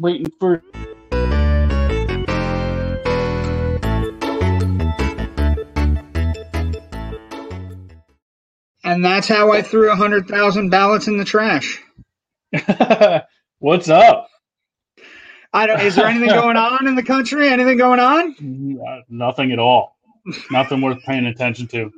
waiting 0.00 0.30
for. 0.38 0.62
And 8.84 9.04
that's 9.04 9.26
how 9.26 9.52
I 9.52 9.62
threw 9.62 9.88
100,000 9.88 10.70
ballots 10.70 11.08
in 11.08 11.18
the 11.18 11.24
trash. 11.24 11.82
What's 13.58 13.88
up? 13.88 14.28
I 15.52 15.66
don't, 15.66 15.80
is 15.80 15.96
there 15.96 16.06
anything 16.06 16.28
going 16.28 16.56
on 16.56 16.86
in 16.86 16.94
the 16.94 17.02
country? 17.02 17.48
Anything 17.48 17.78
going 17.78 17.98
on? 17.98 18.78
Uh, 18.86 19.00
nothing 19.08 19.50
at 19.52 19.58
all. 19.58 19.96
Nothing 20.50 20.80
worth 20.80 21.02
paying 21.02 21.26
attention 21.26 21.66
to. 21.68 21.90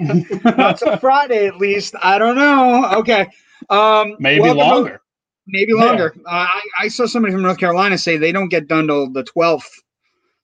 Not 0.44 0.78
till 0.78 0.96
Friday, 0.98 1.46
at 1.46 1.56
least. 1.56 1.94
I 2.00 2.18
don't 2.18 2.36
know. 2.36 2.90
Okay. 3.00 3.28
Um, 3.70 4.16
Maybe 4.18 4.50
longer. 4.50 5.00
Maybe 5.48 5.72
longer. 5.72 6.14
Uh, 6.24 6.28
I, 6.30 6.60
I 6.80 6.88
saw 6.88 7.06
somebody 7.06 7.32
from 7.32 7.42
North 7.42 7.58
Carolina 7.58 7.98
say 7.98 8.16
they 8.16 8.32
don't 8.32 8.48
get 8.48 8.68
done 8.68 8.86
till 8.86 9.10
the 9.12 9.24
12th. 9.24 9.64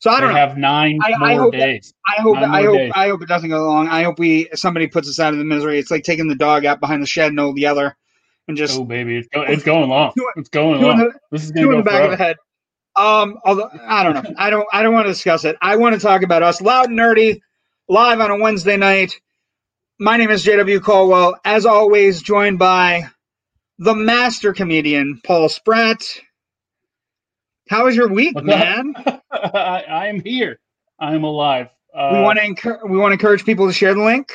So 0.01 0.11
I 0.11 0.21
don't 0.21 0.31
know. 0.31 0.37
have 0.37 0.59
nine 0.59 0.99
I- 1.03 1.13
I 1.13 1.35
more 1.35 1.45
hope 1.45 1.53
that- 1.53 1.59
days. 1.59 1.95
I 2.07 2.21
hope 2.21 2.35
Nine 2.37 2.51
I 2.51 2.63
hope 2.65 2.77
days. 2.77 2.93
I 2.95 3.09
hope 3.09 3.23
it 3.23 3.29
doesn't 3.29 3.49
go 3.49 3.65
long. 3.67 3.89
I 3.89 4.03
hope 4.03 4.19
we 4.19 4.49
somebody 4.55 4.87
puts 4.87 5.09
us 5.09 5.19
out 5.19 5.33
of 5.33 5.39
the 5.39 5.45
misery. 5.47 5.79
It's 5.79 5.91
like 5.91 6.03
taking 6.03 6.29
the 6.29 6.35
dog 6.35 6.67
out 6.67 6.81
behind 6.81 7.03
the 7.03 7.07
shed 7.07 7.29
and 7.29 7.41
old 7.41 7.57
Yeller 7.59 7.97
and 8.47 8.57
just 8.57 8.79
oh 8.79 8.85
baby, 8.85 9.17
it's, 9.17 9.29
go, 9.29 9.43
it's 9.43 9.63
going 9.63 9.89
long. 9.89 10.13
Two- 10.19 10.29
It's 10.37 10.51
going 10.51 10.83
long. 10.83 10.99
the, 10.99 11.13
This 11.31 11.45
is 11.45 11.53
going 11.53 11.67
in 11.69 11.71
to 11.71 11.77
the 11.79 11.83
go 11.83 11.91
back 11.91 12.05
of 12.05 12.11
the 12.11 12.17
head. 12.23 12.37
Um, 12.97 13.39
although 13.45 13.71
I 13.87 14.03
don't 14.03 14.15
know, 14.15 14.35
I 14.37 14.51
don't 14.51 14.67
I 14.73 14.83
don't 14.83 14.93
want 14.93 15.07
to 15.07 15.13
discuss 15.13 15.45
it. 15.47 15.57
I 15.63 15.77
want 15.77 15.95
to 15.95 16.01
talk 16.01 16.23
about 16.23 16.43
us 16.43 16.61
loud 16.61 16.91
and 16.91 16.99
nerdy 16.99 17.41
live 17.89 18.21
on 18.21 18.31
a 18.31 18.37
Wednesday 18.39 18.77
night. 18.77 19.19
My 19.99 20.17
name 20.19 20.31
is 20.31 20.45
JW 20.45 20.83
Caldwell, 20.83 21.37
as 21.47 21.65
always, 21.67 22.21
joined 22.21 22.59
by 22.59 23.05
the 23.79 23.95
master 23.95 24.53
comedian 24.53 25.21
Paul 25.25 25.49
Spratt. 25.49 26.21
How 27.69 27.85
was 27.87 27.97
your 27.97 28.09
week, 28.09 28.35
What's 28.35 28.47
man? 28.47 28.95
I, 29.31 30.09
am 30.09 30.21
here. 30.21 30.61
I 30.99 31.15
am 31.15 31.25
alive. 31.25 31.69
Uh, 31.95 32.11
we 32.13 32.21
want 32.21 32.39
to 32.39 32.45
encourage 32.45 32.81
we 32.89 32.99
want 32.99 33.11
to 33.11 33.15
encourage 33.15 33.45
people 33.45 33.67
to 33.67 33.73
share 33.73 33.95
the 33.95 34.03
link. 34.03 34.33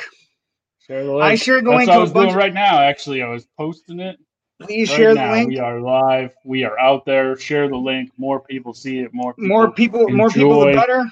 share 0.86 1.04
the 1.04 1.12
link. 1.12 1.22
I 1.22 1.34
shared 1.36 1.64
the 1.64 1.70
That's 1.70 1.86
link 1.86 1.90
I 1.90 1.98
was 1.98 2.12
doing 2.12 2.34
right 2.34 2.54
now. 2.54 2.80
Actually, 2.80 3.22
I 3.22 3.28
was 3.28 3.46
posting 3.56 4.00
it. 4.00 4.18
Please 4.60 4.90
right 4.90 4.96
share 4.96 5.14
now. 5.14 5.26
the 5.26 5.32
link. 5.38 5.48
We 5.50 5.58
are 5.58 5.80
live. 5.80 6.32
We 6.44 6.64
are 6.64 6.78
out 6.78 7.04
there. 7.06 7.36
Share 7.36 7.68
the 7.68 7.76
link. 7.76 8.10
More 8.18 8.40
people 8.40 8.74
see 8.74 8.98
it. 8.98 9.14
More 9.14 9.34
people 9.34 9.48
more 9.48 9.72
people 9.72 10.08
more 10.10 10.30
people 10.30 10.66
the 10.66 10.72
better 10.72 11.04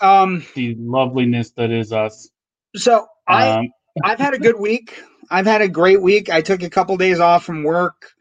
um 0.00 0.44
the 0.54 0.74
loveliness 0.78 1.50
that 1.52 1.70
is 1.70 1.92
us. 1.92 2.28
so 2.76 3.06
i 3.26 3.58
Um, 3.58 3.68
i've 4.04 4.18
had 4.18 4.34
a 4.34 4.38
good 4.38 4.58
week 4.58 5.02
i've 5.30 5.46
had 5.46 5.62
a 5.62 5.68
great 5.68 6.02
week. 6.02 6.30
I 6.30 6.42
took 6.42 6.62
a 6.62 6.70
couple 6.70 6.96
days 6.96 7.20
off 7.20 7.44
from 7.44 7.64
work. 7.64 8.12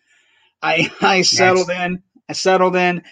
I 0.61 0.91
i 1.01 1.21
settled 1.23 1.69
in. 1.69 2.03
I 2.29 2.33
settled 2.33 2.75
in 2.75 3.03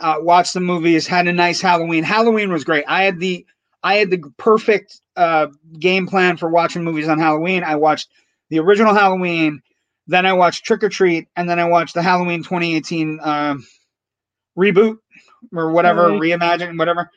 uh 0.00 0.16
watched 0.20 0.54
the 0.54 0.60
movies 0.60 1.06
had 1.06 1.26
a 1.28 1.32
nice 1.32 1.60
halloween. 1.60 2.04
Halloween 2.04 2.52
was 2.52 2.64
great. 2.64 2.84
I 2.88 3.04
had 3.04 3.20
the 3.20 3.46
i 3.82 3.96
had 3.96 4.10
the 4.10 4.22
perfect 4.38 5.00
uh 5.16 5.48
game 5.78 6.06
plan 6.06 6.36
for 6.36 6.50
watching 6.50 6.84
movies 6.84 7.08
on 7.08 7.18
halloween. 7.18 7.64
I 7.64 7.76
watched 7.76 8.08
the 8.50 8.60
original 8.60 8.94
halloween 8.94 9.62
then 10.08 10.26
i 10.26 10.32
watched 10.34 10.64
trick 10.64 10.82
or 10.84 10.88
treat 10.88 11.28
and 11.36 11.48
then 11.48 11.58
i 11.60 11.64
watched 11.66 11.94
the 11.94 12.02
halloween 12.02 12.42
2018 12.42 13.20
um 13.22 13.66
reboot 14.58 14.98
or 15.54 15.72
whatever 15.72 16.12
Right. 16.12 16.14
reimagine 16.14 16.78
whatever. 16.78 17.10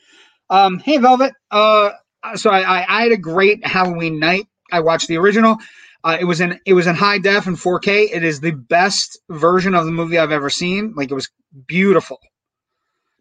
Um 0.49 0.79
hey 0.79 0.97
velvet 0.97 1.33
uh 1.51 1.91
so 2.35 2.49
I, 2.51 2.61
I 2.61 2.85
i 2.99 3.03
had 3.03 3.11
a 3.13 3.17
great 3.17 3.65
halloween 3.65 4.19
night. 4.19 4.47
I 4.71 4.81
watched 4.81 5.07
the 5.09 5.17
original 5.17 5.57
uh, 6.03 6.17
it 6.19 6.25
was 6.25 6.41
in 6.41 6.59
it 6.65 6.73
was 6.73 6.87
in 6.87 6.95
high 6.95 7.19
def 7.19 7.47
and 7.47 7.57
4k 7.57 8.09
it 8.13 8.23
is 8.23 8.41
the 8.41 8.51
best 8.51 9.19
version 9.29 9.75
of 9.75 9.85
the 9.85 9.91
movie 9.91 10.17
i've 10.19 10.31
ever 10.31 10.49
seen. 10.49 10.93
Like 10.95 11.11
it 11.11 11.15
was 11.15 11.29
beautiful. 11.67 12.19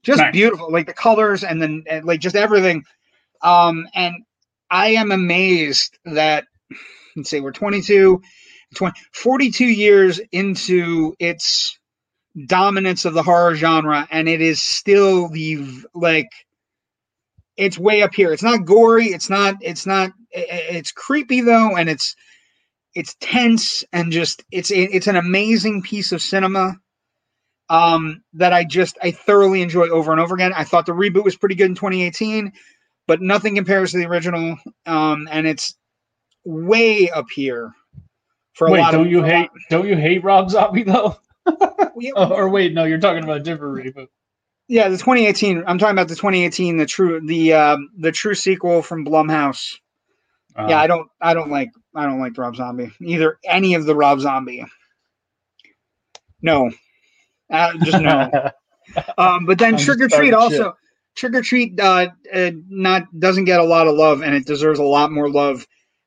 Just 0.02 0.20
Nice. 0.20 0.32
beautiful. 0.32 0.72
Like 0.72 0.86
the 0.86 0.94
colors 0.94 1.44
and 1.44 1.62
then 1.62 1.84
and, 1.88 2.04
like 2.04 2.20
just 2.20 2.36
everything. 2.36 2.84
Um 3.42 3.86
and 3.94 4.14
i 4.70 4.88
am 4.90 5.12
amazed 5.12 5.98
that 6.06 6.44
let's 7.16 7.30
say 7.30 7.40
we're 7.40 7.52
22 7.52 8.22
20, 8.76 9.00
42 9.12 9.66
years 9.66 10.20
into 10.32 11.14
its 11.18 11.78
dominance 12.46 13.04
of 13.04 13.14
the 13.14 13.22
horror 13.22 13.54
genre 13.54 14.08
and 14.10 14.28
it 14.28 14.40
is 14.40 14.62
still 14.62 15.28
the 15.28 15.64
like 15.94 16.28
it's 17.56 17.78
way 17.78 18.02
up 18.02 18.14
here. 18.14 18.32
It's 18.32 18.42
not 18.42 18.64
gory. 18.64 19.06
It's 19.08 19.30
not 19.30 19.56
it's 19.60 19.86
not 19.86 20.12
it's 20.32 20.92
creepy 20.92 21.42
though 21.42 21.76
and 21.76 21.88
it's 21.88 22.16
it's 22.94 23.16
tense 23.20 23.84
and 23.92 24.12
just 24.12 24.44
it's 24.50 24.70
it's 24.70 25.06
an 25.06 25.16
amazing 25.16 25.82
piece 25.82 26.12
of 26.12 26.20
cinema 26.22 26.74
um 27.68 28.22
that 28.34 28.52
i 28.52 28.64
just 28.64 28.98
i 29.02 29.10
thoroughly 29.10 29.62
enjoy 29.62 29.88
over 29.88 30.12
and 30.12 30.20
over 30.20 30.34
again 30.34 30.52
i 30.54 30.64
thought 30.64 30.86
the 30.86 30.92
reboot 30.92 31.24
was 31.24 31.36
pretty 31.36 31.54
good 31.54 31.66
in 31.66 31.74
2018 31.74 32.52
but 33.06 33.20
nothing 33.22 33.54
compares 33.54 33.92
to 33.92 33.98
the 33.98 34.06
original 34.06 34.56
um 34.86 35.28
and 35.30 35.46
it's 35.46 35.74
way 36.44 37.08
up 37.10 37.26
here 37.30 37.72
for 38.54 38.66
a 38.68 38.70
wait, 38.72 38.80
lot 38.80 38.92
don't 38.92 39.06
of 39.06 39.10
you 39.12 39.22
hate? 39.22 39.38
lot- 39.50 39.50
Don't 39.70 39.88
you 39.88 39.96
hate 39.96 40.22
Rob 40.24 40.50
Zombie 40.50 40.82
though? 40.82 41.16
Yeah, 41.96 42.12
Oh, 42.16 42.32
or 42.32 42.48
wait, 42.48 42.72
no, 42.72 42.84
you're 42.84 42.98
talking 42.98 43.22
about 43.22 43.36
a 43.36 43.42
different 43.42 43.76
reboot. 43.76 44.08
Yeah, 44.66 44.88
the 44.88 44.96
2018. 44.96 45.62
I'm 45.66 45.78
talking 45.78 45.92
about 45.94 46.08
the 46.08 46.14
2018, 46.16 46.76
the 46.78 46.86
true, 46.86 47.20
the 47.24 47.52
um, 47.52 47.90
the 47.96 48.10
true 48.10 48.34
sequel 48.34 48.82
from 48.82 49.04
Blumhouse. 49.04 49.76
Uh, 50.56 50.66
yeah, 50.70 50.80
I 50.80 50.86
don't, 50.86 51.08
I 51.20 51.34
don't 51.34 51.50
like, 51.50 51.70
I 51.94 52.04
don't 52.06 52.20
like 52.20 52.36
Rob 52.38 52.56
Zombie 52.56 52.92
either. 53.00 53.38
Any 53.44 53.74
of 53.74 53.84
the 53.84 53.94
Rob 53.94 54.20
Zombie. 54.20 54.64
No, 56.40 56.70
uh, 57.50 57.72
just 57.84 58.00
no. 58.00 58.50
um, 59.18 59.44
but 59.46 59.58
then 59.58 59.74
I'm 59.74 59.80
Trick 59.80 60.00
or 60.00 60.08
Treat 60.08 60.34
also. 60.34 60.74
Trick 61.14 61.34
or 61.34 61.42
Treat 61.42 61.78
uh, 61.78 62.08
uh, 62.32 62.50
not 62.68 63.04
doesn't 63.18 63.44
get 63.44 63.60
a 63.60 63.64
lot 63.64 63.86
of 63.86 63.94
love, 63.94 64.22
and 64.22 64.34
it 64.34 64.46
deserves 64.46 64.78
a 64.78 64.84
lot 64.84 65.12
more 65.12 65.30
love. 65.30 65.66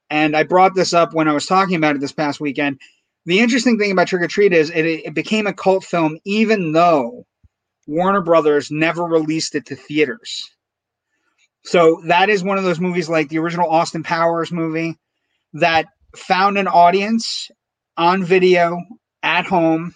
And 0.10 0.36
I 0.36 0.44
brought 0.44 0.76
this 0.76 0.94
up 0.94 1.14
when 1.14 1.28
I 1.28 1.34
was 1.34 1.46
talking 1.46 1.76
about 1.76 1.96
it 1.96 2.02
this 2.02 2.12
past 2.12 2.40
weekend. 2.40 2.80
The 3.26 3.40
interesting 3.40 3.80
thing 3.80 3.92
about 3.92 4.08
Trick 4.08 4.22
or 4.22 4.28
Treat 4.28 4.54
is 4.54 4.70
it, 4.70 4.86
it 4.86 5.14
became 5.14 5.48
a 5.48 5.54
cult 5.54 5.84
film, 5.84 6.20
even 6.26 6.74
though 6.74 7.26
Warner 7.88 8.22
Brothers 8.22 8.70
never 8.72 9.04
released 9.04 9.56
it 9.56 9.68
to 9.68 9.76
theaters. 9.76 10.50
So 11.64 12.02
that 12.06 12.30
is 12.30 12.44
one 12.44 12.60
of 12.60 12.64
those 12.64 12.80
movies 12.80 13.10
like 13.10 13.30
the 13.30 13.40
original 13.40 13.70
Austin 13.70 14.04
Powers 14.04 14.52
movie 14.52 14.98
that 15.56 15.88
found 16.16 16.58
an 16.58 16.68
audience 16.68 17.50
on 17.98 18.24
video 18.24 18.78
at 19.24 19.46
home. 19.46 19.94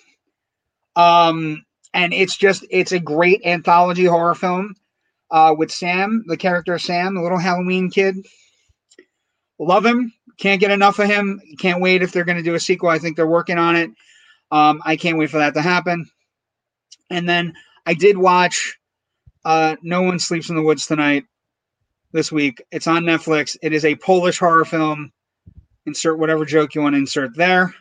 Um, 0.96 1.64
and 1.94 2.14
it's 2.14 2.36
just 2.36 2.66
it's 2.70 2.92
a 2.92 3.00
great 3.00 3.42
anthology 3.46 4.06
horror 4.06 4.36
film 4.36 4.76
uh, 5.32 5.54
with 5.58 5.72
Sam, 5.72 6.24
the 6.28 6.38
character 6.38 6.78
Sam, 6.80 7.16
the 7.16 7.22
little 7.22 7.38
Halloween 7.38 7.90
kid. 7.90 8.16
Love 9.60 9.86
him. 9.86 10.14
Can't 10.38 10.62
get 10.62 10.72
enough 10.72 11.00
of 11.00 11.08
him. 11.08 11.42
Can't 11.60 11.82
wait 11.82 12.02
if 12.02 12.12
they're 12.12 12.24
going 12.24 12.38
to 12.38 12.44
do 12.44 12.56
a 12.56 12.60
sequel. 12.60 12.90
I 12.90 13.00
think 13.00 13.16
they're 13.16 13.28
working 13.28 13.58
on 13.58 13.76
it. 13.76 13.92
Um, 14.52 14.82
I 14.86 14.96
can't 14.96 15.18
wait 15.18 15.30
for 15.30 15.40
that 15.40 15.54
to 15.56 15.62
happen. 15.62 16.10
And 17.10 17.28
then 17.28 17.54
I 17.86 17.94
did 17.94 18.18
watch 18.18 18.78
uh, 19.44 19.76
No 19.82 20.04
One 20.04 20.20
Sleeps 20.20 20.50
in 20.50 20.56
the 20.56 20.62
Woods 20.62 20.86
Tonight 20.88 21.26
this 22.14 22.32
week. 22.32 22.64
It's 22.72 22.88
on 22.88 23.04
Netflix. 23.04 23.58
It 23.62 23.74
is 23.74 23.84
a 23.84 23.96
Polish 23.96 24.40
horror 24.40 24.66
film. 24.66 25.12
Insert 25.86 26.20
whatever 26.20 26.46
joke 26.46 26.76
you 26.76 26.82
want 26.82 26.94
to 26.94 27.00
insert 27.00 27.36
there, 27.36 27.74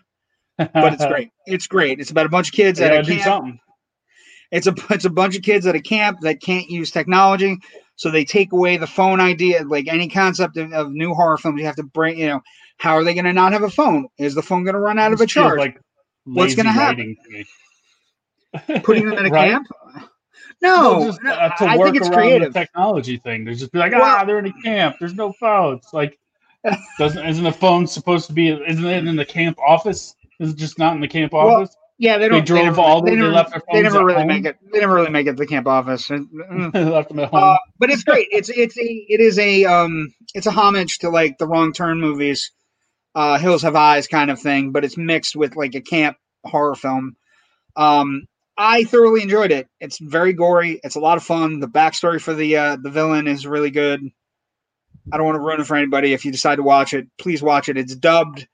but 0.56 0.92
it's 0.94 1.04
great. 1.08 1.30
It's 1.46 1.66
great. 1.66 2.00
It's 2.00 2.10
about 2.10 2.26
a 2.26 2.30
bunch 2.30 2.48
of 2.48 2.54
kids 2.54 2.78
They 2.78 2.86
at 2.86 2.90
gotta 2.90 3.00
a 3.00 3.04
do 3.04 3.12
camp. 3.14 3.24
something. 3.24 3.60
It's 4.50 4.66
a 4.66 4.74
it's 4.90 5.04
a 5.04 5.10
bunch 5.10 5.36
of 5.36 5.42
kids 5.42 5.66
at 5.66 5.74
a 5.74 5.80
camp 5.80 6.20
that 6.22 6.40
can't 6.40 6.70
use 6.70 6.90
technology, 6.90 7.58
so 7.96 8.10
they 8.10 8.24
take 8.24 8.52
away 8.52 8.76
the 8.78 8.86
phone 8.86 9.20
idea. 9.20 9.62
Like 9.64 9.88
any 9.88 10.08
concept 10.08 10.56
of, 10.56 10.72
of 10.72 10.90
new 10.92 11.12
horror 11.12 11.36
films, 11.36 11.60
you 11.60 11.66
have 11.66 11.76
to 11.76 11.82
bring. 11.82 12.18
You 12.18 12.26
know, 12.28 12.40
how 12.78 12.92
are 12.94 13.04
they 13.04 13.12
going 13.14 13.26
to 13.26 13.32
not 13.34 13.52
have 13.52 13.62
a 13.64 13.68
phone? 13.70 14.08
Is 14.16 14.34
the 14.34 14.42
phone 14.42 14.64
going 14.64 14.74
to 14.74 14.80
run 14.80 14.98
out 14.98 15.12
of 15.12 15.20
a 15.20 15.26
charge? 15.26 15.58
Like 15.58 15.78
What's 16.24 16.54
happen? 16.54 16.66
writing 16.76 17.16
to 17.24 17.30
me. 17.30 17.44
Putting 18.82 19.08
them 19.08 19.18
in 19.18 19.26
a 19.26 19.28
Right? 19.32 19.50
camp? 19.50 19.66
No, 20.62 21.04
just, 21.06 21.20
uh, 21.24 21.50
to 21.56 21.64
I 21.64 21.76
work 21.76 21.86
think 21.92 21.96
it's 21.98 22.08
around 22.08 22.18
creative. 22.18 22.52
the 22.52 22.58
technology 22.60 23.18
thing. 23.18 23.44
There's 23.44 23.60
just 23.60 23.70
be 23.72 23.78
like, 23.78 23.92
Well- 23.92 24.02
ah, 24.02 24.24
they're 24.24 24.38
in 24.38 24.46
a 24.46 24.62
camp. 24.62 24.96
There's 24.98 25.14
no 25.14 25.32
phones. 25.32 25.86
Like, 25.92 26.18
doesn't 26.98 27.24
isn't 27.26 27.44
the 27.44 27.52
phone 27.52 27.86
supposed 27.86 28.26
to 28.26 28.32
be? 28.32 28.48
Isn't 28.48 28.84
it 28.84 29.06
in 29.06 29.16
the 29.16 29.24
camp 29.24 29.58
office? 29.66 30.14
Is 30.40 30.50
it 30.52 30.56
just 30.56 30.78
not 30.78 30.94
in 30.94 31.00
the 31.00 31.08
camp 31.08 31.32
Well, 31.32 31.48
office? 31.62 31.76
Yeah, 32.00 32.18
they 32.18 32.28
don't. 32.28 32.46
drove 32.46 32.64
never, 32.64 32.80
all 32.80 33.02
the- 33.02 33.10
they 33.10 33.16
never, 33.16 33.30
left 33.32 33.50
their 33.50 33.60
phones 33.60 33.76
They 33.76 33.82
never 33.82 34.04
really 34.04 34.18
home? 34.20 34.28
make 34.28 34.44
it. 34.44 34.56
They 34.72 34.78
never 34.78 34.94
really 34.94 35.10
make 35.10 35.26
it 35.26 35.32
to 35.32 35.36
the 35.36 35.46
camp 35.46 35.66
office. 35.66 36.08
They 36.72 36.84
left 36.84 37.08
them 37.08 37.18
at 37.18 37.30
home. 37.30 37.42
Uh, 37.42 37.56
but 37.78 37.90
it's 37.90 38.04
great. 38.04 38.28
It's 38.30 38.48
it's 38.50 38.78
a 38.78 38.84
it 39.08 39.20
is 39.20 39.38
a 39.38 39.64
um 39.64 40.12
it's 40.34 40.46
a 40.46 40.52
homage 40.52 40.98
to 41.00 41.10
like 41.10 41.38
the 41.38 41.46
Wrong 41.46 41.72
Turn 41.72 42.00
movies, 42.00 42.52
uh, 43.14 43.38
Hills 43.38 43.62
Have 43.62 43.74
Eyes 43.76 44.06
kind 44.06 44.30
of 44.30 44.40
thing, 44.40 44.70
but 44.72 44.84
it's 44.84 44.96
mixed 44.96 45.34
with 45.34 45.56
like 45.56 45.74
a 45.74 45.80
camp 45.80 46.16
horror 46.44 46.74
film. 46.76 47.16
Um, 47.76 48.26
I 48.56 48.84
thoroughly 48.84 49.22
enjoyed 49.22 49.52
it. 49.52 49.68
It's 49.80 49.98
very 49.98 50.32
gory. 50.32 50.80
It's 50.82 50.96
a 50.96 51.00
lot 51.00 51.16
of 51.16 51.22
fun. 51.24 51.60
The 51.60 51.68
backstory 51.68 52.20
for 52.20 52.34
the 52.34 52.56
uh, 52.56 52.76
the 52.80 52.90
villain 52.90 53.26
is 53.26 53.46
really 53.46 53.70
good. 53.70 54.00
I 55.12 55.16
don't 55.16 55.26
want 55.26 55.36
to 55.36 55.40
ruin 55.40 55.60
it 55.60 55.66
for 55.66 55.76
anybody. 55.76 56.12
If 56.12 56.24
you 56.24 56.32
decide 56.32 56.56
to 56.56 56.62
watch 56.62 56.94
it, 56.94 57.06
please 57.18 57.42
watch 57.42 57.68
it. 57.68 57.76
It's 57.78 57.94
dubbed. 57.94 58.46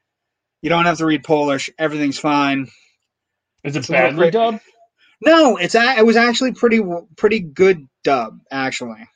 You 0.62 0.70
don't 0.70 0.86
have 0.86 0.98
to 0.98 1.06
read 1.06 1.24
Polish. 1.24 1.68
Everything's 1.78 2.18
fine. 2.18 2.68
Is 3.64 3.76
it 3.76 3.80
it's 3.80 3.88
badly 3.88 4.30
dubbed? 4.30 4.60
No, 5.20 5.56
it's 5.56 5.74
a, 5.74 5.96
it 5.98 6.06
was 6.06 6.16
actually 6.16 6.52
pretty 6.52 6.80
pretty 7.16 7.40
good 7.40 7.86
dub 8.02 8.38
actually. 8.50 9.08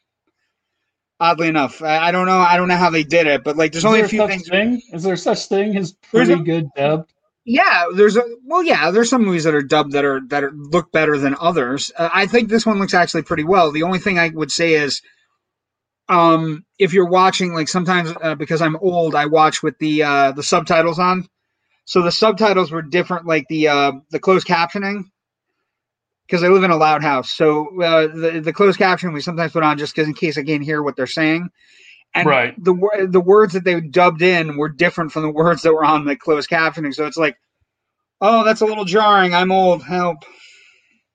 Oddly 1.21 1.49
enough, 1.49 1.83
I, 1.83 2.09
I 2.09 2.13
don't 2.13 2.27
know. 2.27 2.39
I 2.39 2.57
don't 2.57 2.69
know 2.69 2.77
how 2.77 2.91
they 2.91 3.03
did 3.03 3.27
it, 3.27 3.43
but 3.43 3.57
like, 3.57 3.73
there's 3.73 3.83
Is 3.83 3.87
only 3.87 3.99
there 3.99 4.07
a 4.07 4.09
few 4.09 4.19
such 4.21 4.31
things. 4.31 4.49
Thing? 4.49 4.83
Is 4.93 5.03
there 5.03 5.17
such 5.17 5.47
thing 5.47 5.77
as 5.77 5.93
pretty 5.93 6.33
a- 6.33 6.37
good 6.37 6.69
dubbed? 6.77 7.13
Yeah, 7.45 7.87
there's 7.95 8.17
a 8.17 8.23
well, 8.45 8.63
yeah, 8.63 8.91
there's 8.91 9.09
some 9.11 9.25
movies 9.25 9.45
that 9.45 9.55
are 9.55 9.63
dubbed 9.63 9.93
that 9.93 10.05
are 10.05 10.21
that 10.29 10.45
are, 10.45 10.53
look 10.53 10.93
better 10.93 11.19
than 11.19 11.35
others. 11.41 11.91
Uh, 11.97 12.09
I 12.13 12.27
think 12.27 12.49
this 12.51 12.67
one 12.67 12.79
looks 12.79 12.95
actually 12.95 13.23
pretty 13.23 13.45
well. 13.45 13.73
The 13.73 13.83
only 13.85 13.99
thing 13.99 14.19
I 14.19 14.29
would 14.29 14.53
say 14.53 14.75
is, 14.75 15.01
um, 16.09 16.65
if 16.79 16.93
you're 16.93 17.09
watching, 17.09 17.53
like 17.53 17.69
sometimes 17.69 18.13
uh, 18.23 18.35
because 18.35 18.63
I'm 18.63 18.77
old, 18.77 19.15
I 19.15 19.27
watch 19.27 19.63
with 19.63 19.79
the 19.79 20.03
uh, 20.03 20.33
the 20.33 20.43
subtitles 20.43 20.99
on. 20.99 21.27
So 21.85 22.03
the 22.03 22.13
subtitles 22.13 22.71
were 22.71 22.83
different, 22.83 23.27
like 23.27 23.47
the 23.49 23.69
uh, 23.69 23.93
the 24.11 24.19
closed 24.19 24.47
captioning, 24.47 25.05
because 26.27 26.43
I 26.43 26.49
live 26.49 26.65
in 26.65 26.71
a 26.71 26.77
loud 26.77 27.03
house. 27.03 27.31
So 27.33 27.83
uh, 27.83 28.09
the 28.09 28.41
the 28.41 28.53
closed 28.53 28.79
caption 28.79 29.13
we 29.13 29.21
sometimes 29.21 29.53
put 29.53 29.63
on 29.63 29.79
just 29.79 29.95
because 29.95 30.09
in 30.09 30.15
case 30.15 30.39
I 30.39 30.45
can't 30.45 30.63
hear 30.63 30.83
what 30.83 30.97
they're 30.97 31.07
saying. 31.07 31.49
And 32.15 32.27
Right. 32.27 32.55
the 32.65 33.09
the 33.11 33.21
words 33.21 33.53
that 33.53 33.65
they 33.65 33.81
dubbed 33.81 34.23
in 34.23 34.57
were 34.57 34.69
different 34.69 35.13
from 35.13 35.23
the 35.23 35.31
words 35.31 35.63
that 35.63 35.73
were 35.73 35.85
on 35.85 36.05
the 36.05 36.17
closed 36.17 36.49
captioning. 36.49 36.95
So 36.95 37.07
it's 37.07 37.19
like, 37.19 37.37
oh, 38.21 38.45
that's 38.45 38.63
a 38.63 38.67
little 38.67 38.85
jarring. 38.87 39.35
I'm 39.35 39.53
old. 39.53 39.83
Help. 39.83 40.25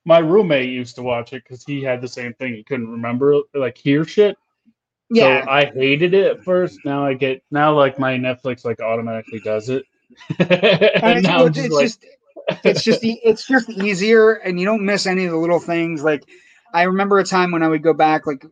My 0.06 0.20
roommate 0.20 0.70
used 0.70 0.96
to 0.96 1.02
watch 1.02 1.34
it 1.34 1.44
because 1.44 1.64
he 1.64 1.82
had 1.82 2.02
the 2.02 2.08
same 2.08 2.34
thing. 2.34 2.54
He 2.54 2.64
couldn't 2.64 2.90
remember 2.90 3.40
like 3.54 3.78
hear 3.78 4.06
shit. 4.06 4.38
Yeah. 5.14 5.44
So 5.46 5.50
I 5.50 5.66
hated 5.66 6.14
it 6.14 6.26
at 6.26 6.44
first. 6.44 6.80
Now 6.86 7.06
I 7.06 7.14
get 7.14 7.44
now 7.52 7.74
like 7.76 8.00
my 8.00 8.16
Netflix 8.18 8.66
like 8.66 8.82
automatically 8.82 9.40
does 9.40 9.70
it. 9.70 9.86
And 10.40 11.20
it's, 11.20 11.28
now 11.28 11.40
well, 11.40 11.50
just 11.50 11.72
like, 11.72 11.92
it's 12.64 12.84
just 12.84 13.00
it's 13.04 13.48
just 13.48 13.70
easier, 13.70 14.34
and 14.34 14.60
you 14.60 14.66
don't 14.66 14.86
miss 14.86 15.08
any 15.08 15.26
of 15.26 15.32
the 15.32 15.38
little 15.38 15.60
things. 15.60 16.04
Like 16.04 16.24
I 16.74 16.84
remember 16.84 17.20
a 17.20 17.24
time 17.24 17.52
when 17.52 17.64
I 17.64 17.68
would 17.68 17.82
go 17.84 17.94
back 17.94 18.28
like 18.28 18.46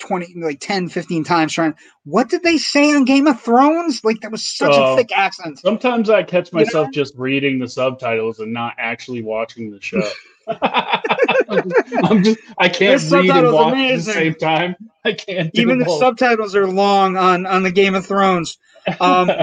20 0.00 0.34
like 0.42 0.58
10 0.60 0.88
15 0.88 1.24
times 1.24 1.52
trying 1.54 1.72
what 2.04 2.28
did 2.28 2.42
they 2.42 2.58
say 2.58 2.94
on 2.94 3.04
game 3.04 3.26
of 3.26 3.40
thrones 3.40 4.04
like 4.04 4.20
that 4.20 4.30
was 4.30 4.44
such 4.46 4.72
Oh. 4.72 4.92
a 4.92 4.96
thick 4.96 5.16
accent 5.16 5.58
sometimes 5.60 6.10
I 6.10 6.22
catch 6.24 6.52
You 6.52 6.58
know? 6.58 6.64
myself 6.64 6.88
just 6.92 7.14
reading 7.16 7.58
the 7.58 7.68
subtitles 7.68 8.40
and 8.40 8.52
not 8.52 8.74
actually 8.76 9.22
watching 9.22 9.70
the 9.70 9.80
show. 9.80 10.02
I'm, 10.48 11.70
just, 11.70 12.04
I'm 12.04 12.22
just 12.24 12.38
I 12.58 12.68
can't 12.68 13.00
This 13.00 13.10
read 13.10 13.30
and 13.30 13.52
watch 13.52 13.74
at 13.76 13.96
the 13.96 14.02
same 14.02 14.34
time. 14.34 14.76
I 15.06 15.14
can't 15.14 15.54
do 15.54 15.62
even 15.62 15.78
the 15.78 15.88
both. 15.88 15.90
subtitles 15.90 16.56
are 16.56 16.68
long 16.68 17.16
on 17.16 17.46
on 17.46 17.62
the 17.64 17.72
game 17.72 17.94
of 17.94 18.06
thrones 18.06 18.58
um 19.00 19.36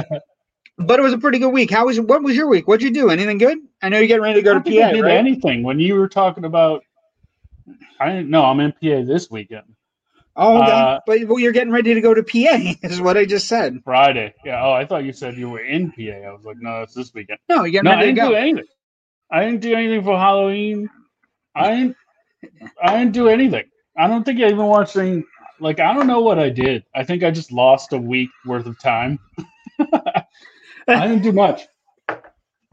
but 0.78 1.00
it 1.00 1.04
was 1.04 1.14
a 1.14 1.20
pretty 1.20 1.40
good 1.40 1.50
week 1.52 1.72
how 1.72 1.88
was 1.88 2.00
what 2.00 2.24
was 2.24 2.36
your 2.36 2.48
week 2.50 2.68
what'd 2.68 2.84
you 2.84 2.94
do 2.94 3.10
anything 3.10 3.38
good 3.40 3.58
i 3.82 3.90
know 3.90 4.00
you're 4.00 4.08
getting 4.08 4.24
ready 4.24 4.40
to 4.40 4.44
go 4.44 4.54
I 4.54 4.60
to 4.60 4.62
don't 4.64 4.80
I 4.80 4.86
pa 4.92 4.92
did 4.92 5.08
right 5.08 5.10
anything 5.10 5.64
when 5.64 5.80
you 5.80 5.96
were 5.96 6.10
talking 6.10 6.46
about. 6.46 6.84
I 8.00 8.10
didn't 8.12 8.30
know 8.30 8.46
I'm 8.46 8.60
in 8.62 8.72
PA 8.74 9.04
this 9.06 9.30
weekend, 9.32 9.76
oh 10.36 10.60
okay. 10.60 10.86
uh, 10.86 11.00
but 11.06 11.26
well, 11.28 11.40
you're 11.40 11.54
getting 11.54 11.74
ready 11.74 11.94
to 11.96 12.02
go 12.02 12.14
to 12.14 12.24
pa 12.24 12.76
is 12.84 13.02
what 13.02 13.18
i 13.18 13.26
just 13.26 13.48
said 13.48 13.84
Friday. 13.84 14.34
Yeah. 14.46 14.64
Oh, 14.66 14.72
I 14.74 14.86
thought 14.86 15.06
you 15.06 15.14
said 15.14 15.38
you 15.38 15.50
were 15.50 15.62
in 15.62 15.92
PA. 15.92 16.28
I 16.28 16.32
was 16.34 16.46
like, 16.46 16.58
no, 16.60 16.84
it's 16.84 16.94
this 16.96 17.14
weekend. 17.14 17.40
no 17.50 17.64
you're 17.64 17.72
getting 17.72 17.88
No, 17.88 17.92
ready 17.92 18.06
to 18.06 18.14
didn't 18.14 18.20
do 18.20 18.34
go 18.34 18.36
anything. 18.36 18.66
I 19.32 19.46
didn't 19.46 19.62
do 19.62 19.76
anything 19.76 20.04
for 20.04 20.18
Halloween. 20.18 20.90
I 21.56 21.72
didn't. 21.72 21.98
I 22.84 22.98
didn't 23.00 23.14
do 23.14 23.30
anything. 23.30 23.66
I 23.98 24.08
don't 24.08 24.24
think 24.24 24.40
I 24.42 24.46
even 24.46 24.66
watched 24.68 24.98
any. 24.98 25.24
Like 25.62 25.80
I 25.80 25.94
don't 25.94 26.08
know 26.08 26.22
what 26.22 26.40
I 26.40 26.50
did. 26.50 26.84
I 26.96 27.04
think 27.04 27.24
I 27.24 27.32
just 27.32 27.52
lost 27.52 27.94
a 27.94 27.98
week 27.98 28.30
worth 28.46 28.66
of 28.66 28.80
time. 28.80 29.20
I 29.80 31.08
didn't 31.08 31.22
do 31.22 31.32
much. 31.32 31.62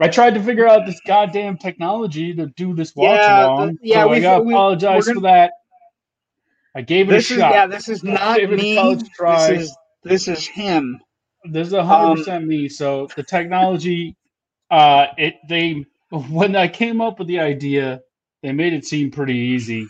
I 0.01 0.07
tried 0.07 0.33
to 0.35 0.43
figure 0.43 0.67
out 0.67 0.85
this 0.85 0.99
goddamn 1.05 1.57
technology 1.57 2.33
to 2.33 2.47
do 2.47 2.73
this 2.73 2.95
watch 2.95 3.19
Yeah, 3.19 3.45
along. 3.45 3.77
yeah, 3.81 4.03
so 4.03 4.41
we- 4.41 4.53
apologize 4.53 5.07
we're 5.07 5.15
for 5.15 5.21
that. 5.21 5.51
I 6.75 6.81
gave 6.81 7.09
it 7.09 7.13
a 7.13 7.17
is 7.17 7.25
shot. 7.25 7.51
yeah 7.53 7.67
this 7.67 7.89
is 7.89 8.03
not 8.03 8.37
Gave 8.37 8.51
it 8.53 8.59
a 8.59 8.63
me 8.63 8.95
this 8.95 9.49
is 9.49 9.77
this 10.03 10.27
is 10.27 10.47
him 10.47 10.99
This 11.45 11.67
is 11.67 11.73
a 11.73 11.83
hundred 11.83 12.11
Um, 12.11 12.17
percent 12.17 12.47
me. 12.47 12.69
So 12.69 13.07
the 13.15 13.23
technology, 13.23 14.15
uh, 14.71 15.07
it 15.17 15.35
they 15.49 15.85
when 16.11 16.55
I 16.55 16.67
came 16.67 17.01
up 17.01 17.19
with 17.19 17.27
the 17.27 17.39
idea, 17.39 18.01
they 18.43 18.51
made 18.51 18.73
it 18.73 18.85
seem 18.85 19.11
pretty 19.11 19.35
easy. 19.35 19.87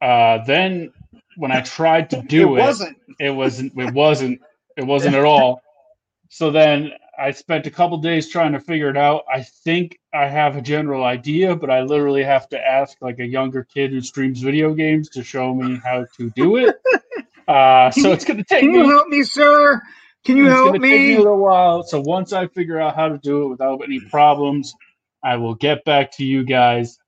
Uh, 0.00 0.44
then 0.44 0.92
when 1.36 1.52
I 1.52 1.60
tried 1.60 2.10
to 2.10 2.22
do 2.22 2.56
it 2.56 2.60
it, 2.60 2.62
wasn't 2.62 2.96
it 3.18 3.30
wasn't. 3.30 3.72
It 3.76 3.92
wasn't. 3.92 4.40
It 4.76 4.84
wasn't 4.84 5.14
at 5.14 5.24
all. 5.24 5.62
So 6.28 6.50
then 6.50 6.92
I 7.18 7.30
spent 7.30 7.66
a 7.66 7.70
couple 7.70 7.96
days 7.98 8.28
trying 8.28 8.52
to 8.52 8.60
figure 8.60 8.90
it 8.90 8.96
out. 8.96 9.24
I 9.32 9.42
think 9.42 9.98
I 10.12 10.26
have 10.26 10.56
a 10.56 10.60
general 10.60 11.04
idea, 11.04 11.56
but 11.56 11.70
I 11.70 11.82
literally 11.82 12.24
have 12.24 12.48
to 12.50 12.60
ask 12.60 12.98
like 13.00 13.18
a 13.18 13.24
younger 13.24 13.64
kid 13.64 13.92
who 13.92 14.00
streams 14.00 14.40
video 14.40 14.74
games 14.74 15.08
to 15.10 15.22
show 15.22 15.54
me 15.54 15.80
how 15.82 16.06
to 16.16 16.30
do 16.30 16.56
it. 16.56 16.76
Uh, 17.48 17.92
so 17.92 18.10
it's 18.10 18.24
going 18.24 18.38
to 18.38 18.42
take 18.42 18.58
can 18.58 18.74
you 18.74 18.82
me 18.82 18.88
help 18.88 19.06
me 19.06 19.22
sir 19.22 19.80
can 20.24 20.36
you 20.36 20.46
it's 20.46 20.52
help 20.52 20.72
me 20.72 20.78
me 20.80 21.14
a 21.14 21.18
little 21.18 21.38
while. 21.38 21.84
So 21.84 22.00
once 22.00 22.32
I 22.32 22.48
figure 22.48 22.80
out 22.80 22.96
how 22.96 23.08
to 23.08 23.18
do 23.18 23.44
it 23.44 23.48
without 23.50 23.80
any 23.84 24.00
problems, 24.00 24.74
I 25.22 25.36
will 25.36 25.54
get 25.54 25.84
back 25.84 26.10
to 26.16 26.24
you 26.24 26.42
guys, 26.42 26.98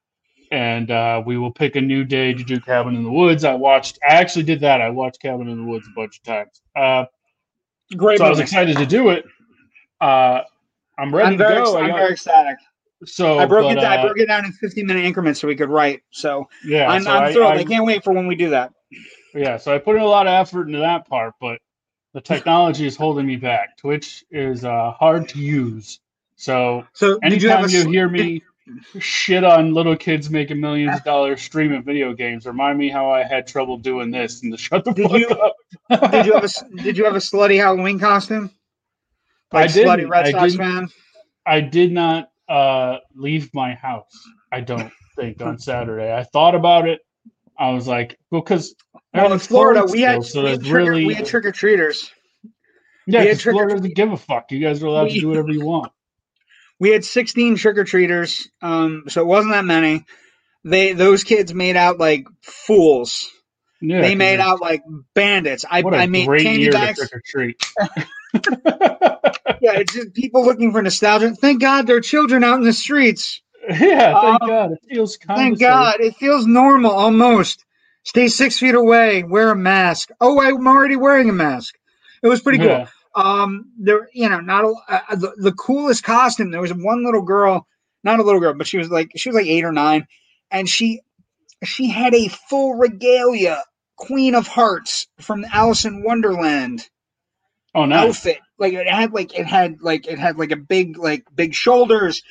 and 0.51 0.91
uh, 0.91 1.23
we 1.25 1.39
will 1.39 1.53
pick 1.53 1.77
a 1.77 1.81
new 1.81 2.05
day 2.05 2.33
to 2.33 2.43
do 2.43 2.61
Cabin 2.61 2.97
in 2.97 3.05
the 3.05 3.11
Woods. 3.11 3.45
I 3.45 3.55
watched. 3.55 3.99
I 4.03 4.15
actually 4.15 4.45
did 4.45 4.61
that. 4.61 4.81
I 4.81 4.91
watched 4.91 5.21
Cabin 5.21 5.49
in 5.49 5.59
the 5.59 5.65
Woods 5.65 5.87
a 5.87 5.95
bunch 5.95 6.19
of 6.19 6.23
times. 6.23 6.61
Uh, 6.75 7.05
great 7.97 8.19
so 8.19 8.25
I 8.25 8.31
was 8.31 8.41
excited 8.41 8.77
to 8.77 8.87
do 8.87 9.11
it. 9.11 9.25
Uh, 10.01 10.43
I'm 10.99 11.15
ready 11.15 11.29
I'm 11.29 11.33
to 11.33 11.39
very, 11.39 11.55
go. 11.55 11.63
ex- 11.63 11.71
I 11.71 11.81
I'm 11.81 11.95
very 11.95 12.13
ecstatic. 12.13 12.57
so 13.05 13.39
I 13.39 13.47
broke 13.47 13.65
but, 13.65 13.79
it. 13.79 13.81
down 13.81 13.93
I 13.93 13.97
uh, 13.99 14.07
broke 14.07 14.19
it 14.19 14.27
down 14.27 14.45
in 14.45 14.53
15 14.53 14.87
minute 14.87 15.05
increments 15.05 15.41
so 15.41 15.49
we 15.49 15.57
could 15.57 15.71
write. 15.71 16.03
So 16.11 16.49
yeah, 16.65 16.89
I'm, 16.89 17.03
so 17.03 17.11
I'm 17.11 17.33
thrilled. 17.33 17.53
I- 17.53 17.61
I, 17.61 17.65
can't 17.65 17.85
wait 17.85 18.05
for 18.05 18.13
when 18.13 18.27
we 18.27 18.35
do 18.35 18.51
that. 18.51 18.73
Yeah, 19.35 19.57
so 19.57 19.75
I 19.75 19.79
put 19.79 19.97
in 19.97 20.03
a 20.03 20.07
lot 20.07 20.27
of 20.27 20.33
effort 20.33 20.67
into 20.67 20.79
that 20.79 21.07
part, 21.07 21.35
but 21.41 21.61
the 22.15 22.21
technology 22.21 22.87
is 22.87 22.97
holding 22.97 23.27
me 23.27 23.37
back. 23.37 23.77
Twitch 23.77 24.25
is 24.31 24.65
uh, 24.65 24.93
hard 24.93 25.29
to 25.31 25.39
use. 25.39 26.01
So 26.37 26.87
So 26.95 27.19
did 27.21 27.43
you 27.43 27.51
anytime 27.51 27.63
have 27.63 27.71
you, 27.71 27.91
hear 27.91 28.09
me 28.09 28.43
shit 28.99 29.45
on 29.45 29.73
little 29.75 29.97
kids 29.97 30.31
making 30.31 30.61
millions 30.61 30.97
of 30.97 31.05
dollars 31.05 31.41
streaming 31.43 31.83
video 31.83 32.13
games, 32.13 32.47
remind 32.47 32.79
me 32.79 32.89
how 32.89 33.11
I 33.11 33.23
had 33.25 33.47
trouble 33.47 33.77
doing 33.79 34.11
this 34.11 34.43
and 34.43 34.53
to 34.53 34.59
shut 34.59 34.85
the 34.85 34.93
Did 34.93 35.09
fuck 35.11 35.19
you- 35.21 35.29
up. 35.29 36.11
Did 36.13 36.27
you 36.27 36.33
have 36.35 36.45
a? 36.45 36.77
Did 36.83 36.97
you 36.99 37.05
have 37.05 37.15
a 37.17 37.19
slutty 37.21 37.57
Halloween 37.59 37.99
costume? 37.99 38.51
I 39.53 39.63
Like 39.63 39.71
slutty 39.71 39.97
didn't. 39.97 40.09
Red 40.11 40.27
I 40.27 40.31
Sox 40.33 40.55
fan. 40.57 40.89
I 41.47 41.61
did 41.61 41.93
not 41.93 42.31
uh, 42.49 42.99
leave 43.15 43.49
my 43.55 43.75
house. 43.75 44.13
I 44.53 44.61
don't 44.61 44.93
think 45.17 45.41
on 45.41 45.59
Saturday. 45.59 46.13
I 46.15 46.25
thought 46.25 46.55
about 46.55 46.87
it. 46.89 47.01
I 47.59 47.71
was 47.71 47.89
like, 47.89 48.19
well, 48.31 48.41
because 48.43 48.75
Well, 49.15 49.33
in 49.33 49.39
Florida, 49.39 49.85
we 49.91 50.03
had, 50.03 50.25
so 50.25 50.45
we 50.45 50.51
had 50.51 50.61
trick, 50.65 50.87
really 50.89 51.07
we 51.07 51.15
had 51.15 51.27
trick 51.27 51.45
or 51.45 51.53
treaters. 51.53 52.11
yeah. 53.07 53.21
we 53.23 53.27
had 53.29 53.37
'cause 53.37 53.43
Florida 53.53 53.75
doesn't 53.77 53.97
give 53.97 54.13
a 54.13 54.17
fuck. 54.17 54.53
You 54.53 54.61
guys 54.61 54.83
are 54.83 54.87
allowed 54.87 55.05
We- 55.05 55.15
to 55.15 55.21
do 55.21 55.29
whatever 55.29 55.51
you 55.51 55.65
want. 55.65 55.91
We 56.81 56.91
had 56.91 57.05
16 57.05 57.57
trick 57.57 57.79
or 57.79 57.85
treaters, 57.85 58.49
um, 58.63 59.05
so 59.09 59.23
it 59.23 59.27
wasn't 59.27 59.55
that 59.55 59.65
many. 59.65 60.05
They 60.65 60.93
those 60.93 61.25
kids 61.25 61.55
made 61.55 61.77
out 61.77 61.99
like 61.99 62.27
fools. 62.43 63.29
Yeah, 63.81 64.01
they 64.03 64.15
made 64.15 64.41
out 64.41 64.61
like 64.61 64.83
bandits. 65.15 65.65
I, 65.71 65.83
What 65.83 65.95
a 65.95 65.99
I 65.99 66.07
made 66.07 66.27
great 66.27 66.43
candy 66.43 66.63
year 66.65 66.73
bags. 66.73 66.99
trick 66.99 67.15
or 67.15 67.23
treat. 67.25 67.57
Yeah, 69.61 69.73
it's 69.79 69.93
just 69.93 70.15
people 70.15 70.45
looking 70.45 70.73
for 70.73 70.83
nostalgia. 70.83 71.35
Thank 71.35 71.61
God 71.61 71.87
there 71.87 71.97
are 71.97 72.01
children 72.01 72.45
out 72.45 72.59
in 72.59 72.65
the 72.65 72.73
streets. 72.73 73.43
yeah, 73.69 74.21
thank 74.21 74.43
Um, 74.43 74.49
God. 74.49 74.73
It 74.73 74.79
feels 74.89 75.17
kind 75.17 75.39
Thank 75.39 75.61
God. 75.61 76.01
It 76.01 76.15
feels 76.17 76.47
normal 76.47 76.93
almost. 76.93 77.65
Stay 78.05 78.29
six 78.29 78.59
feet 78.59 78.75
away. 78.75 79.25
Wear 79.25 79.51
a 79.51 79.57
mask. 79.57 80.11
Oh, 80.21 80.41
I'm 80.41 80.67
already 80.67 80.97
wearing 80.97 81.29
a 81.29 81.33
mask. 81.33 81.75
It 82.23 82.29
was 82.29 82.41
pretty 82.41 82.59
cool. 82.59 82.69
Yeah. 82.69 82.87
Um, 83.19 83.73
there, 83.79 84.09
you 84.13 84.29
know, 84.29 84.41
not 84.41 84.65
a, 84.65 84.75
uh, 84.89 85.17
the, 85.17 85.33
the 85.39 85.53
coolest 85.53 86.05
costume. 86.05 86.51
There 86.53 86.61
was 86.61 86.73
one 86.73 87.05
little 87.05 87.23
girl, 87.23 87.67
not 88.05 88.21
a 88.21 88.23
little 88.23 88.41
girl, 88.41 88.55
but 88.55 88.67
she 88.67 88.79
was 88.79 88.91
like 88.91 89.11
she 89.17 89.29
was 89.29 89.37
like 89.37 89.47
eight 89.47 89.65
or 89.65 89.73
nine, 89.73 90.07
and 90.51 90.69
she 90.69 91.01
she 91.65 91.89
had 91.89 92.15
a 92.15 92.29
full 92.29 92.75
regalia, 92.75 93.65
Queen 93.97 94.35
of 94.37 94.47
Hearts 94.47 95.09
from 95.21 95.45
Alice 95.53 95.85
in 95.85 96.05
Wonderland 96.05 96.89
Oh, 97.75 97.85
nice. 97.87 98.09
outfit. 98.09 98.39
Like 98.59 98.73
it 98.73 98.89
had 98.89 99.13
like 99.13 99.39
it 99.39 99.47
had 99.47 99.83
like 99.83 100.07
it 100.07 100.19
had 100.19 100.39
like 100.39 100.53
a 100.53 100.57
big 100.57 100.97
like 100.99 101.25
big 101.35 101.55
shoulders, 101.55 102.23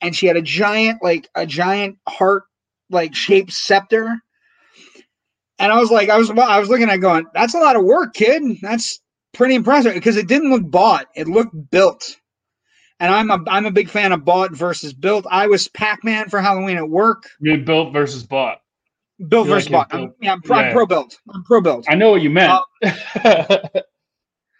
and 0.00 0.14
she 0.14 0.26
had 0.26 0.36
a 0.36 0.42
giant 0.42 1.02
like 1.02 1.28
a 1.34 1.46
giant 1.46 1.98
heart 2.08 2.44
like 2.90 3.14
shaped 3.14 3.52
scepter. 3.52 4.16
And 5.58 5.72
I 5.72 5.78
was 5.80 5.90
like, 5.90 6.08
I 6.10 6.18
was 6.18 6.30
I 6.30 6.58
was 6.60 6.68
looking 6.68 6.88
at 6.88 6.96
it 6.96 7.00
going, 7.00 7.26
that's 7.34 7.54
a 7.54 7.58
lot 7.58 7.76
of 7.76 7.84
work, 7.84 8.14
kid. 8.14 8.42
That's 8.62 9.00
pretty 9.36 9.54
impressive 9.54 9.94
because 9.94 10.16
it 10.16 10.26
didn't 10.26 10.50
look 10.50 10.68
bought; 10.68 11.06
it 11.14 11.28
looked 11.28 11.54
built. 11.70 12.16
And 12.98 13.12
I'm 13.14 13.30
a 13.30 13.38
I'm 13.48 13.66
a 13.66 13.70
big 13.70 13.90
fan 13.90 14.12
of 14.12 14.24
bought 14.24 14.52
versus 14.52 14.92
built. 14.92 15.26
I 15.30 15.46
was 15.48 15.68
Pac 15.68 16.02
Man 16.02 16.28
for 16.28 16.40
Halloween 16.40 16.78
at 16.78 16.88
work. 16.88 17.28
You 17.40 17.52
mean 17.52 17.64
built 17.64 17.92
versus 17.92 18.24
bought. 18.24 18.60
Built 19.28 19.46
like 19.46 19.54
versus 19.54 19.68
it 19.68 19.72
bought. 19.72 19.88
I'm, 19.92 20.14
yeah, 20.20 20.32
I'm, 20.32 20.42
pro, 20.42 20.58
Yeah. 20.58 20.66
I'm 20.66 20.72
pro 20.72 20.86
built. 20.86 21.18
I'm 21.32 21.44
pro 21.44 21.60
built. 21.60 21.86
I 21.88 21.94
know 21.94 22.10
what 22.10 22.22
you 22.22 22.30
meant. 22.30 22.60
Uh, 23.24 23.68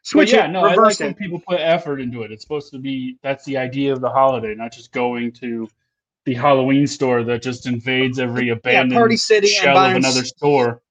Switch 0.03 0.33
yeah, 0.33 0.45
it, 0.45 0.51
no, 0.53 0.61
I 0.61 0.69
like 0.69 0.79
reverse 0.79 1.01
when 1.01 1.15
people 1.15 1.41
put 1.49 1.59
effort 1.59 2.01
into 2.01 2.23
it. 2.23 2.31
It's 2.31 2.43
supposed 2.43 2.71
to 2.71 2.79
be 2.79 3.19
that's 3.25 3.45
the 3.45 3.57
idea 3.57 3.93
of 3.93 4.01
the 4.01 4.09
holiday, 4.09 4.55
not 4.55 4.73
just 4.73 4.93
going 4.93 5.33
to 5.41 5.69
the 6.27 6.35
Halloween 6.35 6.87
store 6.87 7.25
that 7.25 7.43
just 7.43 7.67
invades 7.67 8.21
every 8.21 8.47
Yeah, 8.47 8.53
abandoned 8.53 8.93
Party 8.93 9.17
City 9.17 9.49
and 9.49 9.57
shell 9.57 9.77
of 9.77 9.97
another 9.97 10.25
store. 10.25 10.83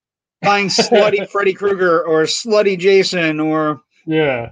Buying 0.45 0.67
slutty 0.67 1.29
Freddy 1.31 1.53
Krueger 1.53 2.03
or 2.03 2.23
slutty 2.23 2.77
Jason 2.77 3.39
or 3.39 3.81
Yeah. 4.05 4.51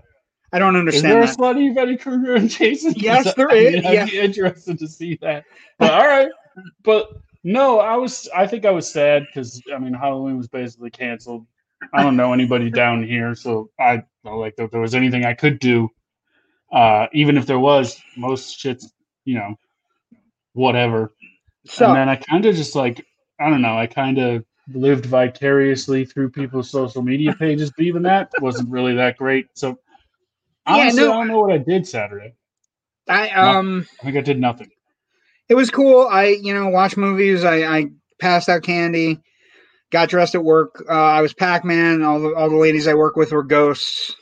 I 0.52 0.60
don't 0.60 0.76
Is 0.76 0.80
understand 0.80 1.14
there 1.14 1.24
a 1.24 1.28
slutty 1.28 1.74
Freddy 1.74 1.98
Krueger 1.98 2.36
and 2.36 2.50
Jason? 2.50 2.94
Yes, 2.96 3.34
there 3.34 3.50
I 3.50 3.56
is, 3.56 3.74
mean, 3.76 3.86
I'd 3.88 3.94
yeah. 3.94 4.06
be 4.06 4.20
interested 4.20 4.78
to 4.80 4.88
see 4.88 5.18
that. 5.22 5.46
But 5.80 5.94
all 5.94 6.06
right. 6.06 6.30
But 6.84 7.10
no, 7.44 7.80
I 7.80 7.98
was. 7.98 8.30
I 8.36 8.46
think 8.48 8.66
I 8.66 8.70
was 8.70 8.92
sad 8.92 9.26
because 9.26 9.62
I 9.74 9.80
mean 9.80 9.94
Halloween 9.94 10.38
was 10.38 10.48
basically 10.48 10.92
canceled. 10.92 11.46
I 11.94 12.04
don't 12.04 12.16
know 12.16 12.32
anybody 12.32 12.70
down 12.70 13.04
here, 13.04 13.36
so 13.36 13.70
I 13.80 14.04
felt 14.24 14.38
like 14.40 14.54
if 14.58 14.72
there 14.72 14.80
was 14.80 14.96
anything 14.96 15.26
I 15.26 15.34
could 15.34 15.60
do, 15.60 15.90
uh, 16.72 17.08
even 17.12 17.36
if 17.36 17.46
there 17.46 17.60
was, 17.60 18.00
most 18.16 18.58
shit's 18.60 18.94
you 19.26 19.36
know, 19.36 19.56
whatever. 20.54 21.14
So 21.66 21.88
and 21.88 21.96
then 21.96 22.10
I 22.10 22.16
kind 22.16 22.46
of 22.46 22.56
just 22.56 22.76
like 22.76 23.06
I 23.40 23.50
don't 23.50 23.62
know. 23.62 23.78
I 23.78 23.88
kind 23.88 24.18
of 24.20 24.46
lived 24.72 25.06
vicariously 25.06 26.06
through 26.06 26.30
people's 26.30 26.70
social 26.70 27.02
media 27.02 27.34
pages, 27.34 27.72
but 27.72 27.86
even 27.86 28.04
that 28.04 28.32
wasn't 28.40 28.70
really 28.70 28.96
that 28.96 29.18
great. 29.18 29.48
So 29.54 29.80
Yeah, 30.68 30.76
honestly, 30.76 31.02
no. 31.04 31.12
I 31.12 31.16
don't 31.18 31.28
know 31.28 31.40
what 31.40 31.52
I 31.52 31.58
did 31.58 31.88
Saturday. 31.88 32.36
I 33.10 33.30
um 33.32 33.86
I 34.00 34.06
think 34.06 34.18
I 34.18 34.22
did 34.22 34.40
nothing. 34.40 34.70
it 35.50 35.56
was 35.56 35.70
cool. 35.70 36.08
I 36.08 36.28
you 36.42 36.54
know 36.54 36.70
watched 36.70 36.98
movies. 36.98 37.44
I 37.44 37.64
I 37.64 37.86
passed 38.20 38.48
out 38.50 38.64
candy. 38.64 39.20
Got 39.92 40.10
dressed 40.10 40.34
at 40.36 40.44
work. 40.44 40.84
Uh, 40.90 40.94
I 40.94 41.22
was 41.22 41.34
Pac 41.34 41.66
Man. 41.66 42.02
All 42.02 42.20
the 42.20 42.34
all 42.34 42.50
the 42.50 42.56
ladies 42.56 42.88
I 42.88 42.94
work 42.94 43.16
with 43.16 43.32
were 43.32 43.44
ghosts. 43.44 44.16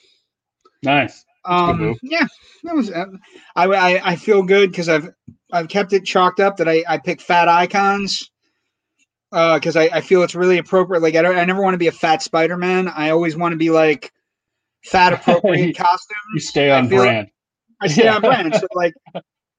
Nice. 0.84 1.24
Um, 1.46 1.96
yeah, 2.02 2.26
that 2.64 2.76
was. 2.76 2.92
Uh, 2.92 3.06
I, 3.56 3.66
I 3.68 4.12
I 4.12 4.16
feel 4.16 4.42
good 4.42 4.72
because 4.72 4.90
I've 4.90 5.10
I've 5.54 5.68
kept 5.68 5.94
it 5.94 6.06
chalked 6.06 6.40
up 6.40 6.58
that 6.58 6.68
I 6.68 6.84
I 6.90 6.98
pick 6.98 7.22
fat 7.22 7.48
icons. 7.48 8.31
Because 9.32 9.76
I, 9.78 9.84
I 9.86 10.02
feel 10.02 10.24
it's 10.24 10.36
really 10.36 10.58
appropriate. 10.58 11.02
Like 11.02 11.16
I 11.16 11.22
don't 11.22 11.38
I 11.38 11.46
never 11.46 11.62
want 11.62 11.74
to 11.74 11.78
be 11.80 11.88
a 11.88 11.92
fat 11.92 12.22
Spider 12.22 12.58
Man. 12.58 12.88
I 12.90 13.10
always 13.12 13.36
want 13.36 13.54
to 13.54 13.58
be 13.58 13.70
like 13.70 14.12
fat 14.84 15.14
appropriate 15.14 15.76
costume. 15.78 16.18
You 16.34 16.40
stay 16.42 16.70
on 16.70 16.90
feel- 16.90 17.00
brand. 17.04 17.28
I 17.82 17.88
stay 17.88 18.08
on 18.10 18.22
brand. 18.22 18.54
So 18.56 18.68
like 18.76 18.94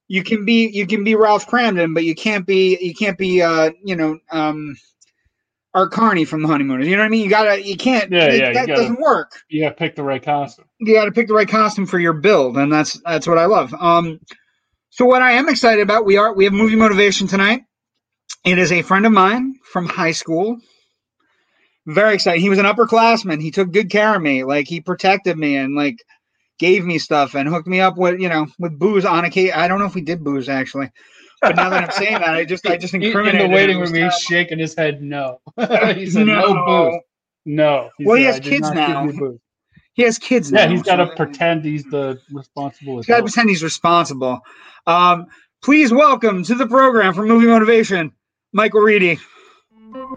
you 0.07 0.23
can 0.23 0.45
be 0.45 0.67
you 0.67 0.85
can 0.85 1.03
be 1.03 1.15
Ralph 1.15 1.47
Kramden, 1.47 1.93
but 1.93 2.03
you 2.03 2.13
can't 2.15 2.45
be 2.45 2.77
you 2.81 2.93
can't 2.93 3.17
be 3.17 3.41
uh 3.41 3.71
you 3.83 3.95
know 3.95 4.19
um 4.31 4.75
Art 5.73 5.91
Carney 5.91 6.23
from 6.23 6.43
the 6.43 6.47
Honeymooners. 6.47 6.85
You 6.87 6.95
know 6.95 7.01
what 7.01 7.07
I 7.07 7.09
mean? 7.09 7.23
You 7.23 7.29
gotta 7.31 7.65
you 7.67 7.75
can't 7.75 8.11
Yeah, 8.11 8.25
it- 8.25 8.39
yeah, 8.39 8.53
that 8.53 8.67
gotta- 8.67 8.81
doesn't 8.81 8.99
work. 9.01 9.31
You 9.49 9.63
got 9.63 9.69
to 9.69 9.75
pick 9.75 9.95
the 9.95 10.03
right 10.03 10.21
costume. 10.21 10.65
You 10.79 10.93
gotta 10.93 11.11
pick 11.11 11.27
the 11.27 11.33
right 11.33 11.47
costume 11.49 11.87
for 11.87 11.97
your 11.97 12.13
build, 12.13 12.57
and 12.57 12.71
that's 12.71 13.01
that's 13.05 13.25
what 13.25 13.39
I 13.39 13.45
love. 13.45 13.73
Um 13.73 14.19
so 14.91 15.05
what 15.05 15.23
I 15.23 15.31
am 15.31 15.49
excited 15.49 15.81
about, 15.81 16.05
we 16.05 16.17
are 16.17 16.31
we 16.35 16.43
have 16.43 16.53
movie 16.53 16.75
motivation 16.75 17.25
tonight. 17.25 17.63
It 18.45 18.59
is 18.59 18.71
a 18.71 18.81
friend 18.83 19.05
of 19.07 19.11
mine 19.11 19.55
from 19.73 19.87
high 19.87 20.11
school. 20.11 20.57
Very 21.87 22.13
excited. 22.13 22.39
He 22.39 22.47
was 22.49 22.59
an 22.59 22.65
upperclassman. 22.65 23.41
He 23.41 23.51
took 23.51 23.71
good 23.71 23.89
care 23.89 24.15
of 24.15 24.21
me. 24.21 24.43
Like 24.45 24.67
he 24.67 24.79
protected 24.79 25.37
me 25.37 25.57
and 25.57 25.75
like 25.75 25.97
gave 26.59 26.85
me 26.85 26.99
stuff 26.99 27.35
and 27.35 27.49
hooked 27.49 27.67
me 27.67 27.81
up 27.81 27.97
with 27.97 28.21
you 28.21 28.29
know 28.29 28.45
with 28.59 28.77
booze 28.79 29.03
on 29.03 29.25
occasion. 29.25 29.55
I 29.55 29.67
don't 29.67 29.79
know 29.79 29.85
if 29.85 29.95
we 29.95 30.01
did 30.01 30.23
booze 30.23 30.47
actually, 30.47 30.89
but 31.41 31.57
now 31.57 31.69
that 31.69 31.83
I'm 31.83 31.91
saying 31.91 32.19
that, 32.19 32.35
I 32.35 32.45
just 32.45 32.65
I 32.65 32.77
just 32.77 32.93
in 32.93 33.01
the 33.01 33.11
waiting 33.13 33.75
him. 33.75 33.79
It 33.79 33.81
was 33.81 33.91
room, 33.91 34.03
he's 34.03 34.17
shaking 34.19 34.59
his 34.59 34.75
head 34.75 35.01
no. 35.01 35.41
he 35.95 36.09
said 36.09 36.27
No. 36.27 36.53
no, 36.53 36.65
booze. 36.65 37.01
No. 37.45 37.89
Well, 37.99 38.15
he 38.15 38.23
has 38.23 38.39
kids 38.39 38.71
now. 38.71 39.09
He 39.95 40.03
has 40.03 40.17
kids 40.17 40.51
now. 40.51 40.61
Yeah, 40.61 40.69
he's 40.69 40.83
got 40.83 40.95
to 40.97 41.07
so- 41.07 41.15
pretend 41.15 41.65
he's 41.65 41.83
the 41.85 42.19
responsible. 42.31 42.97
He's 42.97 43.07
got 43.07 43.17
to 43.17 43.23
pretend 43.23 43.49
he's 43.49 43.63
responsible. 43.63 44.39
Um, 44.87 45.25
please 45.61 45.91
welcome 45.91 46.43
to 46.45 46.55
the 46.55 46.67
program 46.67 47.13
for 47.13 47.25
Movie 47.25 47.47
Motivation, 47.47 48.13
Michael 48.53 48.81
Reedy. 48.81 49.19
Didn't 49.93 50.09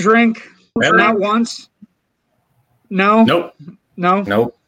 drink 0.00 0.46
Never. 0.76 0.98
not 0.98 1.18
once. 1.18 1.70
No, 2.90 3.24
Nope. 3.24 3.54
no, 3.96 4.22
Nope. 4.22 4.58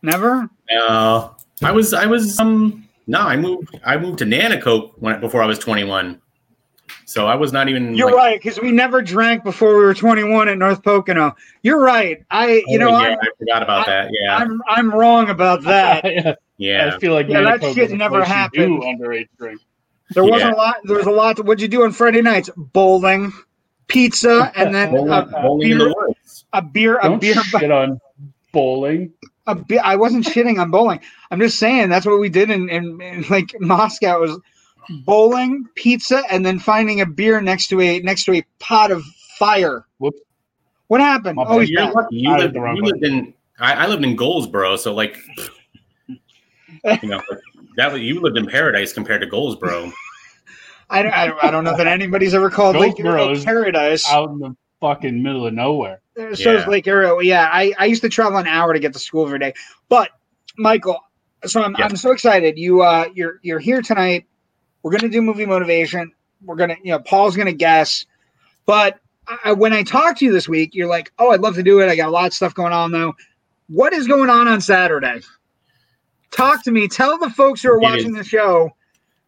never. 0.00 0.48
Uh, 0.74 1.28
I 1.62 1.70
was 1.70 1.92
I 1.92 2.06
was 2.06 2.40
um 2.40 2.88
no 3.06 3.20
I 3.20 3.36
moved 3.36 3.78
I 3.84 3.98
moved 3.98 4.20
to 4.20 4.24
Nanticoke 4.24 4.92
when 4.96 5.20
before 5.20 5.42
I 5.42 5.46
was 5.46 5.58
21. 5.58 6.18
So 7.04 7.26
I 7.26 7.34
was 7.34 7.52
not 7.52 7.68
even 7.68 7.94
You're 7.94 8.06
like, 8.06 8.16
right 8.16 8.42
because 8.42 8.58
we 8.58 8.72
never 8.72 9.02
drank 9.02 9.44
before 9.44 9.76
we 9.76 9.84
were 9.84 9.92
21 9.92 10.48
at 10.48 10.56
North 10.56 10.82
Pocono. 10.82 11.36
You're 11.62 11.80
right. 11.80 12.24
I, 12.30 12.62
you 12.68 12.82
oh, 12.82 12.86
know, 12.86 13.00
yeah, 13.00 13.08
I'm, 13.08 13.18
I 13.20 13.28
forgot 13.38 13.62
about 13.62 13.86
that. 13.86 14.10
Yeah. 14.18 14.36
I'm, 14.36 14.62
I'm 14.66 14.90
wrong 14.90 15.28
about 15.28 15.62
that. 15.64 16.04
yeah. 16.10 16.34
Yeah. 16.56 16.92
I 16.94 16.98
feel 16.98 17.12
like 17.14 17.28
Yeah, 17.28 17.42
that 17.42 17.60
Nanticoke 17.60 17.74
shit 17.74 17.90
never 17.92 18.18
place 18.18 18.28
happened. 18.28 18.82
Underage 18.82 19.28
drink. 19.38 19.60
There 20.10 20.24
wasn't 20.24 20.50
Yeah. 20.50 20.54
a 20.54 20.56
lot. 20.56 20.76
There 20.84 20.96
was 20.96 21.06
a 21.06 21.10
lot. 21.10 21.38
What'd 21.44 21.60
you 21.60 21.68
do 21.68 21.82
on 21.84 21.92
Friday 21.92 22.22
nights? 22.22 22.50
Bowling, 22.56 23.32
pizza, 23.88 24.52
and 24.54 24.74
then 24.74 24.92
Bowling, 24.92 25.10
a, 25.10 25.22
bowling 25.42 25.70
in 25.70 25.78
beer, 25.78 25.88
the 25.88 25.94
woods. 25.96 26.44
a 26.52 26.62
beer. 26.62 26.98
A 26.98 27.02
Don't 27.04 27.20
beer. 27.20 27.34
shit 27.42 27.70
on 27.70 28.00
bowling. 28.52 29.12
A 29.46 29.54
beer. 29.54 29.80
I 29.82 29.96
wasn't 29.96 30.24
shitting 30.26 30.60
on 30.60 30.70
bowling. 30.70 31.00
I'm 31.30 31.40
just 31.40 31.58
saying 31.58 31.88
that's 31.88 32.06
what 32.06 32.20
we 32.20 32.28
did 32.28 32.50
in, 32.50 32.68
in, 32.68 33.00
in 33.00 33.24
like 33.30 33.54
Moscow 33.60 34.20
was 34.20 34.38
bowling, 35.04 35.64
pizza, 35.74 36.22
and 36.30 36.44
then 36.46 36.58
finding 36.58 37.00
a 37.00 37.06
beer 37.06 37.40
next 37.40 37.68
to 37.68 37.80
a 37.80 38.00
next 38.00 38.24
to 38.24 38.34
a 38.34 38.44
pot 38.60 38.90
of 38.90 39.02
fire. 39.38 39.84
Whoops. 39.98 40.20
What 40.88 41.00
happened? 41.00 41.36
My 41.36 41.44
Oh, 41.46 41.60
You're 41.60 41.92
back. 41.92 42.04
You 42.10 42.30
I 42.30 42.36
lived, 42.36 42.42
did 42.52 42.54
the 42.54 42.60
wrong 42.60 42.76
you 42.76 42.82
lived 42.84 43.04
in 43.04 43.34
I, 43.58 43.72
I 43.72 43.86
lived 43.86 44.04
in 44.04 44.16
Gouldsboro, 44.16 44.78
so 44.78 44.92
like 44.94 45.16
you 47.02 47.08
know 47.08 47.20
that 47.76 48.00
you 48.00 48.20
lived 48.20 48.36
in 48.36 48.46
paradise 48.46 48.92
compared 48.92 49.20
to 49.22 49.26
Gouldsboro. 49.26 49.92
I, 50.90 51.02
don't- 51.02 51.12
I, 51.14 51.26
don't- 51.26 51.44
I 51.44 51.50
don't 51.50 51.64
know 51.64 51.76
that 51.76 51.86
anybody's 51.86 52.34
ever 52.34 52.50
called 52.50 52.76
Lake 52.76 52.94
Gouldsboro 52.96 53.34
Erie 53.36 53.44
Paradise. 53.44 54.08
Out 54.10 54.30
in 54.30 54.38
the 54.38 54.54
fucking 54.80 55.22
middle 55.22 55.46
of 55.46 55.54
nowhere. 55.54 56.00
So 56.16 56.28
is 56.28 56.40
Yeah. 56.40 56.68
Lake 56.68 56.86
Erie. 56.86 57.26
Yeah, 57.26 57.48
I, 57.50 57.72
I 57.78 57.86
used 57.86 58.02
to 58.02 58.08
travel 58.08 58.38
an 58.38 58.46
hour 58.46 58.72
to 58.72 58.78
get 58.78 58.92
to 58.92 58.98
school 58.98 59.24
every 59.26 59.38
day. 59.38 59.54
But 59.88 60.10
Michael, 60.58 61.00
so 61.46 61.62
I'm, 61.62 61.74
Yeah. 61.78 61.86
I'm 61.86 61.96
so 61.96 62.12
excited. 62.12 62.58
You 62.58 62.82
uh 62.82 63.06
you're 63.14 63.40
you're 63.42 63.58
here 63.58 63.82
tonight. 63.82 64.26
We're 64.82 64.92
gonna 64.92 65.08
do 65.08 65.22
movie 65.22 65.46
motivation. 65.46 66.12
We're 66.44 66.56
gonna 66.56 66.76
you 66.82 66.92
know 66.92 66.98
Paul's 67.00 67.36
gonna 67.36 67.52
guess. 67.52 68.04
But 68.66 69.00
I, 69.44 69.52
when 69.52 69.72
I 69.72 69.82
talked 69.82 70.18
to 70.18 70.26
you 70.26 70.32
this 70.32 70.48
week, 70.48 70.74
you're 70.74 70.88
like, 70.88 71.10
oh, 71.18 71.30
I'd 71.30 71.40
love 71.40 71.54
to 71.56 71.62
do 71.62 71.80
it. 71.80 71.88
I 71.88 71.96
got 71.96 72.08
a 72.08 72.12
lot 72.12 72.26
of 72.26 72.34
stuff 72.34 72.54
going 72.54 72.72
on 72.74 72.92
though. 72.92 73.14
What 73.68 73.92
is 73.94 74.06
going 74.06 74.28
on 74.30 74.46
on 74.48 74.60
Saturday? 74.60 75.22
Talk 76.36 76.62
to 76.64 76.70
me. 76.70 76.88
Tell 76.88 77.18
the 77.18 77.30
folks 77.30 77.62
who 77.62 77.70
are 77.70 77.76
It 77.76 77.82
watching 77.82 78.10
is- 78.16 78.22
the 78.22 78.24
show. 78.24 78.70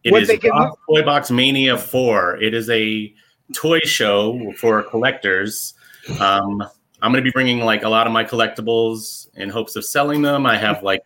It 0.03 0.11
What 0.11 0.21
is 0.23 0.27
they 0.27 0.37
can 0.37 0.51
Box 0.51 0.77
Toy 0.89 1.03
Box 1.03 1.31
Mania 1.31 1.77
4. 1.77 2.37
It 2.41 2.53
is 2.53 2.69
a 2.69 3.13
toy 3.53 3.79
show 3.79 4.53
for 4.57 4.83
collectors. 4.83 5.73
Um, 6.19 6.61
I'm 7.01 7.11
going 7.11 7.15
to 7.23 7.27
be 7.27 7.31
bringing 7.31 7.59
like 7.59 7.83
a 7.83 7.89
lot 7.89 8.07
of 8.07 8.13
my 8.13 8.23
collectibles 8.23 9.27
in 9.35 9.49
hopes 9.49 9.75
of 9.75 9.83
selling 9.85 10.21
them. 10.21 10.45
I 10.45 10.57
have 10.57 10.81
like 10.83 11.01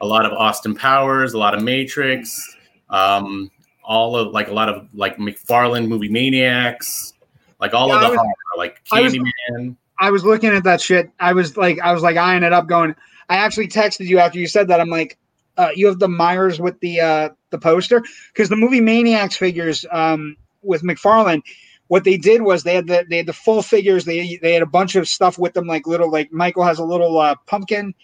a 0.00 0.06
lot 0.06 0.24
of 0.24 0.32
Austin 0.32 0.74
Powers, 0.74 1.34
a 1.34 1.38
lot 1.38 1.54
of 1.54 1.62
Matrix, 1.62 2.56
um, 2.90 3.50
all 3.84 4.16
of 4.16 4.32
like 4.32 4.48
a 4.48 4.54
lot 4.54 4.68
of 4.68 4.88
like 4.94 5.16
McFarlane 5.18 5.86
movie 5.88 6.08
maniacs, 6.08 7.12
like 7.60 7.74
all 7.74 7.88
Yeah, 7.88 7.96
of 7.96 8.00
the 8.02 8.08
was- 8.10 8.16
horror, 8.18 8.32
like 8.56 8.80
I 8.92 9.02
Candyman. 9.02 9.76
I 10.00 10.10
was 10.10 10.24
looking 10.24 10.50
at 10.50 10.62
that 10.64 10.80
shit. 10.80 11.10
I 11.20 11.32
was 11.32 11.56
like, 11.56 11.80
I 11.80 11.92
was 11.92 12.02
like 12.02 12.16
eyeing 12.16 12.44
it 12.44 12.52
up, 12.52 12.66
going. 12.68 12.94
I 13.28 13.36
actually 13.36 13.68
texted 13.68 14.06
you 14.06 14.18
after 14.20 14.38
you 14.38 14.46
said 14.46 14.68
that. 14.68 14.80
I'm 14.80 14.88
like, 14.88 15.18
uh, 15.58 15.70
you 15.74 15.88
have 15.88 15.98
the 15.98 16.08
Myers 16.08 16.60
with 16.60 16.78
the 16.80 17.00
uh, 17.00 17.28
the 17.50 17.58
poster 17.58 18.02
because 18.32 18.48
the 18.48 18.56
movie 18.56 18.80
Maniacs 18.80 19.36
figures 19.36 19.84
um, 19.90 20.36
with 20.62 20.82
McFarlane. 20.82 21.42
What 21.88 22.04
they 22.04 22.16
did 22.16 22.42
was 22.42 22.62
they 22.62 22.76
had 22.76 22.86
the 22.86 23.04
they 23.08 23.18
had 23.18 23.26
the 23.26 23.32
full 23.32 23.62
figures. 23.62 24.04
They 24.04 24.38
they 24.40 24.54
had 24.54 24.62
a 24.62 24.66
bunch 24.66 24.94
of 24.94 25.08
stuff 25.08 25.38
with 25.38 25.54
them, 25.54 25.66
like 25.66 25.86
little 25.86 26.10
like 26.10 26.32
Michael 26.32 26.64
has 26.64 26.78
a 26.78 26.84
little 26.84 27.18
uh, 27.18 27.34
pumpkin, 27.46 27.94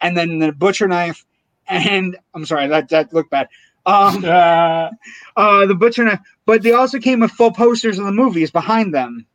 and 0.00 0.16
then 0.16 0.38
the 0.38 0.52
butcher 0.52 0.86
knife. 0.86 1.24
And 1.66 2.16
I'm 2.34 2.44
sorry 2.44 2.68
that 2.68 2.90
that 2.90 3.12
looked 3.12 3.30
bad. 3.30 3.48
Um, 3.84 4.24
Uh, 4.24 4.90
uh, 5.36 5.66
the 5.66 5.74
butcher 5.74 6.04
knife, 6.04 6.20
but 6.46 6.62
they 6.62 6.72
also 6.72 6.98
came 6.98 7.20
with 7.20 7.32
full 7.32 7.52
posters 7.52 7.98
of 7.98 8.04
the 8.04 8.12
movies 8.12 8.50
behind 8.50 8.94
them, 8.94 9.26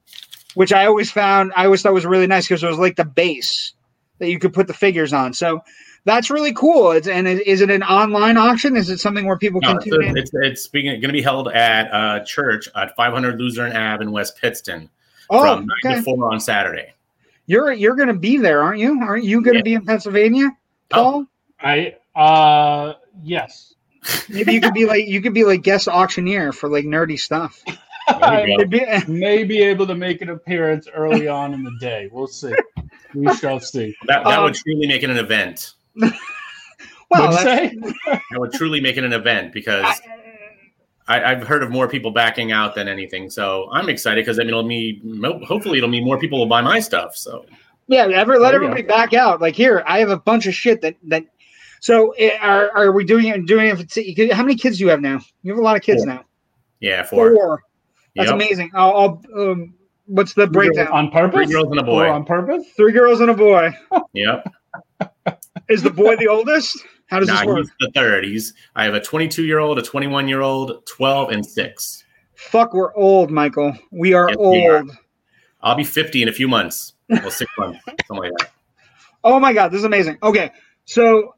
which 0.53 0.71
I 0.71 0.86
always 0.86 1.12
found 1.12 1.51
I 1.55 1.65
always 1.65 1.81
thought 1.81 1.93
was 1.93 2.05
really 2.05 2.27
nice 2.27 2.47
because 2.47 2.63
it 2.63 2.67
was 2.67 2.79
like 2.79 2.95
the 2.95 3.05
base 3.05 3.74
that 4.19 4.29
you 4.29 4.39
could 4.39 4.53
put 4.53 4.67
the 4.67 4.74
figures 4.74 5.12
on. 5.12 5.33
So 5.33 5.62
that's 6.07 6.31
really 6.31 6.53
cool. 6.53 6.91
It's, 6.93 7.07
and 7.07 7.27
is 7.27 7.39
is 7.41 7.61
it 7.61 7.69
an 7.69 7.83
online 7.83 8.37
auction? 8.37 8.75
Is 8.75 8.89
it 8.89 8.97
something 8.99 9.25
where 9.25 9.37
people 9.37 9.61
No, 9.61 9.67
can 9.67 9.77
it's, 9.77 9.85
tune 9.85 10.03
in? 10.03 10.17
it's, 10.17 10.31
it's 10.33 10.67
going 10.67 11.01
to 11.01 11.11
be 11.11 11.21
held 11.21 11.49
at 11.49 11.93
uh, 11.93 12.23
church 12.25 12.67
at 12.75 12.95
500 12.95 13.39
Luzerne 13.39 13.75
Ave 13.75 14.03
in 14.03 14.11
West 14.11 14.37
Pittston 14.41 14.89
Oh, 15.29 15.41
from 15.41 15.67
9 15.83 15.93
okay. 15.93 15.95
to 15.97 16.01
4 16.03 16.33
on 16.33 16.39
Saturday. 16.39 16.93
You're 17.45 17.71
you're 17.73 17.95
going 17.95 18.07
to 18.07 18.13
be 18.13 18.37
there, 18.37 18.63
aren't 18.63 18.79
you? 18.79 18.99
Aren't 19.01 19.23
you 19.25 19.41
going 19.41 19.53
to 19.53 19.59
Yeah. 19.59 19.63
be 19.63 19.73
in 19.75 19.85
Pennsylvania, 19.85 20.49
Paul? 20.89 21.27
I 21.61 21.95
uh 22.15 22.93
yes. 23.23 23.73
Maybe 24.29 24.53
you 24.53 24.61
could 24.61 24.73
be 24.73 24.85
like 24.85 25.05
you 25.07 25.21
could 25.21 25.33
be 25.33 25.43
like 25.43 25.61
guest 25.63 25.87
auctioneer 25.87 26.51
for 26.51 26.69
like 26.69 26.85
nerdy 26.85 27.19
stuff. 27.19 27.63
There 28.09 28.23
I 28.23 28.63
be- 28.63 28.85
may 29.09 29.43
be 29.43 29.59
able 29.61 29.85
to 29.85 29.93
make 29.93 30.21
an 30.21 30.29
appearance 30.29 30.87
early 30.87 31.27
on 31.27 31.53
in 31.53 31.61
the 31.61 31.75
day. 31.81 32.07
We'll 32.09 32.27
see. 32.27 32.53
We 33.13 33.35
shall 33.35 33.59
see. 33.59 33.93
That, 34.07 34.23
that 34.23 34.37
Um, 34.39 34.45
would 34.45 34.53
truly 34.55 34.87
make 34.87 35.03
it 35.03 35.09
an 35.09 35.17
event. 35.17 35.73
Well, 37.10 37.32
What'd 37.32 37.39
you 37.39 37.82
say? 37.86 38.20
That 38.32 38.39
would 38.39 38.51
truly 38.51 38.82
make 38.82 38.98
it 38.98 39.04
an 39.06 39.13
event 39.13 39.54
because 39.54 40.01
I, 41.08 41.24
I've 41.24 41.48
heard 41.48 41.63
of 41.63 41.72
more 41.72 41.88
people 41.88 42.12
backing 42.12 42.51
out 42.51 42.75
than 42.75 42.89
anything. 42.89 43.30
So 43.30 43.70
I'm 43.72 43.88
excited 43.88 44.25
because 44.25 44.39
I 44.39 44.42
mean, 44.42 44.50
it'll 44.50 44.63
mean 44.63 45.22
hopefully 45.48 45.77
it'll 45.77 45.89
mean 45.89 46.04
more 46.04 46.20
people 46.20 46.38
will 46.38 46.48
buy 46.48 46.60
my 46.62 46.80
stuff. 46.82 47.16
So 47.16 47.46
Yeah, 47.88 48.08
ever 48.13 48.38
let 48.38 48.51
There 48.51 48.62
you 48.62 48.68
everybody 48.68 48.82
back 48.84 49.13
out. 49.13 49.39
Like 49.39 49.56
here, 49.56 49.84
I 49.88 50.00
have 50.00 50.10
a 50.10 50.18
bunch 50.20 50.48
of 50.48 50.54
shit 50.54 50.82
that 50.82 50.98
that. 51.04 51.24
So 51.80 52.12
eh, 52.18 52.38
are 52.42 52.72
are 52.75 52.92
we 52.92 53.06
doing 53.06 53.27
it? 53.27 53.46
Doing 53.46 53.68
it? 53.68 53.77
For 53.77 53.86
t- 53.86 54.30
how 54.32 54.44
many 54.44 54.56
kids 54.56 54.77
do 54.80 54.84
you 54.84 54.89
have 54.89 55.00
now? 55.00 55.22
You 55.44 55.54
have 55.54 55.60
a 55.60 55.63
lot 55.63 55.77
of 55.77 55.84
kids 55.84 56.04
Four. 56.04 56.13
now. 56.13 56.25
yeah, 56.82 57.04
four. 57.04 57.34
Four. 57.34 57.62
That's 58.18 58.27
Yep. 58.27 58.36
amazing. 58.36 58.72
I'll, 58.75 59.22
I'll 59.34 59.50
um, 59.51 59.74
what's 60.08 60.34
the 60.34 60.48
breakdown? 60.48 60.88
On 60.89 61.10
purpose? 61.10 61.46
Three 61.46 61.54
girls 61.54 61.68
and 61.72 61.80
a 61.80 61.84
Or 61.84 61.86
boy. 61.86 62.10
on 62.10 62.25
purpose? 62.25 62.66
Three 62.75 62.92
girls 62.92 63.22
and 63.22 63.30
a 63.30 63.34
boy. 63.34 63.70
Yep. 64.13 64.51
Is 65.69 65.83
the 65.83 65.89
boy 65.89 66.15
the 66.15 66.27
oldest? 66.29 66.77
How 67.07 67.19
does 67.19 67.29
Nah, 67.29 67.38
this 67.39 67.45
work? 67.47 67.57
he's 67.59 67.71
the 67.79 67.91
third. 67.93 68.25
He's 68.25 68.53
I 68.75 68.86
have 68.86 68.93
a 68.93 69.00
22 69.01 69.43
year 69.45 69.59
old, 69.59 69.79
a 69.79 69.81
21 69.81 70.27
year 70.27 70.41
old, 70.41 70.86
12, 70.86 71.29
and 71.29 71.45
six. 71.45 72.03
Fuck, 72.36 72.74
we're 72.74 72.93
old, 72.95 73.31
Michael. 73.31 73.74
We 73.91 74.13
are 74.13 74.29
Yes, 74.29 74.38
we 74.38 74.67
are. 74.67 74.77
old. 74.79 74.91
I'll 75.62 75.75
be 75.75 75.83
50 75.83 76.21
in 76.21 76.29
a 76.29 76.31
few 76.31 76.47
months. 76.47 76.93
Well, 77.09 77.31
six 77.31 77.51
months, 77.57 77.79
something 78.07 78.17
like 78.17 78.31
that. 78.39 78.51
Oh 79.24 79.39
my 79.39 79.53
god, 79.53 79.69
this 79.69 79.79
is 79.79 79.86
amazing. 79.86 80.17
Okay, 80.21 80.51
so 80.86 81.36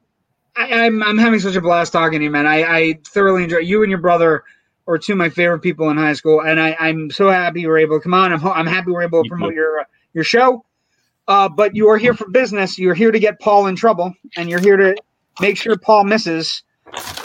I, 0.55 0.85
I'm 0.85 1.01
I'm 1.03 1.17
having 1.17 1.39
such 1.39 1.55
a 1.55 1.61
blast 1.61 1.93
talking 1.93 2.19
to 2.19 2.23
you, 2.25 2.29
man. 2.31 2.45
I, 2.45 2.63
I 2.63 2.99
thoroughly 3.07 3.43
enjoy 3.43 3.59
you 3.59 3.81
and 3.83 3.89
your 3.89 4.01
brother 4.01 4.43
are 4.87 4.97
two 4.97 5.13
of 5.13 5.17
my 5.19 5.29
favorite 5.29 5.59
people 5.59 5.89
in 5.89 5.97
high 5.97 6.13
school, 6.13 6.41
and 6.41 6.59
I, 6.59 6.75
I'm 6.79 7.11
so 7.11 7.29
happy 7.29 7.65
we're 7.65 7.77
able 7.77 7.99
to 7.99 8.03
come 8.03 8.13
on. 8.13 8.33
I'm 8.33 8.45
I'm 8.45 8.67
happy 8.67 8.91
we're 8.91 9.03
able 9.03 9.23
to 9.23 9.29
promote 9.29 9.53
your 9.53 9.85
your 10.13 10.23
show. 10.23 10.65
Uh, 11.29 11.49
but 11.49 11.75
you 11.77 11.89
are 11.89 11.99
here 11.99 12.15
for 12.15 12.29
business. 12.29 12.79
You're 12.79 12.95
here 12.95 13.11
to 13.11 13.19
get 13.19 13.39
Paul 13.41 13.67
in 13.67 13.77
trouble, 13.77 14.13
and 14.37 14.49
you're 14.49 14.61
here 14.61 14.77
to 14.77 14.97
make 15.39 15.57
sure 15.57 15.77
Paul 15.77 16.05
misses. 16.05 16.63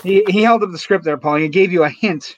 He, 0.02 0.25
he 0.28 0.42
held 0.42 0.62
up 0.64 0.73
the 0.73 0.78
script 0.78 1.04
there, 1.04 1.18
Paul. 1.18 1.37
He 1.37 1.49
gave 1.49 1.73
you 1.73 1.84
a 1.84 1.90
hint, 1.90 2.37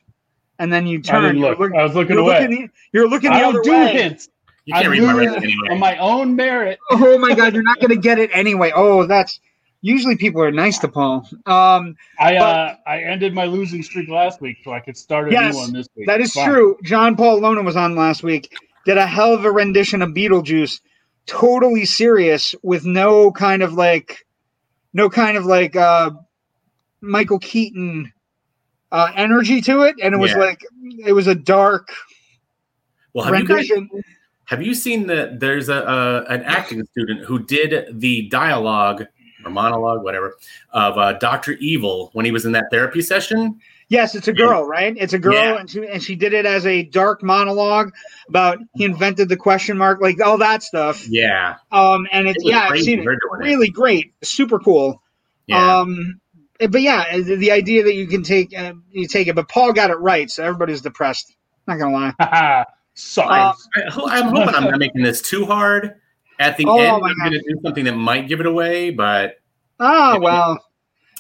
and 0.59 0.73
then 0.73 0.87
you 0.87 1.03
I 1.09 1.21
turned. 1.23 1.27
didn't 1.27 1.41
look. 1.41 1.59
looking, 1.59 1.79
I 1.79 1.85
was 1.85 1.95
looking 1.95 2.17
you're 2.17 2.23
away. 2.23 2.41
looking, 2.41 2.51
the, 2.51 2.69
you're 2.93 3.09
looking 3.09 3.33
the 3.33 3.37
I 3.37 3.41
other 3.43 3.53
don't 3.53 3.65
do 3.65 3.71
way. 3.73 3.93
hints. 3.93 4.29
You 4.67 4.75
can't 4.75 4.89
I 4.89 4.91
read 4.91 5.03
my 5.03 5.13
do 5.15 5.19
it 5.21 5.33
anyway. 5.45 5.69
on 5.71 5.79
my 5.81 5.97
own 5.99 6.37
merit. 6.37 6.79
Oh 6.91 7.19
my 7.19 7.35
god, 7.35 7.55
you're 7.55 7.63
not 7.65 7.81
going 7.81 7.91
to 7.91 7.97
get 7.99 8.19
it 8.19 8.31
anyway. 8.33 8.73
Oh, 8.75 9.07
that's 9.07 9.41
usually 9.83 10.17
people 10.17 10.43
are 10.43 10.53
nice 10.53 10.79
to 10.81 10.89
Paul. 10.89 11.29
Um, 11.47 11.97
I 12.19 12.37
uh, 12.37 12.77
I 12.87 13.01
ended 13.03 13.35
my 13.35 13.47
losing 13.47 13.83
streak 13.83 14.09
last 14.09 14.41
week, 14.41 14.59
so 14.65 14.73
I 14.73 14.81
could 14.81 14.97
start 14.97 15.29
a 15.29 15.33
Yes, 15.33 15.55
new 15.55 15.55
one 15.55 15.73
this 15.73 15.89
week. 15.97 16.07
that 16.09 16.21
is 16.21 16.33
Fine. 16.35 16.45
true. 16.45 16.79
John 16.85 17.17
Paul 17.17 17.41
Lona 17.41 17.63
was 17.63 17.77
on 17.77 17.97
last 17.97 18.23
week. 18.23 18.53
Did 18.85 18.99
a 18.99 19.07
hell 19.07 19.35
of 19.35 19.45
a 19.45 19.51
rendition 19.53 20.03
of 20.03 20.11
Beetlejuice, 20.11 20.81
totally 21.27 21.85
serious 21.85 22.55
with 22.63 22.85
no 22.85 23.31
kind 23.33 23.63
of 23.63 23.75
like, 23.75 24.27
no 24.93 25.11
kind 25.11 25.37
of 25.37 25.45
like 25.45 25.77
uh, 25.77 26.11
Michael 27.01 27.39
Keaton 27.39 28.13
uh, 28.93 29.11
energy 29.15 29.61
to 29.63 29.83
it, 29.83 29.97
and 30.03 30.15
it 30.15 30.19
was 30.19 30.31
Yeah. 30.31 30.39
like 30.39 30.61
it 31.05 31.13
was 31.13 31.27
a 31.27 31.35
dark 31.35 31.91
Well, 33.13 33.25
have 33.25 33.39
you 33.39 33.47
guys 33.47 33.69
have 34.45 34.63
you 34.63 34.75
seen 34.75 35.09
that? 35.09 35.41
There's 35.41 35.69
a, 35.69 35.75
a 35.75 36.25
an 36.33 36.43
acting 36.45 36.85
student 36.93 37.25
who 37.25 37.41
did 37.41 38.01
the 38.01 38.29
dialogue 38.29 39.05
or 39.45 39.51
monologue, 39.51 40.05
whatever, 40.05 40.37
of 40.71 40.97
uh, 40.97 41.15
Doctor 41.15 41.53
Evil 41.55 42.11
when 42.13 42.25
he 42.25 42.31
was 42.31 42.47
in 42.47 42.53
that 42.53 42.67
therapy 42.71 43.03
session. 43.03 43.61
Yes, 43.89 44.17
it's 44.17 44.27
a 44.27 44.33
girl, 44.33 44.65
right? 44.67 44.97
It's 44.99 45.13
a 45.13 45.19
girl, 45.19 45.35
Yeah. 45.35 45.59
and 45.61 45.71
she 45.71 45.87
and 45.87 46.03
she 46.03 46.17
did 46.17 46.33
it 46.33 46.45
as 46.45 46.67
a 46.67 46.83
dark 46.83 47.23
monologue 47.23 47.93
about 48.29 48.59
he 48.75 48.85
invented 48.85 49.29
the 49.29 49.37
question 49.37 49.79
mark, 49.79 50.01
like 50.01 50.21
all 50.21 50.39
that 50.39 50.63
stuff. 50.65 51.07
Yeah, 51.09 51.57
Um, 51.71 52.07
and 52.11 52.27
it's 52.27 52.43
It 52.45 52.49
yeah, 52.51 52.67
I've 52.71 52.81
seen 52.81 52.99
it. 52.99 53.05
doing 53.05 53.17
it. 53.17 53.45
Really 53.45 53.71
great, 53.71 54.13
super 54.25 54.59
cool. 54.59 55.01
yeah. 55.47 55.79
Um, 55.81 56.21
but 56.59 56.81
yeah, 56.81 57.17
the, 57.19 57.37
the 57.37 57.53
idea 57.53 57.85
that 57.85 57.95
you 57.95 58.07
can 58.09 58.23
take 58.25 58.57
uh, 58.59 58.73
you 58.91 59.07
take 59.07 59.29
it, 59.29 59.37
but 59.37 59.49
Paul 59.49 59.73
got 59.73 59.91
it 59.91 59.99
right, 60.01 60.29
so 60.31 60.43
everybody's 60.43 60.81
depressed. 60.81 61.37
Not 61.69 61.79
gonna 61.79 61.95
lie. 62.19 62.65
Sorry. 62.95 63.41
Uh, 63.41 63.53
I, 63.77 64.19
I'm 64.19 64.29
hoping 64.35 64.55
I'm 64.55 64.65
not 64.65 64.79
making 64.79 65.03
this 65.03 65.21
too 65.23 65.45
hard. 65.45 66.01
At 66.39 66.57
the 66.57 66.65
Oh, 66.67 66.79
end, 66.79 66.95
I'm 66.97 67.01
God. 67.01 67.15
going 67.31 67.33
to 67.33 67.39
do 67.55 67.61
something 67.63 67.85
that 67.85 67.95
might 67.97 68.27
give 68.29 68.41
it 68.41 68.47
away, 68.47 68.91
but 68.91 69.37
Ah, 69.81 70.15
Yeah. 70.15 70.19
well, 70.19 70.65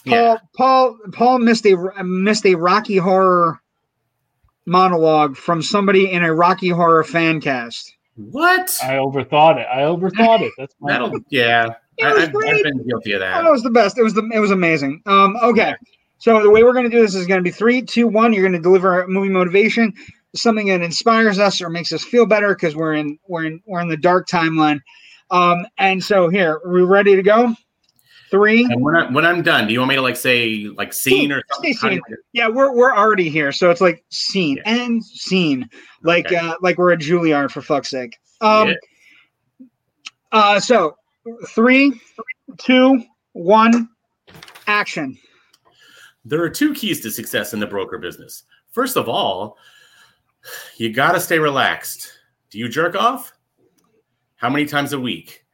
Paul, 0.06 0.16
yeah, 0.18 0.36
Paul, 0.56 0.98
Paul 1.12 1.38
missed 1.40 1.66
a 1.66 1.76
missed 2.04 2.46
a 2.46 2.54
Rocky 2.54 2.96
Horror 2.96 3.60
monologue 4.66 5.36
from 5.36 5.62
somebody 5.62 6.10
in 6.12 6.22
a 6.24 6.32
Rocky 6.34 6.68
Horror 6.68 7.04
fan 7.04 7.40
cast. 7.40 7.92
what? 8.16 8.76
I 8.82 8.94
overthought 8.94 9.58
it. 9.58 9.66
I 9.72 9.82
overthought 9.82 10.40
it. 10.42 10.52
That's 10.58 10.74
my 10.80 10.92
That'll 10.92 11.18
yeah. 11.30 11.68
It 11.98 12.04
I, 12.04 12.12
was 12.12 12.22
I've, 12.24 12.32
great. 12.32 12.54
I've 12.56 12.62
been 12.64 12.86
guilty 12.86 13.12
of 13.12 13.22
Oh, 13.22 13.24
that. 13.24 13.44
it 13.46 13.50
was 13.50 13.62
the 13.62 13.70
best. 13.70 13.98
It 13.98 14.02
was 14.02 14.14
the 14.14 14.28
it 14.32 14.38
was 14.40 14.50
amazing. 14.50 15.02
Um, 15.06 15.36
okay, 15.42 15.74
so 16.18 16.42
the 16.42 16.50
way 16.50 16.62
we're 16.62 16.72
going 16.74 16.84
to 16.84 16.94
do 16.94 17.00
this 17.00 17.14
is 17.14 17.26
going 17.26 17.38
to 17.38 17.44
be 17.44 17.50
three, 17.50 17.80
two, 17.82 18.06
one. 18.06 18.32
You're 18.32 18.42
going 18.42 18.52
to 18.52 18.58
deliver 18.60 19.00
a 19.00 19.08
movie 19.08 19.30
motivation, 19.30 19.92
something 20.34 20.66
that 20.68 20.82
inspires 20.82 21.38
us 21.38 21.62
or 21.62 21.70
makes 21.70 21.92
us 21.92 22.04
feel 22.04 22.26
better 22.26 22.54
because 22.54 22.76
we're 22.76 22.94
in 22.94 23.18
we're 23.28 23.44
in 23.46 23.60
we're 23.66 23.80
in 23.80 23.88
the 23.88 23.96
dark 23.96 24.28
timeline. 24.28 24.80
Um, 25.30 25.66
and 25.78 26.02
so 26.04 26.28
here, 26.28 26.60
are 26.64 26.70
we 26.70 26.82
ready 26.82 27.16
to 27.16 27.22
go? 27.22 27.54
Three. 28.30 28.64
And 28.64 28.82
when, 28.82 28.96
I, 28.96 29.10
when 29.10 29.24
I'm 29.24 29.42
done, 29.42 29.66
do 29.68 29.72
you 29.72 29.78
want 29.78 29.90
me 29.90 29.94
to 29.96 30.02
like 30.02 30.16
say 30.16 30.64
like 30.76 30.92
scene 30.92 31.30
or 31.30 31.42
something? 31.52 31.92
You- 32.08 32.16
Yeah, 32.32 32.48
we're 32.48 32.72
we're 32.74 32.94
already 32.94 33.28
here, 33.28 33.52
so 33.52 33.70
it's 33.70 33.80
like 33.80 34.04
scene 34.10 34.56
Yeah. 34.56 34.74
and 34.74 35.04
scene, 35.04 35.68
like 36.02 36.26
Okay. 36.26 36.36
uh, 36.36 36.54
like 36.60 36.76
we're 36.78 36.92
at 36.92 36.98
Juilliard 36.98 37.50
for 37.52 37.62
fuck's 37.62 37.90
sake. 37.90 38.16
Um, 38.40 38.68
Yeah. 38.68 39.66
uh, 40.32 40.60
so 40.60 40.96
three, 41.50 41.92
two, 42.58 43.02
one, 43.32 43.88
action. 44.66 45.16
There 46.24 46.42
are 46.42 46.50
two 46.50 46.74
keys 46.74 47.00
to 47.02 47.10
success 47.12 47.54
in 47.54 47.60
the 47.60 47.66
broker 47.66 47.98
business. 47.98 48.42
First 48.72 48.96
of 48.96 49.08
all, 49.08 49.56
you 50.76 50.92
got 50.92 51.12
to 51.12 51.20
stay 51.20 51.38
relaxed. 51.38 52.12
Do 52.50 52.58
you 52.58 52.68
jerk 52.68 52.96
off? 52.96 53.32
How 54.34 54.50
many 54.50 54.66
times 54.66 54.92
a 54.92 54.98
week? 55.00 55.44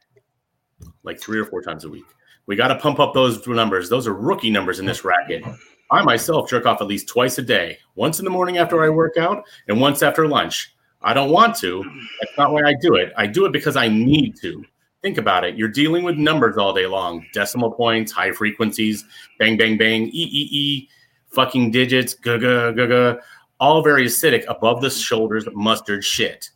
Like 1.03 1.19
three 1.19 1.39
or 1.39 1.45
four 1.45 1.61
times 1.61 1.83
a 1.85 1.89
week. 1.89 2.05
We 2.45 2.55
got 2.55 2.67
to 2.69 2.75
pump 2.75 2.99
up 2.99 3.13
those 3.13 3.45
numbers. 3.47 3.89
Those 3.89 4.07
are 4.07 4.13
rookie 4.13 4.49
numbers 4.49 4.79
in 4.79 4.85
this 4.85 5.05
racket. 5.05 5.43
I 5.91 6.01
myself 6.03 6.49
jerk 6.49 6.65
off 6.65 6.81
at 6.81 6.87
least 6.87 7.07
twice 7.07 7.37
a 7.37 7.41
day, 7.41 7.77
once 7.95 8.19
in 8.19 8.25
the 8.25 8.31
morning 8.31 8.57
after 8.57 8.83
I 8.83 8.89
work 8.89 9.17
out 9.17 9.43
and 9.67 9.79
once 9.79 10.01
after 10.01 10.27
lunch. 10.27 10.75
I 11.01 11.13
don't 11.13 11.31
want 11.31 11.55
to. 11.57 11.83
That's 12.21 12.37
not 12.37 12.51
why 12.51 12.61
I 12.65 12.73
do 12.81 12.95
it. 12.95 13.13
I 13.17 13.27
do 13.27 13.45
it 13.45 13.51
because 13.51 13.75
I 13.75 13.89
need 13.89 14.35
to. 14.41 14.63
Think 15.01 15.17
about 15.17 15.43
it. 15.43 15.57
You're 15.57 15.67
dealing 15.67 16.03
with 16.03 16.17
numbers 16.17 16.57
all 16.57 16.73
day 16.73 16.85
long 16.85 17.25
decimal 17.33 17.71
points, 17.71 18.11
high 18.11 18.31
frequencies, 18.31 19.03
bang, 19.37 19.57
bang, 19.57 19.77
bang, 19.77 20.03
e, 20.07 20.09
e, 20.11 20.47
e, 20.51 20.89
fucking 21.27 21.71
digits, 21.71 22.13
ga, 22.13 22.37
ga, 22.37 22.71
ga, 22.71 22.87
ga, 22.87 23.15
all 23.59 23.83
very 23.83 24.05
acidic, 24.05 24.45
above 24.47 24.81
the 24.81 24.89
shoulders 24.89 25.45
mustard 25.53 26.03
shit. 26.05 26.49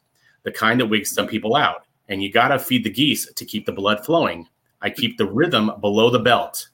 The 0.43 0.52
kind 0.52 0.80
that 0.80 0.86
wigs 0.86 1.12
some 1.12 1.28
people 1.28 1.56
out. 1.56 1.86
And 2.08 2.23
you 2.23 2.32
got 2.32 2.50
to 2.50 2.60
feed 2.60 2.86
the 2.86 2.89
geese 2.89 3.32
to 3.34 3.45
keep 3.45 3.65
the 3.65 3.73
blood 3.73 4.06
flowing. 4.06 4.47
I 4.81 4.89
keep 4.89 5.17
the 5.17 5.25
rhythm 5.25 5.71
below 5.81 6.09
the 6.09 6.19
belt. 6.19 6.69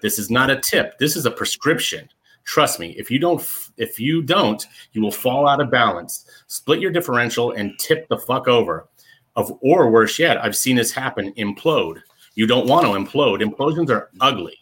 This 0.00 0.18
is 0.18 0.30
not 0.30 0.50
a 0.50 0.60
tip. 0.60 0.98
This 0.98 1.16
is 1.16 1.26
a 1.26 1.30
prescription. 1.30 2.08
Trust 2.44 2.80
me, 2.80 2.94
if 2.98 3.10
you 3.10 3.18
don't 3.18 3.40
if 3.76 4.00
you 4.00 4.22
don't, 4.22 4.66
you 4.92 5.02
will 5.02 5.12
fall 5.12 5.46
out 5.46 5.60
of 5.60 5.70
balance. 5.70 6.26
Split 6.48 6.80
your 6.80 6.90
differential 6.90 7.52
and 7.52 7.78
tip 7.78 8.08
the 8.08 8.18
fuck 8.18 8.48
over. 8.48 8.88
Of 9.36 9.52
or 9.62 9.90
worse 9.90 10.18
yet, 10.18 10.42
I've 10.44 10.56
seen 10.56 10.76
this 10.76 10.92
happen, 10.92 11.32
implode. 11.34 12.00
You 12.34 12.46
don't 12.46 12.66
want 12.66 12.84
to 12.84 12.92
implode. 12.92 13.42
Implosions 13.42 13.90
are 13.90 14.10
ugly. 14.20 14.58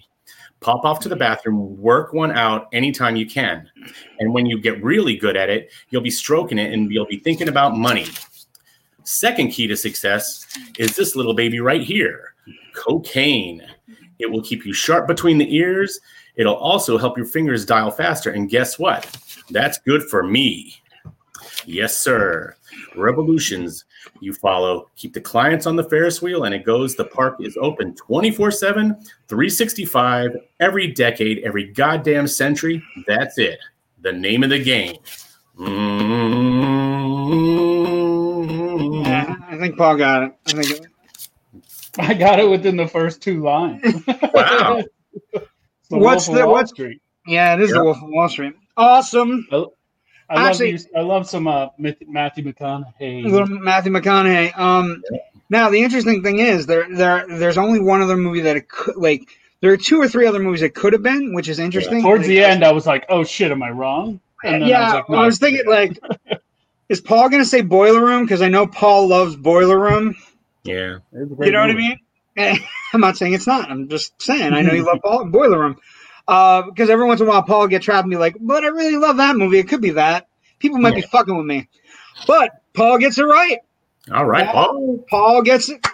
Pop 0.60 0.84
off 0.84 1.00
to 1.00 1.08
the 1.08 1.16
bathroom, 1.16 1.80
work 1.80 2.12
one 2.12 2.32
out 2.32 2.68
anytime 2.72 3.16
you 3.16 3.26
can. 3.26 3.68
And 4.18 4.34
when 4.34 4.44
you 4.44 4.60
get 4.60 4.82
really 4.84 5.16
good 5.16 5.36
at 5.36 5.48
it, 5.48 5.72
you'll 5.88 6.02
be 6.02 6.10
stroking 6.10 6.58
it 6.58 6.72
and 6.72 6.90
you'll 6.92 7.06
be 7.06 7.18
thinking 7.18 7.48
about 7.48 7.76
money. 7.76 8.06
Second 9.04 9.50
key 9.50 9.66
to 9.66 9.76
success 9.76 10.46
is 10.78 10.96
this 10.96 11.16
little 11.16 11.34
baby 11.34 11.60
right 11.60 11.82
here 11.82 12.34
cocaine. 12.74 13.62
It 14.18 14.30
will 14.30 14.42
keep 14.42 14.64
you 14.66 14.72
sharp 14.72 15.06
between 15.06 15.38
the 15.38 15.54
ears. 15.54 16.00
It'll 16.36 16.56
also 16.56 16.98
help 16.98 17.16
your 17.16 17.26
fingers 17.26 17.64
dial 17.64 17.90
faster. 17.90 18.30
And 18.30 18.48
guess 18.48 18.78
what? 18.78 19.16
That's 19.50 19.78
good 19.78 20.02
for 20.04 20.22
me. 20.22 20.74
Yes, 21.66 21.98
sir. 21.98 22.54
Revolutions 22.96 23.84
you 24.20 24.32
follow. 24.32 24.88
Keep 24.96 25.14
the 25.14 25.20
clients 25.20 25.66
on 25.66 25.76
the 25.76 25.84
Ferris 25.84 26.22
wheel, 26.22 26.44
and 26.44 26.54
it 26.54 26.64
goes. 26.64 26.96
The 26.96 27.04
park 27.04 27.36
is 27.40 27.56
open 27.60 27.94
24 27.96 28.50
7, 28.50 28.94
365, 29.28 30.36
every 30.60 30.88
decade, 30.88 31.40
every 31.44 31.64
goddamn 31.72 32.26
century. 32.26 32.82
That's 33.06 33.38
it. 33.38 33.58
The 34.02 34.12
name 34.12 34.42
of 34.42 34.50
the 34.50 34.62
game. 34.62 34.96
Mm-hmm. 35.58 36.80
Yeah, 38.78 39.34
I 39.48 39.56
think 39.58 39.76
Paul 39.76 39.96
got 39.96 40.22
it. 40.24 40.32
I 40.48 40.62
think. 40.62 40.86
I 41.98 42.14
got 42.14 42.38
it 42.38 42.48
within 42.48 42.76
the 42.76 42.86
first 42.86 43.20
two 43.22 43.42
lines. 43.42 44.04
Wow. 44.34 44.82
The 45.32 45.98
What's 45.98 46.28
Wolf 46.28 46.36
of 46.36 46.40
the- 46.42 46.46
Wall 46.46 46.54
what's- 46.54 46.70
Street? 46.70 47.02
Yeah, 47.26 47.54
it 47.54 47.62
is 47.62 47.70
Yeah. 47.70 47.78
the 47.78 47.84
Wolf 47.84 47.96
of 47.96 48.08
Wall 48.10 48.28
Street. 48.28 48.54
Awesome. 48.76 49.44
I 49.52 49.66
Actually- 50.48 50.72
love 50.74 50.80
you. 50.82 50.98
I 50.98 51.00
love 51.02 51.28
some 51.28 51.48
uh, 51.48 51.66
Matthew 51.78 52.44
McConaughey. 52.44 53.24
little 53.24 53.48
Matthew 53.48 53.90
McConaughey. 53.90 54.56
Um, 54.56 55.02
now 55.48 55.68
the 55.68 55.82
interesting 55.82 56.22
thing 56.22 56.38
is 56.38 56.66
there 56.66 56.86
there 56.94 57.26
there's 57.28 57.58
only 57.58 57.80
one 57.80 58.02
other 58.02 58.16
movie 58.16 58.42
that 58.42 58.56
it 58.56 58.68
could 58.68 58.94
like. 58.96 59.22
There 59.62 59.72
are 59.72 59.76
two 59.76 60.00
or 60.00 60.06
three 60.08 60.26
other 60.26 60.38
movies 60.38 60.62
it 60.62 60.76
could 60.76 60.92
have 60.92 61.02
been, 61.02 61.34
which 61.34 61.48
is 61.48 61.58
interesting. 61.58 62.02
Towards 62.02 62.20
Like, 62.22 62.28
the 62.28 62.44
end, 62.44 62.64
I 62.64 62.70
was 62.70 62.86
like, 62.86 63.04
"Oh 63.08 63.24
shit, 63.24 63.50
am 63.50 63.60
I 63.64 63.70
wrong?" 63.70 64.20
And 64.44 64.62
then 64.62 64.68
yeah, 64.68 64.80
I 64.80 64.84
was 64.84 64.94
like, 64.94 65.08
well, 65.08 65.20
I 65.22 65.26
was 65.26 65.38
thinking 65.40 65.66
like, 65.66 65.98
is 66.90 67.00
Paul 67.00 67.30
gonna 67.30 67.44
say 67.46 67.62
Boiler 67.62 68.04
Room? 68.04 68.24
Because 68.24 68.42
I 68.42 68.48
know 68.48 68.66
Paul 68.66 69.08
loves 69.08 69.36
Boiler 69.36 69.78
Room. 69.80 70.14
Yeah. 70.64 70.98
It's 71.12 71.32
a 71.32 71.34
great 71.34 71.46
You 71.46 71.52
know 71.52 71.60
what 71.60 71.70
I 71.70 71.74
mean? 71.74 71.98
I'm 72.92 73.00
not 73.00 73.16
saying 73.16 73.32
it's 73.32 73.46
not. 73.46 73.70
I'm 73.70 73.88
just 73.88 74.20
saying 74.20 74.52
I 74.52 74.60
know 74.60 74.72
you 74.74 74.84
love 74.86 74.98
Paul 75.02 75.24
Boiler 75.26 75.58
Room. 75.58 75.76
Uh, 76.28 76.62
because 76.62 76.90
every 76.90 77.06
once 77.06 77.20
in 77.20 77.26
a 77.26 77.30
while 77.30 77.42
Paul 77.42 77.60
will 77.60 77.66
get 77.68 77.82
trapped 77.82 78.04
and 78.04 78.10
be 78.10 78.16
like, 78.18 78.36
but 78.38 78.62
I 78.62 78.68
really 78.68 78.96
love 78.96 79.16
that 79.16 79.36
movie. 79.36 79.58
It 79.58 79.68
could 79.68 79.80
be 79.80 79.90
that. 79.90 80.28
People 80.58 80.78
might 80.78 80.94
be 80.94 81.00
fucking 81.02 81.34
with 81.36 81.46
me. 81.46 81.68
But 82.26 82.50
Paul 82.74 82.98
gets 82.98 83.18
it 83.18 83.24
right. 83.24 83.58
All 84.12 84.26
right. 84.26 84.46
Paul. 84.46 85.04
Paul 85.08 85.42
gets 85.42 85.70
it. 85.70 85.84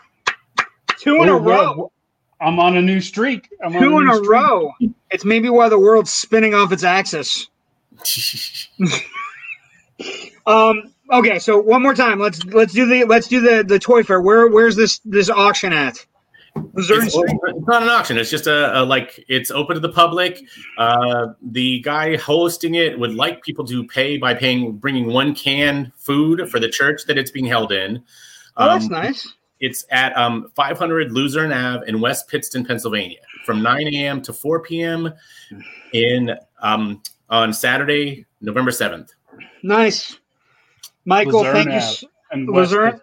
Two 0.98 1.22
in 1.22 1.28
a 1.28 1.36
row. 1.36 1.74
we're- 1.76 1.88
I'm 2.38 2.58
on 2.58 2.76
a 2.76 2.82
new 2.82 3.00
streak. 3.00 3.48
I'm 3.64 3.74
on 3.74 3.82
Two 3.82 3.96
in 3.98 4.04
new 4.04 4.12
a 4.12 4.16
streak. 4.16 4.30
row. 4.30 4.70
It's 5.10 5.24
maybe 5.24 5.48
why 5.48 5.70
the 5.70 5.78
world's 5.78 6.12
spinning 6.12 6.52
off 6.54 6.70
its 6.72 6.84
axis. 6.84 7.48
Um. 10.46 10.92
Okay. 11.12 11.38
So 11.38 11.60
one 11.60 11.82
more 11.82 11.94
time. 11.94 12.18
Let's 12.18 12.44
let's 12.46 12.72
do 12.72 12.86
the 12.86 13.04
let's 13.04 13.28
do 13.28 13.40
the 13.40 13.64
the 13.64 13.78
toy 13.78 14.02
fair. 14.02 14.20
Where 14.20 14.48
where's 14.48 14.76
this 14.76 15.00
this 15.04 15.30
auction 15.30 15.72
at? 15.72 16.04
It's, 16.76 16.88
it's 17.14 17.66
not 17.66 17.82
an 17.82 17.88
auction. 17.88 18.16
It's 18.16 18.30
just 18.30 18.46
a, 18.46 18.80
a 18.80 18.84
like 18.84 19.22
it's 19.28 19.50
open 19.50 19.74
to 19.74 19.80
the 19.80 19.92
public. 19.92 20.42
Uh, 20.78 21.28
the 21.42 21.80
guy 21.80 22.16
hosting 22.16 22.76
it 22.76 22.98
would 22.98 23.14
like 23.14 23.42
people 23.42 23.64
to 23.66 23.86
pay 23.86 24.16
by 24.16 24.34
paying 24.34 24.72
bringing 24.72 25.06
one 25.06 25.34
can 25.34 25.92
food 25.96 26.50
for 26.50 26.58
the 26.58 26.68
church 26.68 27.04
that 27.06 27.18
it's 27.18 27.30
being 27.30 27.44
held 27.44 27.72
in. 27.72 28.02
Oh, 28.56 28.66
that's 28.66 28.86
Um, 28.86 28.92
nice. 28.92 29.34
It's 29.60 29.86
at 29.90 30.16
um, 30.16 30.50
500 30.54 31.12
Luzerne 31.12 31.52
Ave 31.52 31.88
in 31.88 32.00
West 32.00 32.28
Pittston, 32.28 32.64
Pennsylvania, 32.64 33.20
from 33.46 33.62
9 33.62 33.88
a.m. 33.94 34.20
to 34.22 34.32
4 34.32 34.60
p.m. 34.60 35.12
in 35.94 36.36
um, 36.60 37.02
on 37.30 37.52
Saturday, 37.54 38.26
November 38.42 38.70
7th. 38.70 39.10
Nice. 39.62 40.18
Michael, 41.06 41.40
Luzerne 41.40 41.54
thank 41.54 41.70
you. 41.70 41.76
Ave. 41.76 42.12
And 42.32 42.52
West 42.52 42.72
Luzerne 42.72 43.00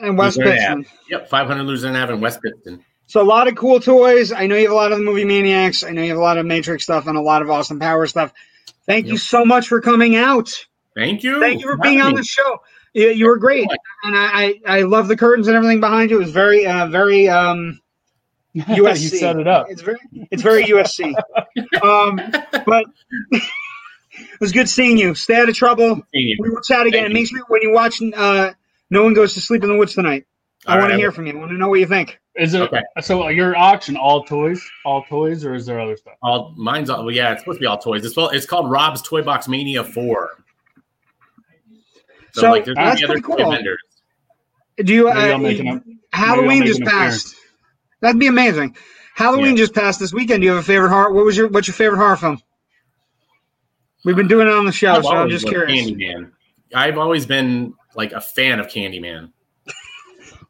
and 0.00 0.18
West 0.18 0.38
Luzerne 0.38 0.82
Pittston. 0.82 0.98
Yep, 1.10 1.28
500 1.28 1.62
Luzerne 1.64 1.96
Ave 1.96 2.14
in 2.14 2.20
West 2.20 2.42
Pittston. 2.42 2.84
So 3.06 3.20
a 3.20 3.22
lot 3.22 3.46
of 3.46 3.54
cool 3.54 3.78
toys. 3.78 4.32
I 4.32 4.46
know 4.46 4.56
you 4.56 4.62
have 4.62 4.72
a 4.72 4.74
lot 4.74 4.90
of 4.90 4.98
the 4.98 5.04
movie 5.04 5.24
maniacs. 5.24 5.84
I 5.84 5.90
know 5.90 6.02
you 6.02 6.08
have 6.08 6.18
a 6.18 6.22
lot 6.22 6.38
of 6.38 6.46
Matrix 6.46 6.84
stuff 6.84 7.06
and 7.06 7.16
a 7.16 7.20
lot 7.20 7.42
of 7.42 7.50
Austin 7.50 7.78
Power 7.78 8.06
stuff. 8.06 8.32
Thank 8.86 9.06
you 9.06 9.16
so 9.16 9.44
much 9.44 9.68
for 9.68 9.80
coming 9.80 10.16
out. 10.16 10.50
Thank 10.96 11.22
you. 11.22 11.38
Thank 11.38 11.60
you 11.60 11.66
for 11.66 11.76
having 11.76 11.82
being 11.82 12.00
on 12.00 12.14
the 12.14 12.24
show. 12.24 12.62
You, 12.94 13.08
you 13.10 13.26
were 13.26 13.38
great, 13.38 13.68
and 14.02 14.16
I, 14.16 14.60
I 14.66 14.78
I 14.78 14.82
love 14.82 15.08
the 15.08 15.16
curtains 15.16 15.46
and 15.46 15.56
everything 15.56 15.80
behind 15.80 16.10
you. 16.10 16.16
It 16.16 16.24
was 16.24 16.30
very 16.30 16.66
uh, 16.66 16.88
very 16.88 17.28
um 17.28 17.80
you 18.52 18.94
set 18.96 19.36
it 19.36 19.46
up. 19.46 19.66
It's 19.70 19.80
very 19.80 19.98
it's 20.30 20.42
very 20.42 20.64
USC. 20.64 21.14
um, 21.82 22.20
but 22.66 22.84
it 24.22 24.40
was 24.40 24.52
good 24.52 24.68
seeing 24.68 24.98
you. 24.98 25.14
Stay 25.14 25.36
out 25.40 25.48
of 25.48 25.54
trouble. 25.54 26.00
We 26.12 26.36
will 26.38 26.60
chat 26.60 26.86
again. 26.86 26.92
Thank 26.92 27.04
And 27.06 27.14
make 27.14 27.28
sure 27.28 27.40
when 27.48 27.62
you 27.62 27.72
watch 27.72 28.00
uh, 28.14 28.52
No 28.90 29.04
One 29.04 29.14
Goes 29.14 29.34
to 29.34 29.40
Sleep 29.40 29.62
in 29.62 29.68
the 29.70 29.76
Woods 29.76 29.94
tonight. 29.94 30.26
I 30.66 30.74
All 30.74 30.78
want 30.80 30.92
to 30.92 30.96
hear 30.96 31.10
from 31.12 31.26
you. 31.26 31.32
I 31.32 31.36
want 31.36 31.50
to 31.50 31.56
know 31.56 31.68
what 31.68 31.80
you 31.80 31.86
think. 31.86 32.18
Is 32.36 32.54
it 32.54 32.62
Okay. 32.62 32.80
so? 33.00 33.28
Your 33.28 33.56
auction 33.56 33.96
all 33.96 34.24
toys, 34.24 34.62
all 34.86 35.02
toys, 35.04 35.44
or 35.44 35.54
is 35.54 35.66
there 35.66 35.78
other 35.80 35.96
stuff? 35.96 36.14
All 36.22 36.54
mine's 36.56 36.88
all 36.88 37.04
well, 37.04 37.14
yeah, 37.14 37.32
it's 37.32 37.42
supposed 37.42 37.56
to 37.58 37.60
be 37.60 37.66
all 37.66 37.76
toys. 37.78 38.04
It's 38.06 38.16
well, 38.16 38.28
it's 38.30 38.46
called 38.46 38.70
Rob's 38.70 39.02
Toy 39.02 39.22
Box 39.22 39.48
Mania 39.48 39.84
4. 39.84 40.30
So, 42.32 42.40
So, 42.42 42.50
like 42.50 42.64
there's 42.64 42.76
gonna 42.76 42.88
that's 42.90 43.02
other 43.04 43.12
pretty 43.20 43.26
cool. 43.26 43.50
vendors. 43.50 43.78
Do 44.78 44.94
you? 44.94 45.08
Uh, 45.08 45.12
I'll 45.12 45.38
make 45.38 45.58
an- 45.58 45.82
maybe 45.84 45.98
Halloween 46.12 46.64
just 46.64 46.82
passed. 46.82 47.34
That'd 48.00 48.18
be 48.18 48.26
amazing. 48.28 48.76
Halloween 49.14 49.50
Yeah. 49.56 49.64
just 49.64 49.74
passed 49.74 50.00
this 50.00 50.14
weekend. 50.14 50.40
Do 50.40 50.46
you 50.46 50.52
have 50.52 50.60
a 50.62 50.66
favorite 50.66 50.88
horror? 50.88 51.12
What 51.12 51.24
was 51.26 51.36
your 51.36 51.48
What's 51.48 51.68
your 51.68 51.74
favorite 51.74 51.98
horror 51.98 52.16
film? 52.16 52.40
We've 54.04 54.16
been 54.16 54.28
doing 54.28 54.48
it 54.48 54.52
on 54.54 54.66
the 54.66 54.72
show, 54.72 54.92
I've 54.94 55.04
so 55.04 55.10
I'm 55.12 55.28
just 55.28 55.46
curious. 55.46 55.90
Candyman. 55.90 56.32
I've 56.74 56.98
always 56.98 57.26
been 57.26 57.74
like 57.94 58.12
a 58.12 58.20
fan 58.20 58.58
of 58.58 58.66
Candyman. 58.66 59.30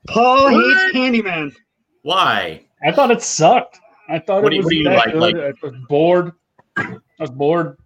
Paul 0.09 0.45
What? 0.53 0.55
hates 0.55 0.97
Candyman. 0.97 1.53
Why? 2.03 2.65
I 2.85 2.93
thought 2.93 3.11
it 3.11 3.23
sucked. 3.23 3.79
I 4.09 4.19
thought 4.19 4.43
What 4.43 4.53
it 4.53 4.57
do 4.57 4.59
was 4.59 4.65
what 4.67 4.71
do 4.71 4.77
you 4.77 4.85
that 4.85 4.97
like, 4.97 5.12
good. 5.12 5.21
like- 5.21 5.37
I 5.37 5.53
was 5.67 5.75
bored. 5.88 6.33
I 6.77 6.97
was 7.21 7.31
bored. 7.31 7.77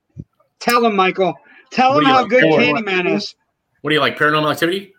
Tell 0.61 0.85
him, 0.85 0.97
Michael. 0.97 1.35
Tell 1.71 1.99
him 1.99 2.05
how 2.05 2.23
like, 2.23 2.31
good 2.31 2.43
Thor? 2.43 2.59
Candyman 2.61 3.15
is. 3.15 3.35
What 3.83 3.91
do 3.91 3.95
you 3.95 4.01
like? 4.01 4.17
Paranormal 4.19 4.51
Activity? 4.51 4.95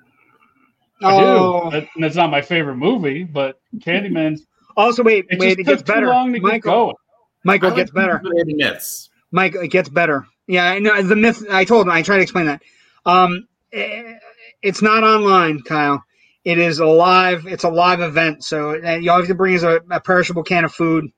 I 1.01 1.11
Oh, 1.13 1.69
do. 1.71 1.79
That- 1.79 1.87
That's 1.99 2.15
not 2.15 2.29
my 2.29 2.41
favorite 2.41 2.75
movie, 2.75 3.23
but 3.23 3.59
Candyman. 3.79 4.37
also 4.75 5.01
wait, 5.03 5.25
It 5.29 5.39
wait, 5.39 5.57
just 5.57 5.59
it 5.59 5.63
took 5.63 5.77
gets 5.77 5.81
too 5.83 5.93
better. 5.93 6.07
long 6.07 6.33
to 6.33 6.39
get 6.39 6.43
Michael, 6.43 6.71
going. 6.71 6.95
Michael 7.43 7.71
I 7.71 7.75
gets 7.75 7.93
like 7.93 8.05
better. 8.05 8.21
Myths. 8.45 9.09
Mike, 9.31 9.55
it 9.55 9.69
gets 9.69 9.89
better. 9.89 10.25
Yeah, 10.47 10.65
I 10.65 10.79
know 10.79 11.01
the 11.01 11.15
myth. 11.15 11.43
I 11.49 11.65
told 11.65 11.85
him. 11.85 11.91
I 11.91 12.01
tried 12.01 12.17
to 12.17 12.23
explain 12.23 12.45
that. 12.47 12.61
Um, 13.05 13.47
eh, 13.73 14.15
it's 14.61 14.81
not 14.81 15.03
online, 15.03 15.61
Kyle. 15.61 16.03
It 16.43 16.57
is 16.57 16.79
a 16.79 16.85
live. 16.85 17.45
It's 17.45 17.65
a 17.65 17.69
live 17.69 17.99
event. 18.01 18.43
So 18.43 18.81
uh, 18.81 18.95
you 18.95 19.11
all 19.11 19.17
have 19.17 19.27
to 19.27 19.35
bring 19.35 19.53
is 19.53 19.63
a, 19.63 19.81
a 19.91 19.99
perishable 19.99 20.43
can 20.43 20.63
of 20.65 20.73
food. 20.73 21.11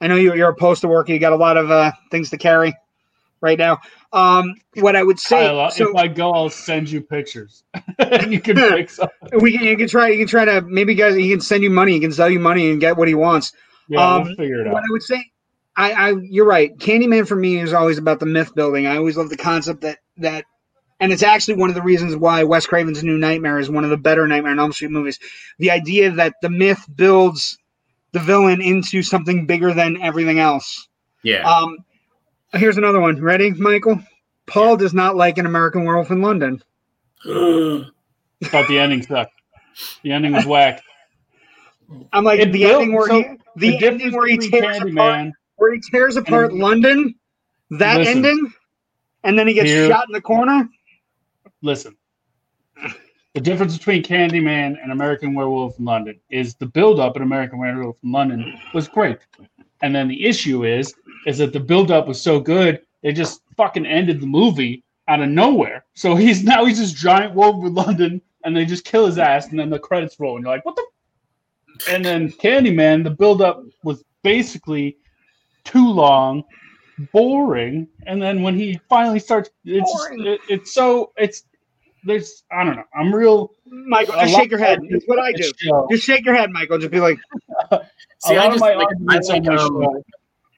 I 0.00 0.08
know 0.08 0.16
you, 0.16 0.34
you're 0.34 0.50
a 0.50 0.56
postal 0.56 0.90
worker. 0.90 1.12
You 1.12 1.18
got 1.18 1.32
a 1.32 1.36
lot 1.36 1.56
of 1.56 1.70
uh, 1.70 1.92
things 2.10 2.30
to 2.30 2.38
carry 2.38 2.74
right 3.40 3.58
now. 3.58 3.78
Um, 4.12 4.54
what 4.74 4.96
I 4.96 5.02
would 5.02 5.20
say. 5.20 5.46
Kyle, 5.46 5.70
so 5.70 5.90
if 5.90 5.96
I 5.96 6.08
go, 6.08 6.32
I'll 6.32 6.50
send 6.50 6.90
you 6.90 7.00
pictures, 7.00 7.62
and 7.98 8.32
you 8.32 8.40
can 8.40 8.56
pick 8.56 8.90
some. 8.90 9.08
we 9.38 9.52
can, 9.56 9.64
you 9.64 9.76
can 9.76 9.88
try. 9.88 10.08
You 10.08 10.18
can 10.18 10.26
try 10.26 10.44
to 10.46 10.62
maybe 10.62 10.94
guys. 10.94 11.14
He 11.14 11.30
can 11.30 11.40
send 11.40 11.62
you 11.62 11.70
money. 11.70 11.92
He 11.92 12.00
can 12.00 12.12
sell 12.12 12.28
you 12.28 12.40
money 12.40 12.70
and 12.70 12.80
get 12.80 12.96
what 12.96 13.08
he 13.08 13.14
wants. 13.14 13.52
Yeah, 13.88 14.14
Um, 14.16 14.24
we'll 14.24 14.34
figure 14.36 14.60
it 14.62 14.68
What 14.70 14.78
out. 14.78 14.84
I 14.84 14.90
would 14.90 15.02
say, 15.02 15.29
I, 15.76 15.92
I 15.92 16.14
you're 16.22 16.46
right. 16.46 16.76
Candyman 16.76 17.26
for 17.26 17.36
me 17.36 17.58
is 17.60 17.72
always 17.72 17.98
about 17.98 18.20
the 18.20 18.26
myth 18.26 18.54
building. 18.54 18.86
I 18.86 18.96
always 18.96 19.16
love 19.16 19.30
the 19.30 19.36
concept 19.36 19.82
that 19.82 19.98
that, 20.18 20.44
and 20.98 21.12
it's 21.12 21.22
actually 21.22 21.54
one 21.56 21.68
of 21.70 21.74
the 21.74 21.82
reasons 21.82 22.14
why 22.16 22.44
Wes 22.44 22.66
Craven's 22.66 23.02
New 23.04 23.16
Nightmare 23.18 23.58
is 23.58 23.70
one 23.70 23.84
of 23.84 23.90
the 23.90 23.96
better 23.96 24.26
Nightmare 24.26 24.52
on 24.52 24.58
Elm 24.58 24.72
Street 24.72 24.90
movies. 24.90 25.18
The 25.58 25.70
idea 25.70 26.10
that 26.12 26.34
the 26.42 26.50
myth 26.50 26.84
builds 26.94 27.56
the 28.12 28.18
villain 28.20 28.60
into 28.60 29.02
something 29.02 29.46
bigger 29.46 29.72
than 29.72 30.02
everything 30.02 30.38
else. 30.40 30.88
Yeah. 31.22 31.48
Um, 31.48 31.78
here's 32.52 32.76
another 32.76 33.00
one. 33.00 33.20
Ready, 33.22 33.52
Michael? 33.52 34.00
Paul 34.46 34.76
does 34.76 34.92
not 34.92 35.14
like 35.14 35.38
an 35.38 35.46
American 35.46 35.84
Werewolf 35.84 36.10
in 36.10 36.20
London. 36.22 36.62
Thought 37.24 38.68
the 38.68 38.78
ending 38.78 39.02
sucked. 39.02 39.32
The 40.02 40.12
ending 40.12 40.32
was 40.32 40.44
whack. 40.46 40.82
I'm 42.12 42.24
like 42.24 42.40
It 42.40 42.52
the 42.52 42.60
built- 42.64 42.82
ending 42.82 42.96
where 42.96 43.06
so 43.08 43.14
he 43.22 43.24
the, 43.56 43.66
ending 43.74 43.78
difference 44.10 44.14
where 44.14 44.26
he 44.26 44.38
tears 44.38 44.76
apart 44.78 44.88
Candyman. 44.88 45.32
Where 45.60 45.74
he 45.74 45.80
tears 45.90 46.16
apart 46.16 46.52
And- 46.52 46.60
London, 46.60 47.14
that 47.72 47.98
Listen. 47.98 48.16
ending, 48.16 48.52
and 49.24 49.38
then 49.38 49.46
he 49.46 49.52
gets 49.52 49.68
Here- 49.68 49.88
shot 49.88 50.08
in 50.08 50.12
the 50.14 50.20
corner. 50.20 50.66
Listen, 51.62 51.94
the 53.34 53.40
difference 53.40 53.76
between 53.76 54.02
Candyman 54.02 54.82
and 54.82 54.90
American 54.90 55.34
Werewolf 55.34 55.78
in 55.78 55.84
London 55.84 56.18
is 56.30 56.54
the 56.54 56.64
build-up 56.66 57.16
in 57.16 57.22
American 57.22 57.58
Werewolf 57.58 57.98
in 58.02 58.10
London 58.10 58.58
was 58.72 58.88
great, 58.88 59.18
and 59.82 59.94
then 59.94 60.08
the 60.08 60.24
issue 60.24 60.64
is 60.64 60.94
is 61.26 61.36
that 61.36 61.52
the 61.52 61.60
build-up 61.60 62.08
was 62.08 62.20
so 62.20 62.40
good 62.40 62.80
they 63.02 63.12
just 63.12 63.42
fucking 63.56 63.84
ended 63.84 64.20
the 64.20 64.26
movie 64.26 64.82
out 65.08 65.20
of 65.20 65.28
nowhere. 65.28 65.84
So 65.92 66.14
he's 66.14 66.42
now 66.42 66.64
he's 66.64 66.78
this 66.78 66.92
giant 66.92 67.34
wolf 67.34 67.62
in 67.66 67.74
London, 67.74 68.22
and 68.44 68.56
they 68.56 68.64
just 68.64 68.84
kill 68.86 69.04
his 69.04 69.18
ass, 69.18 69.48
and 69.50 69.58
then 69.58 69.68
the 69.68 69.78
credits 69.78 70.18
roll, 70.18 70.36
and 70.36 70.44
you're 70.44 70.54
like, 70.54 70.64
what 70.64 70.76
the? 70.76 70.86
And 71.90 72.02
then 72.04 72.30
Candyman, 72.32 73.04
the 73.04 73.10
build-up 73.10 73.62
was 73.84 74.02
basically 74.22 74.96
too 75.64 75.88
long, 75.88 76.44
boring, 77.12 77.88
and 78.06 78.20
then 78.20 78.42
when 78.42 78.54
he 78.56 78.80
finally 78.88 79.18
starts, 79.18 79.50
it's 79.64 79.90
just, 79.92 80.10
it, 80.26 80.40
it's 80.48 80.74
so 80.74 81.12
it's 81.16 81.44
there's 82.04 82.44
I 82.52 82.64
don't 82.64 82.76
know. 82.76 82.84
I'm 82.94 83.14
real. 83.14 83.52
Michael, 83.66 84.14
just 84.14 84.34
shake 84.34 84.50
your 84.50 84.58
head. 84.58 84.78
of 84.78 84.84
That's 84.90 85.04
what 85.06 85.18
I 85.18 85.32
do. 85.32 85.50
show- 85.58 85.86
Just 85.90 86.04
shake 86.04 86.24
your 86.24 86.34
head, 86.34 86.50
Michael. 86.50 86.78
Just 86.78 86.90
be 86.90 86.98
like, 87.00 87.18
See, 88.18 88.36
I 88.36 88.48
just 88.48 88.60
like, 88.60 88.76
I 88.76 88.82
arguments 88.84 89.28
like, 89.28 89.46
um, 89.48 90.02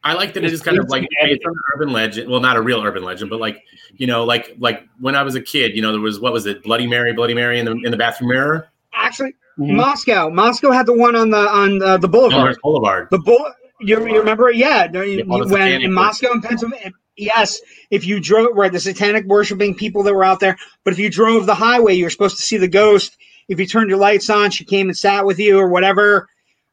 I 0.04 0.14
like 0.14 0.34
that 0.34 0.44
it 0.44 0.52
It's 0.52 0.62
kind 0.62 0.78
of 0.78 0.88
like 0.88 1.02
on 1.02 1.08
based 1.20 1.22
editing. 1.22 1.46
on 1.48 1.52
an 1.52 1.60
urban 1.76 1.92
legend. 1.92 2.30
Well, 2.30 2.40
not 2.40 2.56
a 2.56 2.62
real 2.62 2.82
urban 2.82 3.02
legend, 3.04 3.28
but 3.30 3.38
like 3.40 3.62
you 3.96 4.06
know, 4.06 4.24
like 4.24 4.54
like 4.58 4.88
when 5.00 5.14
I 5.14 5.22
was 5.22 5.34
a 5.34 5.40
kid, 5.40 5.76
you 5.76 5.82
know, 5.82 5.92
there 5.92 6.00
was 6.00 6.20
what 6.20 6.32
was 6.32 6.46
it, 6.46 6.62
Bloody 6.62 6.86
Mary, 6.86 7.12
Bloody 7.12 7.34
Mary 7.34 7.58
in 7.58 7.64
the 7.66 7.72
in 7.84 7.90
the 7.90 7.96
bathroom 7.96 8.30
mirror, 8.30 8.68
actually, 8.94 9.34
Mhm. 9.58 9.74
Moscow. 9.76 10.28
Moscow 10.30 10.70
had 10.70 10.86
the 10.86 10.92
one 10.94 11.14
on 11.14 11.30
the 11.30 11.48
on 11.48 11.82
uh, 11.82 11.98
the 11.98 12.08
boulevard. 12.08 12.38
Elmhurst 12.40 12.60
Boulevard. 12.62 13.08
The 13.10 13.18
bull. 13.18 13.46
You, 13.82 14.06
you 14.06 14.18
remember 14.20 14.48
it? 14.48 14.56
Yeah. 14.56 14.88
no, 14.90 15.02
you- 15.02 15.18
Yeah, 15.26 15.44
when 15.44 15.82
in 15.82 15.92
Moscow 15.92 16.32
and 16.32 16.42
Pennsylvania. 16.42 16.92
Yes, 17.16 17.60
if 17.90 18.06
you 18.06 18.20
drove 18.20 18.56
right, 18.56 18.72
the 18.72 18.80
satanic 18.80 19.26
worshiping 19.26 19.74
people 19.74 20.02
that 20.04 20.14
were 20.14 20.24
out 20.24 20.40
there. 20.40 20.56
But 20.84 20.94
if 20.94 20.98
you 20.98 21.10
drove 21.10 21.44
the 21.46 21.54
highway, 21.54 21.94
you 21.94 22.04
were 22.04 22.10
supposed 22.10 22.36
to 22.38 22.42
see 22.42 22.56
the 22.56 22.68
ghost. 22.68 23.16
If 23.48 23.60
you 23.60 23.66
turned 23.66 23.90
your 23.90 23.98
lights 23.98 24.30
on, 24.30 24.50
she 24.50 24.64
came 24.64 24.88
and 24.88 24.96
sat 24.96 25.26
with 25.26 25.38
you 25.38 25.58
or 25.58 25.68
whatever. 25.68 26.28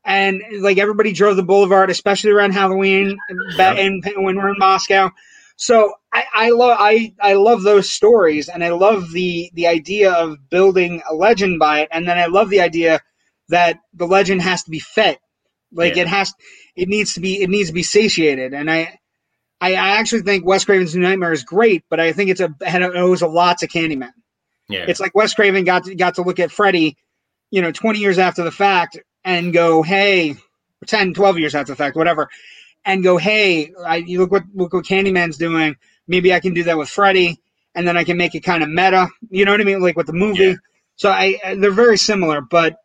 And 0.05 0.41
like 0.61 0.77
everybody 0.77 1.11
drove 1.11 1.35
the 1.35 1.43
boulevard, 1.43 1.89
especially 1.89 2.31
around 2.31 2.53
Halloween, 2.53 3.17
Yeah. 3.57 3.73
and 3.73 4.01
when 4.15 4.37
we're 4.37 4.49
in 4.49 4.59
Moscow. 4.59 5.09
So 5.57 5.93
I, 6.13 6.23
I 6.33 6.49
love 6.51 6.77
I, 6.79 7.13
I 7.19 7.33
love 7.33 7.63
those 7.63 7.91
stories 7.91 8.47
and 8.47 8.63
I 8.63 8.69
love 8.69 9.11
the 9.11 9.51
the 9.53 9.67
idea 9.67 10.13
of 10.13 10.37
building 10.49 11.01
a 11.09 11.13
legend 11.13 11.59
by 11.59 11.81
it 11.81 11.89
and 11.91 12.07
then 12.07 12.17
I 12.17 12.27
love 12.27 12.49
the 12.49 12.61
idea 12.61 13.01
that 13.49 13.79
the 13.93 14.05
legend 14.07 14.41
has 14.41 14.63
to 14.63 14.71
be 14.71 14.79
fed. 14.79 15.17
Like 15.71 15.95
Yeah. 15.95 16.03
it 16.03 16.07
has 16.07 16.33
it 16.75 16.87
needs 16.89 17.13
to 17.13 17.19
be 17.19 17.41
it 17.41 17.49
needs 17.49 17.69
to 17.69 17.73
be 17.73 17.83
satiated. 17.83 18.53
And 18.53 18.69
I 18.69 18.97
I, 19.61 19.73
I 19.73 19.89
actually 19.97 20.21
think 20.21 20.45
Wes 20.45 20.65
Craven's 20.65 20.95
New 20.95 21.01
Nightmare 21.01 21.33
is 21.33 21.43
great, 21.43 21.83
but 21.89 21.99
I 21.99 22.13
think 22.13 22.29
it's 22.29 22.41
a 22.41 22.53
it 22.61 22.95
owes 22.95 23.21
a 23.21 23.27
lot 23.27 23.59
to 23.59 23.67
Candyman. 23.67 24.11
Yeah. 24.69 24.85
It's 24.87 24.99
like 24.99 25.15
Wes 25.15 25.33
Craven 25.33 25.63
got 25.63 25.85
to, 25.85 25.95
got 25.95 26.15
to 26.15 26.21
look 26.21 26.39
at 26.39 26.51
Freddy, 26.51 26.95
you 27.51 27.61
know, 27.61 27.71
20 27.71 27.99
years 27.99 28.19
after 28.19 28.43
the 28.43 28.51
fact 28.51 28.99
and 29.23 29.51
go, 29.51 29.81
hey, 29.81 30.35
10, 30.85 31.13
12 31.13 31.39
years 31.39 31.55
after 31.55 31.71
the 31.73 31.75
fact, 31.75 31.95
whatever, 31.95 32.29
and 32.85 33.03
go, 33.03 33.17
hey, 33.17 33.71
I, 33.85 33.97
you 33.97 34.19
look 34.19 34.31
what 34.31 34.43
look 34.53 34.73
what 34.73 34.85
Candyman's 34.85 35.37
doing. 35.37 35.75
Maybe 36.07 36.33
I 36.33 36.39
can 36.39 36.53
do 36.53 36.63
that 36.63 36.77
with 36.77 36.89
Freddy, 36.89 37.37
and 37.75 37.87
then 37.87 37.97
I 37.97 38.03
can 38.03 38.17
make 38.17 38.35
it 38.35 38.41
kind 38.41 38.63
of 38.63 38.69
meta. 38.69 39.09
You 39.29 39.45
know 39.45 39.51
what 39.51 39.61
I 39.61 39.65
mean? 39.65 39.81
Like 39.81 39.97
with 39.97 40.07
the 40.07 40.13
movie. 40.13 40.43
Yeah. 40.43 40.53
So 40.95 41.09
I 41.11 41.55
they're 41.57 41.71
very 41.71 41.97
similar, 41.97 42.39
but 42.41 42.77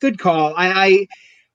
good 0.00 0.18
call. 0.18 0.54
I, 0.56 0.68
I 0.86 1.06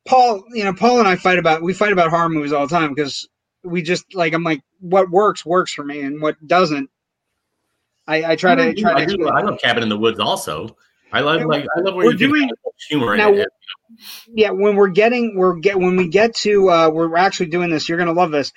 Paul, 0.06 0.44
you 0.54 0.64
know, 0.64 0.74
Paul 0.74 1.00
and 1.00 1.08
I 1.08 1.16
fight 1.16 1.40
about 1.40 1.62
we 1.62 1.74
fight 1.74 1.92
about 1.92 2.10
horror 2.10 2.30
movies 2.30 2.54
all 2.54 2.68
the 2.68 2.76
time 2.76 2.94
because 2.94 3.28
we 3.64 3.82
just 3.82 4.16
like 4.16 4.34
I'm 4.34 4.44
like 4.44 4.62
what 4.80 5.10
works 5.10 5.46
works 5.46 5.74
for 5.74 5.84
me 5.84 6.02
and 6.02 6.22
what 6.22 6.36
doesn't. 6.46 6.90
I, 8.08 8.32
I 8.32 8.36
try 8.36 8.56
to 8.56 8.74
try 8.74 8.94
I, 8.96 9.06
to 9.06 9.18
do, 9.18 9.28
I 9.28 9.42
love 9.42 9.60
Cabin 9.62 9.84
in 9.84 9.90
the 9.90 9.98
Woods 9.98 10.20
also. 10.20 10.76
I 11.12 11.22
love 11.22 11.42
like 11.44 11.66
I 11.76 11.82
love 11.82 11.96
where 11.96 12.08
we're 12.08 12.14
doing- 12.14 12.50
humor 12.88 13.18
now, 13.18 13.36
yeah 14.34 14.52
when 14.52 14.78
we're 14.78 14.88
getting 14.88 15.36
we're 15.36 15.56
get 15.56 15.78
when 15.78 15.98
we 15.98 16.08
get 16.08 16.34
to 16.34 16.70
uh 16.70 16.90
we're 16.90 17.18
actually 17.18 17.48
doing 17.48 17.70
this 17.70 17.90
you're 17.90 17.98
gonna 17.98 18.14
love 18.14 18.32
this. 18.32 18.54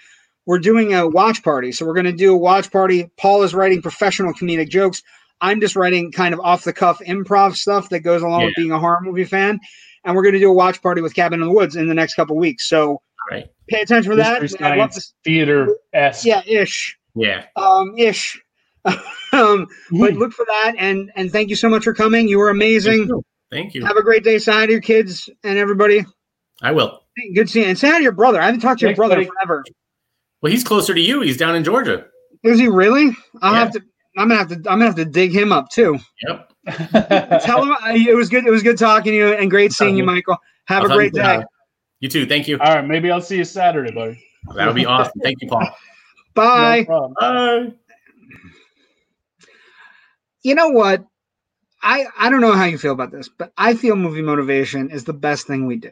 We're 0.47 0.59
doing 0.59 0.95
a 0.95 1.09
watch 1.09 1.43
party 1.43 1.73
so 1.73 1.87
we're 1.87 1.95
gonna 1.95 2.13
do 2.13 2.33
a 2.35 2.39
watch 2.39 2.71
party. 2.71 3.11
Paul 3.19 3.43
is 3.43 3.55
writing 3.55 3.83
professional 3.83 4.33
comedic 4.33 4.69
jokes. 4.69 5.03
I'm 5.41 5.61
just 5.61 5.75
writing 5.75 6.13
kind 6.13 6.35
of 6.35 6.41
off 6.41 6.63
the 6.63 6.73
cuff 6.73 7.01
improv 7.01 7.57
stuff 7.57 7.89
that 7.89 8.01
goes 8.01 8.23
along 8.23 8.45
with 8.45 8.55
being 8.55 8.71
a 8.71 8.79
horror 8.79 9.01
movie 9.03 9.25
fan 9.25 9.59
and 10.05 10.15
we're 10.17 10.23
gonna 10.23 10.39
do 10.39 10.51
a 10.51 10.55
watch 10.55 10.81
party 10.83 11.01
with 11.01 11.15
cabin 11.15 11.41
in 11.41 11.47
the 11.49 11.53
woods 11.53 11.77
in 11.77 11.89
the 11.89 11.95
next 11.95 12.15
couple 12.15 12.37
weeks 12.37 12.69
so 12.69 13.01
Right. 13.31 13.47
pay 13.69 13.81
attention 13.83 14.11
for 14.13 14.17
that 14.17 14.43
Mystery 14.43 14.67
I'd 14.67 14.79
Science 14.93 15.15
Theater 15.25 15.69
S. 15.93 16.25
yeah 16.25 16.43
ish 16.47 16.99
Yeah. 17.15 17.45
um 17.57 17.95
ish 17.97 18.41
um 19.33 19.67
but 19.93 20.15
look 20.15 20.33
for 20.33 20.45
that 20.47 20.75
and 20.79 21.11
and 21.15 21.31
thank 21.31 21.49
you 21.51 21.57
so 21.57 21.69
much 21.69 21.85
for 21.85 21.95
coming 21.95 22.27
you 22.29 22.39
were 22.39 22.51
amazing 22.51 22.99
Thank 23.01 23.09
you. 23.09 23.23
Thank 23.51 23.75
you. 23.75 23.85
have 23.85 23.97
a 23.97 24.03
great 24.03 24.25
day 24.25 24.39
side 24.39 24.71
your 24.71 24.81
kids 24.81 25.29
and 25.45 25.59
everybody 25.59 26.05
I 26.65 26.71
will. 26.73 27.01
Good 27.35 27.51
seeing 27.51 27.65
you. 27.65 27.71
And 27.71 27.79
say 27.79 27.91
hi 27.91 27.97
to 27.97 28.03
your 28.05 28.13
brother. 28.13 28.41
I 28.41 28.47
haven't 28.47 28.61
talked 28.61 28.79
to 28.81 28.85
your 28.87 28.91
Thanks, 28.91 28.99
brother 28.99 29.17
buddy. 29.17 29.27
forever. 29.27 29.65
Well, 30.43 30.53
he's 30.53 30.63
closer 30.63 30.95
to 30.95 31.01
you. 31.01 31.21
He's 31.21 31.37
down 31.37 31.57
in 31.57 31.65
Georgia. 31.65 32.07
Is 32.45 32.59
he 32.61 32.69
really? 32.69 33.11
I'll 33.43 33.53
Yeah. 33.53 33.59
have 33.59 33.73
to. 33.73 33.83
I'm 34.17 34.29
gonna 34.29 34.39
have 34.39 34.49
to. 34.49 34.55
I'm 34.55 34.63
gonna 34.79 34.85
have 34.87 34.95
to 34.95 35.05
dig 35.05 35.33
him 35.33 35.51
up 35.51 35.71
too. 35.71 35.99
Yep. 36.29 36.52
Tell 37.43 37.65
him 37.65 37.75
it 37.95 38.17
was 38.17 38.29
good. 38.29 38.47
It 38.47 38.51
was 38.51 38.63
good 38.63 38.79
talking 38.79 39.13
to 39.13 39.17
you 39.17 39.29
and 39.35 39.51
great 39.51 39.73
seeing 39.73 39.97
you, 39.97 40.05
Michael. 40.05 40.37
Have 40.67 40.85
I'll 40.85 40.93
a 40.93 40.95
great 40.95 41.13
you, 41.15 41.23
day. 41.23 41.37
uh, 41.37 41.43
You 42.01 42.09
too. 42.09 42.27
Thank 42.27 42.47
you. 42.47 42.59
All 42.59 42.75
right, 42.75 42.87
maybe 42.87 43.11
I'll 43.11 43.21
see 43.21 43.37
you 43.37 43.45
Saturday, 43.45 43.91
buddy. 43.93 44.25
That 44.55 44.67
would 44.67 44.77
be 44.77 44.87
awesome. 44.87 45.21
Thank 45.23 45.43
you, 45.43 45.49
Paul. 45.49 45.69
Bye. 46.35 46.87
No. 46.89 47.13
Bye. 47.19 47.73
you 50.43 50.55
know 50.55 50.69
what? 50.69 51.05
I 51.83 52.07
I 52.17 52.31
don't 52.31 52.41
know 52.41 52.53
how 52.53 52.65
you 52.65 52.79
feel 52.79 52.93
about 52.93 53.11
this, 53.11 53.29
but 53.29 53.53
I 53.59 53.75
feel 53.75 53.97
movie 53.97 54.23
motivation 54.23 54.91
is 54.91 55.05
the 55.05 55.13
best 55.13 55.47
thing 55.47 55.67
we 55.67 55.77
do. 55.77 55.91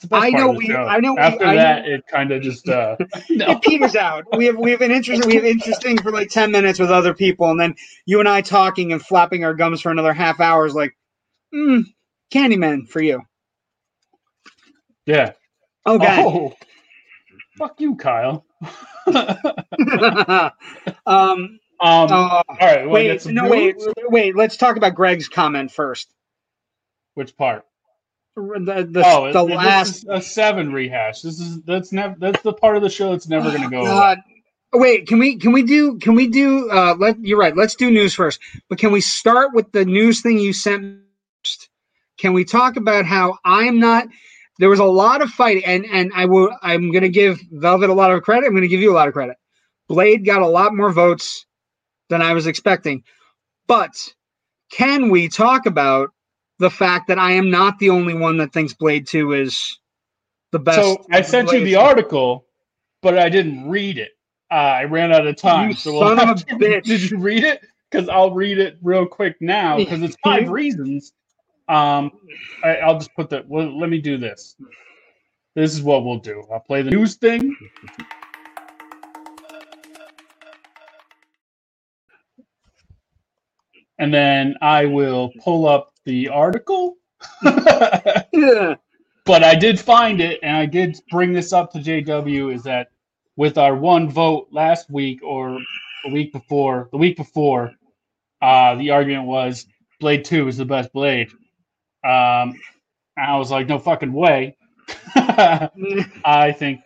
It's 0.00 0.04
the 0.04 0.08
best 0.08 0.24
I 0.24 0.30
part 0.30 0.42
know 0.42 0.50
of 0.50 0.54
the 0.54 0.58
we- 0.58 0.66
show. 0.66 0.82
I 0.84 1.00
know 1.00 1.12
we- 1.14 1.18
After 1.18 1.46
know- 1.46 1.54
that, 1.56 1.86
it 1.88 2.04
kind 2.06 2.30
of 2.30 2.40
just 2.42 2.68
uh, 2.68 2.96
no. 3.30 3.46
It 3.50 3.62
peters 3.62 3.96
out. 3.96 4.24
We 4.36 4.46
have 4.46 4.56
we 4.56 4.70
have 4.70 4.80
an 4.80 4.92
interest. 4.92 5.26
We 5.26 5.34
have 5.34 5.44
interesting 5.44 5.98
for 5.98 6.12
like 6.12 6.28
ten 6.30 6.52
minutes 6.52 6.78
with 6.78 6.90
other 6.90 7.14
people, 7.14 7.50
and 7.50 7.60
then 7.60 7.74
you 8.06 8.20
and 8.20 8.28
I 8.28 8.40
talking 8.40 8.92
and 8.92 9.02
flapping 9.02 9.44
our 9.44 9.54
gums 9.54 9.80
for 9.80 9.90
another 9.90 10.12
half 10.12 10.38
hour 10.40 10.64
is 10.66 10.74
like, 10.74 10.96
mm, 11.52 11.82
Candyman 12.32 12.88
for 12.88 13.02
you. 13.02 13.22
yeah. 15.06 15.32
Okay. 15.86 16.22
Oh, 16.24 16.54
fuck 17.56 17.80
you, 17.80 17.96
Kyle. 17.96 18.44
um. 21.06 21.58
Um, 21.80 22.10
uh, 22.10 22.42
all 22.48 22.56
right. 22.60 22.88
Wait. 22.90 23.24
No. 23.26 23.48
Wait. 23.48 23.76
Wait. 24.08 24.34
Let's 24.36 24.56
talk 24.56 24.76
about 24.76 24.94
Greg's 24.96 25.28
comment 25.28 25.70
first. 25.70 26.12
Which 27.14 27.36
part? 27.36 27.64
The 28.38 28.88
the, 28.90 29.02
oh, 29.04 29.32
the 29.32 29.46
this 29.46 29.56
last. 29.56 30.06
a 30.08 30.22
seven 30.22 30.72
rehash. 30.72 31.22
This 31.22 31.40
is 31.40 31.60
that's 31.62 31.92
never 31.92 32.14
that's 32.18 32.40
the 32.42 32.52
part 32.52 32.76
of 32.76 32.82
the 32.82 32.88
show 32.88 33.10
that's 33.10 33.28
never 33.28 33.50
going 33.50 33.62
to 33.62 33.70
go. 33.70 33.82
away. 33.82 34.16
Wait, 34.74 35.08
can 35.08 35.18
we 35.18 35.36
can 35.36 35.52
we 35.52 35.62
do 35.62 35.98
can 35.98 36.14
we 36.14 36.28
do 36.28 36.70
uh 36.70 36.94
let 36.98 37.18
you're 37.20 37.38
right, 37.38 37.56
let's 37.56 37.74
do 37.74 37.90
news 37.90 38.14
first. 38.14 38.40
But 38.68 38.78
can 38.78 38.92
we 38.92 39.00
start 39.00 39.54
with 39.54 39.72
the 39.72 39.84
news 39.84 40.20
thing 40.20 40.38
you 40.38 40.52
sent 40.52 41.00
first? 41.42 41.70
Can 42.18 42.32
we 42.32 42.44
talk 42.44 42.76
about 42.76 43.06
how 43.06 43.38
I'm 43.44 43.80
not 43.80 44.08
there 44.58 44.68
was 44.68 44.80
a 44.80 44.84
lot 44.84 45.22
of 45.22 45.30
fighting 45.30 45.64
and 45.64 45.86
and 45.86 46.12
I 46.14 46.26
will 46.26 46.54
I'm 46.62 46.92
gonna 46.92 47.08
give 47.08 47.40
Velvet 47.50 47.88
a 47.88 47.94
lot 47.94 48.12
of 48.12 48.22
credit. 48.22 48.46
I'm 48.46 48.54
gonna 48.54 48.68
give 48.68 48.80
you 48.80 48.92
a 48.92 48.94
lot 48.94 49.08
of 49.08 49.14
credit. 49.14 49.36
Blade 49.88 50.24
got 50.24 50.42
a 50.42 50.46
lot 50.46 50.74
more 50.74 50.92
votes 50.92 51.46
than 52.10 52.20
I 52.20 52.34
was 52.34 52.46
expecting. 52.46 53.04
But 53.66 54.14
can 54.70 55.08
we 55.08 55.28
talk 55.28 55.64
about 55.64 56.10
the 56.58 56.70
fact 56.70 57.08
that 57.08 57.18
I 57.18 57.32
am 57.32 57.50
not 57.50 57.78
the 57.78 57.90
only 57.90 58.14
one 58.14 58.36
that 58.38 58.52
thinks 58.52 58.72
Blade 58.72 59.06
2 59.06 59.32
is 59.32 59.78
the 60.52 60.58
best? 60.58 60.78
So 60.78 61.04
I 61.10 61.22
sent 61.22 61.52
you 61.52 61.58
the 61.60 61.72
Blade- 61.72 61.76
article, 61.76 62.46
but 63.02 63.18
I 63.18 63.28
didn't 63.28 63.68
read 63.68 63.98
it. 63.98 64.10
Uh, 64.50 64.54
I 64.54 64.84
ran 64.84 65.12
out 65.12 65.26
of 65.26 65.36
time. 65.36 65.70
You 65.70 65.74
so 65.76 65.92
we'll 65.92 66.16
son 66.16 66.18
of 66.30 66.36
a 66.36 66.44
to- 66.44 66.54
bitch. 66.56 66.84
Did 66.84 67.10
you 67.10 67.18
read 67.18 67.44
it? 67.44 67.60
Because 67.90 68.08
I'll 68.08 68.34
read 68.34 68.58
it 68.58 68.78
real 68.82 69.06
quick 69.06 69.36
now 69.40 69.76
because 69.76 70.02
it's 70.02 70.16
five 70.22 70.48
reasons. 70.50 71.12
Um, 71.68 72.10
I, 72.64 72.76
I'll 72.76 72.98
just 72.98 73.14
put 73.14 73.30
that. 73.30 73.46
Well, 73.48 73.78
let 73.78 73.90
me 73.90 73.98
do 73.98 74.16
this. 74.18 74.56
This 75.54 75.72
is 75.74 75.82
what 75.82 76.04
we'll 76.04 76.18
do. 76.18 76.44
I'll 76.52 76.60
play 76.60 76.82
the 76.82 76.90
news 76.90 77.16
thing. 77.16 77.54
And 83.98 84.12
then 84.14 84.54
I 84.62 84.86
will 84.86 85.32
pull 85.42 85.66
up 85.68 85.92
the 86.04 86.28
article. 86.28 86.96
Yeah. 88.32 88.74
but 89.24 89.42
I 89.42 89.54
did 89.54 89.78
find 89.80 90.20
it, 90.20 90.38
and 90.42 90.56
I 90.56 90.66
did 90.66 90.96
bring 91.10 91.32
this 91.32 91.52
up 91.52 91.72
to 91.72 91.78
JW. 91.78 92.54
Is 92.54 92.62
that 92.64 92.88
with 93.36 93.58
our 93.58 93.74
one 93.74 94.08
vote 94.08 94.48
last 94.52 94.88
week 94.90 95.20
or 95.22 95.58
the 96.04 96.12
week 96.12 96.32
before, 96.32 96.88
the 96.92 96.96
week 96.98 97.16
before, 97.16 97.72
uh, 98.40 98.74
the 98.76 98.90
argument 98.90 99.26
was 99.26 99.66
Blade 100.00 100.24
Two 100.24 100.46
is 100.48 100.56
the 100.56 100.64
best 100.64 100.92
Blade. 100.92 101.28
Um, 102.04 102.54
I 103.16 103.36
was 103.36 103.50
like, 103.50 103.66
no 103.66 103.78
fucking 103.80 104.12
way. 104.12 104.56
I 105.16 106.54
think 106.56 106.80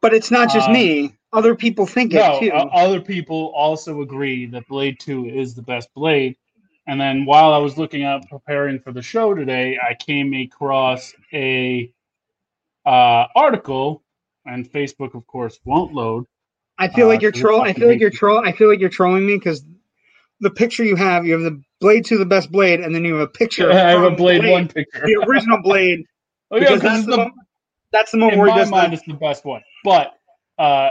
But 0.00 0.14
it's 0.14 0.30
not 0.30 0.50
just 0.52 0.68
Um, 0.68 0.72
me. 0.74 1.14
Other 1.32 1.54
people 1.54 1.84
think 1.86 2.12
no. 2.12 2.36
it 2.36 2.40
too. 2.40 2.52
o- 2.52 2.68
other 2.72 3.00
people 3.00 3.52
also 3.54 4.00
agree 4.00 4.46
that 4.46 4.66
Blade 4.68 4.98
Two 5.00 5.26
is 5.26 5.54
the 5.54 5.62
best 5.62 5.88
Blade. 5.94 6.36
And 6.86 7.00
then 7.00 7.24
while 7.24 7.52
I 7.52 7.58
was 7.58 7.78
looking 7.78 8.04
up 8.04 8.28
preparing 8.28 8.78
for 8.78 8.92
the 8.92 9.02
show 9.02 9.34
today, 9.34 9.78
I 9.78 9.94
came 9.94 10.34
across 10.34 11.14
a 11.32 11.90
uh, 12.84 13.26
article, 13.34 14.02
and 14.44 14.70
Facebook, 14.70 15.14
of 15.14 15.26
course, 15.26 15.58
won't 15.64 15.94
load. 15.94 16.26
I 16.78 16.88
feel 16.88 17.06
uh, 17.06 17.10
like 17.10 17.22
you're 17.22 17.32
so 17.32 17.40
trolling. 17.40 17.70
I 17.70 17.72
feel 17.72 17.88
like 17.88 18.00
you're 18.00 18.10
you. 18.10 18.18
trolling. 18.18 18.46
I 18.46 18.52
feel 18.52 18.68
like 18.68 18.80
you're 18.80 18.90
trolling 18.90 19.26
me 19.26 19.36
because 19.36 19.64
the 20.40 20.50
picture 20.50 20.84
you 20.84 20.96
have, 20.96 21.24
you 21.26 21.32
have 21.32 21.42
the 21.42 21.62
Blade 21.80 22.04
to 22.06 22.18
the 22.18 22.26
best 22.26 22.50
Blade, 22.50 22.80
and 22.80 22.94
then 22.94 23.04
you 23.04 23.14
have 23.14 23.22
a 23.22 23.30
picture. 23.30 23.70
I 23.70 23.74
have 23.74 24.02
a 24.02 24.06
from 24.06 24.16
Blade 24.16 24.46
One 24.46 24.68
picture. 24.68 25.02
the 25.04 25.24
original 25.26 25.62
Blade. 25.62 26.04
oh, 26.50 26.56
yeah, 26.56 26.74
because 26.74 26.82
that's 26.82 27.04
the, 27.04 27.10
the, 27.10 27.16
moment, 27.16 27.34
that's 27.92 28.10
the 28.10 28.18
moment 28.18 28.34
in 28.34 28.40
where 28.40 28.54
my 28.54 28.64
mind, 28.64 28.94
it's 28.94 29.04
the 29.06 29.14
best 29.14 29.44
one. 29.44 29.62
But 29.84 30.14
uh, 30.58 30.90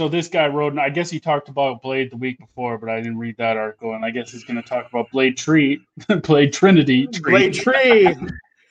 so 0.00 0.08
this 0.08 0.28
guy 0.28 0.46
wrote, 0.46 0.72
and 0.72 0.80
I 0.80 0.88
guess 0.88 1.10
he 1.10 1.20
talked 1.20 1.50
about 1.50 1.82
Blade 1.82 2.10
the 2.10 2.16
week 2.16 2.38
before, 2.38 2.78
but 2.78 2.88
I 2.88 2.96
didn't 3.02 3.18
read 3.18 3.36
that 3.36 3.58
article, 3.58 3.92
and 3.92 4.02
I 4.02 4.08
guess 4.10 4.30
he's 4.32 4.44
going 4.44 4.56
to 4.56 4.66
talk 4.66 4.88
about 4.88 5.10
Blade 5.10 5.36
Tree, 5.36 5.78
Blade 6.22 6.54
Trinity, 6.54 7.06
Blade 7.22 7.52
Tree. 7.52 8.16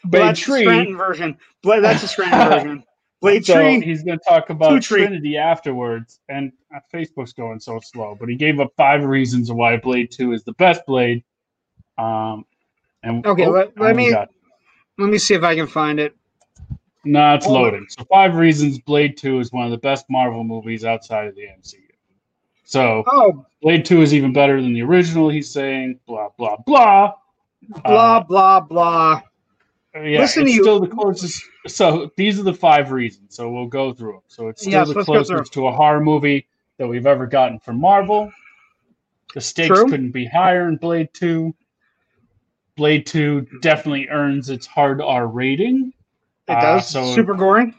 Well, 0.06 0.12
Blade 0.12 0.30
the 0.30 0.40
Tree. 0.40 0.62
Scranton 0.64 0.98
version. 0.98 1.38
Blade, 1.62 1.82
that's 1.84 2.02
a 2.02 2.08
Scranton 2.08 2.40
version. 2.50 2.84
Blade 3.22 3.46
so 3.46 3.54
Tree. 3.56 3.80
he's 3.82 4.02
going 4.02 4.18
to 4.18 4.24
talk 4.28 4.50
about 4.50 4.70
Two 4.70 4.80
tree. 4.80 5.02
Trinity 5.02 5.38
afterwards, 5.38 6.20
and 6.30 6.52
uh, 6.76 6.80
Facebook's 6.92 7.34
going 7.34 7.60
so 7.60 7.80
slow. 7.84 8.16
But 8.20 8.30
he 8.30 8.36
gave 8.36 8.60
up 8.60 8.72
five 8.76 9.04
reasons 9.04 9.52
why 9.52 9.78
Blade 9.78 10.10
Two 10.10 10.32
is 10.32 10.44
the 10.46 10.54
best 10.54 10.82
Blade. 10.88 11.24
Um, 12.00 12.46
and 13.04 13.24
Okay, 13.28 13.46
let- 13.48 13.78
let 13.78 13.96
me- 13.96 14.12
Let 14.12 15.10
me 15.10 15.18
see 15.20 15.36
if 15.36 15.44
I 15.44 15.54
can 15.54 15.68
find 15.68 16.00
it. 16.00 16.16
No, 17.06 17.34
it's 17.34 17.46
loading. 17.48 17.86
So 17.90 18.04
five 18.06 18.36
reasons 18.36 18.80
Blade 18.80 19.18
Two 19.18 19.40
is 19.40 19.52
one 19.52 19.66
of 19.66 19.72
the 19.72 19.78
best 19.78 20.06
Marvel 20.10 20.44
movies 20.44 20.84
outside 20.84 21.28
of 21.28 21.36
the 21.36 21.44
MCU. 21.44 21.78
So 22.66 23.04
Oh, 23.08 23.46
Blade 23.62 23.86
Two 23.86 24.02
is 24.02 24.14
even 24.14 24.34
better 24.34 24.62
than 24.62 24.74
the 24.74 24.82
original. 24.84 25.30
He's 25.30 25.50
saying 25.50 26.00
blah 26.06 26.30
blah 26.38 26.58
blah. 26.66 27.14
blah 27.84 28.18
Uh, 28.18 28.24
blah 28.24 28.60
blah. 28.60 29.22
Yeah, 29.96 30.20
Listen 30.20 30.44
to 30.44 30.50
it's 30.50 30.58
you. 30.58 30.64
still 30.64 30.80
the 30.80 30.88
closest. 30.88 31.44
So 31.68 32.12
these 32.16 32.40
are 32.40 32.44
the 32.44 32.54
five 32.54 32.92
reasons. 32.92 33.36
So 33.36 33.50
we'll 33.50 33.68
go 33.68 33.94
through 33.94 34.14
them. 34.14 34.22
So 34.28 34.48
it's 34.50 34.62
still 34.62 34.74
Yes, 34.74 34.88
the 34.90 34.96
let's 34.96 35.08
go 35.08 35.24
through 35.24 35.38
'em. 35.38 35.44
closest 35.44 35.54
to 35.54 35.68
a 35.68 35.72
horror 35.72 36.00
movie 36.02 36.48
that 36.78 36.88
we've 36.88 37.08
ever 37.08 37.26
gotten 37.28 37.60
from 37.60 37.80
Marvel. 37.80 38.32
The 39.34 39.42
stakes 39.42 39.68
True. 39.68 39.90
couldn't 39.90 40.12
be 40.12 40.26
higher 40.26 40.68
in 40.68 40.78
Blade 40.78 41.10
Two. 41.14 41.56
Blade 42.78 43.06
Two 43.06 43.48
definitely 43.62 44.08
earns 44.10 44.50
its 44.50 44.66
hard 44.68 45.02
R 45.02 45.28
rating. 45.28 45.92
It 46.50 46.54
Uh, 46.58 46.62
does. 46.62 46.90
so- 46.90 47.14
Super 47.14 47.34
gory. 47.36 47.74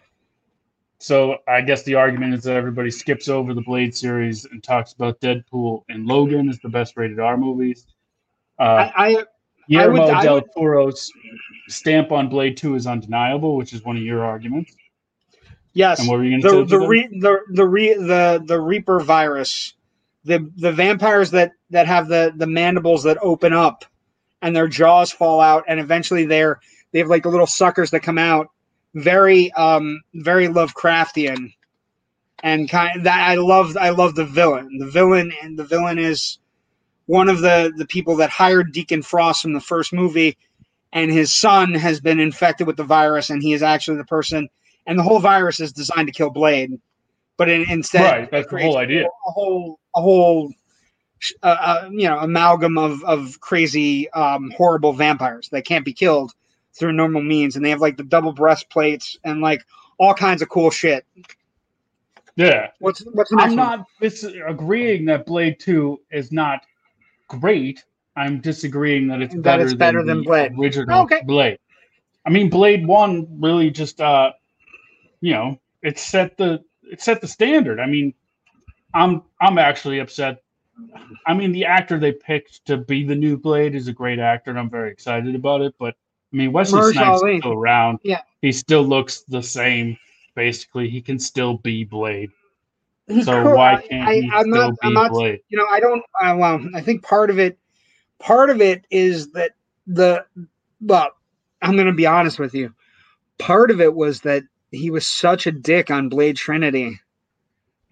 So 0.99 1.39
I 1.49 1.63
guess 1.63 1.83
the 1.85 1.95
argument 1.95 2.35
is 2.35 2.45
that 2.45 2.57
everybody 2.57 2.91
skips 2.91 3.29
over 3.29 3.55
the 3.55 3.63
Blade 3.63 3.97
series 3.97 4.45
and 4.45 4.63
talks 4.63 4.93
about 4.93 5.19
Deadpool 5.21 5.83
and 5.89 6.07
Logan 6.07 6.49
as 6.51 6.59
the 6.61 6.69
best 6.69 6.95
rated 6.97 7.19
R 7.19 7.39
movies. 7.39 7.87
Uh, 8.59 8.63
I, 8.63 8.93
I 9.17 9.25
Guillermo 9.69 10.05
I 10.09 10.23
del 10.23 10.35
would- 10.35 10.45
Toro's 10.55 11.11
stamp 11.69 12.13
on 12.13 12.29
Blade 12.29 12.57
Two 12.59 12.75
is 12.75 12.87
undeniable, 12.87 13.57
which 13.57 13.73
is 13.73 13.83
one 13.83 13.97
of 13.97 14.03
your 14.03 14.23
arguments. 14.25 14.77
yes. 15.73 16.01
And 16.01 16.09
what 16.09 16.19
were 16.19 16.25
you 16.25 16.39
going 16.39 16.43
to 16.43 16.65
the 16.65 16.69
say? 16.69 16.79
the 16.79 16.87
re, 16.87 17.09
the 17.19 17.39
the 17.55 17.67
re, 17.67 17.95
the 17.95 18.43
the 18.45 18.61
Reaper 18.61 19.01
virus, 19.01 19.73
the 20.25 20.51
the 20.57 20.71
vampires 20.73 21.31
that 21.31 21.53
that 21.71 21.87
have 21.87 22.09
the 22.09 22.35
the 22.37 22.47
mandibles 22.47 23.05
that 23.05 23.17
open 23.23 23.55
up, 23.55 23.87
and 24.43 24.55
their 24.55 24.69
jaws 24.69 25.11
fall 25.13 25.41
out, 25.41 25.65
and 25.67 25.81
eventually 25.81 26.27
they're 26.27 26.61
they 26.93 26.99
have 26.99 27.09
like 27.09 27.23
the 27.23 27.31
little 27.31 27.47
suckers 27.47 27.91
that 27.93 28.01
come 28.01 28.19
out. 28.19 28.49
Very 28.95 29.53
um 29.53 30.01
very 30.15 30.49
Lovecraftian, 30.49 31.55
and 32.43 32.69
kind 32.69 32.97
of 32.97 33.05
that 33.05 33.29
I 33.29 33.37
love 33.37 33.77
I 33.77 33.91
love 33.91 34.15
the 34.15 34.25
villain. 34.25 34.79
The 34.79 34.91
villain 34.91 35.33
and 35.43 35.59
the 35.59 35.65
villain 35.65 35.99
is 35.99 36.39
one 37.07 37.29
of 37.29 37.41
the 37.41 37.73
the 37.77 37.87
people 37.87 38.17
that 38.17 38.31
hired 38.31 38.73
Deacon 38.73 39.03
Frost 39.03 39.43
from 39.43 39.53
the 39.53 39.61
first 39.61 39.93
movie, 39.93 40.37
and 40.93 41.11
his 41.11 41.33
son 41.33 41.75
has 41.75 42.01
been 42.01 42.19
infected 42.19 42.67
with 42.67 42.77
the 42.77 42.85
virus, 42.85 43.31
and 43.31 43.43
he 43.43 43.53
is 43.53 43.63
actually 43.63 43.99
the 43.99 44.05
person 44.05 44.49
and 44.87 44.99
the 44.99 45.03
whole 45.03 45.21
virus 45.21 45.61
is 45.61 45.73
designed 45.73 46.09
to 46.09 46.13
kill 46.13 46.31
Blade, 46.31 46.73
but 47.37 47.49
in, 47.49 47.69
instead, 47.71 48.03
Right, 48.03 48.31
that's 48.31 48.51
the 48.51 48.59
whole 48.61 48.77
idea. 48.77 49.07
A 49.07 49.31
whole, 49.31 49.79
a 49.95 50.01
whole, 50.01 50.53
uh, 51.43 51.57
uh, 51.61 51.89
you 51.93 52.09
know, 52.09 52.19
amalgam 52.19 52.77
of 52.77 53.03
of 53.05 53.41
crazy, 53.41 54.11
um, 54.11 54.51
horrible 54.57 54.93
vampires 54.93 55.49
that 55.51 55.65
can't 55.65 55.85
be 55.85 55.93
killed 55.93 56.33
through 56.75 56.93
normal 56.93 57.23
means, 57.23 57.57
and 57.57 57.65
they 57.65 57.71
have 57.71 57.81
like 57.81 57.97
the 57.97 58.05
double 58.05 58.33
breastplates 58.33 59.17
and 59.25 59.41
like 59.41 59.65
all 59.99 60.15
kinds 60.15 60.43
of 60.43 60.49
cool 60.49 60.71
shit. 60.71 61.05
Yeah, 62.37 62.69
What's 62.79 63.01
what's 63.13 63.31
the 63.31 63.37
next 63.37 63.53
I'm 63.53 63.57
one? 63.57 63.67
not 63.67 63.87
disagreeing 64.01 65.05
that 65.07 65.27
Blade 65.27 65.59
Two 65.61 66.01
is 66.11 66.33
not 66.33 66.65
great. 67.29 67.85
I'm 68.17 68.41
disagreeing 68.41 69.09
that 69.09 69.21
it's 69.23 69.35
That 69.35 69.43
better, 69.43 69.63
it's 69.65 69.75
better 69.75 70.05
than 70.05 70.23
the 70.23 70.25
Blade. 70.25 70.53
original 70.59 71.03
Okay. 71.03 71.23
Blade. 71.27 71.59
I 72.27 72.31
mean, 72.31 72.49
Blade 72.51 72.87
One 72.87 73.27
really 73.41 73.71
just, 73.71 74.01
uh, 74.01 74.33
you 75.21 75.33
know, 75.33 75.61
it 75.83 75.99
set 75.99 76.37
the 76.37 76.63
it 76.91 77.01
set 77.01 77.21
the 77.21 77.29
standard. 77.29 77.81
I 77.81 77.87
mean, 77.87 78.15
I'm 78.95 79.23
I'm 79.41 79.59
actually 79.59 80.01
upset. 80.01 80.43
I 81.27 81.35
mean, 81.35 81.53
the 81.53 81.67
actor 81.67 81.99
they 81.99 82.13
picked 82.13 82.65
to 82.67 82.79
be 82.79 83.05
the 83.05 83.15
new 83.15 83.37
Blade 83.37 83.75
is 83.75 83.89
a 83.89 83.93
great 83.93 84.19
actor, 84.19 84.51
and 84.51 84.59
I'm 84.59 84.71
very 84.71 84.91
excited 84.91 85.35
about 85.35 85.61
it. 85.61 85.75
But 85.79 85.95
I 86.33 86.37
mean, 86.37 86.53
Wesley 86.53 86.93
Snipes 86.93 87.23
is 87.23 87.39
still 87.41 87.53
around. 87.53 87.99
Yeah. 88.03 88.23
he 88.41 88.53
still 88.53 88.83
looks 88.83 89.23
the 89.23 89.43
same. 89.43 89.97
Basically, 90.35 90.89
he 90.89 91.01
can 91.01 91.19
still 91.19 91.59
be 91.59 91.85
Blade. 91.85 92.31
So 93.25 93.57
why 93.57 93.85
can't 93.89 94.09
I, 94.09 94.15
he 94.15 94.31
I'm 94.33 94.43
still 94.43 94.69
not. 94.69 94.81
be 94.81 94.87
I'm 94.87 94.93
not. 94.95 95.11
Blade? 95.11 95.41
You 95.49 95.59
know, 95.59 95.67
I 95.69 95.81
don't. 95.81 96.03
Uh, 96.23 96.37
well, 96.39 96.65
I 96.75 96.81
think 96.81 97.03
part 97.03 97.31
of 97.31 97.39
it, 97.39 97.59
part 98.21 98.51
of 98.51 98.61
it 98.61 98.85
is 98.91 99.33
that 99.33 99.53
the. 99.87 100.25
Well, 100.81 101.09
I'm 101.61 101.75
going 101.75 101.89
to 101.89 101.93
be 101.93 102.07
honest 102.07 102.39
with 102.39 102.55
you. 102.55 102.73
Part 103.39 103.71
of 103.71 103.81
it 103.81 103.95
was 103.95 104.21
that 104.21 104.45
he 104.71 104.91
was 104.91 105.07
such 105.07 105.47
a 105.47 105.53
dick 105.53 105.91
on 105.91 106.09
Blade 106.09 106.37
Trinity. 106.37 107.01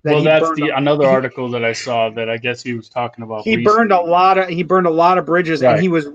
that 0.04 0.14
Well, 0.14 0.22
that's 0.22 0.50
the 0.54 0.68
another 0.76 1.06
article 1.06 1.50
that 1.50 1.64
I 1.64 1.72
saw 1.72 2.10
that 2.10 2.30
I 2.30 2.36
guess 2.36 2.62
he 2.62 2.74
was 2.74 2.88
talking 2.88 3.24
about. 3.24 3.42
he 3.42 3.56
burned 3.56 3.92
a 3.92 4.00
lot 4.00 4.38
of 4.38 4.48
he 4.48 4.62
burned 4.62 4.86
a 4.86 4.90
lot 4.90 5.18
of 5.18 5.26
bridges 5.26 5.62
and 5.62 5.80
he 5.80 5.88
was 5.88 6.06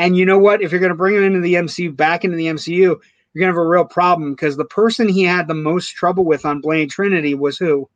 and 0.00 0.16
you 0.16 0.26
know 0.26 0.38
what? 0.38 0.62
If 0.62 0.70
you're 0.72 0.80
going 0.80 0.90
to 0.90 0.96
bring 0.96 1.14
him 1.16 1.22
into 1.24 1.40
the 1.40 1.54
MCU 1.54 1.94
back 1.94 2.24
into 2.24 2.36
the 2.36 2.46
MCU 2.46 2.98
you're 3.32 3.42
going 3.42 3.54
to 3.54 3.58
have 3.60 3.64
a 3.64 3.68
real 3.68 3.84
problem 3.84 4.32
because 4.32 4.56
the 4.56 4.64
person 4.64 5.08
he 5.08 5.22
had 5.22 5.46
the 5.46 5.54
most 5.54 5.90
trouble 5.90 6.24
with 6.24 6.44
on 6.44 6.60
Blade 6.60 6.90
Trinity 6.90 7.34
was 7.34 7.56
who? 7.58 7.88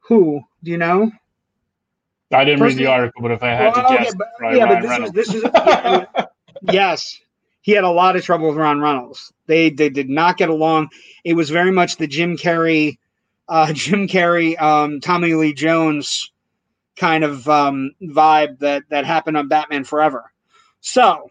Who? 0.00 0.42
Do 0.62 0.70
you 0.70 0.76
know? 0.76 1.10
I 2.32 2.44
didn't 2.44 2.62
read 2.62 2.76
the 2.76 2.86
article, 2.86 3.22
but 3.22 3.30
if 3.30 3.42
I 3.42 3.48
had 3.54 3.72
Well, 3.72 3.74
to 3.74 3.84
okay, 3.86 4.04
guess, 4.04 4.14
but- 4.14 4.28
probably 4.38 4.58
yeah 4.58 4.66
but 4.66 4.80
this 4.82 4.90
Reynolds. 4.90 5.16
is 5.18 5.26
this 5.26 5.34
is 5.34 5.42
yeah, 5.54 6.04
yes. 6.62 7.18
He 7.62 7.72
had 7.72 7.84
a 7.84 7.90
lot 7.90 8.16
of 8.16 8.24
trouble 8.24 8.48
with 8.48 8.56
Ryan 8.56 8.80
Reynolds. 8.80 9.32
They 9.46 9.70
they 9.70 9.88
did 9.88 10.08
not 10.10 10.36
get 10.36 10.50
along. 10.50 10.90
It 11.24 11.34
was 11.34 11.48
very 11.50 11.70
much 11.72 11.96
the 11.96 12.06
Jim 12.06 12.36
Carrey 12.36 12.98
uh 13.48 13.72
Jim 13.72 14.06
Carrey 14.06 14.60
um 14.60 15.00
Tommy 15.00 15.32
Lee 15.34 15.54
Jones 15.54 16.30
kind 16.96 17.24
of 17.24 17.48
um 17.48 17.92
vibe 18.02 18.58
that 18.58 18.82
that 18.90 19.06
happened 19.06 19.38
on 19.38 19.48
Batman 19.48 19.84
Forever 19.84 20.30
so 20.80 21.28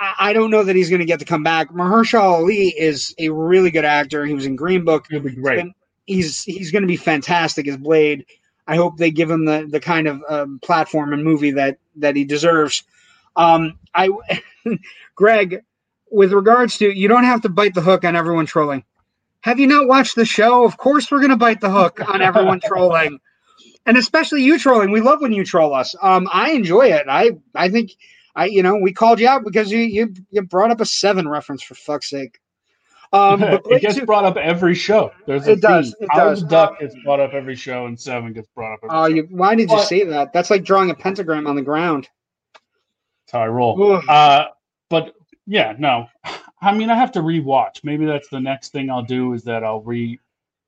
I, 0.00 0.14
I 0.18 0.32
don't 0.32 0.50
know 0.50 0.64
that 0.64 0.76
he's 0.76 0.90
going 0.90 1.00
to 1.00 1.06
get 1.06 1.18
to 1.20 1.24
come 1.24 1.42
back 1.42 1.70
Mahershala 1.70 2.40
Ali 2.40 2.68
is 2.68 3.14
a 3.18 3.28
really 3.30 3.70
good 3.70 3.84
actor 3.84 4.24
he 4.24 4.34
was 4.34 4.46
in 4.46 4.56
Green 4.56 4.84
Book 4.84 5.06
He'll 5.10 5.20
be 5.20 5.32
great. 5.32 5.66
he's 6.06 6.42
he's 6.44 6.70
going 6.72 6.82
to 6.82 6.88
be 6.88 6.96
fantastic 6.96 7.68
as 7.68 7.76
Blade. 7.76 8.26
I 8.66 8.76
hope 8.76 8.98
they 8.98 9.10
give 9.10 9.30
him 9.30 9.44
the 9.46 9.66
the 9.70 9.80
kind 9.80 10.06
of 10.06 10.22
um, 10.28 10.58
platform 10.60 11.12
and 11.12 11.24
movie 11.24 11.52
that 11.52 11.78
that 11.96 12.16
he 12.16 12.24
deserves. 12.24 12.82
Um, 13.36 13.78
I, 13.94 14.10
Greg, 15.14 15.62
with 16.10 16.32
regards 16.32 16.78
to 16.78 16.90
you 16.90 17.08
don't 17.08 17.24
have 17.24 17.42
to 17.42 17.48
bite 17.48 17.74
the 17.74 17.80
hook 17.80 18.04
on 18.04 18.14
everyone 18.16 18.46
trolling. 18.46 18.84
Have 19.40 19.60
you 19.60 19.68
not 19.68 19.86
watched 19.86 20.16
the 20.16 20.24
show? 20.24 20.64
Of 20.64 20.76
course, 20.76 21.10
we're 21.10 21.20
going 21.20 21.30
to 21.30 21.36
bite 21.36 21.60
the 21.60 21.70
hook 21.70 22.00
on 22.12 22.20
everyone 22.20 22.60
trolling, 22.60 23.20
and 23.86 23.96
especially 23.96 24.42
you 24.42 24.58
trolling. 24.58 24.90
We 24.90 25.00
love 25.00 25.20
when 25.20 25.32
you 25.32 25.44
troll 25.44 25.72
us. 25.72 25.94
Um, 26.02 26.28
I 26.32 26.50
enjoy 26.50 26.88
it. 26.92 27.06
I 27.08 27.38
I 27.54 27.68
think 27.70 27.92
I 28.38 28.46
you 28.46 28.62
know 28.62 28.76
we 28.76 28.92
called 28.92 29.20
you 29.20 29.28
out 29.28 29.44
because 29.44 29.70
you 29.70 29.78
you, 29.80 30.14
you 30.30 30.42
brought 30.42 30.70
up 30.70 30.80
a 30.80 30.86
seven 30.86 31.28
reference 31.28 31.62
for 31.62 31.74
fuck's 31.74 32.08
sake. 32.10 32.38
Um, 33.12 33.40
but 33.40 33.62
it 33.70 33.80
gets 33.82 33.94
two- 33.96 34.04
brought 34.06 34.24
up 34.24 34.36
every 34.36 34.74
show. 34.74 35.10
There's 35.26 35.46
a 35.48 35.52
It 35.52 35.60
does, 35.62 35.94
it 36.00 36.08
Howard 36.10 36.34
does. 36.34 36.42
Duck 36.44 36.78
gets 36.80 36.94
brought 37.04 37.20
up 37.20 37.32
every 37.32 37.56
show, 37.56 37.86
and 37.86 37.98
Seven 37.98 38.32
gets 38.34 38.48
brought 38.54 38.74
up 38.74 38.80
Oh, 38.84 39.08
show. 39.08 39.14
you, 39.14 39.22
why 39.30 39.54
did 39.54 39.70
you 39.70 39.76
But- 39.76 39.86
say 39.88 40.04
that? 40.04 40.32
That's 40.32 40.50
like 40.50 40.62
drawing 40.64 40.90
a 40.90 40.94
pentagram 40.94 41.46
on 41.46 41.56
the 41.56 41.62
ground. 41.62 42.08
That's 43.24 43.32
how 43.32 43.40
I 43.40 43.48
roll. 43.48 44.00
Uh, 44.08 44.44
but 44.90 45.14
yeah, 45.46 45.74
no. 45.78 46.06
I 46.60 46.74
mean, 46.76 46.90
I 46.90 46.96
have 46.96 47.12
to 47.12 47.20
rewatch. 47.20 47.82
Maybe 47.84 48.04
that's 48.04 48.28
the 48.28 48.40
next 48.40 48.72
thing 48.72 48.90
I'll 48.90 49.02
do 49.02 49.32
is 49.32 49.42
that 49.44 49.62
I'll 49.64 49.80
re, 49.82 50.18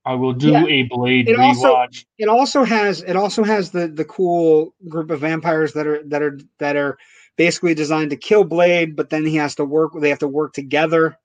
I 0.05 0.15
will 0.15 0.33
do 0.33 0.49
Yeah. 0.51 0.65
a 0.65 0.83
Blade 0.83 1.27
It 1.29 1.37
also- 1.39 1.75
rewatch. 1.75 2.05
It 2.17 2.27
also 2.27 2.63
has 2.63 3.01
it 3.03 3.15
also 3.15 3.43
has 3.43 3.69
the 3.71 3.87
the 3.87 4.05
cool 4.05 4.73
group 4.89 5.11
of 5.11 5.19
vampires 5.19 5.73
that 5.73 5.85
are 5.85 6.01
that 6.05 6.21
are 6.23 6.39
that 6.59 6.75
are 6.75 6.97
basically 7.41 7.73
designed 7.73 8.11
to 8.11 8.15
kill 8.15 8.43
Blade, 8.43 8.95
but 8.95 9.09
then 9.09 9.25
he 9.25 9.35
has 9.37 9.55
to 9.55 9.65
work. 9.65 9.93
They 9.99 10.09
have 10.09 10.19
to 10.19 10.27
work 10.27 10.53
together, 10.53 11.17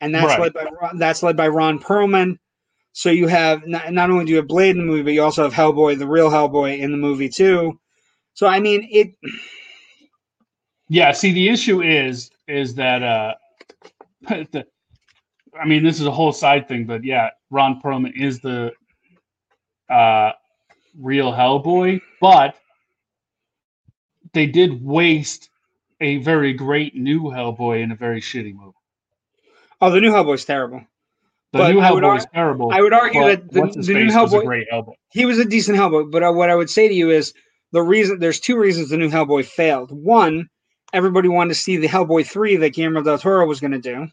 and 0.00 0.14
that's 0.14 0.28
Right. 0.28 0.38
led 0.38 0.52
by 0.52 0.66
Ron, 0.80 0.98
that's 0.98 1.20
led 1.24 1.36
by 1.36 1.48
Ron 1.48 1.80
Perlman. 1.80 2.38
So 2.92 3.10
you 3.10 3.26
have 3.26 3.66
not, 3.66 3.92
not 3.92 4.08
only 4.08 4.24
do 4.24 4.30
you 4.30 4.36
have 4.36 4.46
Blade 4.46 4.76
in 4.76 4.78
the 4.78 4.84
movie, 4.84 5.02
but 5.02 5.14
you 5.14 5.22
also 5.24 5.42
have 5.42 5.52
Hellboy, 5.52 5.98
the 5.98 6.06
real 6.06 6.30
Hellboy, 6.30 6.78
in 6.78 6.92
the 6.92 6.96
movie 6.96 7.28
too. 7.28 7.76
So 8.34 8.46
I 8.46 8.60
mean, 8.60 8.86
it 8.88 9.16
Yeah. 10.88 11.10
See, 11.10 11.32
the 11.32 11.48
issue 11.48 11.82
is 11.82 12.30
is 12.46 12.76
that 12.76 13.02
uh, 13.02 13.34
the, 14.52 14.64
I 15.60 15.66
mean, 15.66 15.82
this 15.82 15.98
is 15.98 16.06
a 16.06 16.12
whole 16.12 16.32
side 16.32 16.68
thing, 16.68 16.86
but 16.86 17.02
yeah, 17.02 17.30
Ron 17.50 17.80
Perlman 17.80 18.12
is 18.14 18.38
the 18.38 18.70
uh, 19.90 20.30
real 20.96 21.32
Hellboy, 21.32 22.00
but 22.20 22.54
they 24.32 24.46
did 24.46 24.84
waste 24.84 25.50
a 26.00 26.18
very 26.18 26.52
great 26.52 26.94
new 26.94 27.22
Hellboy 27.24 27.82
in 27.82 27.90
a 27.92 27.96
very 27.96 28.20
shitty 28.20 28.54
movie. 28.54 28.72
oh, 29.80 29.90
the 29.90 30.00
new 30.00 30.10
Hellboy's 30.12 30.44
terrible. 30.44 30.80
The 31.52 31.58
But 31.58 31.72
new 31.72 31.80
Hellboy 31.80 32.18
is 32.18 32.26
terrible. 32.32 32.70
I 32.72 32.80
would 32.82 32.92
argue 32.92 33.24
that 33.24 33.50
the, 33.50 33.60
the 33.62 33.94
new 33.94 34.10
face 34.10 34.14
was 34.14 34.32
a 34.32 34.36
Hellboy 34.36 34.44
great 34.44 34.66
Hellboy. 34.72 34.94
he 35.10 35.24
was 35.24 35.38
a 35.38 35.44
decent 35.44 35.78
Hellboy, 35.78 36.10
but 36.10 36.22
uh, 36.22 36.32
what 36.32 36.50
I 36.50 36.54
would 36.54 36.70
say 36.70 36.88
to 36.88 36.94
you 36.94 37.10
is 37.10 37.32
the 37.72 37.82
reason 37.82 38.18
there's 38.18 38.40
two 38.40 38.58
reasons 38.58 38.90
the 38.90 38.96
new 38.96 39.10
Hellboy 39.10 39.44
failed. 39.46 39.90
One, 39.90 40.48
everybody 40.92 41.28
wanted 41.28 41.50
to 41.50 41.54
see 41.60 41.76
the 41.78 41.88
Hellboy 41.88 42.26
three 42.26 42.56
that 42.56 42.70
Guillermo 42.74 43.02
del 43.02 43.18
Toro 43.18 43.46
was 43.46 43.60
going 43.60 43.72
to 43.72 43.78
do, 43.78 44.08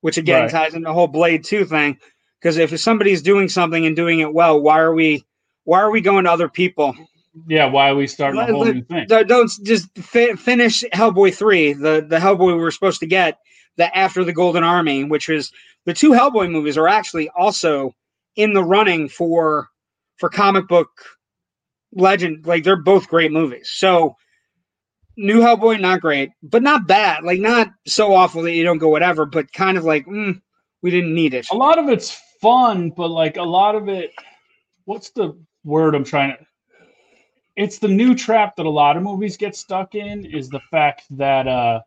which 0.00 0.16
again 0.18 0.42
Right. 0.42 0.50
ties 0.50 0.74
into 0.74 0.88
the 0.88 0.92
whole 0.94 1.06
Blade 1.08 1.44
two 1.44 1.64
thing. 1.64 1.98
Because 2.40 2.56
if 2.58 2.78
somebody's 2.80 3.22
doing 3.22 3.48
something 3.48 3.86
and 3.86 3.96
doing 3.96 4.20
it 4.20 4.34
well, 4.34 4.60
why 4.60 4.80
are 4.80 4.92
we 4.94 5.24
why 5.64 5.80
are 5.80 5.90
we 5.90 6.00
going 6.02 6.24
to 6.24 6.30
other 6.30 6.48
people? 6.48 6.94
Yeah, 7.48 7.66
why 7.66 7.90
are 7.90 7.96
we 7.96 8.06
starting 8.06 8.40
a 8.40 8.46
whole 8.46 8.60
let- 8.60 8.74
new 8.74 8.82
thing? 8.82 9.06
Don't 9.08 9.28
don't 9.28 9.50
just 9.64 9.96
fi- 9.98 10.34
finish 10.34 10.84
Hellboy 10.92 11.34
three, 11.34 11.72
the 11.72 12.04
the 12.08 12.18
Hellboy 12.18 12.48
we 12.48 12.54
were 12.54 12.70
supposed 12.70 13.00
to 13.00 13.06
get 13.06 13.38
the 13.76 13.96
after 13.96 14.24
the 14.24 14.32
Golden 14.32 14.62
Army, 14.62 15.04
which 15.04 15.28
is 15.28 15.50
the 15.84 15.94
two 15.94 16.10
Hellboy 16.10 16.50
movies 16.50 16.78
are 16.78 16.88
actually 16.88 17.28
also 17.30 17.92
in 18.36 18.52
the 18.52 18.62
running 18.62 19.08
for 19.08 19.68
for 20.18 20.28
comic 20.28 20.68
book 20.68 20.88
legend. 21.92 22.46
Like 22.46 22.64
they're 22.64 22.76
both 22.76 23.08
great 23.08 23.32
movies. 23.32 23.70
So 23.72 24.16
New 25.16 25.40
Hellboy, 25.40 25.80
not 25.80 26.00
great, 26.00 26.30
but 26.42 26.62
not 26.62 26.86
bad. 26.86 27.24
Like 27.24 27.40
not 27.40 27.68
so 27.86 28.14
awful 28.14 28.42
that 28.42 28.52
you 28.52 28.64
don't 28.64 28.78
go 28.78 28.88
whatever, 28.88 29.26
but 29.26 29.52
kind 29.52 29.76
of 29.76 29.84
like 29.84 30.06
mm, 30.06 30.40
we 30.82 30.90
didn't 30.90 31.14
need 31.14 31.34
it. 31.34 31.46
A 31.50 31.56
lot 31.56 31.78
of 31.78 31.88
it's 31.88 32.20
fun, 32.40 32.90
but 32.90 33.08
like 33.08 33.36
a 33.36 33.42
lot 33.42 33.74
of 33.74 33.88
it, 33.88 34.12
what's 34.84 35.10
the 35.10 35.36
word 35.64 35.94
I'm 35.94 36.04
trying 36.04 36.36
to? 36.36 36.44
It's 37.56 37.78
the 37.78 37.88
new 37.88 38.14
trap 38.14 38.56
that 38.56 38.66
a 38.66 38.70
lot 38.70 38.96
of 38.96 39.02
movies 39.02 39.36
get 39.36 39.54
stuck 39.54 39.94
in 39.94 40.24
is 40.24 40.48
the 40.48 40.60
fact 40.70 41.02
that 41.10 41.46
uh 41.46 41.80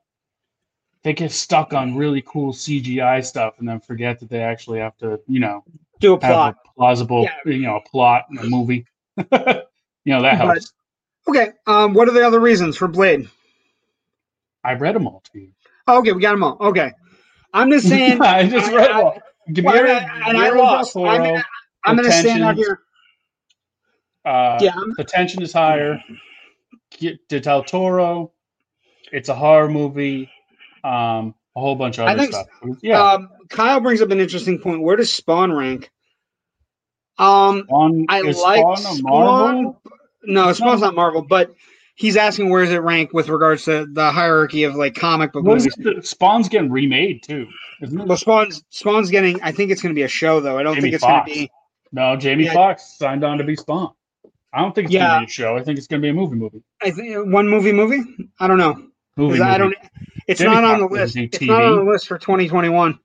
they 1.03 1.13
get 1.13 1.31
stuck 1.31 1.73
on 1.73 1.95
really 1.95 2.21
cool 2.25 2.51
CGI 2.53 3.23
stuff 3.23 3.55
and 3.59 3.67
then 3.67 3.79
forget 3.79 4.19
that 4.19 4.29
they 4.29 4.41
actually 4.41 4.79
have 4.79 4.97
to, 4.97 5.19
you 5.27 5.39
know, 5.39 5.63
Do 5.99 6.15
a 6.15 6.25
have 6.25 6.33
plot. 6.33 6.55
a 6.65 6.73
plausible, 6.75 7.23
Yeah. 7.23 7.35
you 7.53 7.59
know, 7.61 7.77
a 7.77 7.81
plot 7.89 8.25
in 8.31 8.37
a 8.39 8.43
movie. 8.45 8.85
you 9.17 9.23
know, 9.27 10.21
that 10.21 10.37
But- 10.39 10.45
helps. 10.47 10.73
Okay. 11.29 11.51
Um, 11.65 11.93
what 11.93 12.07
are 12.07 12.13
the 12.13 12.25
other 12.25 12.39
reasons 12.39 12.77
for 12.77 12.87
Blade? 12.87 13.27
I 14.63 14.73
read 14.73 14.95
them 14.95 15.07
all 15.07 15.21
to 15.33 15.39
you. 15.39 15.51
Oh, 15.87 15.99
okay, 15.99 16.13
we 16.13 16.21
got 16.21 16.31
them 16.31 16.43
all. 16.43 16.57
Okay. 16.61 16.91
I'm 17.53 17.69
just 17.69 17.87
saying. 17.89 18.21
I 18.21 18.47
just 18.47 18.69
I- 18.71 18.75
read 18.75 18.89
them 18.89 18.97
all. 18.97 19.21
Give 19.53 19.63
well, 19.65 19.83
me 19.83 19.91
I- 19.91 20.29
and 20.29 20.37
I 20.37 20.49
lost. 20.49 20.95
I'm 20.95 21.03
gonna- 21.03 21.43
I'm 21.85 21.95
going 21.95 22.07
to 22.09 22.11
stand 22.13 22.43
out 22.43 22.55
here. 22.55 22.81
Uh, 24.27 24.57
Yeah. 24.61 24.73
The 24.97 25.03
tension 25.03 25.41
is 25.41 25.53
higher. 25.53 26.01
Get 26.99 27.27
to 27.29 27.39
Del 27.39 27.63
Toro. 27.63 28.31
It's 29.11 29.29
a 29.29 29.35
horror 29.35 29.69
movie. 29.69 30.29
Um, 30.83 31.33
a 31.55 31.59
whole 31.59 31.75
bunch 31.75 31.97
of 31.97 32.07
I 32.07 32.11
other 32.11 32.21
think- 32.23 32.33
stuff. 32.33 32.47
Yeah, 32.81 33.01
Um, 33.13 33.29
Kyle 33.49 33.79
brings 33.79 34.01
up 34.01 34.11
an 34.11 34.19
interesting 34.19 34.59
point. 34.59 34.81
Where 34.81 34.95
does 34.95 35.11
Spawn 35.11 35.51
rank? 35.53 35.89
Um, 37.17 37.63
Spawn, 37.67 38.05
I 38.09 38.21
like 38.21 38.35
Spawn 38.35 38.77
Spawn. 38.77 39.75
No, 40.23 40.53
Spawn's 40.53 40.81
No. 40.81 40.87
not 40.87 40.95
Marvel, 40.95 41.23
but 41.27 41.51
he's 41.95 42.15
asking 42.17 42.49
where 42.49 42.63
does 42.63 42.73
it 42.73 42.81
rank 42.83 43.11
with 43.13 43.29
regards 43.29 43.65
to 43.65 43.87
the 43.91 44.11
hierarchy 44.11 44.63
of 44.63 44.75
like 44.75 44.93
comic 44.93 45.31
book 45.31 45.43
What 45.45 45.57
movies. 45.57 45.73
that- 45.79 46.05
Spawn's 46.05 46.47
getting 46.49 46.69
remade 46.71 47.23
too, 47.23 47.47
isn't 47.81 47.99
it? 47.99 48.07
Well, 48.07 48.17
Spawn's 48.17 48.63
Spawn's 48.69 49.09
getting. 49.09 49.41
I 49.41 49.51
think 49.51 49.71
it's 49.71 49.81
going 49.81 49.95
to 49.95 49.97
be 49.97 50.03
a 50.03 50.07
show 50.07 50.39
though. 50.39 50.59
I 50.59 50.63
don't 50.63 50.75
Jamie 50.75 50.91
think 50.91 50.95
it's 50.95 51.03
going 51.03 51.25
to 51.25 51.31
be. 51.33 51.49
No, 51.91 52.15
Jamie 52.17 52.43
Yeah. 52.45 52.53
Foxx 52.53 52.97
signed 52.97 53.23
on 53.23 53.37
to 53.39 53.43
be 53.43 53.55
Spawn. 53.55 53.91
I 54.57 54.61
don't 54.61 54.73
think 54.73 54.85
it's 54.85 54.93
Yeah. 54.95 55.07
gonna 55.07 55.19
be 55.21 55.25
a 55.25 55.29
show. 55.29 55.55
I 55.55 55.63
think 55.63 55.77
it's 55.77 55.85
gonna 55.87 56.01
be 56.01 56.09
a 56.09 56.13
movie 56.13 56.35
movie. 56.35 56.63
I 56.81 56.89
think 56.91 57.31
one 57.31 57.47
movie 57.47 57.71
movie. 57.71 58.01
I 58.39 58.47
don't 58.47 58.57
know. 58.57 58.87
Movie 59.15 59.39
I 59.39 59.57
don't. 59.59 59.75
It's 60.27 60.39
Jamie 60.41 60.55
not 60.55 60.63
on 60.63 60.79
the 60.79 60.87
list. 60.87 61.15
It's 61.15 61.41
not 61.41 61.63
on 61.63 61.75
the 61.85 61.91
list 61.91 62.07
for 62.07 62.17
2021. 62.17 62.99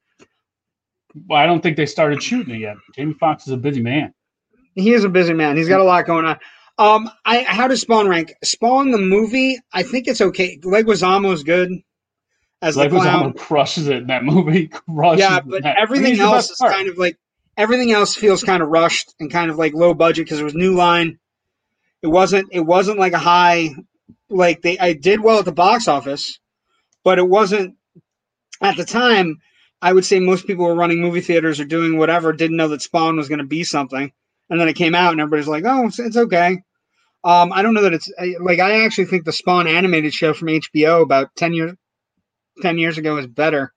Well, 1.28 1.38
I 1.38 1.44
don't 1.46 1.60
think 1.62 1.76
they 1.76 1.84
started 1.86 2.22
shooting 2.22 2.54
it 2.54 2.58
yet. 2.60 2.76
Jamie 2.96 3.12
Foxx 3.14 3.46
is 3.46 3.52
a 3.52 3.56
busy 3.58 3.82
man. 3.82 4.14
He 4.74 4.94
is 4.94 5.04
a 5.04 5.10
busy 5.10 5.34
man. 5.34 5.58
He's 5.58 5.68
got 5.68 5.80
a 5.80 5.84
lot 5.84 6.06
going 6.06 6.24
on. 6.24 6.38
Um, 6.78 7.10
I 7.26 7.42
how 7.42 7.68
does 7.68 7.82
Spawn 7.82 8.08
rank? 8.08 8.32
Spawn 8.42 8.90
the 8.90 8.98
movie. 8.98 9.58
I 9.74 9.82
think 9.82 10.08
it's 10.08 10.22
okay. 10.22 10.58
Leguizamo's 10.58 11.42
good 11.42 11.70
as 12.62 12.76
the 12.76 12.88
clown. 12.88 13.32
Leguizamo 13.34 13.36
crushes 13.38 13.88
it 13.88 13.98
in 13.98 14.06
that 14.06 14.24
movie. 14.24 14.68
Crushes 14.88 15.20
Yeah, 15.20 15.40
but 15.40 15.66
everything 15.66 16.18
else 16.18 16.50
is 16.50 16.56
part. 16.56 16.72
kind 16.72 16.88
of 16.88 16.96
like 16.96 17.18
everything 17.58 17.92
else 17.92 18.14
feels 18.14 18.42
kind 18.42 18.62
of 18.62 18.70
rushed 18.70 19.14
and 19.20 19.30
kind 19.30 19.50
of 19.50 19.58
like 19.58 19.74
low 19.74 19.92
budget 19.92 20.24
because 20.24 20.40
it 20.40 20.44
was 20.44 20.54
New 20.54 20.74
Line. 20.74 21.18
It 22.02 22.08
wasn't. 22.08 22.48
It 22.52 22.60
wasn't 22.60 22.98
like 22.98 23.12
a 23.12 23.18
high. 23.18 23.70
Like 24.28 24.62
they, 24.62 24.78
I 24.78 24.94
did 24.94 25.20
well 25.20 25.38
at 25.38 25.44
the 25.44 25.52
box 25.52 25.88
office, 25.88 26.38
but 27.04 27.18
it 27.18 27.28
wasn't 27.28 27.76
at 28.60 28.76
the 28.76 28.84
time. 28.84 29.38
I 29.80 29.92
would 29.92 30.04
say 30.04 30.20
most 30.20 30.46
people 30.46 30.64
were 30.64 30.74
running 30.74 31.00
movie 31.00 31.20
theaters 31.20 31.58
or 31.60 31.64
doing 31.64 31.98
whatever 31.98 32.32
didn't 32.32 32.56
know 32.56 32.68
that 32.68 32.82
Spawn 32.82 33.16
was 33.16 33.28
going 33.28 33.40
to 33.40 33.44
be 33.44 33.64
something, 33.64 34.12
and 34.48 34.60
then 34.60 34.68
it 34.68 34.74
came 34.76 34.94
out 34.94 35.12
and 35.12 35.20
everybody's 35.20 35.48
like, 35.48 35.64
"Oh, 35.66 35.86
it's, 35.86 35.98
it's 35.98 36.16
okay." 36.16 36.62
Um, 37.24 37.52
I 37.52 37.62
don't 37.62 37.74
know 37.74 37.82
that 37.82 37.92
it's 37.94 38.10
like 38.40 38.58
I 38.58 38.84
actually 38.84 39.04
think 39.06 39.24
the 39.24 39.32
Spawn 39.32 39.66
animated 39.66 40.12
show 40.14 40.32
from 40.34 40.48
HBO 40.48 41.02
about 41.02 41.34
ten 41.36 41.52
years, 41.52 41.72
ten 42.62 42.78
years 42.78 42.96
ago 42.98 43.16
is 43.18 43.26
better. 43.26 43.72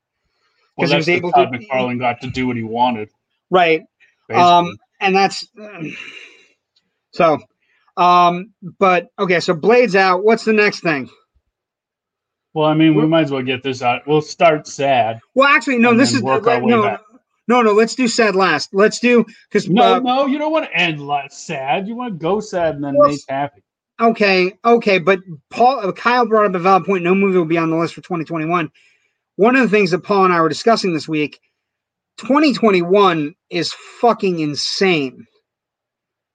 well, 0.77 0.85
'cause 0.85 0.91
he 0.91 0.97
was 0.97 1.09
able 1.09 1.31
Todd 1.31 1.51
to- 1.51 1.59
McFarlane 1.59 1.99
got 1.99 2.21
to 2.21 2.27
do 2.27 2.47
what 2.47 2.55
he 2.57 2.63
wanted. 2.63 3.09
Right. 3.51 3.83
Basically. 4.27 4.43
Um, 4.43 4.77
and 5.01 5.15
that's 5.15 5.45
so. 7.11 7.39
Um, 7.97 8.53
but 8.79 9.07
okay, 9.19 9.39
so 9.39 9.53
Blades 9.53 9.95
out. 9.95 10.23
What's 10.23 10.45
the 10.45 10.53
next 10.53 10.81
thing? 10.81 11.09
well, 12.53 12.65
I 12.67 12.73
mean, 12.73 12.95
we 12.95 13.05
might 13.05 13.23
as 13.25 13.31
well 13.31 13.41
get 13.43 13.63
this 13.63 13.81
out. 13.81 14.07
We'll 14.07 14.21
start 14.21 14.65
sad. 14.67 15.19
Well, 15.33 15.47
actually, 15.49 15.77
no. 15.79 15.93
This 15.93 16.13
is 16.13 16.21
work 16.21 16.47
our 16.47 16.61
way 16.61 16.71
no, 16.71 16.83
back. 16.83 17.01
no, 17.47 17.61
no. 17.61 17.73
Let's 17.73 17.95
do 17.95 18.07
sad 18.07 18.35
last. 18.35 18.73
Let's 18.73 18.99
do 18.99 19.25
because 19.49 19.69
No, 19.69 19.99
no, 19.99 20.25
you 20.25 20.37
don't 20.37 20.51
want 20.53 20.65
to 20.65 20.73
end 20.75 21.05
like 21.05 21.31
sad. 21.31 21.87
You 21.87 21.95
want 21.95 22.13
to 22.13 22.17
go 22.19 22.39
sad 22.39 22.75
and 22.75 22.83
then 22.83 22.95
Well, 22.95 23.09
make 23.09 23.19
happy. 23.27 23.61
okay, 24.01 24.53
okay. 24.63 24.99
But 24.99 25.19
Paul, 25.49 25.79
uh, 25.87 25.91
Kyle 25.91 26.25
brought 26.25 26.45
up 26.47 26.55
a 26.55 26.59
valid 26.59 26.85
point. 26.85 27.03
No 27.03 27.13
movie 27.15 27.37
will 27.37 27.45
be 27.45 27.57
on 27.57 27.69
the 27.69 27.77
list 27.77 27.93
for 27.93 28.01
2021. 28.01 28.71
One 29.37 29.55
of 29.57 29.61
the 29.61 29.69
things 29.77 29.91
that 29.91 29.99
Paul 29.99 30.23
and 30.25 30.33
I 30.33 30.39
were 30.39 30.47
discussing 30.49 30.93
this 30.93 31.09
week, 31.09 31.39
2021 32.19 33.35
is 33.49 33.73
fucking 33.99 34.39
insane. 34.39 35.27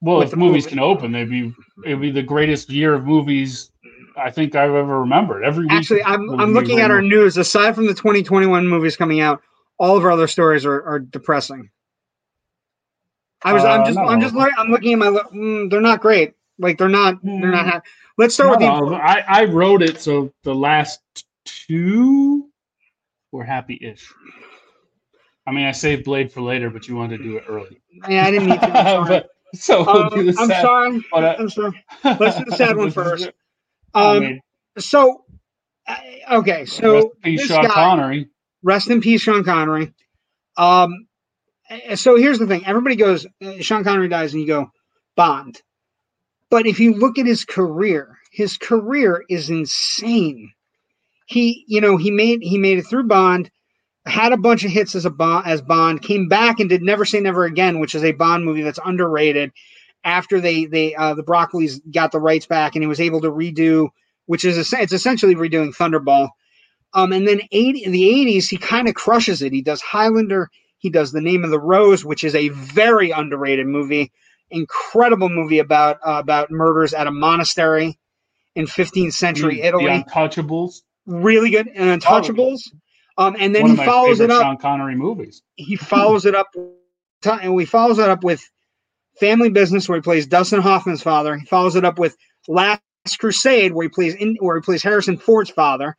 Well, 0.03 0.23
if 0.23 0.31
the 0.31 0.37
movies 0.37 0.65
movie. 0.65 0.77
can 0.77 0.79
open, 0.79 1.13
they'd 1.13 1.29
be 1.29 1.55
it'd 1.85 2.01
be 2.01 2.11
the 2.11 2.23
greatest 2.23 2.71
year 2.71 2.95
of 2.95 3.05
movies 3.05 3.71
I 4.17 4.31
think 4.31 4.55
I've 4.55 4.71
ever 4.75 5.01
remembered. 5.01 5.45
Every 5.45 5.65
week, 5.65 5.73
Actually, 5.73 6.03
I'm 6.05 6.41
I'm 6.41 6.53
looking 6.55 6.81
at 6.81 6.91
our 6.91 7.03
news. 7.03 7.37
Aside 7.37 7.75
from 7.75 7.87
the 7.87 7.95
2021 7.95 8.67
movies 8.67 8.97
coming 8.97 9.21
out, 9.21 9.43
all 9.79 9.97
of 9.97 10.05
our 10.05 10.11
other 10.11 10.27
stories 10.27 10.65
are, 10.65 10.83
are 10.85 10.99
depressing. 10.99 11.69
I 13.43 13.53
was 13.53 13.65
I'm 13.65 13.83
Uh, 13.83 13.85
just 13.87 13.97
not 13.97 14.09
I'm 14.09 14.15
all 14.17 14.21
just 14.21 14.35
I'm 14.59 14.71
looking 14.71 14.93
at 14.95 14.99
my 14.99 15.07
mm, 15.09 15.71
they're 15.71 15.81
not 15.81 16.01
great. 16.01 16.35
Like 16.59 16.79
they're 16.79 16.89
not 16.89 17.23
they're 17.23 17.51
not. 17.51 17.67
Mm. 17.67 17.71
Ha- 17.71 17.81
Let's 18.19 18.35
start 18.35 18.51
with 18.59 18.63
all 18.69 18.85
of 18.85 18.91
the. 18.91 18.97
I, 18.97 19.25
I 19.27 19.45
wrote 19.47 19.83
it, 19.83 19.99
so 19.99 20.31
the 20.45 20.55
last 20.55 21.01
two 21.47 22.51
were 23.33 23.45
happy-ish. 23.45 24.13
I 25.47 25.53
mean, 25.53 25.65
I 25.65 25.73
saved 25.73 26.05
Blade 26.05 26.31
for 26.31 26.43
later, 26.43 26.69
but 26.69 26.87
you 26.87 26.97
wanted 26.97 27.19
to 27.19 27.23
do 27.25 27.37
it 27.39 27.45
early. 27.49 27.81
yeah, 28.11 28.27
I 28.27 28.31
didn't 28.31 28.49
need 28.49 28.61
to. 28.61 29.05
But, 29.09 29.31
so 29.55 29.85
we'll 29.85 29.97
Um, 30.15 30.29
I'm 30.39 30.49
sad- 30.49 30.63
sorry. 30.63 31.05
uh, 31.13 31.35
I'm 31.39 31.49
sorry. 31.51 31.85
Let's 32.05 32.39
do 32.39 32.45
the 32.45 32.57
sad 32.57 32.77
one 32.77 32.91
first. 32.93 33.31
I 33.95 34.17
Um, 34.17 34.21
mean, 34.21 34.41
so 34.79 35.25
okay, 36.31 36.61
rest 36.61 36.73
so 36.77 36.99
in 36.99 37.11
peace, 37.23 37.47
Sean 37.47 37.65
guy- 37.65 37.69
Connery. 37.75 38.29
rest 38.63 38.91
in 38.91 39.01
peace, 39.01 39.23
Sean 39.23 39.43
Connery. 39.45 39.93
Um, 40.57 41.07
uh, 41.71 41.97
so 41.97 42.17
here's 42.17 42.39
the 42.39 42.47
thing: 42.47 42.65
everybody 42.67 42.97
goes, 42.97 43.27
uh, 43.43 43.55
Sean 43.61 43.85
Connery 43.85 44.09
dies, 44.09 44.33
and 44.33 44.41
you 44.43 44.47
go 44.47 44.71
Bond. 45.17 45.61
But 46.51 46.67
if 46.67 46.81
you 46.81 46.95
look 46.95 47.19
at 47.19 47.27
his 47.27 47.45
career, 47.45 48.19
his 48.33 48.57
career 48.57 49.25
is 49.29 49.51
insane. 49.51 50.53
He, 51.27 51.65
you 51.69 51.81
know, 51.81 51.97
he 51.97 52.11
made 52.11 52.43
he 52.43 52.59
made 52.59 52.79
it 52.79 52.83
through 52.87 53.05
Bond, 53.09 53.51
had 54.07 54.33
a 54.33 54.37
bunch 54.37 54.65
of 54.65 54.71
hits 54.71 54.95
as 54.95 55.05
a 55.05 55.11
Bond, 55.11 55.47
as 55.47 55.61
Bond, 55.61 56.03
came 56.03 56.29
back 56.29 56.61
and 56.61 56.69
did 56.69 56.83
Never 56.83 57.05
Say 57.05 57.21
Never 57.21 57.45
Again, 57.45 57.81
which 57.81 57.95
is 57.95 58.05
a 58.05 58.13
Bond 58.13 58.45
movie 58.45 58.63
that's 58.63 58.79
underrated. 58.85 59.53
After 60.03 60.41
they 60.41 60.65
they 60.65 60.95
uh, 60.95 61.15
the 61.15 61.23
Broccoli's 61.23 61.81
got 61.81 62.11
the 62.11 62.21
rights 62.21 62.47
back, 62.47 62.75
and 62.75 62.83
he 62.83 62.87
was 62.87 63.01
able 63.01 63.21
to 63.21 63.31
redo, 63.31 63.89
which 64.27 64.45
is 64.45 64.73
it's 64.73 64.93
essentially 64.93 65.35
redoing 65.35 65.77
Thunderball. 65.77 66.31
Um, 66.95 67.13
and 67.13 67.29
then 67.29 67.41
80, 67.53 67.85
in 67.85 67.93
the 67.93 68.03
80s, 68.03 68.49
he 68.49 68.57
kind 68.57 68.89
of 68.89 68.95
crushes 68.95 69.43
it. 69.43 69.53
He 69.53 69.63
does 69.63 69.81
Highlander. 69.81 70.51
He 70.79 70.91
does 70.91 71.13
The 71.13 71.21
Name 71.21 71.45
of 71.45 71.51
the 71.51 71.61
Rose, 71.61 72.05
which 72.05 72.25
is 72.25 72.35
a 72.35 72.49
very 72.49 73.11
underrated 73.11 73.67
movie, 73.67 74.11
incredible 74.51 75.29
movie 75.29 75.59
about 75.59 75.99
uh, 76.05 76.19
about 76.19 76.51
murders 76.51 76.95
at 76.95 77.07
a 77.07 77.13
monastery 77.13 77.99
in 78.57 78.67
15th 78.67 79.13
century 79.13 79.57
The- 79.57 79.63
Italy. 79.63 79.85
The 79.85 80.05
Untouchables. 80.11 80.81
really 81.07 81.51
good. 81.51 81.69
And 81.69 82.01
Untouchables. 82.01 82.63
Um, 83.21 83.37
and 83.39 83.55
then 83.55 83.63
one 83.63 83.77
he 83.77 83.85
follows 83.85 84.19
it 84.21 84.31
up. 84.31 84.41
Sean 84.41 84.57
Connery 84.57 84.95
movies. 84.95 85.43
He 85.57 85.77
follows 85.77 86.25
it 86.25 86.35
up, 86.35 86.49
and 87.27 87.55
we 87.55 87.67
follows 87.67 87.99
it 87.99 88.09
up 88.09 88.25
with 88.25 88.43
Family 89.19 89.51
Business, 89.51 89.87
where 89.89 89.99
he 89.99 90.03
plays 90.03 90.27
Dustin 90.27 90.63
Hoffman's 90.63 91.03
father. 91.03 91.37
He 91.37 91.45
follows 91.45 91.77
it 91.77 91.85
up 91.85 91.99
with 91.99 92.17
Last 92.49 92.81
Crusade, 93.19 93.75
where 93.75 93.85
he 93.85 93.91
plays 93.91 94.15
in, 94.15 94.37
where 94.41 94.57
he 94.57 94.63
plays 94.63 94.83
Harrison 94.83 95.19
Ford's 95.19 95.51
father. 95.51 95.99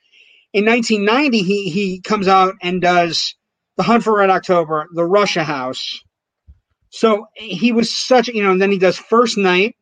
In 0.54 0.66
1990, 0.66 1.44
he 1.44 1.70
he 1.70 2.02
comes 2.02 2.28
out 2.28 2.56
and 2.64 2.82
does 2.82 3.36
The 3.78 3.84
Hunt 3.84 4.04
for 4.04 4.18
Red 4.18 4.32
October, 4.32 4.88
The 4.96 5.06
Russia 5.06 5.44
House. 5.44 6.00
So 6.90 7.28
he 7.36 7.72
was 7.72 7.96
such, 7.96 8.30
you 8.30 8.42
know, 8.42 8.52
and 8.52 8.62
then 8.62 8.72
he 8.72 8.80
does 8.80 8.98
First 8.98 9.38
Knight. 9.38 9.76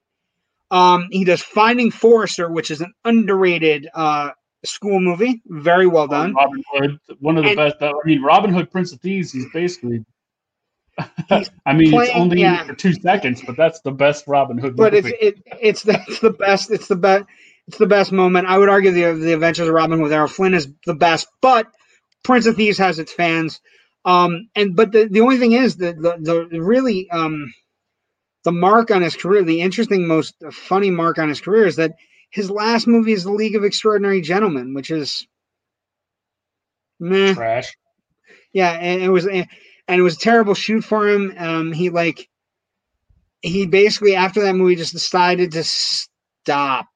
Um, 0.71 1.07
he 1.09 1.23
does 1.23 1.41
Finding 1.41 1.89
Forrester, 1.89 2.51
which 2.51 2.69
is 2.69 2.81
an 2.81 2.93
underrated 3.05 3.87
uh, 3.95 4.31
school 4.65 4.99
movie, 4.99 5.41
very 5.47 5.87
well 5.87 6.07
done. 6.07 6.33
Robin 6.33 6.63
Hood, 6.73 6.99
one 7.19 7.37
of 7.37 7.43
the 7.43 7.49
And- 7.51 7.57
best. 7.57 7.75
I 7.81 7.91
mean, 8.05 8.21
Robin 8.21 8.53
Hood, 8.53 8.71
Prince 8.71 8.91
of 8.93 8.99
Thieves. 9.01 9.31
He's 9.31 9.45
basically. 9.53 10.03
He's 11.29 11.49
I 11.65 11.73
mean, 11.73 11.91
playing- 11.91 12.09
it's 12.11 12.19
only 12.19 12.41
yeah. 12.41 12.63
for 12.65 12.75
two 12.75 12.93
seconds, 12.93 13.41
but 13.45 13.55
that's 13.55 13.79
the 13.81 13.91
best 13.91 14.25
Robin 14.27 14.57
Hood 14.57 14.75
but 14.75 14.93
it's 14.93 15.07
it, 15.07 15.41
it's 15.61 15.83
the, 15.83 16.01
it's 16.07 16.19
the 16.19 16.31
best 16.31 16.71
it's 16.71 16.87
the 16.87 16.95
best 16.97 17.25
it's 17.67 17.77
the 17.77 17.87
best 17.87 18.11
moment. 18.11 18.47
I 18.47 18.57
would 18.57 18.69
argue 18.69 18.91
the 18.91 19.13
the 19.13 19.33
Adventures 19.33 19.67
of 19.67 19.73
Robin 19.73 19.97
Hood 19.97 20.03
with 20.03 20.13
Errol 20.13 20.27
Flynn 20.27 20.53
is 20.53 20.67
the 20.85 20.95
best, 20.95 21.27
but 21.41 21.67
Prince 22.23 22.45
of 22.47 22.55
Thieves 22.57 22.77
has 22.79 22.99
its 22.99 23.13
fans. 23.13 23.61
Um, 24.05 24.49
and 24.55 24.75
but 24.75 24.91
the, 24.91 25.07
the 25.09 25.21
only 25.21 25.37
thing 25.37 25.51
is 25.53 25.77
that 25.77 25.95
the, 26.01 26.47
the 26.51 26.61
really 26.61 27.09
um 27.11 27.53
the 28.43 28.51
mark 28.51 28.89
on 28.91 29.01
his 29.01 29.15
career, 29.15 29.43
the 29.43 29.61
interesting, 29.61 30.07
most 30.07 30.33
funny 30.51 30.89
mark 30.89 31.17
on 31.19 31.29
his 31.29 31.41
career 31.41 31.65
is 31.65 31.75
that 31.75 31.91
his 32.29 32.49
last 32.49 32.87
movie 32.87 33.13
is 33.13 33.23
The 33.23 33.31
League 33.31 33.55
of 33.55 33.63
Extraordinary 33.63 34.21
Gentlemen, 34.21 34.73
which 34.73 34.91
is 34.91 35.27
meh. 36.99 37.33
Trash. 37.33 37.75
Yeah, 38.53 38.71
and 38.71 39.01
it 39.01 39.09
was 39.09 39.27
and 39.27 39.47
it 39.87 40.01
was 40.01 40.15
a 40.15 40.19
terrible 40.19 40.53
shoot 40.53 40.83
for 40.83 41.07
him. 41.07 41.33
Um, 41.37 41.71
he 41.71 41.89
like 41.89 42.29
he 43.41 43.65
basically 43.65 44.15
after 44.15 44.41
that 44.43 44.55
movie 44.55 44.75
just 44.75 44.93
decided 44.93 45.53
to 45.53 45.63
stop 45.63 46.87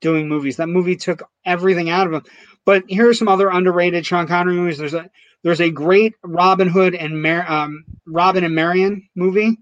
doing 0.00 0.28
movies. 0.28 0.58
That 0.58 0.68
movie 0.68 0.96
took 0.96 1.22
everything 1.44 1.90
out 1.90 2.06
of 2.06 2.12
him. 2.12 2.22
But 2.64 2.84
here 2.88 3.08
are 3.08 3.14
some 3.14 3.28
other 3.28 3.48
underrated 3.48 4.06
Sean 4.06 4.26
Connery 4.26 4.54
movies. 4.54 4.78
There's 4.78 4.94
a 4.94 5.10
there's 5.42 5.60
a 5.60 5.70
great 5.70 6.14
Robin 6.22 6.68
Hood 6.68 6.94
and 6.94 7.20
Mar- 7.20 7.50
um, 7.50 7.84
Robin 8.06 8.44
and 8.44 8.54
Marion 8.54 9.08
movie. 9.14 9.58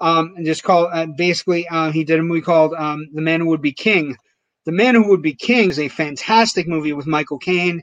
Um, 0.00 0.34
and 0.36 0.46
just 0.46 0.64
called 0.64 0.90
uh, 0.92 1.06
basically 1.06 1.68
uh, 1.68 1.92
he 1.92 2.04
did 2.04 2.20
a 2.20 2.22
movie 2.22 2.42
called 2.42 2.74
um, 2.74 3.08
The 3.14 3.22
Man 3.22 3.40
Who 3.40 3.48
Would 3.48 3.62
Be 3.62 3.72
King. 3.72 4.16
The 4.66 4.72
Man 4.72 4.94
Who 4.94 5.08
Would 5.10 5.22
Be 5.22 5.34
King 5.34 5.70
is 5.70 5.78
a 5.80 5.88
fantastic 5.88 6.68
movie 6.68 6.92
with 6.92 7.06
Michael 7.06 7.38
Caine, 7.38 7.82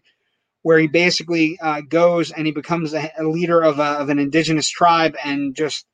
where 0.63 0.79
he 0.79 0.87
basically 0.87 1.59
uh, 1.61 1.81
goes 1.81 2.31
and 2.31 2.47
he 2.47 2.53
becomes 2.53 2.93
a, 2.93 3.11
a 3.19 3.23
leader 3.25 3.61
of, 3.61 3.79
a, 3.79 3.83
of 4.01 4.09
an 4.09 4.19
indigenous 4.19 4.69
tribe 4.69 5.15
and 5.23 5.55
just 5.55 5.85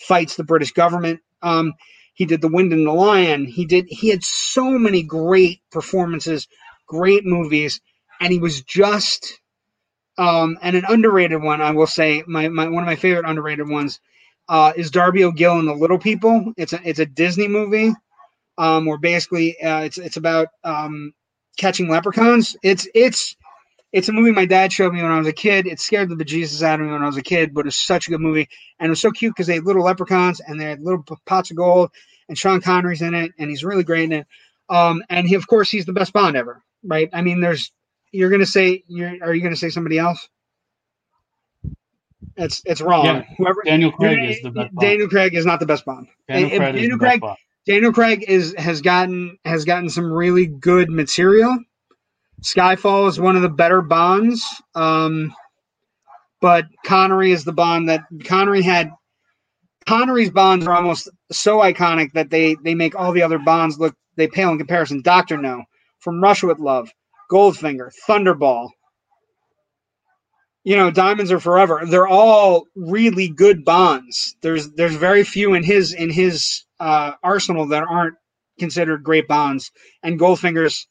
fights 0.00 0.36
the 0.36 0.44
British 0.44 0.72
government. 0.72 1.20
Um, 1.42 1.74
he 2.14 2.26
did 2.26 2.42
The 2.42 2.48
Wind 2.48 2.72
and 2.72 2.86
the 2.86 2.92
Lion. 2.92 3.46
He 3.46 3.66
did. 3.66 3.86
He 3.88 4.08
had 4.10 4.24
so 4.24 4.70
many 4.78 5.02
great 5.02 5.60
performances, 5.72 6.48
great 6.88 7.24
movies, 7.26 7.80
and 8.20 8.32
he 8.32 8.38
was 8.40 8.62
just 8.62 9.40
um, 10.18 10.58
and 10.62 10.76
an 10.76 10.84
underrated 10.88 11.42
one. 11.42 11.60
I 11.60 11.72
will 11.72 11.86
say 11.86 12.22
my, 12.26 12.48
my 12.48 12.68
one 12.68 12.82
of 12.82 12.86
my 12.86 12.96
favorite 12.96 13.28
underrated 13.28 13.68
ones 13.68 14.00
uh, 14.48 14.72
is 14.76 14.90
Darby 14.90 15.24
O'Gill 15.24 15.58
and 15.58 15.68
the 15.68 15.74
Little 15.74 15.98
People. 15.98 16.52
It's 16.56 16.72
a 16.72 16.80
it's 16.84 16.98
a 16.98 17.06
Disney 17.06 17.48
movie. 17.48 17.92
Um, 18.58 18.84
where 18.86 18.98
basically 18.98 19.60
uh, 19.60 19.80
it's 19.80 19.98
it's 19.98 20.16
about 20.18 20.48
um, 20.62 21.14
catching 21.56 21.88
leprechauns. 21.88 22.56
It's 22.62 22.86
it's 22.94 23.36
it's 23.92 24.08
a 24.08 24.12
movie 24.12 24.32
my 24.32 24.46
dad 24.46 24.72
showed 24.72 24.92
me 24.92 25.02
when 25.02 25.12
I 25.12 25.18
was 25.18 25.28
a 25.28 25.32
kid. 25.32 25.66
It 25.66 25.80
scared 25.80 26.08
the 26.08 26.16
bejesus 26.16 26.62
out 26.62 26.80
of 26.80 26.86
me 26.86 26.92
when 26.92 27.02
I 27.02 27.06
was 27.06 27.16
a 27.16 27.22
kid, 27.22 27.54
but 27.54 27.66
it's 27.66 27.76
such 27.84 28.08
a 28.08 28.10
good 28.10 28.20
movie. 28.20 28.48
And 28.78 28.86
it 28.86 28.90
was 28.90 29.00
so 29.00 29.10
cute 29.10 29.34
because 29.34 29.46
they 29.46 29.54
had 29.54 29.64
little 29.64 29.84
leprechauns 29.84 30.40
and 30.40 30.60
they 30.60 30.64
had 30.64 30.80
little 30.80 31.04
pots 31.26 31.50
of 31.50 31.56
gold. 31.56 31.90
And 32.28 32.38
Sean 32.38 32.60
Connery's 32.62 33.02
in 33.02 33.14
it, 33.14 33.32
and 33.38 33.50
he's 33.50 33.64
really 33.64 33.84
great 33.84 34.04
in 34.04 34.12
it. 34.12 34.26
Um, 34.70 35.02
and 35.10 35.28
he, 35.28 35.34
of 35.34 35.46
course, 35.46 35.70
he's 35.70 35.84
the 35.84 35.92
best 35.92 36.14
Bond 36.14 36.36
ever, 36.36 36.62
right? 36.82 37.10
I 37.12 37.22
mean, 37.22 37.40
there's. 37.40 37.70
You're 38.12 38.30
gonna 38.30 38.46
say, 38.46 38.84
you're, 38.88 39.16
are 39.22 39.34
you 39.34 39.42
gonna 39.42 39.56
say 39.56 39.70
somebody 39.70 39.98
else? 39.98 40.28
It's 42.36 42.62
it's 42.64 42.80
wrong. 42.80 43.04
Yeah, 43.04 43.22
Whoever 43.38 43.62
Daniel 43.64 43.92
Craig 43.92 44.18
is 44.30 44.40
the 44.42 44.50
best. 44.50 44.74
Bond. 44.74 44.80
Daniel 44.86 45.08
Craig 45.08 45.34
is 45.34 45.44
not 45.46 45.60
the 45.60 45.66
best 45.66 45.84
Bond. 45.84 46.08
Daniel 46.28 46.50
Craig 46.58 46.74
is 46.74 46.80
Daniel 46.80 46.98
Craig- 46.98 47.20
Bond. 47.20 47.38
Daniel 47.66 47.92
Craig 47.92 48.24
is 48.26 48.54
has 48.58 48.80
gotten 48.80 49.38
has 49.44 49.64
gotten 49.64 49.88
some 49.88 50.10
really 50.12 50.46
good 50.46 50.90
material. 50.90 51.56
Skyfall 52.42 53.08
is 53.08 53.20
one 53.20 53.36
of 53.36 53.42
the 53.42 53.48
better 53.48 53.82
Bonds, 53.82 54.44
um, 54.74 55.32
but 56.40 56.64
Connery 56.84 57.30
is 57.30 57.44
the 57.44 57.52
Bond 57.52 57.88
that 57.88 58.02
Connery 58.24 58.62
had. 58.62 58.90
Connery's 59.86 60.30
Bonds 60.30 60.66
are 60.66 60.74
almost 60.74 61.08
so 61.30 61.58
iconic 61.58 62.12
that 62.12 62.30
they 62.30 62.56
they 62.64 62.74
make 62.74 62.94
all 62.98 63.12
the 63.12 63.22
other 63.22 63.38
Bonds 63.38 63.78
look 63.78 63.94
they 64.16 64.26
pale 64.26 64.50
in 64.50 64.58
comparison. 64.58 65.02
Doctor 65.02 65.36
No, 65.36 65.62
From 66.00 66.22
Russia 66.22 66.46
with 66.46 66.58
Love, 66.58 66.90
Goldfinger, 67.30 67.90
Thunderball. 68.08 68.70
You 70.64 70.76
know, 70.76 70.90
Diamonds 70.90 71.32
Are 71.32 71.40
Forever. 71.40 71.82
They're 71.86 72.06
all 72.06 72.66
really 72.76 73.28
good 73.28 73.64
Bonds. 73.64 74.36
There's 74.42 74.70
there's 74.72 74.94
very 74.94 75.24
few 75.24 75.54
in 75.54 75.64
his 75.64 75.92
in 75.92 76.10
his 76.10 76.64
uh, 76.78 77.12
arsenal 77.22 77.68
that 77.68 77.84
aren't 77.88 78.14
considered 78.58 79.02
great 79.02 79.26
bonds, 79.26 79.72
and 80.02 80.18
Goldfinger's 80.18 80.86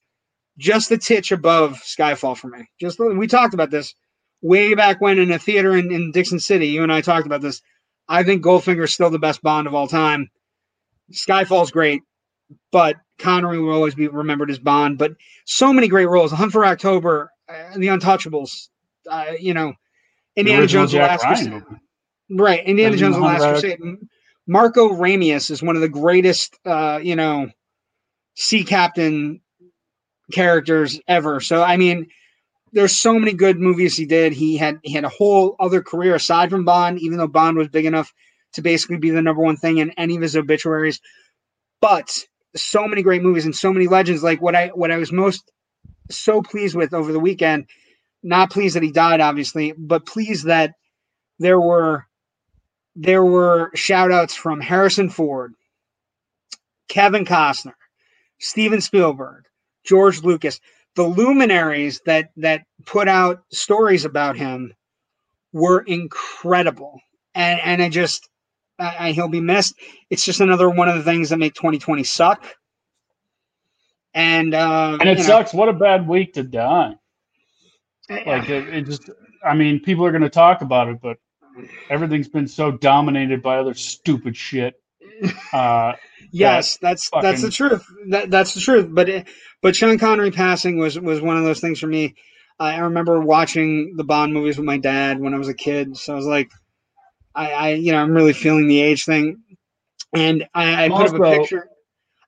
just 0.58 0.90
the 0.90 0.98
titch 0.98 1.32
above 1.32 1.82
Skyfall 1.82 2.38
for 2.38 2.50
me. 2.50 2.66
Just 2.80 3.00
we 3.00 3.28
talked 3.28 3.54
about 3.54 3.72
this 3.72 3.94
way 4.42 4.74
back 4.74 5.00
when 5.00 5.20
in 5.20 5.32
a 5.32 5.40
theater 5.40 5.76
in, 5.76 5.92
in 5.92 6.12
Dickson 6.12 6.40
City. 6.40 6.68
You 6.68 6.84
and 6.84 6.92
I 6.92 7.02
talked 7.02 7.26
about 7.26 7.42
this. 7.42 7.62
I 8.08 8.24
think 8.24 8.44
Goldfinger's 8.44 8.94
still 8.94 9.10
the 9.10 9.20
best 9.20 9.42
Bond 9.42 9.68
of 9.68 9.74
all 9.74 9.88
time. 9.88 10.30
Skyfall's 11.14 11.72
great, 11.72 12.02
but 12.72 12.98
Connery 13.20 13.60
will 13.60 13.74
always 13.74 13.96
be 13.96 14.08
remembered 14.08 14.50
as 14.50 14.60
Bond. 14.60 14.98
But 14.98 15.14
so 15.46 15.72
many 15.72 15.88
great 15.88 16.08
roles: 16.08 16.32
The 16.32 16.38
Hunt 16.38 16.52
for 16.52 16.66
October, 16.66 17.32
uh, 17.48 17.78
The 17.78 17.88
Untouchables. 17.88 18.68
Uh, 19.10 19.34
you 19.40 19.54
know, 19.54 19.74
Indiana 20.36 20.68
Jones: 20.68 20.92
Jack 20.92 21.22
Last 21.22 21.24
Ryan 21.24 21.62
Crusade. 21.62 21.80
Right, 22.30 22.66
Indiana 22.66 22.98
Jones: 22.98 23.16
The 23.16 23.22
the 23.22 23.26
Last 23.26 23.44
Crusade. 23.44 23.80
Marko 24.48 24.90
Ramius 24.90 25.52
is 25.52 25.62
one 25.62 25.76
of 25.76 25.82
the 25.82 25.90
greatest, 25.90 26.58
uh, 26.66 27.00
you 27.02 27.16
know, 27.16 27.50
sea 28.36 28.64
captain 28.64 29.42
characters 30.32 31.00
ever. 31.08 31.40
So 31.40 31.62
I 31.62 31.78
mean, 31.78 32.08
there's 32.74 33.00
so 33.00 33.18
many 33.20 33.34
good 33.34 33.60
movies 33.60 33.96
he 33.96 34.06
did. 34.06 34.34
He 34.34 34.58
had 34.58 34.80
he 34.84 34.94
had 34.94 35.04
a 35.04 35.10
whole 35.10 35.56
other 35.60 35.82
career 35.82 36.16
aside 36.16 36.50
from 36.50 36.66
Bond, 36.66 37.00
even 37.00 37.18
though 37.18 37.28
Bond 37.28 37.58
was 37.58 37.68
big 37.68 37.86
enough 37.86 38.14
to 38.54 38.62
basically 38.62 38.98
be 38.98 39.10
the 39.10 39.22
number 39.22 39.42
one 39.42 39.58
thing 39.58 39.78
in 39.78 39.92
any 39.92 40.16
of 40.16 40.22
his 40.22 40.36
obituaries. 40.36 41.00
But 41.80 42.12
so 42.56 42.88
many 42.88 43.02
great 43.02 43.24
movies 43.24 43.46
and 43.46 43.56
so 43.56 43.72
many 43.72 43.88
legends. 43.88 44.24
Like 44.24 44.42
what 44.42 44.56
I 44.56 44.68
what 44.70 44.92
I 44.92 44.98
was 44.98 45.12
most 45.12 45.52
so 46.10 46.42
pleased 46.42 46.76
with 46.76 46.94
over 46.94 47.12
the 47.12 47.20
weekend. 47.20 47.68
Not 48.24 48.52
pleased 48.52 48.76
that 48.76 48.84
he 48.84 48.92
died, 48.92 49.22
obviously, 49.22 49.74
but 49.78 50.06
pleased 50.06 50.46
that 50.46 50.74
there 51.40 51.60
were 51.60 52.06
there 52.96 53.24
were 53.24 53.72
shout 53.74 54.12
outs 54.12 54.36
from 54.36 54.60
Harrison 54.60 55.10
Ford, 55.10 55.54
Kevin 56.90 57.26
Costner, 57.26 57.74
Steven 58.40 58.82
Spielberg, 58.82 59.46
George 59.86 60.22
Lucas, 60.24 60.60
the 60.96 61.04
luminaries 61.04 62.02
that 62.06 62.30
that 62.38 62.64
put 62.86 63.08
out 63.08 63.42
stories 63.52 64.06
about 64.06 64.38
him 64.38 64.74
were 65.54 65.82
incredible. 65.82 67.00
And 67.34 67.60
and 67.62 67.82
I 67.82 67.90
just 67.90 68.30
I, 68.80 68.96
I, 69.08 69.12
he'll 69.14 69.30
be 69.30 69.42
missed. 69.42 69.76
It's 70.10 70.26
just 70.26 70.42
another 70.42 70.70
one 70.70 70.90
of 70.90 70.96
the 70.96 71.04
things 71.04 71.30
that 71.30 71.38
make 71.38 71.54
2020 71.54 72.04
suck. 72.04 72.46
And 74.14 74.54
uh, 74.54 74.98
And 75.00 75.10
it 75.10 75.18
you 75.20 75.24
know, 75.24 75.30
sucks. 75.30 75.54
What 75.54 75.70
a 75.70 75.74
bad 75.74 76.08
week 76.08 76.34
to 76.34 76.44
die. 76.44 76.96
Like 78.26 78.50
it, 78.50 78.68
it 78.70 78.82
just. 78.84 79.10
I 79.44 79.56
mean, 79.56 79.80
people 79.80 80.06
are 80.06 80.12
going 80.12 80.22
to 80.22 80.30
talk 80.30 80.62
about 80.62 80.88
it, 80.88 81.02
but 81.02 81.18
everything's 81.90 82.30
been 82.30 82.48
so 82.48 82.72
dominated 82.72 83.42
by 83.42 83.58
other 83.58 83.74
stupid 83.74 84.36
shit. 84.38 84.76
Uh, 85.54 85.94
Yes, 86.32 86.78
that's 86.78 87.10
that's 87.10 87.42
the 87.42 87.52
truth. 87.52 87.86
That, 88.10 88.32
that's 88.32 88.54
the 88.54 88.62
truth. 88.62 88.88
But 88.90 89.10
it, 89.10 89.28
but 89.62 89.76
Sean 89.76 89.98
Connery 90.00 90.32
passing 90.32 90.78
was 90.78 91.00
was 91.00 91.22
one 91.22 91.38
of 91.38 91.44
those 91.44 91.60
things 91.60 91.80
for 91.80 91.88
me. 91.88 92.16
I, 92.60 92.78
remember 92.78 93.20
watching 93.20 93.96
the 93.98 94.04
Bond 94.04 94.34
movies 94.34 94.58
with 94.58 94.66
my 94.66 94.78
dad 94.78 95.20
when 95.20 95.34
I 95.34 95.38
was 95.38 95.48
a 95.50 95.54
kid, 95.54 95.98
so 95.98 96.14
I 96.14 96.16
was 96.16 96.26
like, 96.26 96.52
I, 97.36 97.52
I 97.52 97.70
you 97.74 97.92
know 97.92 97.98
I'm 97.98 98.14
really 98.14 98.34
feeling 98.34 98.68
the 98.68 98.82
age 98.82 99.04
thing, 99.04 99.42
and 100.14 100.48
I, 100.54 100.86
I 100.86 100.90
put 100.90 101.08
up 101.08 101.16
a 101.16 101.38
picture. 101.38 101.68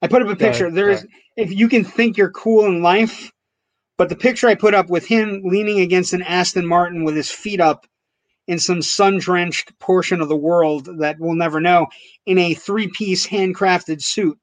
I 0.02 0.08
put 0.08 0.22
up 0.22 0.28
a 0.28 0.36
picture. 0.36 0.70
There's 0.70 1.06
if 1.38 1.52
you 1.52 1.70
can 1.70 1.86
think 1.86 2.18
you're 2.18 2.32
cool 2.32 2.66
in 2.66 2.82
life, 2.82 3.32
but 3.98 4.10
the 4.10 4.16
picture 4.16 4.48
I 4.48 4.56
put 4.56 4.74
up 4.74 4.90
with 4.90 5.06
him 5.06 5.42
leaning 5.44 5.80
against 5.80 6.14
an 6.14 6.22
Aston 6.22 6.66
Martin 6.66 7.04
with 7.04 7.16
his 7.16 7.30
feet 7.30 7.60
up 7.60 7.86
in 8.48 8.60
some 8.60 8.82
sun 8.82 9.20
drenched 9.20 9.78
portion 9.80 10.22
of 10.22 10.28
the 10.28 10.36
world 10.36 10.90
that 11.00 11.18
we'll 11.20 11.36
never 11.36 11.62
know 11.62 11.88
in 12.26 12.38
a 12.38 12.54
three 12.54 12.88
piece 12.88 13.28
handcrafted 13.28 14.02
suit. 14.02 14.38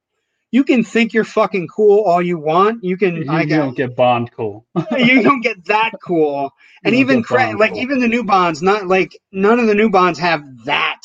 You 0.51 0.65
can 0.65 0.83
think 0.83 1.13
you're 1.13 1.23
fucking 1.23 1.69
cool 1.69 2.03
all 2.03 2.21
you 2.21 2.37
want. 2.37 2.83
You 2.83 2.97
can, 2.97 3.15
you, 3.15 3.31
I 3.31 3.45
got, 3.45 3.57
don't 3.57 3.77
get 3.77 3.95
Bond 3.95 4.31
cool. 4.33 4.65
you 4.97 5.23
don't 5.23 5.41
get 5.41 5.63
that 5.65 5.91
cool. 6.03 6.51
And 6.83 6.93
even 6.93 7.23
cra- 7.23 7.55
like 7.57 7.71
cool. 7.71 7.81
even 7.81 7.99
the 7.99 8.07
new 8.07 8.23
bonds, 8.23 8.61
not 8.61 8.87
like 8.87 9.17
none 9.31 9.59
of 9.59 9.67
the 9.67 9.75
new 9.75 9.89
bonds 9.89 10.19
have 10.19 10.43
that. 10.65 11.01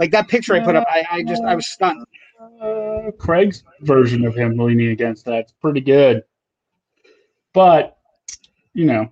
Like 0.00 0.10
that 0.10 0.26
picture 0.26 0.54
I 0.54 0.60
put 0.60 0.74
up, 0.74 0.86
I, 0.90 1.04
I 1.08 1.22
just 1.22 1.42
I 1.44 1.54
was 1.54 1.68
stunned. 1.68 2.04
Uh, 2.60 3.12
Craig's 3.16 3.62
version 3.82 4.24
of 4.24 4.34
him 4.34 4.56
leaning 4.56 4.88
against 4.88 5.24
that's 5.24 5.52
pretty 5.52 5.80
good. 5.80 6.24
But 7.54 7.96
you 8.74 8.84
know, 8.84 9.10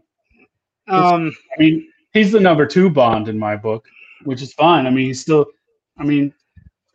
Um, 0.88 1.32
I 1.56 1.60
mean, 1.62 1.88
he's 2.12 2.32
the 2.32 2.40
number 2.40 2.66
two 2.66 2.90
Bond 2.90 3.28
in 3.28 3.38
my 3.38 3.56
book, 3.56 3.86
which 4.24 4.42
is 4.42 4.52
fine. 4.52 4.86
I 4.86 4.90
mean, 4.90 5.06
he's 5.06 5.20
still. 5.20 5.46
I 5.98 6.04
mean, 6.04 6.34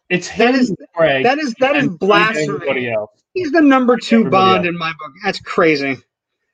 it's 0.10 0.28
him, 0.28 0.52
That 0.52 0.56
is 0.60 0.76
Craig 0.95 1.24
that 1.24 1.38
is 1.39 1.54
that 1.60 1.76
is 1.78 1.88
blasphemy. 1.89 2.93
He's 3.34 3.52
the 3.52 3.62
number 3.62 3.98
two 3.98 4.18
Everybody 4.22 4.32
Bond 4.32 4.58
else. 4.66 4.68
in 4.68 4.78
my 4.78 4.91
book. 5.00 5.12
That's 5.24 5.39
crazy. 5.39 5.98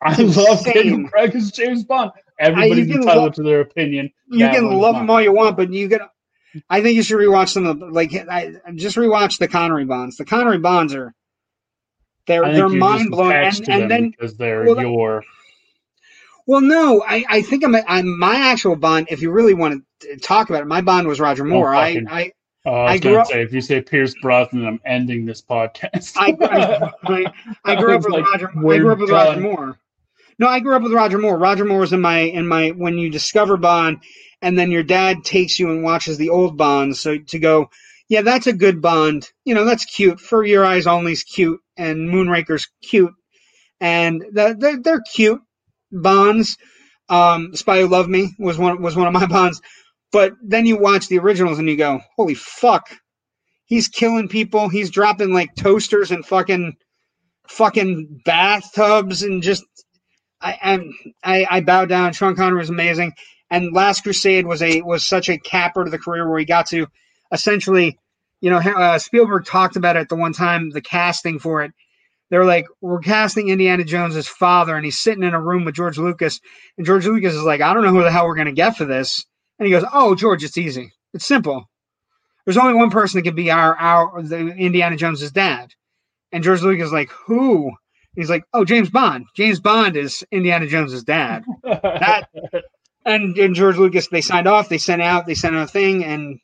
I 0.02 0.16
It's 0.20 0.36
love 0.38 0.60
insane. 0.60 0.74
Daniel 0.74 1.10
Craig 1.10 1.34
as 1.36 1.52
James 1.52 1.84
Bond. 1.86 2.12
Everybody's 2.40 2.88
can 2.88 2.98
entitled 2.98 3.24
love- 3.24 3.34
to 3.36 3.44
their 3.44 3.62
opinion. 3.62 4.12
You 4.30 4.40
That 4.40 4.56
can 4.56 4.70
love 4.72 4.96
them 4.96 5.10
all 5.10 5.22
you 5.22 5.32
want, 5.32 5.56
but 5.58 5.72
you 5.72 5.88
get. 5.88 6.02
I 6.70 6.82
think 6.82 6.96
you 6.98 7.04
should 7.04 7.18
rewatch 7.18 7.50
some 7.50 7.66
of 7.66 7.80
the 7.80 7.86
like. 7.88 8.14
I 8.14 8.54
just 8.76 8.98
rewatch 8.98 9.40
the 9.40 9.48
Connery 9.48 9.86
Bonds. 9.86 10.18
The 10.18 10.26
Connery 10.26 10.60
Bonds 10.60 10.94
are. 10.94 11.14
They're 12.26 12.54
they're 12.54 12.70
mind 12.70 13.12
blowing, 13.12 13.34
and, 13.34 13.70
and 13.70 13.92
then 13.92 14.10
because 14.12 14.38
they're 14.38 14.64
well, 14.64 14.80
your. 14.80 15.24
well, 16.46 16.62
no, 16.62 17.04
I, 17.06 17.26
I 17.30 17.42
think 17.42 17.66
I'm, 17.66 17.76
I'm 17.88 18.18
my 18.18 18.36
actual 18.36 18.76
Bond. 18.76 19.08
If 19.10 19.22
you 19.22 19.32
really 19.32 19.54
want 19.54 19.84
to 20.00 20.18
talk 20.18 20.50
about 20.50 20.62
it, 20.62 20.68
my 20.68 20.82
Bond 20.82 21.08
was 21.08 21.20
Roger 21.20 21.44
oh, 21.44 21.50
Moore. 21.50 21.76
I 21.76 21.94
fucking- 21.94 22.08
I 22.08 22.32
Oh, 22.66 22.72
I 22.72 22.94
I 22.94 23.16
up- 23.16 23.28
say 23.28 23.42
if 23.42 23.52
you 23.52 23.60
say 23.60 23.82
Pierce 23.82 24.16
Brosnan, 24.22 24.66
I'm 24.66 24.80
ending 24.86 25.26
this 25.26 25.42
podcast. 25.42 26.14
I, 26.16 26.34
I, 26.42 26.92
I, 27.04 27.34
I 27.66 27.76
grew 27.80 27.92
I 27.92 27.96
up 27.96 28.04
with 28.04 28.14
like, 28.14 28.26
Roger. 28.26 28.50
I 28.50 28.78
grew 28.78 28.92
up 28.94 29.00
with 29.00 29.10
Roger. 29.10 29.42
Moore. 29.42 29.80
No, 30.40 30.48
I 30.48 30.60
grew 30.62 30.76
up 30.76 30.82
with 30.82 30.94
Roger 30.94 31.18
Moore. 31.18 31.38
Roger 31.38 31.66
Moore 31.66 31.80
was 31.80 31.94
in 31.94 32.00
my 32.02 32.20
in 32.20 32.48
my 32.48 32.70
when 32.70 32.98
you 32.98 33.10
discover 33.10 33.58
Bond, 33.58 34.02
and 34.42 34.58
then 34.58 34.72
your 34.72 34.84
dad 34.84 35.26
takes 35.26 35.60
you 35.60 35.72
and 35.72 35.84
watches 35.84 36.18
the 36.18 36.30
old 36.30 36.58
Bonds. 36.58 37.02
So 37.02 37.18
to 37.18 37.40
go, 37.40 37.70
yeah, 38.14 38.22
that's 38.22 38.46
a 38.46 38.54
good 38.54 38.80
Bond. 38.80 39.28
You 39.44 39.56
know, 39.56 39.66
that's 39.66 39.86
cute. 39.86 40.20
For 40.20 40.44
Your 40.44 40.64
Eyes 40.64 40.86
Only's 40.86 41.24
cute, 41.24 41.60
and 41.76 42.14
Moonraker's 42.14 42.68
cute, 42.84 43.12
and 43.82 44.24
they're, 44.32 44.54
they're 44.54 45.02
cute 45.02 45.42
Bonds. 45.92 46.60
Um, 47.10 47.56
Spy 47.56 47.80
Who 47.80 47.88
Loved 47.88 48.12
Me 48.12 48.30
was 48.38 48.60
one 48.60 48.84
was 48.84 48.96
one 48.96 49.08
of 49.08 49.14
my 49.14 49.26
Bonds. 49.36 49.64
But 50.12 50.34
then 50.44 50.68
you 50.68 50.78
watch 50.78 51.08
the 51.08 51.18
originals 51.18 51.58
and 51.58 51.68
you 51.68 51.76
go, 51.76 52.02
holy 52.16 52.36
fuck, 52.36 52.88
he's 53.66 53.88
killing 53.88 54.28
people. 54.28 54.70
He's 54.70 54.92
dropping 54.92 55.34
like 55.34 55.56
toasters 55.56 56.12
and 56.12 56.24
fucking 56.24 56.74
fucking 57.48 58.22
bathtubs 58.24 59.24
and 59.24 59.42
just 59.42 59.64
I 60.40 60.60
I'm, 60.62 60.94
I 61.24 61.48
I 61.50 61.62
bow 61.62 61.86
down. 61.86 62.14
Sean 62.14 62.36
Connery 62.36 62.60
was 62.60 62.70
amazing, 62.70 63.14
and 63.50 63.74
Last 63.74 64.04
Crusade 64.04 64.46
was 64.46 64.62
a 64.62 64.84
was 64.84 65.04
such 65.04 65.30
a 65.30 65.40
capper 65.40 65.84
to 65.84 65.90
the 65.90 65.98
career 65.98 66.30
where 66.30 66.38
he 66.38 66.46
got 66.46 66.68
to 66.68 66.86
essentially, 67.34 67.98
you 68.44 68.50
know, 68.50 68.58
uh, 68.58 69.00
Spielberg 69.00 69.46
talked 69.46 69.78
about 69.78 69.96
it 69.96 70.10
the 70.10 70.18
one 70.18 70.34
time 70.34 70.70
the 70.70 70.82
casting 70.82 71.40
for 71.40 71.64
it. 71.64 71.72
They 72.30 72.38
were 72.38 72.44
like, 72.44 72.66
"We're 72.82 73.00
casting 73.00 73.48
Indiana 73.48 73.86
Jones 73.86 74.18
as 74.18 74.28
father," 74.28 74.76
and 74.76 74.84
he's 74.84 75.00
sitting 75.00 75.24
in 75.24 75.34
a 75.34 75.40
room 75.40 75.64
with 75.64 75.76
George 75.76 75.98
Lucas, 75.98 76.42
and 76.78 76.86
George 76.86 77.06
Lucas 77.06 77.36
is 77.36 77.44
like, 77.44 77.62
"I 77.62 77.74
don't 77.74 77.84
know 77.84 77.92
who 77.92 78.04
the 78.04 78.12
hell 78.12 78.28
we're 78.28 78.36
gonna 78.36 78.52
get 78.52 78.76
for 78.76 78.84
this," 78.84 79.26
and 79.60 79.66
he 79.66 79.72
goes, 79.72 79.86
"Oh, 79.94 80.14
George, 80.14 80.44
it's 80.44 80.58
easy. 80.58 80.92
It's 81.14 81.26
simple. 81.26 81.70
There's 82.44 82.58
only 82.58 82.74
one 82.74 82.90
person 82.90 83.18
that 83.18 83.24
can 83.24 83.34
be 83.34 83.50
our 83.50 83.78
our 83.78 84.22
the 84.22 84.40
Indiana 84.40 84.98
Jones's 84.98 85.32
dad." 85.32 85.70
And 86.34 86.44
George 86.44 86.64
Lucas 86.64 86.88
is 86.88 86.94
like, 86.94 87.12
"Who?" 87.28 87.72
He's 88.14 88.30
like, 88.30 88.44
"Oh, 88.54 88.66
James 88.66 88.90
Bond. 88.90 89.26
James 89.38 89.62
Bond 89.62 89.96
is 89.96 90.22
Indiana 90.32 90.68
Jones's 90.68 91.06
dad." 91.06 91.46
That 91.64 92.28
and, 93.06 93.38
and 93.38 93.56
George 93.56 93.78
Lucas, 93.78 94.10
they 94.10 94.22
signed 94.22 94.48
off. 94.48 94.68
They 94.68 94.78
sent 94.78 95.02
out. 95.02 95.28
They 95.28 95.36
sent 95.36 95.56
out 95.56 95.64
a 95.64 95.72
thing, 95.72 96.04
and 96.04 96.40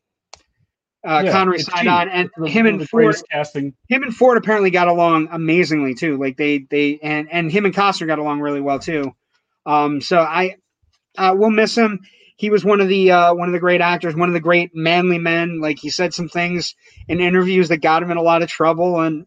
uh, 1.06 1.22
Yeah, 1.26 1.32
Connery 1.32 1.60
signed 1.60 1.88
cheap. 1.88 1.92
on. 1.92 2.10
And 2.10 2.30
him 2.48 2.66
and 2.66 2.88
Ford, 2.90 3.16
casting. 3.32 3.74
him 3.88 4.04
and 4.04 4.16
Ford 4.16 4.38
apparently 4.38 4.70
got 4.70 4.88
along 4.88 5.30
amazingly 5.32 5.96
too. 5.96 6.18
Like 6.18 6.38
they 6.38 6.60
they 6.70 7.00
and 7.02 7.28
and 7.32 7.52
him 7.52 7.66
and 7.66 7.74
Costner 7.74 8.08
got 8.08 8.20
along 8.20 8.42
really 8.42 8.62
well 8.62 8.80
too. 8.80 9.14
Um, 9.66 10.02
so 10.02 10.20
I 10.20 10.56
uh, 11.18 11.36
we'll 11.38 11.52
miss 11.52 11.76
him. 11.76 12.00
He 12.38 12.50
was 12.50 12.64
one 12.64 12.80
of 12.82 12.88
the 12.88 13.12
uh, 13.12 13.34
one 13.34 13.50
of 13.50 13.54
the 13.54 13.60
great 13.60 13.82
actors, 13.82 14.16
one 14.16 14.30
of 14.30 14.34
the 14.34 14.40
great 14.40 14.72
manly 14.74 15.18
men. 15.18 15.60
Like 15.62 15.78
he 15.80 15.90
said 15.90 16.14
some 16.14 16.30
things 16.30 16.76
in 17.08 17.20
interviews 17.20 17.68
that 17.70 17.78
got 17.78 18.02
him 18.04 18.12
in 18.12 18.18
a 18.18 18.22
lot 18.22 18.42
of 18.42 18.50
trouble, 18.50 19.02
and 19.02 19.26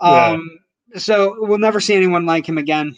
um, 0.00 0.58
so 0.96 1.36
we'll 1.38 1.58
never 1.58 1.80
see 1.80 1.94
anyone 1.94 2.24
like 2.26 2.48
him 2.48 2.58
again. 2.58 2.96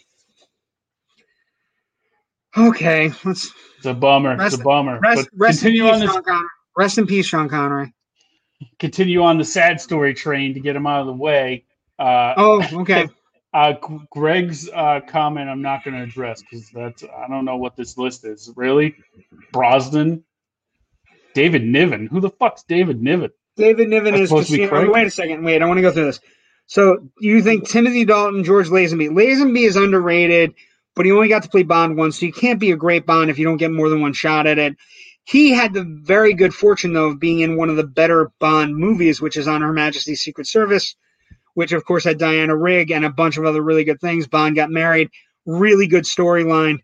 Okay, 2.57 3.13
let's 3.25 3.53
It's 3.77 3.87
a 3.87 3.95
bummer. 3.95 4.37
Rest- 4.37 4.55
it's 4.55 4.61
a 4.63 4.65
bummer. 4.65 4.99
rest, 5.01 5.29
but 5.33 5.39
rest 5.39 5.63
in 5.63 5.71
continue 5.71 5.83
peace, 5.93 5.93
on 5.95 6.25
this. 6.25 6.43
Rest 6.77 6.99
in 6.99 7.07
peace, 7.07 7.27
Sean 7.27 7.49
Connery. 7.49 7.93
Continue 8.79 9.23
on 9.23 9.39
the 9.39 9.45
sad 9.45 9.81
story 9.81 10.15
train 10.15 10.55
to 10.55 10.61
get 10.61 10.77
him 10.77 10.87
out 10.87 11.01
of 11.01 11.07
the 11.07 11.13
way. 11.13 11.65
Uh, 11.99 12.35
Oh, 12.37 12.63
okay. 12.81 13.09
uh, 13.55 13.75
Greg's 14.11 14.69
uh, 14.69 15.01
comment, 15.07 15.49
I'm 15.49 15.63
not 15.63 15.85
going 15.85 15.97
to 15.97 16.03
address 16.03 16.43
because 16.43 16.69
that's 16.71 17.05
I 17.05 17.29
don't 17.29 17.45
know 17.45 17.57
what 17.57 17.77
this 17.77 17.97
list 17.97 18.25
is. 18.25 18.53
Really, 18.57 18.95
Brosnan, 19.53 20.25
David 21.35 21.65
Niven. 21.65 22.07
Who 22.07 22.21
the 22.21 22.31
fuck's 22.31 22.63
David 22.65 23.03
Niven? 23.03 23.31
David 23.57 23.89
Niven 23.89 24.13
That's 24.13 24.23
is 24.25 24.29
supposed 24.29 24.51
to 24.51 24.57
be. 24.57 24.69
Craig? 24.69 24.89
Wait 24.89 25.07
a 25.07 25.11
second. 25.11 25.45
Wait, 25.45 25.61
I 25.61 25.67
want 25.67 25.79
to 25.79 25.83
go 25.83 25.93
through 25.93 26.07
this. 26.07 26.21
So, 26.67 27.09
you 27.19 27.43
think 27.43 27.69
Timothy 27.69 28.05
Dalton, 28.05 28.45
George 28.45 28.69
Lazenby? 28.69 29.11
Lazenby 29.11 29.67
is 29.67 29.77
underrated, 29.77 30.55
but 30.95 31.07
he 31.07 31.13
only 31.13 31.29
got 31.29 31.43
to 31.43 31.49
play 31.49 31.63
Bond 31.63 31.97
once, 31.97 32.21
so 32.21 32.27
you 32.27 32.33
can't 32.33 32.61
be 32.61 32.73
a 32.73 32.77
great 32.77 33.07
Bond 33.07 33.31
if 33.31 33.39
you 33.39 33.45
don't 33.47 33.57
get 33.57 33.71
more 33.71 33.89
than 33.89 34.03
one 34.03 34.13
shot 34.13 34.47
at 34.47 34.59
it. 34.59 34.77
He 35.29 35.51
had 35.51 35.75
the 35.75 35.85
very 35.85 36.33
good 36.33 36.55
fortune, 36.55 36.95
though, 36.95 37.09
of 37.11 37.21
being 37.21 37.41
in 37.41 37.59
one 37.59 37.69
of 37.69 37.77
the 37.77 37.85
better 37.85 38.33
Bond 38.39 38.75
movies, 38.75 39.21
which 39.21 39.37
is 39.37 39.47
on 39.47 39.61
Her 39.61 39.75
Majesty's 39.75 40.23
Secret 40.23 40.47
Service, 40.47 40.97
which, 41.53 41.73
of 41.73 41.85
course, 41.85 42.05
had 42.05 42.17
Diana 42.17 42.57
Rigg 42.57 42.91
and 42.91 43.05
a 43.05 43.11
bunch 43.11 43.37
of 43.37 43.45
other 43.45 43.61
really 43.61 43.85
good 43.85 44.01
things. 44.01 44.27
Bond 44.27 44.57
got 44.57 44.71
married. 44.71 45.11
Really 45.45 45.87
good 45.87 46.05
storyline. 46.05 46.79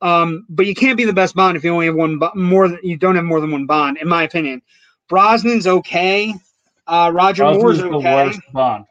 Um, 0.00 0.46
but 0.48 0.64
you 0.64 0.74
can't 0.74 0.96
be 0.96 1.04
the 1.04 1.12
best 1.12 1.34
Bond 1.34 1.58
if 1.58 1.64
you 1.64 1.74
only 1.74 1.86
have 1.86 1.94
one 1.94 2.18
more 2.34 2.68
than 2.68 2.78
you 2.82 2.96
don't 2.96 3.16
have 3.16 3.24
more 3.26 3.38
than 3.38 3.50
one 3.50 3.66
Bond, 3.66 3.98
in 3.98 4.08
my 4.08 4.22
opinion. 4.22 4.62
Brosnan's 5.10 5.66
okay. 5.66 6.32
Uh, 6.86 7.10
Roger 7.12 7.42
Brosnan's 7.42 7.62
Moore's 7.62 7.78
the 7.80 7.90
okay. 7.90 8.14
worst 8.14 8.40
Bond. 8.54 8.86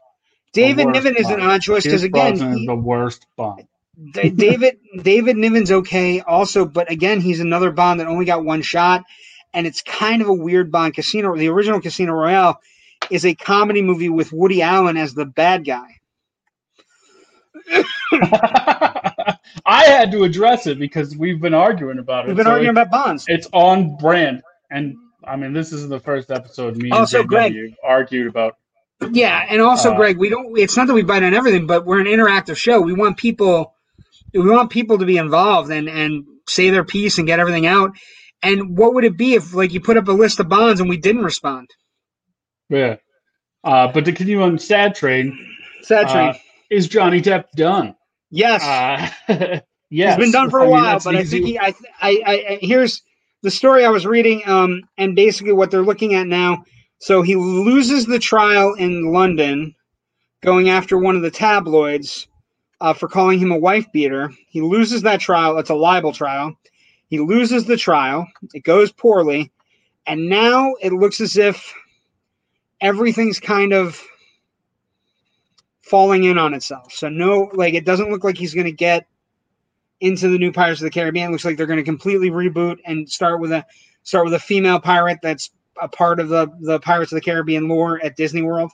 David 0.52 0.86
Niven 0.86 1.16
is 1.16 1.28
an 1.28 1.40
odd 1.40 1.62
choice 1.62 1.82
because 1.82 2.04
again, 2.04 2.36
Brosnan 2.36 2.52
is 2.52 2.58
he- 2.60 2.66
the 2.66 2.76
worst 2.76 3.26
Bond. 3.36 3.66
Da- 4.12 4.30
David 4.30 4.78
David 5.02 5.36
Niven's 5.36 5.70
okay 5.70 6.20
also, 6.20 6.64
but 6.64 6.90
again, 6.90 7.20
he's 7.20 7.40
another 7.40 7.70
Bond 7.70 8.00
that 8.00 8.06
only 8.06 8.24
got 8.24 8.44
one 8.44 8.62
shot, 8.62 9.02
and 9.52 9.66
it's 9.66 9.82
kind 9.82 10.22
of 10.22 10.28
a 10.28 10.32
weird 10.34 10.72
Bond. 10.72 10.94
Casino, 10.94 11.36
the 11.36 11.48
original 11.48 11.80
Casino 11.80 12.12
Royale, 12.14 12.60
is 13.10 13.26
a 13.26 13.34
comedy 13.34 13.82
movie 13.82 14.08
with 14.08 14.32
Woody 14.32 14.62
Allen 14.62 14.96
as 14.96 15.12
the 15.14 15.26
bad 15.26 15.64
guy. 15.66 15.86
I 18.12 19.84
had 19.84 20.10
to 20.12 20.24
address 20.24 20.66
it 20.66 20.78
because 20.78 21.16
we've 21.16 21.40
been 21.40 21.54
arguing 21.54 21.98
about 21.98 22.24
it. 22.24 22.28
We've 22.28 22.36
been 22.36 22.46
so 22.46 22.52
arguing 22.52 22.76
it- 22.76 22.80
about 22.80 22.90
Bonds. 22.90 23.24
it's 23.28 23.48
on 23.52 23.96
brand, 23.96 24.42
and 24.70 24.94
I 25.24 25.36
mean 25.36 25.52
this 25.52 25.72
isn't 25.72 25.90
the 25.90 26.00
first 26.00 26.30
episode 26.30 26.76
me 26.76 26.84
and 26.90 26.94
Also, 27.00 27.22
JW 27.22 27.26
Greg- 27.28 27.74
argued 27.84 28.26
about. 28.28 28.56
Yeah, 29.12 29.46
and 29.48 29.62
also, 29.62 29.92
Uh, 29.92 29.96
Greg, 29.96 30.18
we 30.18 30.28
don't. 30.28 30.58
It's 30.58 30.76
not 30.76 30.86
that 30.86 30.94
we 30.94 31.02
bite 31.02 31.22
on 31.22 31.32
everything, 31.34 31.66
but 31.66 31.86
we're 31.86 32.00
an 32.00 32.06
interactive 32.06 32.56
show. 32.56 32.80
We 32.80 32.92
want 32.92 33.16
people, 33.16 33.74
we 34.32 34.48
want 34.50 34.70
people 34.70 34.98
to 34.98 35.06
be 35.06 35.16
involved 35.18 35.70
and 35.70 35.88
and 35.88 36.24
say 36.48 36.70
their 36.70 36.84
piece 36.84 37.18
and 37.18 37.26
get 37.26 37.40
everything 37.40 37.66
out. 37.66 37.92
And 38.42 38.76
what 38.78 38.94
would 38.94 39.04
it 39.04 39.18
be 39.18 39.34
if, 39.34 39.52
like, 39.54 39.72
you 39.72 39.80
put 39.80 39.98
up 39.98 40.08
a 40.08 40.12
list 40.12 40.40
of 40.40 40.48
bonds 40.48 40.80
and 40.80 40.88
we 40.88 40.96
didn't 40.96 41.22
respond? 41.24 41.68
Yeah, 42.70 42.96
uh, 43.64 43.88
but 43.92 44.04
to 44.06 44.12
continue 44.12 44.42
on 44.42 44.58
sad 44.58 44.94
train, 44.94 45.36
Sad 45.82 46.06
Uh, 46.06 46.12
train. 46.12 46.34
is 46.70 46.88
Johnny 46.88 47.20
Depp 47.20 47.46
done? 47.56 47.94
yes, 48.30 48.62
Uh, 48.62 49.10
yes, 49.90 50.16
he's 50.16 50.16
been 50.16 50.32
done 50.32 50.50
for 50.50 50.60
a 50.60 50.66
I 50.66 50.70
while, 50.70 50.84
that's 50.92 51.04
but 51.04 51.16
I 51.16 51.24
think 51.24 51.44
he, 51.46 51.58
I, 51.58 51.74
I, 52.00 52.22
I- 52.26 52.58
here's 52.62 53.02
the 53.42 53.50
story 53.50 53.84
I 53.84 53.90
was 53.90 54.06
reading, 54.06 54.42
um, 54.46 54.82
and 54.96 55.16
basically 55.16 55.52
what 55.52 55.70
they're 55.70 55.82
looking 55.82 56.14
at 56.14 56.26
now. 56.26 56.64
So 57.00 57.22
he 57.22 57.34
loses 57.36 58.06
the 58.06 58.18
trial 58.18 58.74
in 58.74 59.12
London, 59.12 59.74
going 60.42 60.68
after 60.70 60.98
one 60.98 61.16
of 61.16 61.22
the 61.22 61.30
tabloids 61.30 62.26
uh, 62.80 62.94
for 62.94 63.08
calling 63.08 63.38
him 63.38 63.52
a 63.52 63.58
wife 63.58 63.90
beater. 63.92 64.32
He 64.48 64.60
loses 64.60 65.02
that 65.02 65.20
trial. 65.20 65.58
It's 65.58 65.70
a 65.70 65.74
libel 65.74 66.12
trial. 66.12 66.56
He 67.08 67.18
loses 67.18 67.64
the 67.64 67.76
trial. 67.76 68.26
It 68.54 68.64
goes 68.64 68.92
poorly, 68.92 69.50
and 70.06 70.28
now 70.28 70.74
it 70.80 70.92
looks 70.92 71.20
as 71.20 71.36
if 71.36 71.74
everything's 72.80 73.40
kind 73.40 73.72
of 73.72 74.00
falling 75.82 76.24
in 76.24 76.38
on 76.38 76.54
itself. 76.54 76.92
So 76.92 77.08
no, 77.08 77.50
like 77.52 77.74
it 77.74 77.84
doesn't 77.84 78.10
look 78.10 78.24
like 78.24 78.38
he's 78.38 78.54
going 78.54 78.66
to 78.66 78.72
get 78.72 79.06
into 80.00 80.28
the 80.28 80.38
new 80.38 80.52
Pirates 80.52 80.80
of 80.80 80.84
the 80.84 80.90
Caribbean. 80.90 81.28
It 81.28 81.32
looks 81.32 81.44
like 81.44 81.56
they're 81.56 81.66
going 81.66 81.78
to 81.78 81.84
completely 81.84 82.30
reboot 82.30 82.78
and 82.86 83.08
start 83.10 83.40
with 83.40 83.52
a 83.52 83.66
start 84.02 84.24
with 84.24 84.34
a 84.34 84.38
female 84.38 84.80
pirate 84.80 85.18
that's 85.22 85.50
a 85.82 85.88
part 85.88 86.20
of 86.20 86.28
the 86.28 86.48
the 86.60 86.80
Pirates 86.80 87.12
of 87.12 87.16
the 87.16 87.22
Caribbean 87.22 87.68
lore 87.68 88.00
at 88.02 88.16
Disney 88.16 88.42
World. 88.42 88.70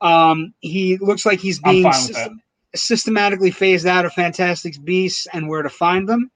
Um, 0.00 0.52
he 0.60 0.98
looks 0.98 1.24
like 1.24 1.38
he's 1.40 1.60
being 1.60 1.84
fine 1.84 1.92
with 1.92 2.16
system- 2.16 2.40
systematically 2.74 3.50
phased 3.50 3.86
out 3.86 4.04
of 4.04 4.12
Fantastic 4.12 4.82
Beasts 4.84 5.26
and 5.32 5.48
Where 5.48 5.62
to 5.62 5.70
Find 5.70 6.08
Them 6.08 6.30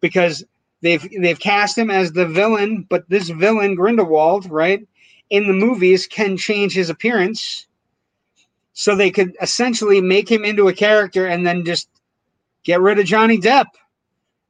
because 0.00 0.44
they've 0.82 1.06
they've 1.20 1.38
cast 1.38 1.78
him 1.78 1.90
as 1.90 2.12
the 2.12 2.26
villain, 2.26 2.86
but 2.88 3.08
this 3.08 3.28
villain 3.30 3.74
Grindelwald, 3.74 4.50
right, 4.50 4.86
in 5.30 5.46
the 5.46 5.52
movies 5.52 6.06
can 6.06 6.36
change 6.36 6.74
his 6.74 6.90
appearance. 6.90 7.66
So 8.74 8.96
they 8.96 9.10
could 9.10 9.36
essentially 9.40 10.00
make 10.00 10.30
him 10.30 10.44
into 10.44 10.68
a 10.68 10.74
character 10.74 11.26
and 11.26 11.46
then 11.46 11.64
just 11.64 11.88
get 12.64 12.80
rid 12.80 12.98
of 12.98 13.06
Johnny 13.06 13.38
Depp. 13.38 13.66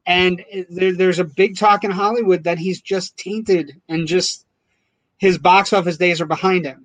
And 0.07 0.45
there, 0.69 0.95
there's 0.95 1.19
a 1.19 1.25
big 1.25 1.57
talk 1.57 1.85
in 1.85 1.91
Hollywood 1.91 2.45
that 2.45 2.59
he's 2.59 2.81
just 2.81 3.17
tainted 3.17 3.81
and 3.89 4.07
just 4.07 4.47
his 5.19 5.39
box 5.39 5.73
office 5.73 5.97
days 5.97 6.21
are 6.21 6.27
behind 6.27 6.65
him. 6.65 6.85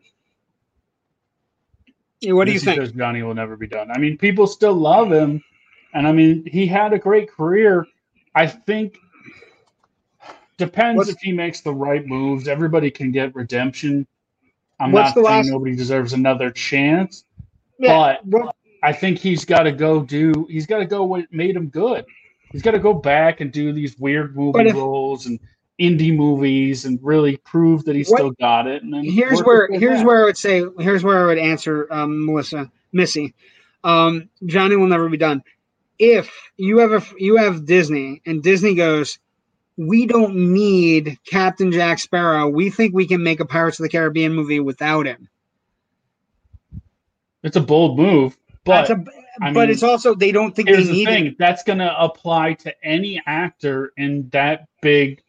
What 2.24 2.45
do 2.45 2.51
you 2.51 2.59
think? 2.59 2.80
Because 2.80 2.93
Johnny 2.93 3.22
will 3.24 3.34
never 3.36 3.55
be 3.55 3.68
done. 3.68 3.91
I 3.91 3.97
mean, 3.97 4.18
people 4.18 4.47
still 4.47 4.74
love 4.74 5.11
him, 5.11 5.43
and 5.93 6.07
I 6.07 6.11
mean, 6.11 6.45
he 6.45 6.65
had 6.65 6.93
a 6.93 6.99
great 6.99 7.30
career. 7.32 7.86
I 8.34 8.47
think 8.47 8.97
depends 10.57 10.97
What's- 10.97 11.09
if 11.11 11.18
he 11.22 11.32
makes 11.32 11.61
the 11.61 11.74
right 11.74 12.05
moves. 12.05 12.47
Everybody 12.47 12.89
can 12.89 13.11
get 13.11 13.36
redemption. 13.36 14.07
I'm 14.80 14.91
not 14.91 15.13
saying 15.13 15.26
last- 15.26 15.49
nobody 15.49 15.76
deserves 15.76 16.13
another 16.13 16.51
chance. 16.51 17.26
Yeah, 17.80 18.18
but- 18.24 18.26
well, 18.26 18.55
I 18.84 18.93
think 18.93 19.20
he's 19.20 19.45
got 19.45 19.63
to 19.63 19.72
go 19.72 20.01
do. 20.01 20.47
He's 20.49 20.65
got 20.65 20.80
to 20.80 20.86
go 20.86 21.03
what 21.03 21.32
made 21.32 21.55
him 21.55 21.68
good. 21.68 22.05
He's 22.51 22.61
got 22.61 22.72
to 22.72 22.80
go 22.80 22.93
back 22.93 23.41
and 23.41 23.51
do 23.51 23.74
these 23.74 23.97
weird 23.99 24.36
movie 24.36 24.59
if- 24.68 24.76
roles 24.76 25.26
and 25.26 25.39
indie 25.80 26.15
movies 26.15 26.86
and 26.86 26.99
really 27.03 27.38
prove 27.38 27.86
that 27.86 27.95
he 27.95 28.03
What- 28.03 28.17
still 28.17 28.32
got 28.39 28.67
it. 28.67 28.84
And 28.84 28.93
then 28.93 29.03
here's 29.03 29.41
where 29.41 29.67
here's 29.71 29.99
back. 29.99 30.07
where 30.07 30.21
I 30.21 30.25
would 30.25 30.38
say 30.38 30.63
here's 30.80 31.03
where 31.03 31.23
I 31.23 31.25
would 31.28 31.38
answer 31.38 31.88
um, 31.91 32.25
Melissa 32.25 32.71
Missy. 32.93 33.34
Um, 33.84 34.30
Johnny 34.45 34.75
will 34.75 34.88
never 34.88 35.07
be 35.09 35.17
done. 35.17 35.43
If 35.99 36.30
you 36.57 36.80
have 36.80 36.91
a 36.91 37.03
you 37.17 37.38
have 37.38 37.65
Disney 37.65 38.21
and 38.25 38.41
Disney 38.43 38.73
goes, 38.75 39.19
we 39.78 40.05
don't 40.07 40.36
need 40.53 41.17
Captain 41.30 41.71
Jack 41.71 41.99
Sparrow. 41.99 42.47
We 42.47 42.69
think 42.71 42.93
we 42.95 43.07
can 43.07 43.21
make 43.23 43.39
a 43.39 43.45
Pirates 43.45 43.80
of 43.80 43.84
the 43.84 43.89
Caribbean 43.89 44.34
movie 44.34 44.59
without 44.59 45.05
him. 45.05 45.30
it's 47.43 47.55
a 47.55 47.61
bold 47.61 47.97
move, 47.97 48.36
but 48.65 48.89
a, 48.89 48.95
but 48.95 49.53
mean, 49.53 49.69
it's 49.69 49.84
also 49.84 50.15
they 50.15 50.32
don't 50.32 50.55
think 50.55 50.67
here's 50.69 50.88
they 50.88 50.91
the 50.91 50.93
need 50.93 51.05
thing: 51.05 51.25
it. 51.28 51.38
that's 51.38 51.63
going 51.63 51.80
to 51.80 52.01
apply 52.01 52.53
to 52.53 52.73
any 52.86 53.21
actor 53.25 53.93
in 53.97 54.28
that 54.30 54.67
big 54.82 55.21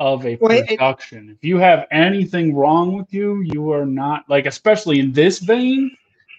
of 0.00 0.26
a 0.26 0.36
Well, 0.40 0.62
production. 0.66 1.30
if 1.30 1.44
you 1.46 1.58
have 1.58 1.86
anything 1.90 2.54
wrong 2.54 2.96
with 2.96 3.12
you, 3.12 3.40
you 3.42 3.70
are 3.72 3.86
not 3.86 4.24
like, 4.28 4.46
especially 4.46 5.00
in 5.00 5.12
this 5.12 5.38
vein. 5.38 5.90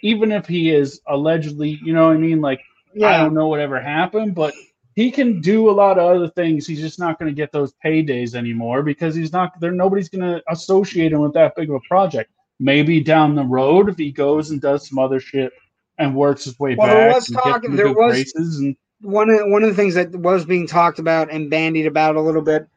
Even 0.02 0.32
if 0.32 0.46
he 0.46 0.70
is 0.72 1.02
allegedly, 1.08 1.80
you 1.84 1.94
know 1.94 2.08
what 2.08 2.16
I 2.16 2.20
mean, 2.20 2.42
like 2.42 2.62
I 3.04 3.18
don't 3.18 3.34
know 3.34 3.48
whatever 3.48 3.80
happened, 3.80 4.36
but 4.36 4.54
he 4.96 5.10
can 5.10 5.42
do 5.42 5.70
a 5.70 5.72
lot 5.72 5.98
of 5.98 6.16
other 6.16 6.30
things. 6.30 6.68
He's 6.68 6.80
just 6.80 7.00
not 7.00 7.18
going 7.18 7.30
to 7.30 7.36
get 7.36 7.52
those 7.52 7.74
paydays 7.84 8.36
anymore 8.36 8.84
because 8.84 9.16
he's 9.16 9.34
not 9.34 9.60
there. 9.60 9.72
Nobody's 9.72 10.10
going 10.10 10.22
to 10.22 10.44
associate 10.50 11.12
him 11.12 11.22
with 11.22 11.34
that 11.34 11.56
big 11.56 11.70
of 11.70 11.76
a 11.76 11.80
project. 11.88 12.32
Maybe 12.60 13.02
down 13.02 13.36
the 13.36 13.44
road, 13.44 13.90
if 13.90 13.98
he 13.98 14.12
goes 14.12 14.52
and 14.52 14.62
does 14.62 14.88
some 14.88 15.00
other 15.00 15.20
shit 15.20 15.52
and 15.98 16.16
works 16.16 16.46
his 16.46 16.58
way 16.60 16.76
Well, 16.76 16.88
there 16.88 17.08
back, 17.08 17.16
was 17.16 17.30
and 17.30 17.38
talk- 17.38 17.62
gets 17.64 17.76
there 17.76 17.92
was- 17.94 18.34
one 19.02 19.30
of 19.30 19.42
one 19.52 19.64
of 19.64 19.70
the 19.70 19.76
things 19.76 19.96
that 19.96 20.16
was 20.16 20.46
being 20.46 20.66
talked 20.68 21.00
about 21.00 21.30
and 21.32 21.50
bandied 21.50 21.86
about 21.88 22.16
a 22.16 22.22
little 22.22 22.42
bit. 22.42 22.68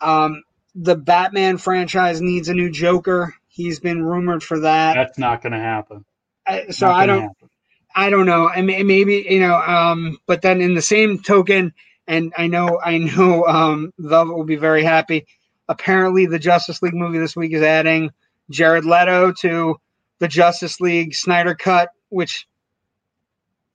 Um, 0.00 0.42
the 0.74 0.96
Batman 0.96 1.58
franchise 1.58 2.20
needs 2.20 2.48
a 2.48 2.54
new 2.54 2.70
Joker. 2.70 3.34
He's 3.48 3.80
been 3.80 4.02
rumored 4.04 4.42
for 4.42 4.60
that. 4.60 4.94
that's 4.94 5.18
not 5.18 5.42
going 5.42 5.52
to 5.52 5.58
happen. 5.58 6.04
I- 6.46 6.68
so 6.70 6.88
I 6.90 7.06
don't. 7.06 7.22
happen. 7.22 7.50
I 7.94 8.10
don't 8.10 8.26
know. 8.26 8.48
I 8.48 8.62
mean, 8.62 8.86
maybe 8.86 9.26
you 9.28 9.40
know. 9.40 9.56
Um, 9.56 10.18
but 10.26 10.40
then 10.42 10.60
in 10.60 10.74
the 10.74 10.82
same 10.82 11.20
token, 11.20 11.72
and 12.06 12.32
I 12.38 12.46
know, 12.46 12.78
I 12.84 12.98
know, 12.98 13.44
um, 13.46 13.92
Velvet 13.98 14.34
will 14.36 14.44
be 14.44 14.56
very 14.56 14.84
happy. 14.84 15.26
Apparently, 15.68 16.26
the 16.26 16.38
Justice 16.38 16.80
League 16.80 16.94
movie 16.94 17.18
this 17.18 17.34
week 17.34 17.52
is 17.52 17.62
adding 17.62 18.10
Jared 18.50 18.84
Leto 18.84 19.32
to 19.40 19.80
the 20.20 20.28
Justice 20.28 20.80
League 20.80 21.14
Snyder 21.14 21.54
cut, 21.56 21.88
which 22.08 22.46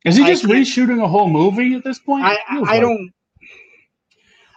Is 0.06 0.16
he 0.16 0.26
just 0.26 0.46
can't- 0.48 0.54
reshooting 0.54 1.04
a 1.04 1.08
whole 1.08 1.30
movie 1.30 1.74
at 1.76 1.84
this 1.84 2.00
point? 2.00 2.24
I 2.26 2.38
feels 2.50 2.70
I 2.70 2.80
don't. 2.80 3.12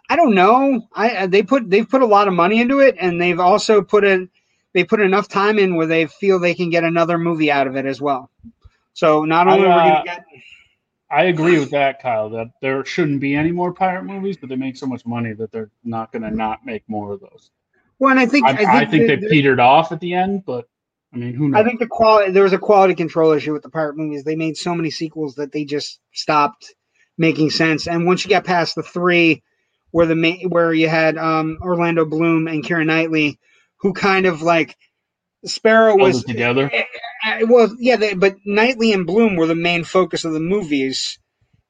I 0.08 0.16
don't 0.16 0.34
know. 0.34 0.88
I 0.94 1.26
they 1.26 1.42
put 1.42 1.68
they've 1.68 1.88
put 1.88 2.02
a 2.02 2.06
lot 2.06 2.28
of 2.28 2.34
money 2.34 2.60
into 2.60 2.80
it, 2.80 2.96
and 2.98 3.20
they've 3.20 3.40
also 3.40 3.82
put 3.82 4.04
in 4.04 4.30
they 4.72 4.84
put 4.84 5.00
enough 5.00 5.28
time 5.28 5.58
in 5.58 5.74
where 5.74 5.86
they 5.86 6.06
feel 6.06 6.38
they 6.38 6.54
can 6.54 6.70
get 6.70 6.84
another 6.84 7.18
movie 7.18 7.50
out 7.50 7.66
of 7.66 7.76
it 7.76 7.86
as 7.86 8.00
well. 8.00 8.30
So 8.92 9.24
not 9.24 9.48
I, 9.48 9.54
only 9.54 9.66
are 9.66 9.68
we 9.68 9.90
uh, 9.90 9.94
gonna 9.94 10.04
get 10.04 10.26
I 11.10 11.24
agree 11.24 11.58
with 11.58 11.70
that, 11.70 12.02
Kyle. 12.02 12.28
That 12.30 12.50
there 12.60 12.84
shouldn't 12.84 13.20
be 13.20 13.34
any 13.34 13.52
more 13.52 13.72
pirate 13.72 14.04
movies, 14.04 14.36
but 14.36 14.48
they 14.48 14.56
make 14.56 14.76
so 14.76 14.86
much 14.86 15.06
money 15.06 15.32
that 15.34 15.52
they're 15.52 15.70
not 15.84 16.12
going 16.12 16.22
to 16.22 16.30
not 16.30 16.66
make 16.66 16.82
more 16.88 17.12
of 17.12 17.20
those. 17.20 17.50
well, 17.98 18.10
and 18.10 18.18
I 18.18 18.26
think 18.26 18.46
I, 18.46 18.80
I 18.80 18.84
think, 18.86 19.06
the- 19.06 19.16
they 19.16 19.28
petered 19.28 19.60
off 19.60 19.92
at 19.92 20.00
the 20.00 20.14
end, 20.14 20.44
but 20.44 20.68
I 21.12 21.18
mean, 21.18 21.34
who 21.34 21.48
knows? 21.48 21.60
I 21.60 21.64
think 21.64 21.78
the 21.78 21.86
quality 21.86 22.32
there 22.32 22.42
was 22.42 22.52
a 22.52 22.58
quality 22.58 22.94
control 22.94 23.32
issue 23.32 23.52
with 23.52 23.62
the 23.62 23.70
pirate 23.70 23.96
movies. 23.96 24.24
They 24.24 24.36
made 24.36 24.56
so 24.56 24.74
many 24.74 24.90
sequels 24.90 25.36
that 25.36 25.52
they 25.52 25.64
just 25.64 26.00
stopped 26.12 26.74
making 27.16 27.50
sense. 27.50 27.86
And 27.86 28.04
once 28.04 28.24
you 28.24 28.28
get 28.28 28.44
past 28.44 28.74
the 28.74 28.82
three, 28.82 29.42
where 29.90 30.06
the 30.06 30.16
main, 30.16 30.48
where 30.50 30.72
you 30.72 30.88
had 30.88 31.16
um, 31.16 31.58
Orlando 31.62 32.04
Bloom 32.04 32.48
and 32.48 32.64
Keira 32.64 32.84
Knightley, 32.86 33.38
who 33.80 33.92
kind 33.92 34.26
of 34.26 34.42
like 34.42 34.76
Sparrow 35.44 35.96
was 35.96 36.24
together. 36.24 36.70
I, 37.22 37.44
well, 37.44 37.74
yeah, 37.78 37.96
they, 37.96 38.14
but 38.14 38.36
Knightley 38.44 38.92
and 38.92 39.06
Bloom 39.06 39.36
were 39.36 39.46
the 39.46 39.54
main 39.54 39.84
focus 39.84 40.24
of 40.24 40.32
the 40.32 40.40
movies, 40.40 41.18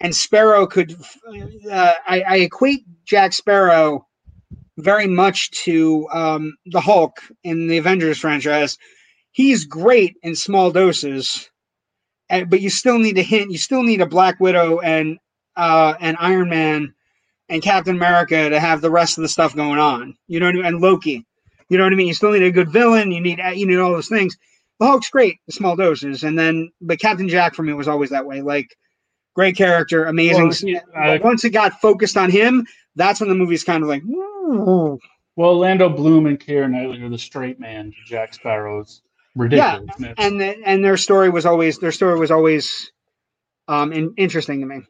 and 0.01 0.15
Sparrow 0.15 0.67
could. 0.67 0.97
Uh, 1.71 1.95
I, 2.07 2.21
I 2.23 2.37
equate 2.37 2.85
Jack 3.05 3.33
Sparrow 3.33 4.07
very 4.79 5.07
much 5.07 5.51
to 5.65 6.09
um, 6.13 6.57
the 6.67 6.81
Hulk 6.81 7.19
in 7.45 7.69
the 7.69 7.79
Avengers 7.79 8.19
franchise. 8.19 8.77
He's 9.33 9.65
great 9.67 10.17
in 10.23 10.35
small 10.35 10.71
doses, 10.71 11.51
and, 12.29 12.49
but 12.51 12.61
you 12.61 12.71
still 12.71 12.99
need 12.99 13.19
a 13.19 13.23
hint. 13.23 13.51
You 13.51 13.59
still 13.59 13.83
need 13.83 14.01
a 14.01 14.07
Black 14.07 14.41
Widow 14.41 14.81
and 14.81 15.19
uh, 15.57 15.95
and 16.01 16.17
Iron 16.19 16.49
Man 16.49 16.95
and 17.49 17.63
Captain 17.63 17.97
America 17.97 18.51
to 18.51 18.59
have 18.61 18.81
the 18.81 18.91
rest 18.91 19.19
of 19.19 19.23
the 19.23 19.29
stuff 19.29 19.55
going 19.55 19.79
on. 19.79 20.17
You 20.29 20.41
know 20.41 20.47
what 20.47 20.55
I 20.55 20.59
mean? 20.59 20.65
And 20.67 20.81
Loki. 20.81 21.25
You 21.69 21.79
know 21.79 21.85
what 21.85 21.93
I 21.93 21.97
mean? 21.97 22.07
You 22.09 22.15
still 22.15 22.33
need 22.33 22.43
a 22.45 22.51
good 22.53 22.71
villain. 22.71 23.11
You 23.11 23.21
need 23.21 23.41
you 23.55 23.67
need 23.67 23.79
all 23.79 23.93
those 23.93 24.09
things. 24.09 24.37
The 24.79 24.87
Hulk's 24.87 25.09
great, 25.11 25.39
small 25.51 25.75
doses, 25.75 26.23
and 26.23 26.39
then 26.39 26.71
but 26.81 27.01
Captain 27.01 27.29
Jack 27.29 27.55
for 27.55 27.63
me 27.63 27.73
was 27.73 27.89
always 27.89 28.11
that 28.11 28.27
way. 28.27 28.43
Like 28.43 28.77
great 29.35 29.57
character, 29.57 30.05
amazing. 30.05 30.45
Well, 30.45 30.53
he- 30.53 30.81
I- 30.97 31.19
once 31.25 31.45
it 31.45 31.51
got 31.51 31.81
focused 31.81 32.17
on 32.17 32.31
him, 32.31 32.67
that's 32.95 33.21
when 33.21 33.29
the 33.29 33.35
movie's 33.35 33.65
kind 33.65 33.83
of 33.83 33.89
like. 33.89 34.03
Well, 35.35 35.51
Orlando 35.51 35.89
Bloom 35.89 36.27
and 36.27 36.39
Keira 36.39 36.71
Knightley 36.71 37.03
are 37.03 37.09
the 37.09 37.19
straight 37.19 37.59
man 37.61 37.91
to 37.91 37.97
Jack 38.07 38.33
Sparrow's 38.35 39.03
ridiculousness. 39.35 40.15
and 40.19 40.41
the, 40.41 40.57
and 40.65 40.85
their 40.85 40.97
story 40.97 41.29
was 41.31 41.45
always 41.47 41.79
their 41.79 41.93
story 41.93 42.19
was 42.19 42.31
always 42.31 42.91
um 43.69 43.93
in, 43.93 44.15
interesting 44.17 44.61
to 44.61 44.67
me. 44.67 44.81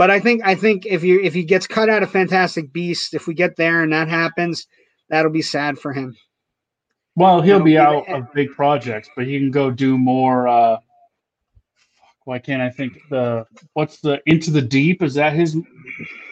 But 0.00 0.10
I 0.10 0.18
think 0.18 0.40
I 0.42 0.54
think 0.54 0.86
if 0.86 1.04
you 1.04 1.20
if 1.20 1.34
he 1.34 1.44
gets 1.44 1.66
cut 1.66 1.90
out 1.90 2.02
of 2.02 2.10
Fantastic 2.10 2.72
Beast, 2.72 3.12
if 3.12 3.26
we 3.26 3.34
get 3.34 3.56
there 3.56 3.82
and 3.82 3.92
that 3.92 4.08
happens, 4.08 4.66
that'll 5.10 5.30
be 5.30 5.42
sad 5.42 5.78
for 5.78 5.92
him. 5.92 6.16
well, 7.16 7.42
he'll 7.42 7.60
be 7.62 7.74
It'll 7.74 7.98
out 7.98 8.06
be- 8.06 8.12
of 8.14 8.32
big 8.32 8.48
projects, 8.52 9.10
but 9.14 9.26
he 9.26 9.38
can 9.38 9.50
go 9.50 9.70
do 9.70 9.98
more. 9.98 10.48
Uh, 10.48 10.78
why 12.24 12.38
can't 12.38 12.62
I 12.62 12.70
think 12.70 12.98
the 13.10 13.44
what's 13.74 14.00
the 14.00 14.22
Into 14.24 14.50
the 14.50 14.62
Deep? 14.62 15.02
Is 15.02 15.12
that 15.20 15.34
his 15.34 15.54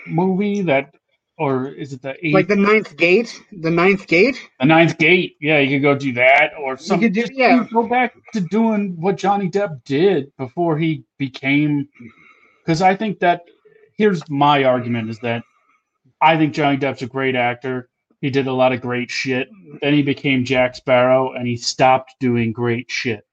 movie? 0.06 0.62
That 0.62 0.94
or 1.36 1.66
is 1.68 1.92
it 1.92 2.00
the 2.00 2.14
eighth, 2.24 2.32
Like 2.32 2.48
the 2.48 2.56
Ninth 2.56 2.96
Gate, 2.96 3.38
the 3.52 3.70
Ninth 3.70 4.06
Gate. 4.06 4.40
the 4.60 4.64
Ninth 4.64 4.96
Gate? 4.96 5.36
Yeah, 5.42 5.58
you 5.58 5.76
could 5.76 5.82
go 5.82 5.94
do 5.94 6.14
that, 6.14 6.52
or 6.58 6.78
some. 6.78 7.00
could 7.00 7.12
do- 7.12 7.26
yeah. 7.34 7.66
go 7.70 7.86
back 7.86 8.14
to 8.32 8.40
doing 8.40 8.98
what 8.98 9.16
Johnny 9.18 9.50
Depp 9.50 9.84
did 9.84 10.34
before 10.38 10.78
he 10.78 11.04
became. 11.18 11.86
Because 12.64 12.82
I 12.82 12.94
think 12.96 13.20
that 13.20 13.42
here's 13.98 14.22
my 14.30 14.64
argument 14.64 15.10
is 15.10 15.18
that 15.20 15.42
I 16.20 16.36
think 16.36 16.54
Johnny 16.54 16.78
Depp's 16.78 17.02
a 17.02 17.06
great 17.06 17.36
actor. 17.36 17.90
He 18.20 18.30
did 18.30 18.46
a 18.46 18.52
lot 18.52 18.72
of 18.72 18.80
great 18.80 19.10
shit. 19.10 19.48
Then 19.82 19.92
he 19.94 20.02
became 20.02 20.44
Jack 20.44 20.74
Sparrow, 20.74 21.32
and 21.32 21.46
he 21.46 21.56
stopped 21.56 22.14
doing 22.18 22.52
great 22.52 22.90
shit. 22.90 23.24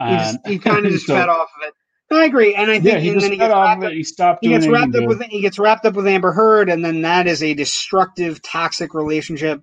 He 0.00 0.06
just 0.16 0.46
he 0.46 0.58
kind 0.58 0.84
of 0.84 0.92
just 0.92 1.06
so- 1.06 1.14
fed 1.14 1.28
off 1.28 1.48
of 1.60 1.68
it. 1.68 1.74
I 2.14 2.26
agree, 2.26 2.54
and 2.54 2.70
I 2.70 2.74
think 2.74 2.84
Yeah, 2.84 2.98
he 2.98 3.10
just 3.12 3.22
then 3.22 3.32
he 3.32 3.38
gets 3.38 3.54
off 3.54 3.78
of 3.78 3.84
it. 3.84 3.94
He 3.94 4.02
stopped 4.02 4.40
he 4.42 4.50
gets 4.50 4.68
wrapped 4.68 4.94
up 4.94 5.06
with 5.06 5.22
he 5.22 5.40
gets 5.40 5.58
wrapped 5.58 5.86
up 5.86 5.94
with 5.94 6.06
Amber 6.06 6.30
Heard, 6.32 6.68
and 6.68 6.84
then 6.84 7.00
that 7.02 7.26
is 7.26 7.42
a 7.42 7.54
destructive, 7.54 8.42
toxic 8.42 8.92
relationship. 8.92 9.62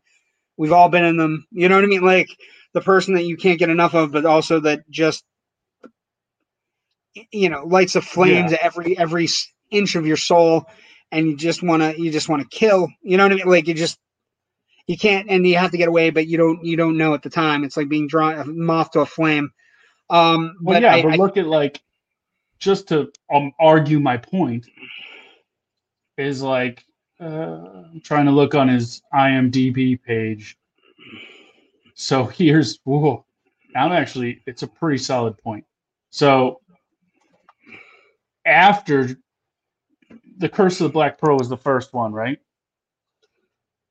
We've 0.58 0.72
all 0.72 0.90
been 0.90 1.06
in 1.06 1.18
them. 1.18 1.46
You 1.52 1.70
know 1.70 1.76
what 1.76 1.84
I 1.84 1.88
mean? 1.88 2.02
Like 2.02 2.36
the 2.74 2.82
person 2.82 3.14
that 3.14 3.26
you 3.26 3.38
can't 3.38 3.60
get 3.60 3.70
enough 3.70 3.94
of, 3.94 4.12
but 4.12 4.26
also 4.26 4.62
that 4.62 4.90
just 4.90 5.24
you 7.32 7.50
know 7.50 7.66
lights 7.66 7.96
a 7.96 8.02
flame 8.02 8.48
to 8.50 8.64
every 8.64 8.98
every 8.98 9.28
inch 9.72 9.96
of 9.96 10.06
your 10.06 10.18
soul, 10.18 10.66
and 11.12 11.28
you 11.28 11.36
just 11.36 11.64
want 11.64 11.82
to 11.82 12.02
you 12.02 12.12
just 12.12 12.30
want 12.30 12.42
to 12.42 12.48
kill. 12.58 12.88
You 13.02 13.18
know 13.18 13.24
what 13.24 13.32
I 13.34 13.36
mean? 13.36 13.48
Like 13.48 13.68
you 13.68 13.74
just 13.74 14.00
you 14.88 14.98
can't, 14.98 15.30
and 15.30 15.46
you 15.46 15.58
have 15.58 15.72
to 15.72 15.78
get 15.78 15.88
away, 15.88 16.10
but 16.10 16.28
you 16.28 16.38
don't 16.38 16.64
you 16.66 16.76
don't 16.76 16.98
know 16.98 17.14
at 17.14 17.22
the 17.22 17.30
time. 17.30 17.64
It's 17.64 17.78
like 17.78 17.90
being 17.90 18.08
drawn 18.08 18.40
a 18.40 18.46
moth 18.46 18.92
to 18.92 19.02
a 19.02 19.06
flame. 19.06 19.52
Um, 20.10 20.56
Well, 20.62 20.76
but 20.76 20.82
yeah, 20.82 20.94
I, 20.96 21.02
but 21.04 21.14
I- 21.14 21.16
look 21.18 21.38
at 21.38 21.46
like, 21.46 21.82
just 22.58 22.88
to 22.90 23.12
um, 23.32 23.52
argue 23.60 24.00
my 24.00 24.18
point, 24.18 24.66
is 26.18 26.42
like, 26.42 26.84
uh, 27.22 27.84
I'm 27.92 28.02
trying 28.04 28.26
to 28.26 28.32
look 28.32 28.56
on 28.56 28.68
his 28.68 29.02
IMDb 29.14 30.02
page. 30.02 30.58
So 31.94 32.26
here's, 32.28 32.80
whoa, 32.84 33.26
I'm 33.76 33.92
actually, 33.92 34.42
it's 34.48 34.64
a 34.64 34.68
pretty 34.68 34.98
solid 34.98 35.38
point. 35.38 35.66
So 36.10 36.62
after 38.46 39.16
the 40.40 40.50
Curse 40.50 40.80
of 40.82 40.86
the 40.86 40.94
Black 40.94 41.18
Pearl 41.20 41.38
was 41.38 41.50
the 41.50 41.58
first 41.58 41.94
one, 41.94 42.12
right? 42.14 42.40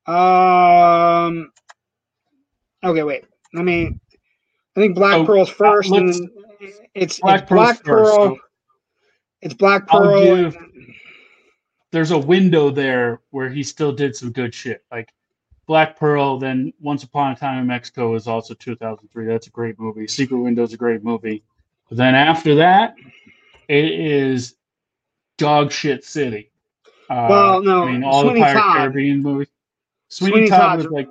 Um. 0.07 1.51
Okay, 2.83 3.03
wait. 3.03 3.25
I 3.55 3.61
mean, 3.61 3.99
I 4.75 4.79
think 4.79 4.95
Black 4.95 5.17
Oh, 5.19 5.25
Pearl's 5.25 5.49
first, 5.49 5.91
and 5.91 6.29
it's 6.95 7.19
Black 7.19 7.41
it's 7.41 7.49
Black 7.49 7.83
Pearl. 7.83 8.05
so- 8.15 8.37
It's 9.41 9.53
Black 9.53 9.87
Pearl. 9.87 10.21
give- 10.25 10.57
there's 11.91 12.11
a 12.11 12.17
window 12.17 12.69
there 12.69 13.21
where 13.31 13.49
he 13.49 13.63
still 13.63 13.91
did 13.91 14.15
some 14.15 14.31
good 14.31 14.53
shit. 14.53 14.83
Like 14.91 15.11
Black 15.65 15.97
Pearl, 15.97 16.37
then 16.37 16.71
Once 16.79 17.03
Upon 17.03 17.31
a 17.31 17.35
Time 17.35 17.59
in 17.59 17.67
Mexico 17.67 18.13
is 18.15 18.27
also 18.27 18.53
2003. 18.53 19.25
That's 19.25 19.47
a 19.47 19.51
great 19.51 19.79
movie. 19.79 20.07
Secret 20.07 20.37
Window 20.37 20.63
is 20.63 20.73
a 20.73 20.77
great 20.77 21.03
movie. 21.03 21.43
But 21.87 21.97
then 21.97 22.15
after 22.15 22.55
that, 22.55 22.95
it 23.67 23.85
is 23.85 24.55
Dog 25.39 25.71
Shit 25.71 26.03
City. 26.05 26.51
Uh, 27.09 27.25
Well, 27.29 27.61
no, 27.63 27.83
I 27.87 27.91
mean 27.91 28.03
all 28.03 28.21
Sweeney 28.21 28.41
the 28.41 28.45
Pirate 28.45 28.59
Todd. 28.59 28.77
Caribbean 28.77 29.23
movies. 29.23 29.47
Sweeney, 30.09 30.31
Sweeney 30.33 30.49
Todd 30.49 30.59
Todd's- 30.59 30.83
was 30.85 30.91
like 30.93 31.07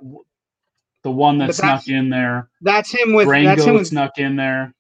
the 1.03 1.11
one 1.11 1.39
that 1.39 1.55
snuck 1.55 1.89
in 1.89 2.09
there. 2.11 2.49
That's 2.61 2.91
him 2.91 3.13
with 3.15 3.29
that's 3.29 3.65
him 3.65 3.75
with 3.75 3.89
snuck 3.89 4.19
in 4.19 4.37
there. 4.37 4.73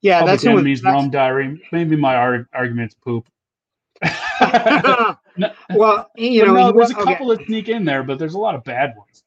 yeah, 0.00 0.20
Public 0.20 0.32
that's 0.32 0.42
him 0.44 0.54
with 0.54 0.84
Rum 0.84 1.10
Diary. 1.10 1.62
Maybe 1.70 1.94
my 1.96 2.16
ar- 2.16 2.48
argument's 2.52 2.94
poop. 2.94 3.26
well, 5.74 6.10
you 6.16 6.44
know, 6.46 6.54
no, 6.54 6.72
there's 6.72 6.90
a 6.90 6.94
wa- 6.94 7.02
okay. 7.02 7.12
couple 7.12 7.28
that 7.28 7.44
sneak 7.46 7.68
in 7.68 7.84
there, 7.84 8.02
but 8.02 8.18
there's 8.18 8.34
a 8.34 8.38
lot 8.38 8.54
of 8.54 8.64
bad 8.64 8.94
ones. 8.96 9.22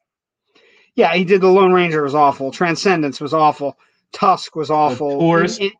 Yeah, 0.94 1.14
he 1.14 1.24
did 1.24 1.40
the 1.40 1.48
Lone 1.48 1.72
Ranger 1.72 2.02
was 2.02 2.14
awful. 2.14 2.50
Transcendence 2.50 3.20
was 3.20 3.32
awful. 3.34 3.78
Tusk 4.12 4.56
was 4.56 4.70
awful. 4.70 5.18
Tourist. 5.20 5.60
In- 5.60 5.66
in- 5.66 5.72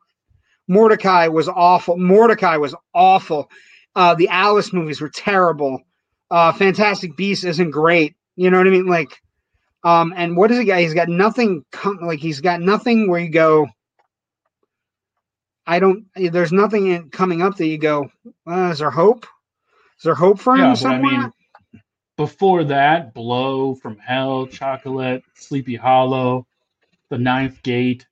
Mortdecai 0.70 1.30
was 1.32 1.48
awful. 1.48 1.96
Mortdecai 1.96 2.60
was 2.60 2.74
awful. 2.94 3.50
Uh, 3.94 4.14
the 4.14 4.28
Alice 4.28 4.72
movies 4.72 5.00
were 5.00 5.08
terrible. 5.10 5.80
Uh, 6.30 6.52
Fantastic 6.52 7.16
Beasts 7.16 7.44
isn't 7.44 7.70
great. 7.70 8.14
You 8.36 8.50
know 8.50 8.58
what 8.58 8.66
I 8.66 8.70
mean? 8.70 8.86
Like, 8.86 9.20
um, 9.84 10.12
and 10.16 10.36
what 10.36 10.50
is 10.50 10.58
he 10.58 10.64
got? 10.64 10.80
He's 10.80 10.94
got 10.94 11.08
nothing. 11.08 11.64
Com- 11.72 12.00
like 12.02 12.18
he's 12.18 12.40
got 12.40 12.60
nothing 12.60 13.08
where 13.08 13.20
you 13.20 13.30
go. 13.30 13.68
I 15.66 15.78
don't. 15.78 16.06
There's 16.14 16.52
nothing 16.52 16.86
in, 16.88 17.10
coming 17.10 17.42
up 17.42 17.56
that 17.56 17.66
you 17.66 17.78
go. 17.78 18.10
Uh, 18.48 18.70
is 18.72 18.78
there 18.80 18.90
hope? 18.90 19.24
Is 19.98 20.04
there 20.04 20.14
hope 20.14 20.38
for 20.40 20.54
him 20.54 20.60
Yeah, 20.60 20.66
but 20.70 20.78
I 20.78 20.82
somewhere? 20.82 21.20
mean, 21.20 21.32
before 22.16 22.64
that, 22.64 23.14
Blow 23.14 23.74
from 23.74 23.96
Hell, 23.98 24.46
Chocolate, 24.46 25.22
Sleepy 25.34 25.76
Hollow, 25.76 26.46
The 27.10 27.18
Ninth 27.18 27.62
Gate, 27.62 28.06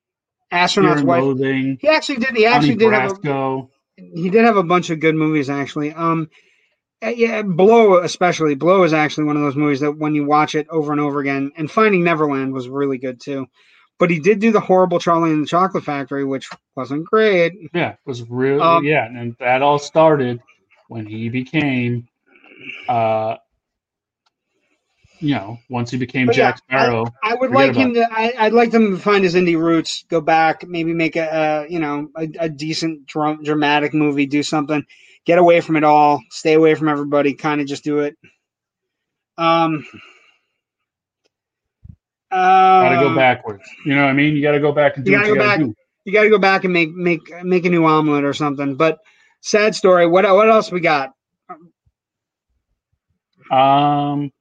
Astronaut's 0.54 1.02
Wife. 1.02 1.22
Loathing, 1.22 1.78
He 1.80 1.88
actually 1.88 2.16
did. 2.18 2.36
He 2.36 2.46
actually 2.46 2.76
did 2.76 2.92
have 2.92 3.18
a, 3.24 3.62
he 3.96 4.30
did 4.30 4.44
have 4.44 4.56
a 4.56 4.62
bunch 4.62 4.90
of 4.90 5.00
good 5.00 5.14
movies 5.14 5.50
actually. 5.50 5.92
Um, 5.92 6.30
uh, 7.04 7.08
yeah, 7.08 7.42
Blow 7.42 7.98
especially. 7.98 8.54
Blow 8.54 8.84
is 8.84 8.92
actually 8.92 9.24
one 9.24 9.36
of 9.36 9.42
those 9.42 9.56
movies 9.56 9.80
that 9.80 9.98
when 9.98 10.14
you 10.14 10.24
watch 10.24 10.54
it 10.54 10.66
over 10.70 10.92
and 10.92 11.00
over 11.00 11.20
again, 11.20 11.52
and 11.56 11.70
Finding 11.70 12.04
Neverland 12.04 12.52
was 12.52 12.68
really 12.68 12.98
good 12.98 13.20
too. 13.20 13.46
But 13.98 14.10
he 14.10 14.18
did 14.18 14.40
do 14.40 14.50
the 14.52 14.60
horrible 14.60 14.98
Charlie 14.98 15.30
and 15.30 15.42
the 15.42 15.46
Chocolate 15.48 15.84
Factory, 15.84 16.24
which 16.24 16.48
wasn't 16.76 17.04
great. 17.04 17.52
Yeah, 17.72 17.90
it 17.90 17.98
was 18.06 18.28
real. 18.28 18.60
Um, 18.60 18.84
yeah, 18.84 19.06
and 19.06 19.36
that 19.38 19.62
all 19.62 19.78
started 19.78 20.40
when 20.88 21.06
he 21.06 21.28
became, 21.28 22.08
uh, 22.88 23.36
you 25.24 25.34
know, 25.34 25.58
once 25.70 25.90
he 25.90 25.96
became 25.96 26.26
But 26.26 26.36
yeah, 26.36 26.50
Jack 26.50 26.58
Sparrow. 26.58 27.06
I 27.22 27.34
would 27.34 27.50
like 27.50 27.74
him 27.74 27.94
to. 27.94 28.06
I, 28.12 28.34
I'd 28.38 28.52
like 28.52 28.70
them 28.70 28.96
to 28.96 29.02
find 29.02 29.24
his 29.24 29.34
indie 29.34 29.58
roots, 29.58 30.04
go 30.08 30.20
back, 30.20 30.66
maybe 30.68 30.92
make 30.92 31.16
a, 31.16 31.32
uh, 31.34 31.66
you 31.68 31.78
know 31.78 32.08
a, 32.16 32.28
a 32.40 32.48
decent 32.48 33.06
dram- 33.06 33.42
dramatic 33.42 33.94
movie, 33.94 34.26
do 34.26 34.42
something, 34.42 34.84
get 35.24 35.38
away 35.38 35.60
from 35.60 35.76
it 35.76 35.84
all, 35.84 36.20
stay 36.30 36.52
away 36.54 36.74
from 36.74 36.88
everybody, 36.88 37.34
kind 37.34 37.60
of 37.60 37.66
just 37.66 37.84
do 37.84 38.00
it. 38.00 38.16
Um. 39.38 39.86
Got 42.30 42.88
to 42.88 42.96
go 42.96 43.08
um, 43.10 43.16
backwards. 43.16 43.62
You 43.86 43.94
know 43.94 44.02
what 44.02 44.10
I 44.10 44.12
mean? 44.12 44.34
You 44.34 44.42
got 44.42 44.52
to 44.52 44.60
go 44.60 44.72
back 44.72 44.96
and 44.96 45.04
do 45.04 45.12
You 45.12 45.18
gotta 45.18 45.28
you 45.28 45.34
go 45.36 45.40
got 45.40 45.52
to 45.52 45.58
back. 45.58 45.66
do. 45.66 45.74
You 46.04 46.12
got 46.12 46.22
to 46.24 46.30
go 46.30 46.38
back 46.38 46.64
and 46.64 46.72
make 46.72 46.92
make 46.92 47.20
make 47.44 47.64
a 47.64 47.70
new 47.70 47.86
omelet 47.86 48.24
or 48.24 48.34
something. 48.34 48.74
But 48.74 48.98
sad 49.40 49.74
story. 49.74 50.06
What 50.06 50.24
what 50.24 50.50
else 50.50 50.72
we 50.72 50.80
got? 50.80 51.12
Um, 53.50 54.32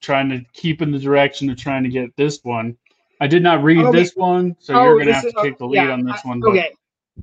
trying 0.00 0.28
to 0.30 0.44
keep 0.54 0.82
in 0.82 0.92
the 0.92 0.98
direction 0.98 1.50
of 1.50 1.58
trying 1.58 1.84
to 1.84 1.90
get 1.90 2.16
this 2.16 2.40
one. 2.44 2.76
I 3.20 3.26
did 3.28 3.42
not 3.42 3.62
read 3.64 3.78
Okay. 3.86 3.98
this 3.98 4.14
one, 4.16 4.56
so 4.60 4.74
Oh, 4.74 4.82
you're 4.84 4.96
gonna 4.98 5.14
have 5.14 5.28
to 5.28 5.34
take 5.34 5.58
the 5.58 5.66
lead 5.66 5.76
yeah, 5.76 5.92
on 5.92 6.04
this 6.04 6.24
one. 6.24 6.42
But 6.42 6.50
Okay. 6.50 6.70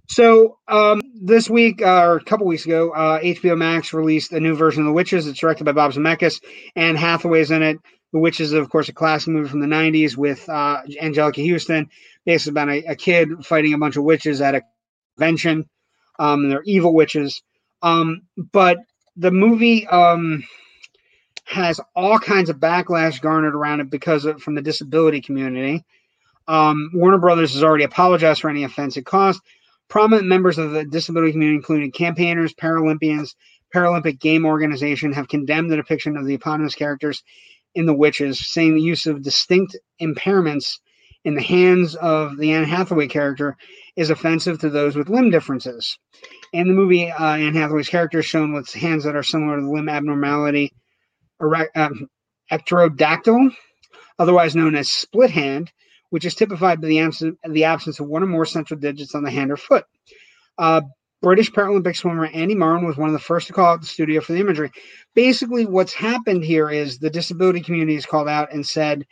So 0.10 0.60
um, 0.68 1.02
this 1.22 1.50
week 1.50 1.82
uh, 1.82 2.04
or 2.06 2.18
a 2.18 2.24
couple 2.24 2.48
weeks 2.48 2.66
ago, 2.66 2.92
uh, 2.92 3.22
HBO 3.22 3.58
Max 3.58 3.94
released 3.94 4.34
a 4.34 4.40
new 4.40 4.56
version 4.56 4.82
of 4.84 4.88
The 4.88 4.94
Witches. 4.94 5.28
It's 5.28 5.40
directed 5.40 5.66
by 5.66 5.74
Bob 5.74 5.94
Zemeckis, 5.94 6.42
and 6.76 6.98
Hathaway's 6.98 7.52
in 7.52 7.64
it. 7.64 7.78
The 8.14 8.20
Witches, 8.20 8.54
of 8.54 8.70
course, 8.70 8.90
a 8.90 8.94
classic 8.94 9.30
movie 9.30 9.50
from 9.50 9.62
the 9.62 9.68
'90s 9.68 10.18
with 10.18 10.48
uh, 10.50 10.82
Anjelica 11.02 11.50
Huston, 11.50 11.90
basically 12.26 12.52
about 12.52 12.70
a, 12.70 12.86
a 12.92 12.96
kid 12.96 13.30
fighting 13.46 13.74
a 13.74 13.78
bunch 13.78 13.98
of 13.98 14.04
witches 14.04 14.42
at 14.42 14.56
a 14.56 14.64
convention. 15.18 15.66
Um, 16.20 16.44
and 16.44 16.52
they're 16.52 16.64
evil 16.66 16.94
witches. 16.94 17.42
Um, 17.82 18.24
but 18.54 18.78
the 19.18 19.32
movie 19.32 19.88
um, 19.88 20.44
has 21.46 21.80
all 21.96 22.20
kinds 22.20 22.50
of 22.50 22.58
backlash 22.58 23.22
garnered 23.22 23.56
around 23.56 23.80
it 23.80 23.90
because 23.90 24.26
of 24.26 24.42
from 24.42 24.56
the 24.56 24.62
disability 24.62 25.22
community. 25.22 25.86
Um, 26.48 26.92
Warner 26.94 27.18
Brothers 27.18 27.54
has 27.54 27.64
already 27.64 27.84
apologized 27.84 28.42
for 28.42 28.50
any 28.50 28.64
offense 28.64 28.98
it 28.98 29.06
caused. 29.06 29.42
Prominent 29.88 30.28
members 30.28 30.58
of 30.58 30.72
the 30.72 30.84
disability 30.84 31.32
community, 31.32 31.58
including 31.58 31.92
campaigners, 31.92 32.54
Paralympians, 32.54 33.36
Paralympic 33.74 34.20
Game 34.20 34.46
Organization, 34.46 35.14
have 35.14 35.28
condemned 35.28 35.70
the 35.70 35.76
depiction 35.76 36.18
of 36.18 36.26
the 36.26 36.34
eponymous 36.34 36.76
characters 36.76 37.24
in 37.76 37.86
The 37.86 37.94
Witches, 37.94 38.48
saying 38.48 38.74
the 38.74 38.82
use 38.82 39.06
of 39.06 39.22
distinct 39.22 39.78
impairments 40.02 40.80
in 41.24 41.36
the 41.36 41.42
hands 41.42 41.96
of 41.96 42.38
the 42.38 42.52
Anne 42.54 42.64
Hathaway 42.64 43.08
character 43.08 43.58
is 43.96 44.10
offensive 44.10 44.60
to 44.60 44.70
those 44.70 44.96
with 44.96 45.10
limb 45.10 45.30
differences. 45.30 45.98
In 46.54 46.68
the 46.68 46.74
movie, 46.74 47.12
uh, 47.12 47.36
Anne 47.36 47.56
Hathaway's 47.56 47.90
character 47.90 48.20
is 48.20 48.26
shown 48.26 48.54
with 48.54 48.72
hands 48.72 49.04
that 49.04 49.16
are 49.16 49.24
similar 49.24 49.58
to 49.58 49.62
the 49.64 49.70
limb 49.70 49.90
abnormality, 49.90 50.74
um, 51.40 52.08
ectrodactyl, 52.52 53.52
otherwise 54.20 54.56
known 54.56 54.76
as 54.76 54.92
split 54.92 55.32
hand, 55.32 55.72
which 56.10 56.26
is 56.26 56.36
typified 56.36 56.82
by 56.82 56.88
the 56.88 57.00
absence, 57.00 57.38
the 57.48 57.64
absence 57.64 58.00
of 58.00 58.08
one 58.08 58.24
or 58.24 58.28
more 58.28 58.46
central 58.46 58.80
digits 58.80 59.16
on 59.16 59.24
the 59.24 59.32
hand 59.32 59.52
or 59.52 59.58
foot. 59.58 59.86
Uh, 60.58 60.82
British 61.22 61.52
Paralympic 61.52 61.96
swimmer 61.96 62.30
Amy 62.34 62.56
Marren 62.56 62.86
was 62.86 62.98
one 62.98 63.10
of 63.10 63.14
the 63.14 63.20
first 63.20 63.48
to 63.48 63.54
call 63.54 63.74
out 63.74 63.82
the 63.82 63.88
studio 63.88 64.22
for 64.22 64.34
the 64.34 64.40
imagery. 64.40 64.72
Basically, 65.16 65.66
what's 65.66 65.94
happened 65.94 66.44
here 66.44 66.70
is 66.70 67.00
the 67.00 67.10
disability 67.10 67.62
community 67.62 67.96
has 67.96 68.06
called 68.06 68.28
out 68.28 68.54
and 68.54 68.66
said, 68.66 69.06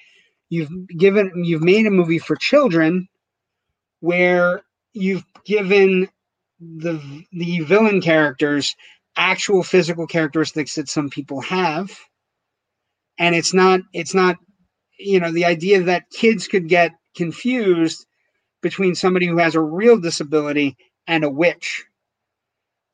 "You've 0.50 0.70
given, 0.88 1.44
you've 1.44 1.64
made 1.64 1.88
a 1.88 1.92
movie 1.92 2.20
for 2.20 2.36
children, 2.36 3.08
where 4.00 4.62
you've 4.94 5.26
given 5.46 6.08
the 6.60 7.26
the 7.32 7.62
villain 7.62 8.00
characters 8.00 8.76
actual 9.16 9.64
physical 9.64 10.08
characteristics 10.08 10.76
that 10.76 10.90
some 10.90 11.10
people 11.10 11.42
have, 11.42 11.92
and 13.24 13.36
it's 13.36 13.54
not, 13.54 13.80
it's 13.94 14.14
not 14.14 14.36
you 15.00 15.20
know 15.20 15.32
the 15.32 15.46
idea 15.46 15.82
that 15.84 16.10
kids 16.12 16.48
could 16.48 16.68
get 16.68 16.92
confused 17.16 18.06
between 18.62 18.96
somebody 18.96 19.28
who 19.28 19.38
has 19.38 19.56
a 19.56 19.62
real 19.62 20.00
disability 20.00 20.76
and 21.08 21.24
a 21.24 21.30
witch. 21.30 21.86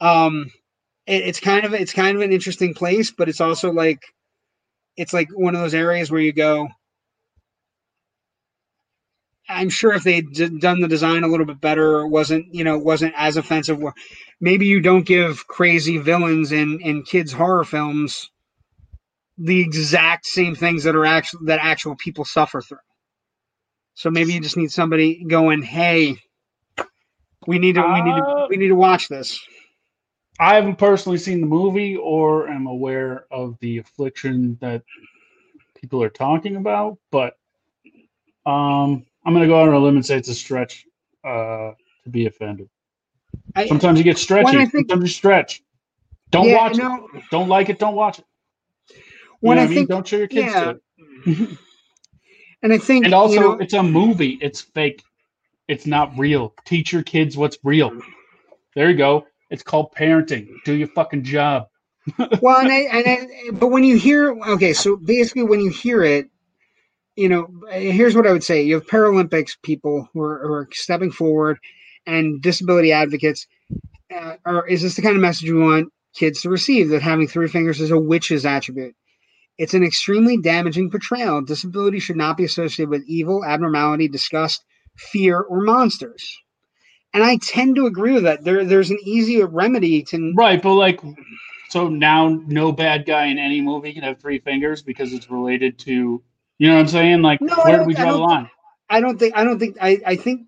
Um 0.01 0.51
it, 1.07 1.23
it's 1.23 1.39
kind 1.39 1.65
of 1.65 1.73
it's 1.73 1.93
kind 1.93 2.15
of 2.15 2.21
an 2.21 2.32
interesting 2.32 2.73
place 2.73 3.11
but 3.11 3.27
it's 3.30 3.41
also 3.41 3.71
like 3.71 3.99
it's 4.97 5.13
like 5.13 5.30
one 5.34 5.55
of 5.55 5.61
those 5.61 5.73
areas 5.73 6.11
where 6.11 6.21
you 6.21 6.34
go 6.34 6.67
i'm 9.49 9.69
sure 9.69 9.93
if 9.93 10.03
they'd 10.03 10.32
d- 10.34 10.59
done 10.59 10.80
the 10.82 10.88
design 10.88 11.23
a 11.23 11.27
little 11.27 11.45
bit 11.45 11.59
better 11.59 12.07
wasn't 12.07 12.45
you 12.53 12.63
know 12.63 12.77
wasn't 12.77 13.13
as 13.17 13.38
offensive. 13.38 13.82
Maybe 14.39 14.67
you 14.67 14.80
don't 14.80 15.05
give 15.05 15.47
crazy 15.47 15.97
villains 15.97 16.51
in 16.51 16.80
in 16.82 17.03
kids 17.03 17.34
horror 17.34 17.63
films 17.63 18.30
the 19.40 19.62
exact 19.62 20.26
same 20.26 20.54
things 20.54 20.84
that 20.84 20.96
are 20.96 21.06
actual 21.06 21.40
that 21.46 21.60
actual 21.62 21.96
people 21.96 22.26
suffer 22.26 22.62
through. 22.62 22.78
So 23.96 24.10
maybe 24.10 24.34
you 24.34 24.42
just 24.42 24.58
need 24.58 24.72
somebody 24.72 25.24
going, 25.24 25.62
"Hey, 25.62 26.18
we 27.48 27.58
need 27.58 27.76
to 27.76 27.82
we 27.82 28.02
need 28.02 28.16
to 28.16 28.48
we 28.50 28.58
need 28.58 28.68
to 28.68 28.76
watch 28.76 29.08
this." 29.08 29.40
I 30.40 30.56
haven't 30.56 30.78
personally 30.78 31.18
seen 31.18 31.42
the 31.42 31.48
movie 31.48 31.98
or 31.98 32.48
am 32.48 32.68
aware 32.68 33.26
of 33.30 33.58
the 33.60 33.78
affliction 33.80 34.58
that 34.62 34.84
people 35.76 36.02
are 36.02 36.10
talking 36.10 36.56
about, 36.56 36.98
but 37.12 37.38
um, 38.46 39.06
I'm 39.26 39.34
going 39.34 39.42
to 39.42 39.48
go 39.48 39.62
out 39.62 39.68
on 39.68 39.74
a 39.74 39.80
limb 39.80 39.96
and 39.98 40.06
say 40.06 40.18
it's 40.18 40.30
a 40.30 40.34
stretch 40.34 40.86
uh, 41.26 41.72
to 42.04 42.10
be 42.10 42.26
offended. 42.26 42.70
I, 43.54 43.68
Sometimes 43.68 43.98
you 43.98 44.06
get 44.06 44.18
stretchy. 44.18 44.66
Think- 44.66 44.72
Sometimes 44.72 45.02
you 45.02 45.08
stretch. 45.14 45.62
Don't 46.32 46.48
yeah, 46.48 46.58
watch 46.58 46.78
no, 46.78 47.10
it. 47.14 47.24
Don't 47.32 47.50
like 47.50 47.70
it. 47.70 47.80
Don't 47.80 47.96
watch 47.96 48.20
it. 48.20 48.26
When 49.42 49.58
I 49.60 49.64
I 49.64 49.66
mean? 49.68 49.76
think- 49.76 49.90
Don't 49.90 50.08
show 50.08 50.18
your 50.18 50.28
kids 50.28 50.54
yeah. 50.54 50.74
to 50.74 50.80
it. 51.26 51.58
and 52.64 52.74
I 52.74 52.78
think 52.78 53.06
And 53.06 53.14
also, 53.14 53.34
you 53.34 53.40
know, 53.42 53.54
it's 53.54 53.74
a 53.74 53.84
movie. 53.84 54.38
It's 54.42 54.62
fake. 54.62 55.04
It's 55.68 55.86
not 55.86 56.18
real. 56.18 56.54
Teach 56.66 56.92
your 56.92 57.04
kids 57.04 57.38
what's 57.38 57.58
real. 57.64 57.92
There 58.76 58.90
you 58.90 58.98
go. 58.98 59.26
It's 59.50 59.64
called 59.64 59.94
parenting. 59.96 60.48
Do 60.66 60.74
your 60.74 60.88
fucking 60.90 61.24
job. 61.24 61.68
well, 62.42 62.58
and 62.60 62.72
I, 62.72 62.80
and 62.92 63.08
I, 63.08 63.52
but 63.54 63.68
when 63.68 63.84
you 63.84 63.98
hear, 63.98 64.32
okay, 64.32 64.74
so 64.74 64.96
basically 64.96 65.44
when 65.44 65.60
you 65.60 65.70
hear 65.70 66.04
it, 66.04 66.28
you 67.16 67.30
know, 67.30 67.48
here's 67.72 68.16
what 68.16 68.26
I 68.26 68.32
would 68.32 68.44
say: 68.44 68.64
you 68.64 68.76
have 68.76 68.88
Paralympics 68.88 69.52
people 69.62 70.08
who 70.14 70.22
are, 70.22 70.40
who 70.48 70.54
are 70.54 70.70
stepping 70.72 71.12
forward, 71.12 71.60
and 72.06 72.42
disability 72.42 72.92
advocates. 72.92 73.46
Uh, 74.16 74.36
or 74.46 74.68
is 74.68 74.82
this 74.82 74.96
the 74.96 75.02
kind 75.02 75.16
of 75.16 75.22
message 75.22 75.52
we 75.52 75.60
want 75.60 75.90
kids 76.16 76.42
to 76.42 76.50
receive? 76.50 76.90
That 76.90 77.02
having 77.02 77.28
three 77.28 77.48
fingers 77.48 77.82
is 77.82 77.92
a 77.92 78.00
witch's 78.00 78.46
attribute. 78.46 78.96
It's 79.60 79.76
an 79.76 79.84
extremely 79.84 80.38
damaging 80.38 80.91
portrayal. 80.91 81.43
Disability 81.43 81.99
should 81.99 82.18
not 82.18 82.38
be 82.38 82.45
associated 82.45 82.89
with 82.89 83.03
evil, 83.07 83.45
abnormality, 83.45 84.07
disgust, 84.07 84.66
fear, 84.97 85.41
or 85.41 85.62
monsters. 85.62 86.39
And 87.14 87.24
I 87.24 87.38
tend 87.38 87.76
to 87.76 87.88
agree 87.88 88.14
with 88.14 88.24
that. 88.24 88.43
There, 88.43 88.66
there's 88.66 88.91
an 88.91 88.99
easier 89.03 89.47
remedy 89.47 90.03
to 90.05 90.34
Right, 90.36 90.62
but 90.62 90.76
like 90.76 91.01
so 91.70 91.89
now 91.89 92.30
no 92.47 92.72
bad 92.72 93.05
guy 93.05 93.28
in 93.28 93.39
any 93.39 93.62
movie 93.62 93.93
can 93.93 94.03
have 94.03 94.20
three 94.20 94.39
fingers 94.39 94.82
because 94.82 95.14
it's 95.14 95.30
related 95.30 95.80
to 95.80 96.24
you 96.60 96.68
know 96.68 96.76
what 96.76 96.82
I'm 96.82 96.88
saying? 96.88 97.22
Like 97.22 97.41
No, 97.41 97.55
where 97.64 97.80
do 97.80 97.86
we 97.86 97.93
draw 97.95 98.12
the 98.12 98.18
line? 98.20 98.49
I 98.89 99.01
don't 99.01 99.20
think. 99.20 99.38
I 99.38 99.43
don't 99.43 99.60
think. 99.60 99.78
I. 99.82 99.99
I 100.05 100.16
think. 100.18 100.47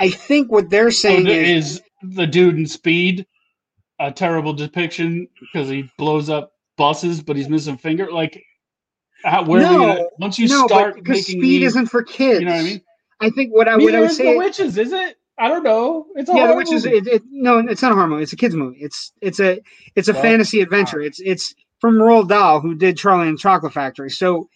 I 0.00 0.10
think 0.10 0.52
what 0.52 0.70
they're 0.70 0.90
So 0.90 1.00
saying 1.02 1.26
th- 1.26 1.58
is, 1.58 1.74
is 1.74 1.82
the 2.02 2.26
dude 2.26 2.58
in 2.58 2.66
Speed 2.66 3.26
a 4.00 4.12
terrible 4.12 4.52
depiction 4.54 5.28
because 5.40 5.68
he 5.68 5.90
blows 5.98 6.30
up 6.30 6.52
buses, 6.80 7.22
but 7.22 7.36
he's 7.36 7.48
missing 7.50 7.78
finger? 7.78 8.10
Like, 8.12 8.42
how, 9.24 9.44
where 9.44 9.62
are 9.62 9.68
we 9.68 9.76
No, 9.76 9.78
gonna, 9.78 10.04
once 10.18 10.38
you 10.38 10.48
no, 10.48 10.66
start 10.66 10.96
because 10.96 11.28
making 11.28 11.40
speed 11.40 11.62
these, 11.62 11.68
isn't 11.68 11.88
for 11.88 12.02
kids. 12.04 12.40
you 12.40 12.46
know 12.46 12.52
what 12.52 12.60
I 12.60 12.64
mean? 12.64 12.82
I 13.20 13.30
think 13.30 13.52
what 13.54 13.68
I 13.68 13.76
what 13.76 13.94
I 13.94 14.00
would 14.00 14.10
say. 14.10 14.32
the 14.32 14.38
witches, 14.38 14.78
is 14.78 14.92
it? 14.92 15.18
I 15.38 15.48
don't 15.48 15.64
know. 15.64 16.06
It's 16.16 16.30
a 16.30 16.34
yeah, 16.34 16.46
the 16.48 16.54
horror 16.54 16.56
witch 16.56 16.72
is 16.72 16.86
movie. 16.86 16.98
it, 16.98 17.06
it, 17.08 17.22
no, 17.30 17.58
it's 17.58 17.82
not 17.82 17.92
a 17.92 17.96
horror 17.96 18.08
movie. 18.08 18.24
It's 18.24 18.32
a 18.32 18.36
kids 18.36 18.56
movie. 18.56 18.78
It's 18.80 19.12
it's 19.20 19.40
a 19.40 19.60
it's 19.96 20.08
a 20.08 20.14
Well, 20.14 20.22
fantasy 20.22 20.60
ah. 20.60 20.62
adventure. 20.62 21.00
It's 21.00 21.20
it's 21.20 21.54
from 21.80 21.96
Roald 21.96 22.28
Dahl, 22.28 22.60
who 22.60 22.74
did 22.74 22.98
Charlie 22.98 23.28
and 23.28 23.38
the 23.38 23.42
Chocolate 23.42 23.72
Factory. 23.74 24.10
So 24.10 24.48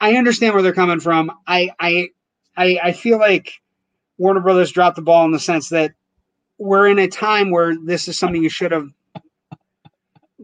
I 0.00 0.16
understand 0.16 0.54
where 0.54 0.62
they're 0.62 0.72
coming 0.74 1.00
from. 1.00 1.30
I 1.46 1.70
I 1.80 2.08
I, 2.56 2.78
I 2.84 2.92
feel 2.92 3.18
like 3.18 3.52
Warner 4.18 4.40
Brothers 4.40 4.72
dropped 4.72 4.96
the 4.96 5.02
ball 5.02 5.24
in 5.24 5.32
the 5.32 5.40
sense 5.40 5.70
that 5.70 5.94
we're 6.58 6.88
in 6.88 6.98
a 7.00 7.08
time 7.08 7.50
where 7.50 7.74
this 7.84 8.08
is 8.08 8.18
something 8.18 8.42
you 8.42 8.48
should 8.48 8.72
have. 8.72 8.88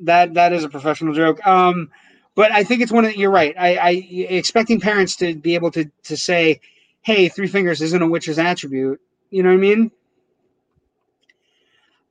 That 0.03 0.35
that 0.35 0.53
is 0.53 0.65
a 0.65 0.69
professional 0.69 1.15
joke. 1.15 1.47
Um, 1.47 1.91
but 2.35 2.53
I 2.53 2.65
think 2.65 2.83
it's 2.83 2.93
one 2.93 3.05
of 3.05 3.17
you're 3.17 3.31
right. 3.31 3.55
I, 3.59 3.77
I 3.77 3.91
expecting 3.91 4.81
parents 4.81 5.17
to 5.17 5.35
be 5.35 5.55
able 5.55 5.71
to 5.73 5.91
to 6.05 6.17
say, 6.17 6.61
"Hey, 7.03 7.29
three 7.29 7.49
fingers 7.49 7.83
isn't 7.83 8.03
a 8.03 8.07
witch's 8.07 8.39
attribute." 8.39 9.01
You 9.31 9.43
know 9.43 9.51
what 9.51 9.57
I 9.57 9.59
mean? 9.59 9.91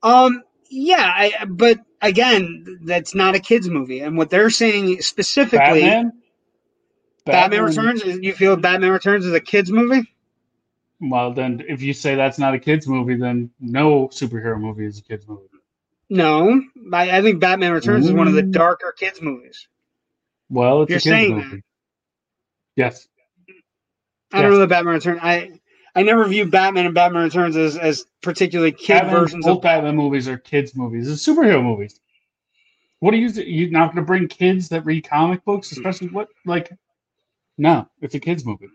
Um, 0.02 0.44
yeah, 0.70 1.12
I, 1.16 1.46
but 1.46 1.80
again, 2.02 2.80
that's 2.84 3.16
not 3.16 3.36
a 3.36 3.40
kids 3.40 3.70
movie, 3.70 4.02
and 4.02 4.18
what 4.18 4.30
they're 4.30 4.50
saying 4.50 5.02
specifically, 5.02 5.82
Batman, 5.82 6.14
Batman. 7.26 7.64
Returns. 7.64 8.04
You 8.06 8.34
feel 8.34 8.56
Batman 8.56 8.92
Returns 8.92 9.26
is 9.26 9.34
a 9.34 9.42
kids 9.42 9.72
movie? 9.72 10.08
Well, 11.02 11.34
then, 11.34 11.64
if 11.68 11.82
you 11.82 11.94
say 11.94 12.16
that's 12.16 12.38
not 12.38 12.54
a 12.54 12.60
kids 12.60 12.88
movie, 12.88 13.16
then 13.16 13.52
no 13.60 14.10
superhero 14.10 14.60
movie 14.60 14.86
is 14.86 15.00
a 15.00 15.02
kids 15.02 15.28
movie. 15.28 15.49
No, 16.10 16.62
I, 16.92 17.20
I 17.20 17.22
think 17.22 17.40
Batman 17.40 17.72
Returns 17.72 18.06
is 18.08 18.14
one 18.14 18.28
of 18.28 18.34
the 18.34 18.42
darker 18.42 18.94
kids 18.98 19.22
movies. 19.22 19.68
Well, 20.50 20.82
it's 20.82 20.90
You're 20.90 20.98
a 20.98 21.02
kids 21.02 21.04
saying 21.04 21.38
movie. 21.38 21.64
Yes. 22.76 23.08
I 24.32 24.42
don't 24.42 24.52
know 24.52 24.60
that 24.60 24.70
Batman 24.70 24.96
Returns. 24.96 25.20
I 25.22 25.60
I 25.96 26.04
never 26.04 26.28
view 26.28 26.46
Batman 26.46 26.86
and 26.86 26.96
Batman 26.96 27.24
Returns 27.24 27.58
as 27.58 27.78
as 27.78 28.06
particularly 28.22 28.72
kid 28.72 28.94
Batman, 29.02 29.16
versions 29.16 29.46
both 29.46 29.58
of. 29.58 29.64
Batman 29.64 29.96
movies 29.96 30.28
are 30.28 30.38
kids 30.38 30.76
movies. 30.76 31.10
It's 31.10 31.26
superhero 31.26 31.64
movies. 31.64 32.00
What 33.00 33.14
are 33.14 33.18
you? 33.18 33.30
You're 33.30 33.72
not 33.72 33.88
going 33.88 34.04
to 34.04 34.08
bring 34.08 34.28
kids 34.28 34.70
that 34.70 34.86
read 34.86 35.08
comic 35.08 35.44
books, 35.46 35.70
hmm. 35.70 35.80
especially 35.80 36.08
what 36.08 36.30
like? 36.46 36.72
No, 37.58 37.88
it's 38.02 38.16
a 38.16 38.20
kids 38.20 38.46
movie. 38.46 38.70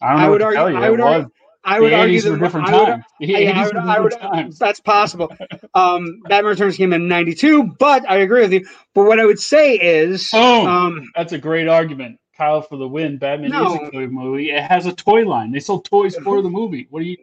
I 0.00 0.10
don't 0.10 0.18
know 0.18 0.24
I 0.24 0.28
what 0.28 0.32
would 0.32 0.42
argue- 0.42 0.58
tell 0.58 0.70
you. 0.70 0.76
I 0.76 0.90
would 0.90 1.00
argue-. 1.00 1.30
I 1.62 1.78
would 1.78 1.92
argue 1.92 2.20
that 2.22 2.38
different 2.38 2.68
I 2.68 2.76
would- 2.78 2.86
times. 2.86 3.04
The 3.20 3.36
I- 3.36 3.50
I 3.50 4.00
would- 4.00 4.14
I 4.14 4.42
would- 4.44 4.52
That's 4.58 4.80
possible. 4.80 5.30
Um, 5.74 6.20
Batman 6.28 6.50
Returns 6.50 6.76
came 6.76 6.92
in 6.92 7.06
'92, 7.06 7.64
but 7.78 8.08
I 8.08 8.16
agree 8.18 8.40
with 8.42 8.52
you. 8.52 8.66
But 8.94 9.04
what 9.04 9.20
I 9.20 9.26
would 9.26 9.38
say 9.38 9.74
is, 9.76 10.30
Boom. 10.30 10.66
um, 10.66 11.10
That's 11.14 11.32
a 11.32 11.38
great 11.38 11.68
argument. 11.68 12.18
Kyle 12.36 12.62
for 12.62 12.76
the 12.78 12.88
win. 12.88 13.18
Batman 13.18 13.50
No. 13.50 13.74
is 13.74 13.88
a 13.88 13.90
toy 13.90 14.06
movie. 14.06 14.50
It 14.50 14.62
has 14.62 14.86
a 14.86 14.92
toy 14.92 15.24
line. 15.28 15.52
They 15.52 15.60
sold 15.60 15.84
toys 15.84 16.16
for 16.16 16.40
the 16.40 16.48
movie. 16.48 16.86
What 16.88 17.00
do 17.00 17.06
you? 17.06 17.18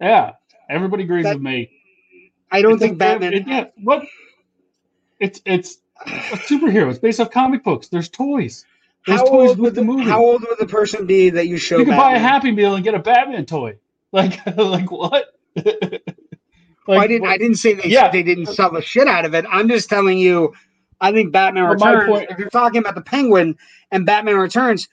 Yeah, 0.00 0.32
everybody 0.68 1.02
agrees 1.02 1.24
That- 1.24 1.34
with 1.34 1.42
me. 1.42 1.70
I 2.52 2.62
don't 2.62 2.74
It's 2.74 2.82
a- 2.82 2.86
think 2.86 2.98
Batman. 2.98 3.32
it- 3.34 3.48
yeah, 3.48 3.64
what? 3.82 4.04
It's 5.18 5.40
it's 5.44 5.78
a 6.06 6.10
superhero. 6.36 6.88
It's 6.90 6.98
based 7.00 7.18
off 7.20 7.30
comic 7.32 7.64
books. 7.64 7.88
There's 7.88 8.08
toys. 8.08 8.64
There's 9.06 9.20
how 9.20 9.26
toys 9.26 9.32
old 9.32 9.48
with 9.50 9.58
would 9.60 9.74
the 9.76 9.84
movie. 9.84 10.04
How 10.04 10.22
old 10.24 10.42
would 10.42 10.58
the 10.58 10.66
person 10.66 11.06
be 11.06 11.30
that 11.30 11.46
you 11.46 11.56
show? 11.56 11.78
you 11.78 11.84
can 11.84 11.92
Batman? 11.94 12.12
buy 12.12 12.16
a 12.16 12.18
Happy 12.20 12.50
Meal 12.52 12.74
and 12.74 12.84
get 12.84 12.94
a 12.94 12.98
Batman 12.98 13.46
toy. 13.46 13.78
Like 14.12 14.44
like 14.56 14.90
what? 14.90 15.26
like, 15.54 16.02
Well, 16.88 16.98
I 17.00 17.06
didn't. 17.06 17.22
what- 17.22 17.30
I 17.30 17.38
didn't 17.38 17.56
say 17.58 17.74
they. 17.74 17.88
Yeah. 17.88 18.10
they 18.10 18.24
didn't 18.24 18.46
sell 18.46 18.72
the 18.72 18.82
shit 18.82 19.06
out 19.06 19.24
of 19.24 19.34
it. 19.34 19.44
I'm 19.48 19.68
just 19.68 19.88
telling 19.88 20.18
you. 20.18 20.52
I 21.00 21.12
think 21.12 21.32
Batman 21.32 21.68
But 21.68 21.78
my 21.78 21.92
Returns. 21.92 22.10
point- 22.10 22.30
if 22.30 22.38
you're 22.38 22.50
talking 22.50 22.80
about 22.80 22.94
the 22.96 23.00
Penguin 23.02 23.56
and 23.92 24.04
Batman 24.04 24.36
Returns, 24.36 24.88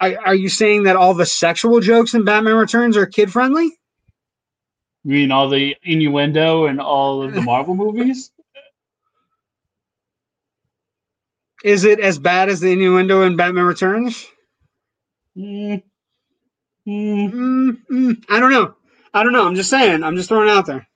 are, 0.00 0.12
are 0.26 0.34
you 0.34 0.48
saying 0.50 0.82
that 0.82 0.96
all 0.96 1.14
the 1.14 1.24
sexual 1.24 1.78
jokes 1.80 2.12
in 2.14 2.24
Batman 2.24 2.56
Returns 2.56 2.96
are 2.96 3.06
kid 3.06 3.32
friendly? 3.32 3.66
You 5.04 5.12
mean 5.12 5.30
all 5.30 5.48
the 5.48 5.76
innuendo 5.84 6.66
and 6.66 6.80
all 6.80 7.22
of 7.22 7.32
the 7.34 7.40
Marvel 7.42 7.74
movies? 7.76 8.32
Is 11.66 11.84
it 11.84 11.98
as 11.98 12.18
bad 12.20 12.48
as 12.48 12.60
the 12.60 12.72
innuendo 12.72 13.22
in 13.22 13.36
Batman 13.36 13.64
Returns? 13.64 14.26
Mm. 15.36 15.82
Mm. 16.86 17.32
Mm, 17.32 17.78
mm, 17.90 18.24
I 18.30 18.38
don't 18.40 18.52
know. 18.52 18.74
I 19.12 19.24
don't 19.24 19.32
know. 19.32 19.46
I'm 19.46 19.56
just 19.56 19.70
saying. 19.70 20.04
I'm 20.04 20.16
just 20.16 20.28
throwing 20.28 20.48
it 20.48 20.52
out 20.52 20.66
there. 20.66 20.86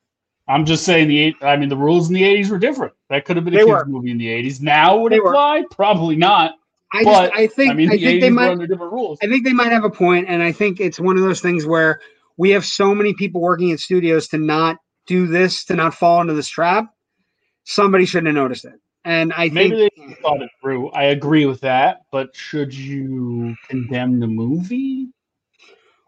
I'm 0.47 0.64
just 0.64 0.85
saying 0.85 1.09
the 1.09 1.18
eight. 1.18 1.37
I 1.43 1.57
mean, 1.57 1.68
the 1.68 1.77
rules 1.77 2.09
in 2.09 2.14
the 2.14 2.23
'80s 2.23 2.51
were 2.51 2.59
different. 2.59 2.95
That 3.09 3.25
could 3.25 3.37
have 3.37 3.45
been 3.45 3.55
a 3.55 3.59
They 3.59 3.64
kids 3.64 3.71
were. 3.71 3.87
movie 3.87 4.12
in 4.12 4.18
the 4.18 4.29
'80s. 4.29 4.61
Now 4.61 4.99
would 4.99 5.12
They 5.12 5.16
it 5.16 5.21
apply? 5.27 5.64
Probably 5.73 6.16
not. 6.16 6.55
I 6.93 7.05
But, 7.05 7.29
just. 7.31 7.41
I 7.41 7.47
think. 7.49 7.71
I 7.73 7.75
mean, 7.75 7.89
I 7.89 7.97
the 7.97 8.05
think 8.05 8.18
'80s 8.18 8.21
they 8.21 8.31
might. 8.31 8.51
under 8.53 8.66
different 8.68 8.93
rules. 8.93 9.18
I 9.23 9.27
think 9.27 9.45
they 9.45 9.53
might 9.53 9.73
have 9.73 9.85
a 9.85 9.91
point, 9.91 10.27
and 10.29 10.43
I 10.43 10.53
think 10.53 10.81
it's 10.81 11.01
one 11.01 11.16
of 11.16 11.25
those 11.25 11.41
things 11.41 11.66
where 11.66 12.01
we 12.37 12.51
have 12.51 12.64
so 12.64 12.95
many 12.95 13.14
people 13.14 13.41
working 13.41 13.71
in 13.71 13.79
studios 13.79 14.29
to 14.29 14.39
not 14.39 14.79
do 15.07 15.27
this, 15.27 15.64
to 15.66 15.75
not 15.75 15.95
fall 15.95 16.21
into 16.21 16.35
this 16.35 16.49
trap. 16.49 16.87
Somebody 17.64 18.05
should 18.07 18.27
have 18.27 18.35
noticed 18.35 18.64
it, 18.64 18.75
and 19.05 19.32
I 19.32 19.48
Maybe 19.48 19.88
think 19.96 20.09
they 20.09 20.14
thought 20.22 20.42
it 20.42 20.51
through. 20.61 20.90
I 20.90 21.05
agree 21.05 21.46
with 21.46 21.61
that, 21.62 22.03
but 22.12 22.34
should 22.34 22.74
you 22.74 23.57
condemn 23.68 24.20
the 24.20 24.26
movie? 24.26 25.09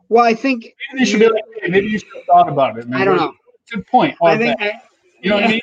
Well, 0.09 0.25
I 0.25 0.35
think 0.35 0.65
Maybe 0.93 1.05
they 1.05 1.11
should 1.11 1.21
be 1.21 1.29
like, 1.29 1.45
hey, 1.63 1.69
maybe 1.71 1.89
you 1.89 1.99
should 1.99 2.09
have 2.15 2.25
thought 2.27 2.49
about 2.49 2.79
it. 2.79 2.87
I 2.93 3.05
don't 3.05 3.17
know. 3.17 3.33
Good 3.71 3.87
point. 3.87 4.17
I 4.23 4.37
think. 4.37 4.61
I, 4.61 4.73
you 5.23 5.31
know 5.31 5.37
what 5.37 5.45
I 5.45 5.49
mean? 5.49 5.61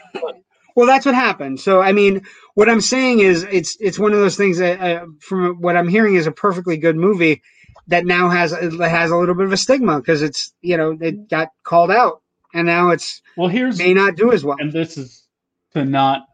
well, 0.76 0.88
that's 0.88 1.06
what 1.06 1.14
happened. 1.14 1.60
So, 1.60 1.82
I 1.82 1.92
mean, 1.92 2.24
what 2.56 2.70
I'm 2.70 2.82
saying 2.82 3.20
is, 3.20 3.44
it's 3.44 3.78
it's 3.80 4.00
one 4.00 4.14
of 4.14 4.20
those 4.20 4.38
things 4.38 4.58
that, 4.58 4.80
uh, 4.80 5.06
from 5.20 5.62
what 5.62 5.76
I'm 5.78 5.88
hearing, 5.88 6.16
is 6.16 6.26
a 6.26 6.32
perfectly 6.32 6.78
good 6.78 6.96
movie 6.96 7.42
that 7.88 8.06
now 8.06 8.30
has 8.30 8.52
has 8.52 9.12
a 9.12 9.16
little 9.18 9.36
bit 9.36 9.46
of 9.46 9.52
a 9.54 9.58
stigma 9.58 10.00
because 10.00 10.24
it's 10.24 10.54
you 10.62 10.78
know 10.78 10.98
it 11.00 11.30
got 11.30 11.50
called 11.64 11.92
out, 11.92 12.22
and 12.54 12.66
now 12.66 12.90
it's 12.90 13.22
Well, 13.38 13.50
here's 13.50 13.78
may 13.78 13.94
not 13.94 14.16
do 14.16 14.32
as 14.32 14.44
well. 14.44 14.58
and 14.60 14.72
this 14.72 14.98
is 14.98 15.28
to 15.74 15.86
not 15.86 16.26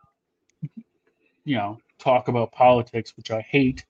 you 1.45 1.55
know 1.55 1.79
talk 1.99 2.27
about 2.27 2.51
politics 2.51 3.13
which 3.15 3.31
i 3.31 3.39
hate 3.41 3.85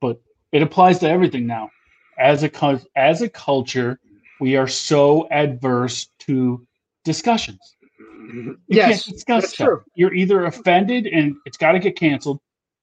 but 0.00 0.20
it 0.52 0.62
applies 0.62 0.98
to 0.98 1.08
everything 1.08 1.46
now. 1.46 1.70
As 2.18 2.42
a 2.42 2.80
as 2.96 3.22
a 3.22 3.28
culture 3.28 4.00
we 4.40 4.56
are 4.56 4.66
so 4.66 5.28
adverse 5.30 6.08
to 6.20 6.66
discussions. 7.04 7.76
You 8.00 8.58
yes, 8.68 9.04
can't 9.04 9.14
discuss 9.14 9.42
that's 9.44 9.54
stuff. 9.54 9.66
true. 9.66 9.82
you're 9.94 10.12
either 10.14 10.46
offended 10.46 11.06
and 11.06 11.36
it's 11.46 11.56
got 11.56 11.72
to 11.72 11.78
get 11.78 11.96
canceled 11.96 12.40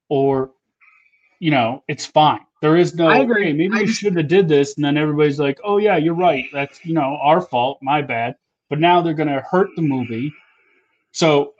or 0.09 0.51
you 1.39 1.51
know 1.51 1.83
it's 1.87 2.05
fine. 2.05 2.39
There 2.61 2.77
is 2.77 2.95
no 2.95 3.07
I 3.07 3.17
agree. 3.19 3.45
"Hey, 3.45 3.53
maybe 3.53 3.73
I 3.75 3.79
we 3.81 3.85
just- 3.87 3.99
shouldn't 3.99 4.17
have 4.17 4.27
did 4.29 4.47
this 4.47 4.75
and 4.77 4.85
then 4.85 4.95
everybody's 4.97 5.39
like 5.39 5.59
oh 5.63 5.77
yeah 5.77 5.97
you're 5.97 6.13
right. 6.13 6.45
That's 6.53 6.83
you 6.85 6.93
know 6.93 7.17
our 7.21 7.41
fault. 7.41 7.79
My 7.81 8.01
bad. 8.01 8.35
But 8.69 8.79
now 8.79 9.01
they're 9.01 9.13
going 9.13 9.29
to 9.29 9.41
hurt 9.41 9.69
the 9.75 9.81
movie. 9.81 10.33
So 11.11 11.53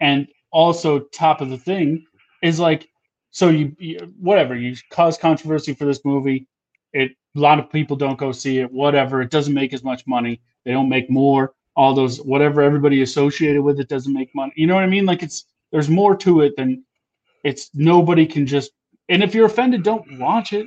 and 0.00 0.26
also 0.52 1.00
top 1.00 1.40
of 1.40 1.50
the 1.50 1.58
thing 1.58 2.04
is 2.42 2.58
like 2.58 2.88
so 3.30 3.48
you, 3.48 3.74
you 3.78 3.98
whatever 4.18 4.56
you 4.56 4.76
cause 4.90 5.16
controversy 5.16 5.74
for 5.74 5.84
this 5.84 6.04
movie. 6.04 6.46
It 6.92 7.12
a 7.36 7.40
lot 7.40 7.60
of 7.60 7.70
people 7.70 7.96
don't 7.96 8.18
go 8.18 8.32
see 8.32 8.58
it 8.58 8.72
whatever. 8.72 9.22
It 9.22 9.30
doesn't 9.30 9.54
make 9.54 9.72
as 9.72 9.84
much 9.84 10.06
money. 10.06 10.40
They 10.64 10.72
don't 10.72 10.88
make 10.88 11.08
more. 11.10 11.54
All 11.76 11.94
those 11.94 12.20
whatever 12.20 12.62
everybody 12.62 13.02
associated 13.02 13.62
with 13.62 13.78
it 13.78 13.88
doesn't 13.88 14.12
make 14.12 14.34
money. 14.34 14.52
You 14.56 14.66
know 14.66 14.74
what 14.74 14.84
i 14.84 14.88
mean? 14.88 15.06
Like 15.06 15.22
it's 15.22 15.44
there's 15.70 15.88
more 15.88 16.16
to 16.16 16.40
it 16.40 16.56
than 16.56 16.84
it's 17.44 17.70
nobody 17.74 18.26
can 18.26 18.46
just 18.46 18.72
and 19.08 19.22
if 19.22 19.34
you're 19.34 19.46
offended 19.46 19.84
don't 19.84 20.18
watch 20.18 20.52
it. 20.52 20.66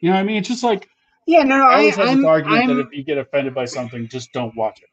You 0.00 0.10
know 0.10 0.16
what 0.16 0.20
i 0.20 0.24
mean? 0.24 0.36
It's 0.36 0.48
just 0.48 0.62
like 0.62 0.88
Yeah, 1.26 1.42
no, 1.42 1.56
no, 1.56 1.66
i 1.66 1.72
I, 1.72 1.78
always 1.78 1.96
have 1.96 2.08
I'm, 2.08 2.16
this 2.18 2.26
argument 2.26 2.70
I'm, 2.70 2.76
that 2.76 2.86
if 2.88 2.92
you 2.92 3.02
get 3.02 3.16
offended 3.16 3.54
by 3.54 3.64
something 3.64 4.06
just 4.08 4.32
don't 4.32 4.54
watch 4.54 4.82
it. 4.82 4.90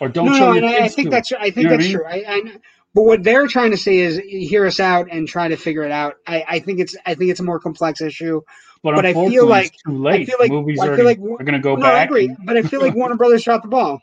Or 0.00 0.08
don't 0.08 0.26
no, 0.26 0.32
show 0.34 0.52
no, 0.52 0.68
your 0.68 0.80
I, 0.82 0.84
I 0.84 0.88
think 0.88 1.10
that's 1.10 1.32
I 1.32 1.50
think 1.50 1.56
You 1.56 1.62
know 1.64 1.70
what 1.70 1.74
I 1.74 1.76
that's 1.76 1.88
mean? 1.88 1.96
true. 1.96 2.06
I, 2.06 2.24
I 2.28 2.58
but 2.94 3.02
what 3.02 3.22
they're 3.22 3.46
trying 3.46 3.70
to 3.70 3.76
say 3.76 3.98
is 3.98 4.18
hear 4.18 4.66
us 4.66 4.80
out 4.80 5.08
and 5.10 5.26
try 5.26 5.48
to 5.48 5.56
figure 5.56 5.82
it 5.82 5.92
out. 5.92 6.16
I, 6.26 6.44
I 6.48 6.58
think 6.60 6.80
it's 6.80 6.96
I 7.06 7.14
think 7.14 7.30
it's 7.30 7.40
a 7.40 7.44
more 7.44 7.58
complex 7.60 8.00
issue. 8.00 8.42
but, 8.82 8.94
but 8.94 9.06
I 9.06 9.12
feel 9.14 9.46
like- 9.46 9.74
too 9.86 9.96
late 9.98 10.26
feel 10.26 10.36
like- 10.40 10.50
movies 10.50 10.80
I 10.80 10.94
feel 10.96 11.04
like, 11.04 11.18
are 11.18 11.44
going 11.44 11.52
to 11.52 11.58
go 11.60 11.76
no, 11.76 11.86
I 11.86 12.02
agree, 12.02 12.34
but 12.44 12.56
I 12.56 12.62
feel 12.62 12.80
like 12.80 12.94
Warner 12.94 13.16
Brothers 13.16 13.44
dropped 13.44 13.62
the 13.62 13.68
ball. 13.68 14.00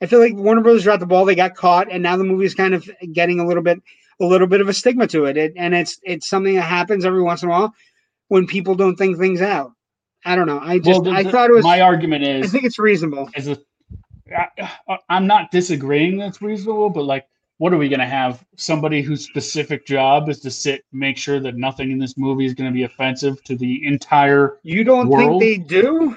I 0.00 0.06
feel 0.06 0.18
like 0.18 0.34
Warner 0.34 0.62
Brothers 0.62 0.82
dropped 0.82 1.00
the 1.00 1.06
ball. 1.06 1.24
They 1.24 1.36
got 1.36 1.54
caught, 1.54 1.90
and 1.90 2.02
now 2.02 2.16
the 2.16 2.24
movie's 2.24 2.54
kind 2.54 2.74
of 2.74 2.88
getting 3.12 3.38
a 3.40 3.46
little 3.46 3.62
bit 3.62 3.80
a 4.20 4.24
little 4.24 4.46
bit 4.46 4.60
of 4.60 4.68
a 4.68 4.72
stigma 4.72 5.06
to 5.08 5.24
it. 5.26 5.36
it 5.36 5.52
and 5.56 5.74
it's 5.74 5.98
it's 6.02 6.28
something 6.28 6.54
that 6.56 6.62
happens 6.62 7.04
every 7.04 7.22
once 7.22 7.42
in 7.42 7.48
a 7.48 7.52
while 7.52 7.74
when 8.28 8.46
people 8.46 8.74
don't 8.74 8.96
think 8.96 9.18
things 9.18 9.40
out. 9.40 9.72
I 10.24 10.36
don't 10.36 10.46
know. 10.46 10.60
I 10.60 10.78
just 10.78 11.02
well, 11.02 11.12
the- 11.12 11.18
I 11.18 11.24
thought 11.24 11.50
it 11.50 11.54
was. 11.54 11.64
my 11.64 11.80
argument 11.80 12.24
is 12.24 12.46
I 12.46 12.48
think 12.48 12.64
it's 12.64 12.78
reasonable. 12.78 13.30
is 13.36 13.48
a 13.48 13.58
I, 14.34 14.98
I'm 15.08 15.26
not 15.26 15.50
disagreeing 15.50 16.16
that's 16.18 16.40
reasonable, 16.40 16.90
but 16.90 17.02
like 17.04 17.26
what 17.62 17.72
are 17.72 17.76
we 17.78 17.88
going 17.88 18.00
to 18.00 18.06
have? 18.06 18.44
Somebody 18.56 19.02
whose 19.02 19.24
specific 19.24 19.86
job 19.86 20.28
is 20.28 20.40
to 20.40 20.50
sit, 20.50 20.84
make 20.90 21.16
sure 21.16 21.38
that 21.38 21.54
nothing 21.54 21.92
in 21.92 21.98
this 21.98 22.18
movie 22.18 22.44
is 22.44 22.54
going 22.54 22.68
to 22.68 22.74
be 22.74 22.82
offensive 22.82 23.40
to 23.44 23.54
the 23.54 23.86
entire. 23.86 24.58
You 24.64 24.82
don't 24.82 25.08
World? 25.08 25.40
think 25.40 25.68
they 25.68 25.80
do? 25.80 26.16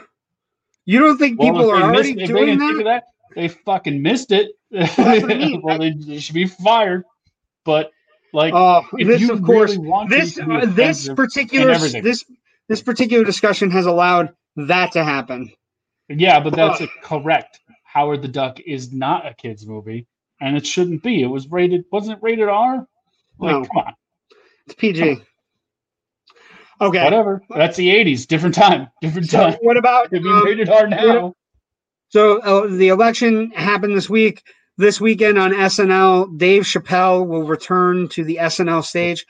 You 0.85 0.99
don't 1.01 1.19
think 1.19 1.39
Well, 1.39 1.51
people 1.51 1.69
are 1.69 1.83
already 1.83 2.15
missed- 2.15 2.33
doing 2.33 2.57
that? 2.57 2.81
that? 2.85 3.03
They 3.35 3.49
fucking 3.49 4.01
missed 4.01 4.31
it. 4.31 4.53
what 4.69 4.97
I 4.97 5.19
mean. 5.19 5.61
well, 5.63 5.77
they, 5.77 5.91
they 5.91 6.17
should 6.17 6.33
be 6.33 6.47
fired. 6.47 7.03
But 7.63 7.91
like, 8.33 8.51
if 8.97 9.07
this 9.07 9.21
you 9.21 9.31
of 9.31 9.43
course. 9.43 9.75
really 9.75 9.87
want 9.87 10.09
this 10.09 10.39
uh, 10.39 10.65
this 10.69 11.07
particular 11.09 11.77
this 11.77 12.25
this 12.67 12.81
particular 12.81 13.23
discussion 13.23 13.69
has 13.69 13.85
allowed 13.85 14.33
that 14.55 14.93
to 14.93 15.03
happen. 15.03 15.51
Yeah, 16.09 16.39
but 16.39 16.55
that's 16.55 16.81
Ugh. 16.81 16.89
correct. 17.03 17.59
Howard 17.83 18.23
the 18.23 18.29
Duck 18.29 18.59
is 18.61 18.91
not 18.91 19.27
a 19.27 19.35
kids 19.35 19.67
movie, 19.67 20.07
and 20.45 20.55
it 20.55 20.65
shouldn't 20.65 21.03
be. 21.03 21.21
It 21.23 21.27
was 21.27 21.47
rated. 21.49 21.85
Wasn't 21.91 22.17
it 22.17 22.23
rated 22.23 22.47
R? 22.47 22.85
Like, 23.39 23.51
No. 23.51 23.65
come 23.65 23.77
on, 23.87 23.93
It's 24.67 24.75
PG. 24.75 25.21
Okay. 26.81 27.03
whatever. 27.03 27.41
That's 27.49 27.77
the 27.77 27.87
'80s. 27.89 28.27
Different 28.27 28.55
time. 28.55 28.87
Different 29.01 29.29
So 29.29 29.37
time. 29.51 29.53
what 29.61 29.77
about 29.77 30.07
It'd 30.07 30.23
be 30.23 30.29
um, 30.29 30.43
rated 30.45 30.69
R 30.69 30.87
now. 30.87 31.33
So 32.09 32.39
uh, 32.41 32.67
the 32.67 32.89
election 32.89 33.51
happened 33.51 33.95
this 33.95 34.09
week. 34.09 34.43
This 34.77 34.99
weekend 34.99 35.37
on 35.39 35.53
SNL, 35.53 36.37
Dave 36.37 36.63
Chappelle 36.63 37.25
will 37.25 37.43
return 37.43 38.09
to 38.09 38.25
the 38.25 38.37
SNL 38.41 38.83
stage. 38.83 39.25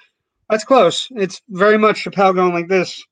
That's 0.49 0.63
close. 0.63 1.07
It's 1.11 1.39
very 1.49 1.77
much 1.77 2.03
Chappelle 2.03 2.33
going 2.33 2.51
like 2.53 2.67
this. 2.67 3.03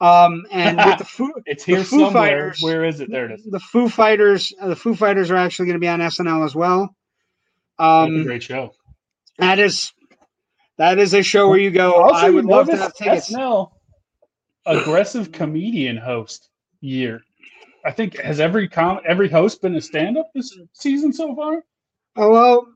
Um, 0.00 0.44
and 0.50 0.78
with 0.78 0.98
the 0.98 1.04
Foo, 1.16 1.32
It's 1.44 1.64
the 1.66 1.74
here 1.76 1.84
Foo 1.84 2.00
somewhere. 2.06 2.12
Fighters- 2.12 2.58
Where 2.62 2.84
is 2.84 3.00
it? 3.00 3.10
There 3.10 3.26
it 3.30 3.32
is. 3.38 3.44
the 3.44 3.60
Foo 3.60 3.88
Fighters, 3.90 4.50
uh, 4.60 4.68
the 4.68 4.76
Foo 4.76 4.94
Fighters 4.94 5.30
are 5.30 5.36
actually 5.36 5.66
going 5.66 5.74
to 5.74 5.78
be 5.80 5.88
on 5.88 6.00
SNL 6.00 6.42
as 6.44 6.54
well. 6.54 6.94
That's 7.78 7.86
a 7.86 8.14
Um, 8.14 8.22
great 8.24 8.42
show. 8.42 8.72
that 9.38 9.58
is 9.58 9.92
that 10.78 10.98
is 10.98 11.14
a 11.14 11.22
show 11.22 11.48
where 11.48 11.58
you 11.58 11.70
go. 11.70 12.08
I 12.10 12.30
would 12.30 12.44
love 12.44 12.66
to 12.66 12.76
have 12.76 12.94
tickets. 12.94 13.30
SNL 13.32 13.70
aggressive 14.66 15.30
comedian 15.32 15.96
host 15.96 16.48
year. 16.80 17.20
I 17.84 17.90
think 17.90 18.18
has 18.18 18.40
every 18.40 18.68
com 18.68 19.00
every 19.06 19.28
host 19.28 19.60
been 19.60 19.74
a 19.76 19.80
stand 19.80 20.16
up 20.16 20.26
this 20.34 20.56
season 20.72 21.12
so 21.12 21.34
far? 21.34 21.62
Oh 22.16 22.30
well. 22.30 22.68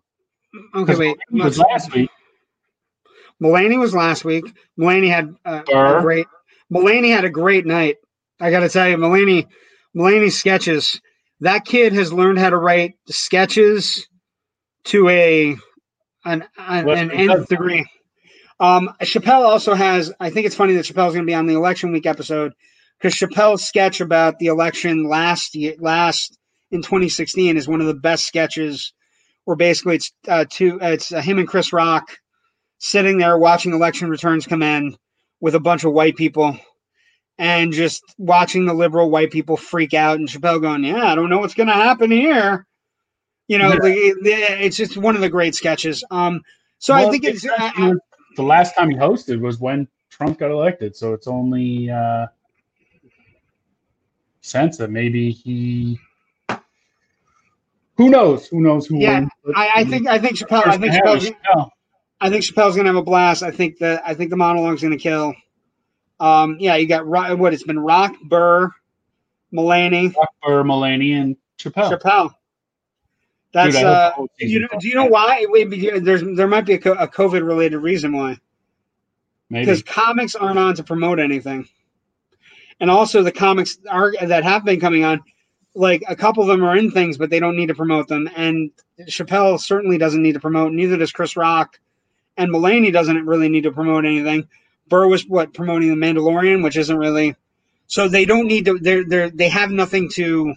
Okay, 0.75 0.97
wait. 0.97 1.17
It 1.33 1.43
was 1.45 1.59
last 1.59 1.95
week. 1.95 2.11
Mulaney 3.43 3.79
was 3.79 3.95
last 3.95 4.25
week. 4.25 4.45
Mulaney 4.79 5.09
had 5.11 5.35
uh, 5.45 5.63
a 5.73 6.01
great. 6.03 6.27
Mulaney 6.73 7.11
had 7.15 7.25
a 7.25 7.31
great 7.31 7.67
night. 7.67 7.97
I 8.41 8.51
got 8.51 8.61
to 8.61 8.69
tell 8.69 8.89
you, 8.89 8.97
Mulaney, 8.97 9.47
Mulaney 9.97 10.31
sketches. 10.33 11.01
That 11.41 11.65
kid 11.65 11.93
has 11.93 12.13
learned 12.13 12.39
how 12.39 12.51
to 12.51 12.57
write 12.57 12.95
sketches 13.09 14.08
to 14.85 15.09
a 15.09 15.57
an 16.25 16.45
an, 16.57 16.89
an 16.89 17.11
nth 17.11 17.49
degree. 17.49 17.87
Um, 18.61 18.91
Chappelle 19.03 19.45
also 19.45 19.75
has. 19.75 20.13
I 20.21 20.31
think 20.31 20.47
it's 20.47 20.57
funny 20.57 20.75
that 20.75 20.85
Chappelle's 20.85 21.15
going 21.15 21.25
to 21.25 21.31
be 21.31 21.35
on 21.35 21.47
the 21.47 21.55
election 21.55 21.93
week 21.93 22.07
episode 22.07 22.53
because 22.99 23.15
Chappelle's 23.15 23.65
sketch 23.65 24.01
about 24.01 24.39
the 24.39 24.47
election 24.47 25.09
last 25.09 25.55
year, 25.55 25.75
last 25.79 26.37
in 26.71 26.83
2016 26.83 27.57
is 27.57 27.69
one 27.69 27.81
of 27.81 27.87
the 27.87 27.95
best 27.95 28.27
sketches. 28.27 28.93
Where 29.45 29.57
basically 29.57 29.97
it's 29.97 30.13
uh, 30.27 30.45
two, 30.51 30.79
it's 30.83 31.11
uh, 31.11 31.23
him 31.23 31.39
and 31.39 31.49
Chris 31.49 31.73
Rock 31.73 32.19
sitting 32.79 33.19
there 33.19 33.39
watching 33.39 33.73
election 33.73 34.11
returns 34.11 34.47
come 34.47 34.63
in 34.63 34.97
with 35.41 35.55
a 35.55 35.61
bunch 35.61 35.85
of 35.85 35.93
white 35.93 36.17
people 36.17 36.59
and 37.39 37.73
just 37.73 38.03
watching 38.19 38.67
the 38.67 38.75
liberal 38.75 39.11
white 39.11 39.31
people 39.31 39.57
freak 39.57 39.95
out 39.95 40.19
and 40.19 40.29
Chappelle 40.29 40.61
going, 40.61 40.85
Yeah, 40.85 41.05
I 41.05 41.15
don't 41.15 41.31
know 41.31 41.39
what's 41.39 41.55
going 41.55 41.69
to 41.69 41.73
happen 41.73 42.11
here. 42.11 42.67
You 43.49 43.59
know, 43.59 43.71
Yeah. 43.73 43.79
the, 43.81 44.65
it's 44.65 44.77
just 44.77 44.97
one 44.97 45.15
of 45.17 45.21
the 45.23 45.29
great 45.31 45.55
sketches. 45.55 46.05
Um, 46.11 46.43
so 46.79 46.95
I 46.95 47.11
think 47.11 47.25
it's, 47.25 47.45
it's 47.45 47.55
I- 47.59 47.95
the 48.37 48.43
last 48.43 48.75
time 48.77 48.91
he 48.91 48.97
hosted 48.97 49.41
was 49.41 49.59
when 49.59 49.89
Trump 50.11 50.39
got 50.39 50.51
elected, 50.51 50.95
so 50.95 51.13
it's 51.15 51.27
only 51.27 51.91
uh, 51.91 52.27
sense 54.41 54.77
that 54.79 54.91
maybe 54.91 55.31
he. 55.31 55.99
Who 57.97 58.11
knows? 58.11 58.47
Who 58.47 58.61
knows 58.61 58.87
who 58.87 58.99
Yeah, 58.99 59.21
wins? 59.21 59.31
I, 59.57 59.71
I 59.77 59.85
think 59.85 60.07
I 60.07 60.19
think 60.21 60.37
Chappelle 60.39 60.67
I 60.67 60.79
think 60.79 60.93
Chappelle's, 60.93 61.33
no. 61.55 61.69
I 62.21 62.31
think 62.31 62.45
Chappelle's 62.45 62.77
gonna 62.77 62.89
have 62.91 62.97
a 62.97 63.03
blast. 63.03 63.43
I 63.43 63.51
think 63.51 63.79
the 63.79 64.01
I 64.07 64.15
think 64.15 64.31
the 64.31 64.37
monologue's 64.37 64.83
gonna 64.83 64.99
kill. 64.99 65.35
Um, 66.21 66.57
yeah, 66.61 66.77
you 66.77 66.87
got 66.87 67.07
what 67.07 67.53
it's 67.55 67.65
been 67.65 67.79
Rock 67.79 68.15
Burr, 68.23 68.71
Mulaney, 69.53 70.15
Burr, 70.43 70.63
Mulaney, 70.63 71.21
and 71.21 71.37
Chappelle. 71.59 71.91
Chappelle. 71.99 72.35
That's 73.53 73.75
Dude, 73.75 73.85
uh, 73.85 74.13
hope 74.13 74.31
the 74.39 74.47
whole 74.47 74.51
you 74.51 74.61
know, 74.61 74.69
do 74.79 74.89
you 74.89 74.95
know 74.95 75.07
why? 75.07 75.47
There's 76.01 76.23
there 76.37 76.47
might 76.47 76.67
be 76.67 76.75
a, 76.75 76.79
COVID 76.79 77.47
related 77.47 77.79
reason 77.79 78.13
why. 78.13 78.39
Maybe. 79.51 79.65
Because 79.65 79.83
comics 79.83 80.35
aren't 80.35 80.59
on 80.59 80.75
to 80.75 80.85
promote 80.85 81.19
anything, 81.19 81.67
and 82.81 82.91
also 82.91 83.23
the 83.23 83.33
comics 83.33 83.79
are 83.89 84.13
that 84.21 84.45
have 84.45 84.65
been 84.65 84.81
coming 84.81 85.05
on, 85.05 85.23
like 85.75 86.03
a 86.07 86.15
couple 86.15 86.43
of 86.43 86.49
them 86.49 86.63
are 86.63 86.77
in 86.77 86.91
things, 86.91 87.17
but 87.17 87.31
they 87.31 87.41
don't 87.41 87.57
need 87.57 87.69
to 87.69 87.75
promote 87.75 88.09
them. 88.09 88.29
And 88.37 88.71
Chappelle 89.03 89.59
certainly 89.59 89.97
doesn't 89.97 90.23
need 90.23 90.35
to 90.35 90.41
promote. 90.41 90.73
Neither 90.73 90.99
does 90.99 91.13
Chris 91.13 91.35
Rock, 91.35 91.81
and 92.37 92.53
Mulaney 92.53 92.93
doesn't 92.93 93.25
really 93.25 93.49
need 93.49 93.63
to 93.63 93.73
promote 93.73 94.05
anything. 94.05 94.47
Burr 94.89 95.09
was 95.09 95.27
what 95.27 95.55
promoting 95.55 95.89
the 95.89 96.07
Mandalorian, 96.07 96.63
which 96.63 96.77
isn't 96.77 96.97
really. 96.97 97.35
So 97.87 98.09
they 98.09 98.27
don't 98.27 98.47
need 98.47 98.67
to. 98.67 98.79
They're 98.79 99.05
they 99.05 99.31
they 99.31 99.49
have 99.49 99.71
nothing 99.71 100.11
to 100.15 100.55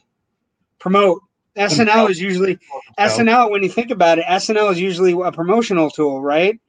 promote. 0.79 1.21
SNL 1.57 2.09
is 2.09 2.21
usually 2.21 2.57
SNL, 2.97 3.51
when 3.51 3.63
you 3.63 3.69
think 3.69 3.91
about 3.91 4.19
it, 4.19 4.25
SNL 4.25 4.71
is 4.71 4.79
usually 4.79 5.11
a 5.11 5.31
promotional 5.31 5.89
tool, 5.89 6.21
right? 6.21 6.59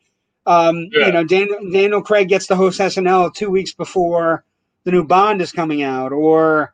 Um, 0.47 0.89
Yeah. 0.93 1.07
You 1.07 1.13
know, 1.13 1.25
Daniel, 1.25 1.59
Daniel 1.73 2.03
Craig 2.03 2.29
gets 2.29 2.47
to 2.49 2.57
host 2.57 2.81
SNL 2.81 3.33
two 3.35 3.51
weeks 3.51 3.73
before 3.73 4.45
the 4.85 4.91
new 4.91 5.05
Bond 5.05 5.41
is 5.41 5.53
coming 5.53 5.83
out, 5.83 6.13
or 6.13 6.73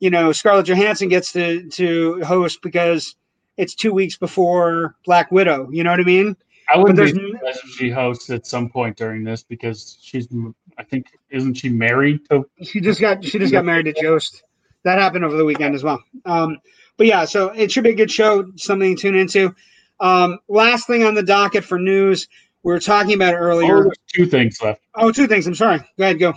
you 0.00 0.10
know, 0.10 0.30
Scarlett 0.30 0.66
Johansson 0.66 1.08
gets 1.08 1.32
to 1.32 1.68
to 1.70 2.22
host 2.24 2.62
because 2.62 3.16
it's 3.56 3.74
two 3.74 3.92
weeks 3.92 4.16
before 4.16 4.94
Black 5.04 5.32
Widow. 5.32 5.68
You 5.72 5.82
know 5.82 5.90
what 5.90 6.00
I 6.00 6.04
mean? 6.04 6.36
I 6.72 6.78
wouldn't 6.78 6.98
be 6.98 7.08
surprised 7.32 7.60
if 7.64 7.70
she 7.70 7.90
hosts 7.90 8.30
at 8.30 8.46
some 8.46 8.68
point 8.68 8.96
during 8.96 9.24
this 9.24 9.42
because 9.42 9.98
she's, 10.02 10.28
I 10.76 10.84
think, 10.84 11.06
isn't 11.30 11.54
she 11.54 11.70
married 11.70 12.20
to? 12.30 12.48
She 12.62 12.80
just 12.80 13.00
got 13.00 13.24
she 13.24 13.38
just 13.38 13.52
got 13.52 13.64
married 13.64 13.86
to 13.86 13.94
Jost. 14.00 14.44
That 14.84 14.98
happened 14.98 15.24
over 15.24 15.36
the 15.36 15.44
weekend 15.44 15.74
as 15.74 15.82
well. 15.82 16.00
Um, 16.24 16.58
but 16.98 17.06
yeah, 17.06 17.24
so 17.24 17.48
it 17.50 17.72
should 17.72 17.84
be 17.84 17.90
a 17.90 17.94
good 17.96 18.10
show, 18.10 18.52
something 18.56 18.94
to 18.96 19.00
tune 19.02 19.16
into. 19.16 19.54
Um, 20.00 20.38
last 20.48 20.86
thing 20.86 21.04
on 21.04 21.14
the 21.14 21.22
docket 21.22 21.64
for 21.64 21.78
news, 21.78 22.28
we 22.62 22.72
were 22.72 22.80
talking 22.80 23.14
about 23.14 23.34
Oh, 23.34 23.38
earlier. 23.38 23.84
there's 23.84 23.96
two 24.14 24.26
things 24.26 24.60
left. 24.62 24.82
Oh, 24.94 25.10
two 25.12 25.26
things. 25.26 25.46
I'm 25.46 25.54
sorry. 25.54 25.78
Go 25.96 26.04
ahead, 26.04 26.18
go. 26.18 26.34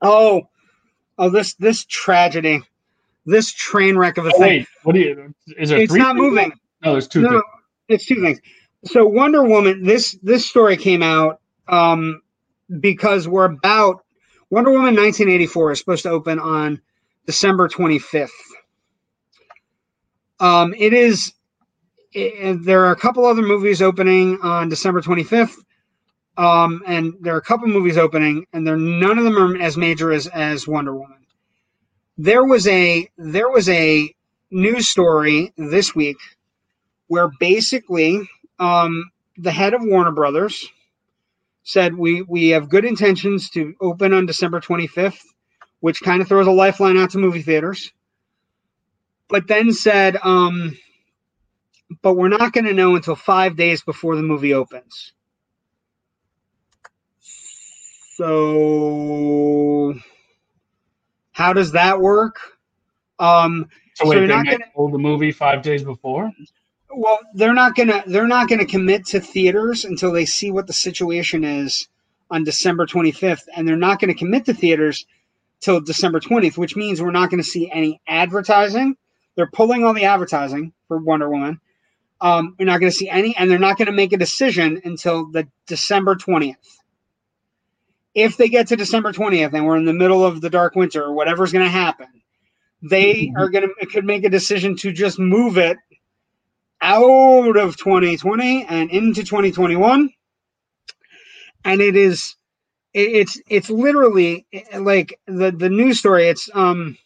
Oh, 0.00 0.42
oh, 1.18 1.30
this 1.30 1.54
this 1.54 1.84
tragedy, 1.84 2.62
this 3.26 3.52
train 3.52 3.96
wreck 3.96 4.18
of 4.18 4.26
a 4.26 4.32
Oh, 4.34 4.38
thing. 4.38 4.60
wait, 4.60 4.68
what 4.82 4.94
do 4.94 5.00
you? 5.00 5.34
Is 5.58 5.70
there? 5.70 5.78
it's 5.80 5.92
not 5.94 6.16
moving. 6.16 6.50
left? 6.50 6.60
No, 6.84 6.92
there's 6.92 7.08
two 7.08 7.20
No, 7.22 7.30
things. 7.30 7.42
it's 7.88 8.06
two 8.06 8.20
things. 8.20 8.40
So 8.84 9.06
Wonder 9.06 9.44
Woman, 9.44 9.84
this 9.84 10.18
this 10.22 10.46
story 10.46 10.76
came 10.76 11.02
out 11.02 11.40
um, 11.68 12.20
because 12.80 13.28
we're 13.28 13.44
about 13.44 14.04
Wonder 14.50 14.70
Woman 14.70 14.94
1984 14.96 15.72
is 15.72 15.78
supposed 15.78 16.02
to 16.02 16.10
open 16.10 16.38
on 16.40 16.80
December 17.26 17.68
25th. 17.68 18.30
Um, 20.42 20.74
it 20.76 20.92
is. 20.92 21.32
i 22.16 22.58
there 22.60 22.84
are 22.84 22.92
a 22.92 22.96
couple 22.96 23.24
other 23.24 23.42
movies 23.42 23.80
opening 23.80 24.38
on 24.42 24.68
December 24.68 25.00
25th, 25.00 25.54
um, 26.36 26.82
and 26.86 27.14
there 27.20 27.34
are 27.34 27.38
a 27.38 27.42
couple 27.42 27.68
movies 27.68 27.96
opening, 27.96 28.46
and 28.52 28.66
they're 28.66 28.76
none 28.76 29.18
of 29.18 29.24
them 29.24 29.38
are 29.38 29.56
as 29.62 29.76
major 29.76 30.12
as 30.12 30.26
as 30.26 30.68
Wonder 30.68 30.94
Woman. 30.94 31.24
There 32.18 32.44
was 32.44 32.66
a 32.66 33.08
there 33.18 33.50
was 33.50 33.68
a 33.68 34.14
news 34.50 34.88
story 34.88 35.52
this 35.56 35.94
week 35.94 36.18
where 37.06 37.30
basically 37.40 38.28
um, 38.58 39.10
the 39.38 39.52
head 39.52 39.74
of 39.74 39.82
Warner 39.84 40.12
Brothers 40.12 40.68
said 41.62 41.94
we 41.96 42.22
we 42.22 42.48
have 42.50 42.68
good 42.68 42.84
intentions 42.84 43.48
to 43.50 43.74
open 43.80 44.12
on 44.12 44.26
December 44.26 44.60
25th, 44.60 45.20
which 45.80 46.02
kind 46.02 46.20
of 46.20 46.28
throws 46.28 46.48
a 46.48 46.50
lifeline 46.50 46.98
out 46.98 47.10
to 47.10 47.18
movie 47.18 47.42
theaters. 47.42 47.92
But 49.32 49.48
then 49.48 49.72
said, 49.72 50.18
um, 50.22 50.76
but 52.02 52.14
we're 52.14 52.28
not 52.28 52.52
going 52.52 52.66
to 52.66 52.74
know 52.74 52.96
until 52.96 53.16
five 53.16 53.56
days 53.56 53.82
before 53.82 54.14
the 54.14 54.22
movie 54.22 54.52
opens. 54.52 55.14
So, 58.16 59.94
how 61.32 61.54
does 61.54 61.72
that 61.72 61.98
work? 62.00 62.36
Um, 63.18 63.68
So 63.94 64.04
So 64.04 64.10
wait, 64.10 64.18
you're 64.18 64.26
they 64.28 64.34
not 64.34 64.44
gonna- 64.46 64.58
pull 64.76 64.90
the 64.90 64.98
movie 64.98 65.32
five 65.32 65.62
days 65.62 65.82
before. 65.82 66.30
well 66.94 67.18
they're 67.34 67.54
not 67.54 67.74
gonna 67.74 68.02
they're 68.06 68.26
not 68.26 68.48
gonna 68.50 68.64
commit 68.66 69.04
to 69.06 69.18
theaters 69.20 69.84
until 69.86 70.12
they 70.12 70.24
see 70.26 70.50
what 70.50 70.66
the 70.66 70.72
situation 70.74 71.42
is 71.44 71.88
on 72.30 72.42
december 72.44 72.84
25th 72.86 73.48
and 73.56 73.66
they're 73.68 73.76
not 73.76 73.98
gonna 74.00 74.14
commit 74.14 74.44
to 74.46 74.52
theaters 74.54 75.06
till 75.60 75.80
december 75.80 76.20
20th 76.20 76.56
which 76.58 76.74
means 76.76 77.00
we're 77.02 77.10
not 77.10 77.30
gonna 77.30 77.42
see 77.42 77.70
any 77.70 77.98
advertising 78.06 78.94
they're 79.36 79.50
pulling 79.50 79.84
all 79.84 79.94
the 79.94 80.04
advertising 80.04 80.72
for 80.88 80.98
wonder 80.98 81.28
woman. 81.28 81.60
Um, 82.20 82.54
we're 82.58 82.66
not 82.66 82.78
going 82.78 82.92
to 82.92 82.96
see 82.96 83.08
any, 83.08 83.36
and 83.36 83.50
they're 83.50 83.58
not 83.58 83.78
going 83.78 83.86
to 83.86 83.92
make 83.92 84.12
a 84.12 84.16
decision 84.16 84.80
until 84.84 85.30
the 85.30 85.48
December 85.66 86.14
20th. 86.14 86.54
If 88.14 88.36
they 88.36 88.48
get 88.48 88.68
to 88.68 88.76
December 88.76 89.12
20th 89.12 89.54
and 89.54 89.66
we're 89.66 89.76
in 89.76 89.86
the 89.86 89.92
middle 89.92 90.24
of 90.24 90.40
the 90.40 90.50
dark 90.50 90.76
winter 90.76 91.02
or 91.02 91.14
whatever's 91.14 91.52
going 91.52 91.64
to 91.64 91.70
happen, 91.70 92.06
they 92.82 93.32
are 93.36 93.48
going 93.48 93.68
to 93.68 93.86
could 93.86 94.04
make 94.04 94.24
a 94.24 94.28
decision 94.28 94.76
to 94.76 94.92
just 94.92 95.18
move 95.18 95.56
it 95.56 95.78
out 96.80 97.56
of 97.56 97.76
2020 97.76 98.66
and 98.66 98.90
into 98.90 99.22
2021 99.22 100.10
and 101.64 101.80
it 101.80 101.96
is 101.96 102.34
it, 102.92 103.12
it's 103.12 103.40
it's 103.48 103.70
literally 103.70 104.46
like 104.76 105.18
the 105.26 105.52
the 105.52 105.70
news 105.70 106.00
story 106.00 106.26
it's 106.26 106.50
um 106.54 106.98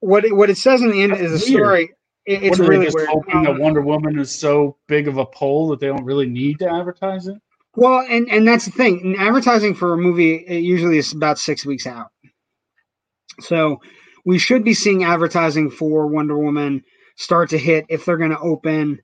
what 0.00 0.24
it, 0.24 0.34
what 0.34 0.50
it 0.50 0.56
says 0.58 0.82
in 0.82 0.90
the 0.90 1.02
end 1.02 1.12
That's 1.12 1.22
is 1.22 1.48
a 1.48 1.52
weird. 1.52 1.64
story 1.64 1.84
it- 2.26 2.42
it's 2.42 2.58
really 2.58 2.84
just 2.86 2.96
weird 2.96 3.08
hoping 3.08 3.42
that 3.44 3.50
Um, 3.52 3.58
Wonder 3.58 3.80
Woman 3.80 4.18
is 4.18 4.30
so 4.30 4.76
big 4.88 5.08
of 5.08 5.16
a 5.18 5.24
poll 5.26 5.68
that 5.68 5.80
they 5.80 5.86
don't 5.86 6.04
really 6.04 6.28
need 6.28 6.58
to 6.60 6.70
advertise 6.70 7.26
it? 7.26 7.36
Well, 7.76 8.04
and 8.08 8.28
and 8.30 8.46
that's 8.46 8.64
the 8.66 8.72
thing. 8.72 9.00
In 9.00 9.16
advertising 9.16 9.74
for 9.74 9.92
a 9.94 9.96
movie 9.96 10.34
it 10.46 10.62
usually 10.62 10.98
is 10.98 11.12
about 11.12 11.38
six 11.38 11.64
weeks 11.64 11.86
out. 11.86 12.08
So 13.40 13.80
we 14.24 14.38
should 14.38 14.64
be 14.64 14.74
seeing 14.74 15.04
advertising 15.04 15.70
for 15.70 16.06
Wonder 16.06 16.36
Woman 16.38 16.82
start 17.16 17.48
to 17.50 17.58
hit 17.58 17.86
if 17.88 18.04
they're 18.04 18.16
going 18.18 18.30
to 18.30 18.38
open, 18.40 19.00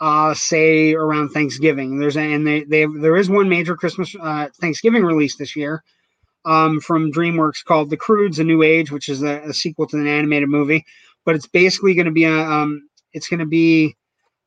uh, 0.00 0.34
say 0.34 0.94
around 0.94 1.30
Thanksgiving. 1.30 1.98
There's 1.98 2.16
a, 2.16 2.20
and 2.20 2.46
they 2.46 2.64
they 2.64 2.86
there 2.86 3.16
is 3.16 3.28
one 3.30 3.48
major 3.48 3.76
Christmas 3.76 4.14
uh, 4.20 4.48
Thanksgiving 4.60 5.04
release 5.04 5.36
this 5.36 5.56
year. 5.56 5.82
Um, 6.44 6.80
from 6.80 7.12
DreamWorks 7.12 7.64
called 7.64 7.90
The 7.90 7.96
Croods: 7.96 8.38
A 8.38 8.44
New 8.44 8.62
Age, 8.62 8.90
which 8.90 9.08
is 9.08 9.22
a, 9.22 9.42
a 9.42 9.52
sequel 9.52 9.86
to 9.88 9.96
an 9.96 10.08
animated 10.08 10.48
movie, 10.48 10.84
but 11.24 11.36
it's 11.36 11.46
basically 11.46 11.94
going 11.94 12.06
to 12.06 12.12
be 12.12 12.24
a 12.24 12.32
um, 12.32 12.88
it's 13.12 13.28
going 13.28 13.40
to 13.40 13.46
be 13.46 13.96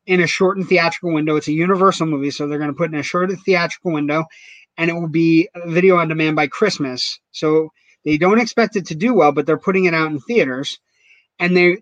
in 0.06 0.22
a 0.22 0.28
shortened 0.28 0.68
theatrical 0.68 1.14
window. 1.14 1.36
It's 1.36 1.48
a 1.48 1.54
Universal 1.54 2.08
movie, 2.08 2.32
so 2.32 2.48
they're 2.48 2.60
going 2.60 2.72
to 2.72 2.78
put 2.78 2.92
in 2.92 3.00
a 3.00 3.04
shortened 3.04 3.40
theatrical 3.46 3.94
window, 3.94 4.26
and 4.78 4.90
it 4.90 4.94
will 4.94 5.08
be 5.08 5.50
video 5.68 5.98
on 5.98 6.10
demand 6.10 6.36
by 6.36 6.48
Christmas. 6.48 7.20
So 7.32 7.70
they 8.04 8.18
don't 8.18 8.40
expect 8.40 8.76
it 8.76 8.88
to 8.88 8.96
do 8.96 9.14
well, 9.14 9.32
but 9.32 9.46
they're 9.46 9.58
putting 9.58 9.86
it 9.86 9.94
out 9.94 10.12
in 10.12 10.20
theaters, 10.20 10.80
and 11.40 11.56
they 11.56 11.78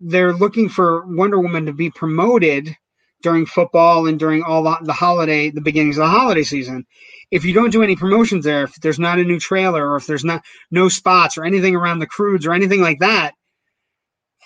they're 0.00 0.32
looking 0.32 0.68
for 0.68 1.04
Wonder 1.06 1.40
Woman 1.40 1.66
to 1.66 1.72
be 1.72 1.90
promoted 1.90 2.74
during 3.22 3.44
football 3.46 4.06
and 4.06 4.18
during 4.18 4.42
all 4.42 4.62
the, 4.62 4.78
the 4.82 4.92
holiday, 4.92 5.50
the 5.50 5.60
beginnings 5.60 5.98
of 5.98 6.04
the 6.04 6.10
holiday 6.10 6.42
season. 6.42 6.86
If 7.30 7.44
you 7.44 7.52
don't 7.54 7.70
do 7.70 7.82
any 7.82 7.96
promotions 7.96 8.44
there, 8.44 8.64
if 8.64 8.74
there's 8.76 8.98
not 8.98 9.18
a 9.18 9.24
new 9.24 9.38
trailer, 9.38 9.90
or 9.90 9.96
if 9.96 10.06
there's 10.06 10.24
not 10.24 10.42
no 10.70 10.88
spots 10.88 11.38
or 11.38 11.44
anything 11.44 11.76
around 11.76 12.00
the 12.00 12.06
croods 12.06 12.46
or 12.46 12.52
anything 12.52 12.80
like 12.80 12.98
that, 13.00 13.34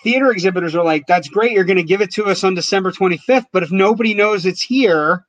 theater 0.02 0.30
exhibitors 0.30 0.74
are 0.76 0.84
like, 0.84 1.06
that's 1.06 1.28
great. 1.28 1.52
You're 1.52 1.64
going 1.64 1.78
to 1.78 1.82
give 1.82 2.02
it 2.02 2.12
to 2.12 2.26
us 2.26 2.44
on 2.44 2.54
December 2.54 2.92
25th. 2.92 3.46
But 3.52 3.62
if 3.62 3.72
nobody 3.72 4.14
knows 4.14 4.46
it's 4.46 4.62
here, 4.62 5.24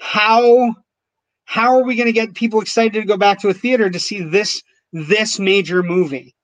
how 0.00 0.74
how 1.44 1.76
are 1.76 1.84
we 1.84 1.96
going 1.96 2.06
to 2.06 2.12
get 2.12 2.34
people 2.34 2.60
excited 2.60 2.94
to 3.00 3.04
go 3.04 3.16
back 3.16 3.40
to 3.40 3.48
a 3.48 3.54
theater 3.54 3.88
to 3.90 3.98
see 3.98 4.22
this 4.22 4.62
this 4.92 5.38
major 5.38 5.82
movie? 5.82 6.34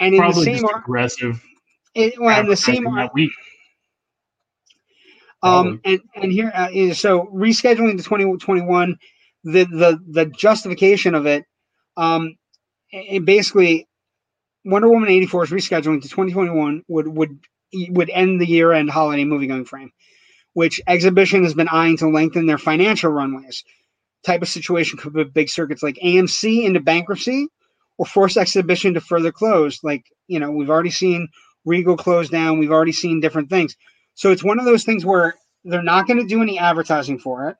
And 0.00 0.14
in 0.14 0.20
Probably 0.20 0.44
the 0.44 0.56
same 0.56 0.64
ar- 0.64 0.78
aggressive. 0.78 1.42
it, 1.94 2.20
well, 2.20 2.40
in 2.40 2.46
the 2.48 2.56
same 2.56 2.86
ar- 2.86 3.10
week. 3.14 3.30
Um, 5.42 5.80
and 5.84 6.00
and 6.16 6.32
here 6.32 6.50
uh, 6.54 6.94
so 6.94 7.26
rescheduling 7.34 7.96
to 7.98 8.02
2021, 8.02 8.96
the 9.44 9.64
the 9.64 10.00
the 10.08 10.26
justification 10.26 11.14
of 11.14 11.26
it, 11.26 11.44
um, 11.96 12.36
basically 13.24 13.88
Wonder 14.64 14.88
Woman 14.88 15.10
84 15.10 15.44
is 15.44 15.50
rescheduling 15.50 16.02
to 16.02 16.08
2021 16.08 16.82
would 16.88 17.08
would 17.08 17.38
would 17.90 18.10
end 18.10 18.40
the 18.40 18.46
year 18.46 18.72
end 18.72 18.90
holiday 18.90 19.24
movie 19.24 19.46
going 19.46 19.64
frame, 19.66 19.90
which 20.54 20.80
exhibition 20.86 21.44
has 21.44 21.54
been 21.54 21.68
eyeing 21.68 21.98
to 21.98 22.08
lengthen 22.08 22.46
their 22.46 22.58
financial 22.58 23.10
runways. 23.10 23.62
Type 24.24 24.42
of 24.42 24.48
situation 24.48 24.98
could 24.98 25.12
put 25.12 25.34
big 25.34 25.50
circuits 25.50 25.82
like 25.82 25.98
AMC 26.02 26.64
into 26.64 26.80
bankruptcy, 26.80 27.46
or 27.98 28.06
force 28.06 28.38
exhibition 28.38 28.94
to 28.94 29.00
further 29.02 29.32
close. 29.32 29.84
Like 29.84 30.06
you 30.28 30.40
know, 30.40 30.50
we've 30.50 30.70
already 30.70 30.90
seen 30.90 31.28
Regal 31.66 31.96
close 31.96 32.30
down. 32.30 32.58
We've 32.58 32.72
already 32.72 32.92
seen 32.92 33.20
different 33.20 33.50
things. 33.50 33.76
So 34.14 34.30
it's 34.30 34.44
one 34.44 34.58
of 34.58 34.64
those 34.64 34.84
things 34.84 35.04
where 35.04 35.34
they're 35.64 35.82
not 35.82 36.06
going 36.06 36.20
to 36.20 36.26
do 36.26 36.42
any 36.42 36.58
advertising 36.58 37.18
for 37.18 37.48
it. 37.50 37.56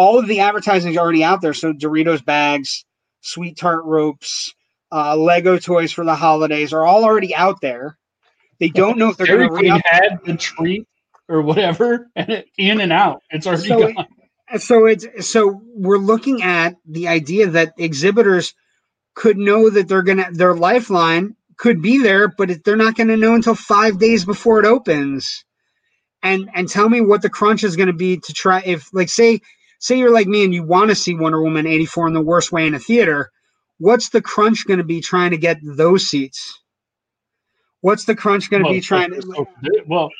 All 0.00 0.18
of 0.18 0.28
the 0.28 0.40
advertising 0.40 0.92
is 0.92 0.98
already 0.98 1.24
out 1.24 1.42
there. 1.42 1.54
So 1.54 1.74
Doritos 1.74 2.24
bags, 2.24 2.86
sweet 3.20 3.58
tart 3.58 3.84
ropes, 3.84 4.54
uh, 4.92 5.16
Lego 5.16 5.58
toys 5.58 5.92
for 5.92 6.06
the 6.06 6.16
holidays 6.16 6.72
are 6.72 6.86
all 6.86 7.04
already 7.04 7.34
out 7.36 7.60
there. 7.60 7.98
They 8.60 8.70
don't 8.70 8.98
know 8.98 9.10
if 9.10 9.18
they're 9.18 9.28
going 9.28 9.40
to 9.48 9.54
re 9.54 9.68
had 9.84 10.20
the 10.24 10.36
treat 10.36 10.86
or 11.28 11.42
whatever, 11.42 12.08
and 12.16 12.30
it, 12.30 12.46
in 12.58 12.80
and 12.80 12.92
out. 12.92 13.22
It's 13.30 13.46
already 13.46 13.68
So 13.68 13.82
it- 13.88 13.96
gone. 13.96 14.06
so 14.58 14.86
it's 14.86 15.30
so 15.30 15.62
we're 15.74 15.98
looking 15.98 16.42
at 16.42 16.76
the 16.86 17.08
idea 17.08 17.48
that 17.48 17.74
exhibitors 17.78 18.54
could 19.14 19.38
know 19.38 19.70
that 19.70 19.88
they're 19.88 20.02
gonna 20.04 20.30
their 20.32 20.54
lifeline 20.54 21.36
could 21.58 21.82
be 21.82 21.98
there, 21.98 22.28
but 22.28 22.50
it, 22.50 22.64
they're 22.64 22.76
not 22.76 22.96
going 22.96 23.08
to 23.08 23.18
know 23.18 23.34
until 23.34 23.54
five 23.54 23.98
days 23.98 24.24
before 24.24 24.60
it 24.60 24.66
opens. 24.66 25.44
And 26.22 26.50
and 26.54 26.68
tell 26.68 26.88
me 26.88 27.00
what 27.02 27.22
the 27.22 27.30
crunch 27.30 27.64
is 27.64 27.76
going 27.76 27.88
to 27.88 27.92
be 27.94 28.18
to 28.18 28.32
try 28.34 28.62
if 28.64 28.88
like 28.94 29.08
say 29.10 29.40
say 29.80 29.98
you're 29.98 30.12
like 30.14 30.28
me 30.28 30.44
and 30.44 30.54
you 30.54 30.62
want 30.62 30.90
to 30.90 30.94
see 30.94 31.14
Wonder 31.14 31.42
Woman 31.42 31.66
84 31.66 32.06
in 32.08 32.14
the 32.14 32.20
worst 32.20 32.52
way 32.52 32.66
in 32.66 32.74
a 32.74 32.78
theater. 32.78 33.30
What's 33.78 34.10
the 34.10 34.22
crunch 34.22 34.66
going 34.66 34.78
to 34.78 34.84
be 34.84 35.00
trying 35.00 35.30
to 35.32 35.36
get 35.38 35.58
those 35.62 36.08
seats? 36.08 36.60
What's 37.80 38.04
the 38.04 38.14
crunch 38.14 38.50
going 38.50 38.62
to 38.62 38.66
Well, 38.68 38.74
be 38.74 38.80
trying 38.80 39.10
to 39.12 39.22
so- 39.22 39.48
well, 39.88 40.10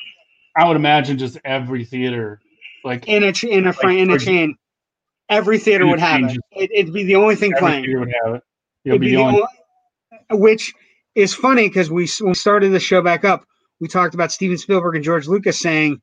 I 0.57 0.67
would 0.67 0.75
imagine 0.75 1.17
just 1.17 1.37
every 1.45 1.85
theater, 1.85 2.41
like 2.83 3.07
in 3.07 3.23
a 3.23 3.31
ch- 3.31 3.45
in 3.45 3.65
a 3.67 3.73
Like, 3.83 3.97
in 3.97 4.11
a 4.11 4.17
chain? 4.19 4.55
Every 5.29 5.59
theater 5.59 5.87
would 5.87 5.99
have 5.99 6.23
it. 6.23 6.37
it. 6.51 6.71
It'd 6.73 6.93
be 6.93 7.03
the 7.03 7.15
only 7.15 7.35
thing 7.35 7.53
every 7.53 7.59
playing. 7.59 7.83
theater 7.85 7.99
would 8.01 8.13
have 8.25 8.35
it. 8.35 8.43
You'll 8.83 8.95
It'd 8.95 9.01
be 9.01 9.09
the 9.11 9.17
only. 9.17 9.41
only- 9.41 10.41
which 10.41 10.73
is 11.15 11.33
funny 11.33 11.67
because 11.69 11.89
we 11.91 12.07
when 12.19 12.29
we 12.31 12.33
started 12.33 12.69
the 12.71 12.79
show 12.79 13.01
back 13.01 13.23
up, 13.23 13.45
we 13.79 13.87
talked 13.87 14.13
about 14.15 14.31
Steven 14.31 14.57
Spielberg 14.57 14.95
and 14.95 15.03
George 15.05 15.27
Lucas 15.27 15.59
saying 15.59 16.01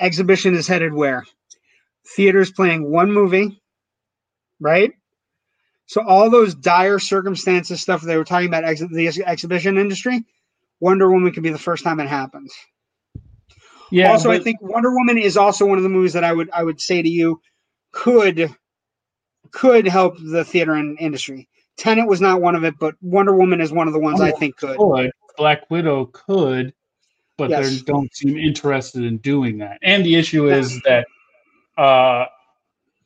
exhibition 0.00 0.54
is 0.54 0.66
headed 0.66 0.92
where 0.94 1.24
theaters 2.16 2.50
playing 2.50 2.90
one 2.90 3.12
movie, 3.12 3.60
right? 4.60 4.92
So 5.86 6.02
all 6.06 6.30
those 6.30 6.54
dire 6.54 6.98
circumstances 6.98 7.80
stuff 7.80 8.02
they 8.02 8.16
were 8.16 8.24
talking 8.24 8.48
about 8.48 8.64
ex- 8.64 8.80
the 8.80 9.08
ex- 9.08 9.18
exhibition 9.18 9.78
industry, 9.78 10.24
Wonder 10.80 11.10
Woman 11.10 11.32
could 11.32 11.42
be 11.42 11.50
the 11.50 11.58
first 11.58 11.84
time 11.84 12.00
it 12.00 12.08
happens. 12.08 12.54
Yeah. 13.90 14.10
also, 14.10 14.30
I 14.30 14.38
think 14.38 14.62
Wonder 14.62 14.90
Woman 14.90 15.18
is 15.18 15.36
also 15.36 15.66
one 15.66 15.76
of 15.76 15.84
the 15.84 15.90
movies 15.90 16.14
that 16.14 16.24
I 16.24 16.32
would 16.32 16.50
I 16.50 16.62
would 16.62 16.80
say 16.80 17.02
to 17.02 17.08
you 17.08 17.40
could 17.92 18.54
could 19.50 19.86
help 19.86 20.16
the 20.18 20.44
theater 20.44 20.74
in, 20.76 20.96
industry. 20.96 21.48
Tenet 21.76 22.08
was 22.08 22.20
not 22.20 22.40
one 22.40 22.54
of 22.54 22.64
it, 22.64 22.74
but 22.78 22.94
Wonder 23.02 23.36
Woman 23.36 23.60
is 23.60 23.70
one 23.70 23.86
of 23.86 23.92
the 23.92 24.00
ones 24.00 24.20
I 24.20 24.32
oh, 24.32 24.36
think 24.36 24.56
could. 24.56 24.76
Oh, 24.78 24.94
could. 24.94 25.12
Black 25.36 25.70
Widow 25.70 26.06
could, 26.06 26.72
but 27.36 27.50
Yes. 27.50 27.68
they 27.68 27.82
don't 27.82 28.14
seem 28.14 28.36
interested 28.38 29.04
in 29.04 29.18
doing 29.18 29.58
that. 29.58 29.78
And 29.82 30.04
the 30.04 30.14
issue 30.14 30.48
is 30.48 30.80
that 30.82 31.06
uh, 31.82 32.26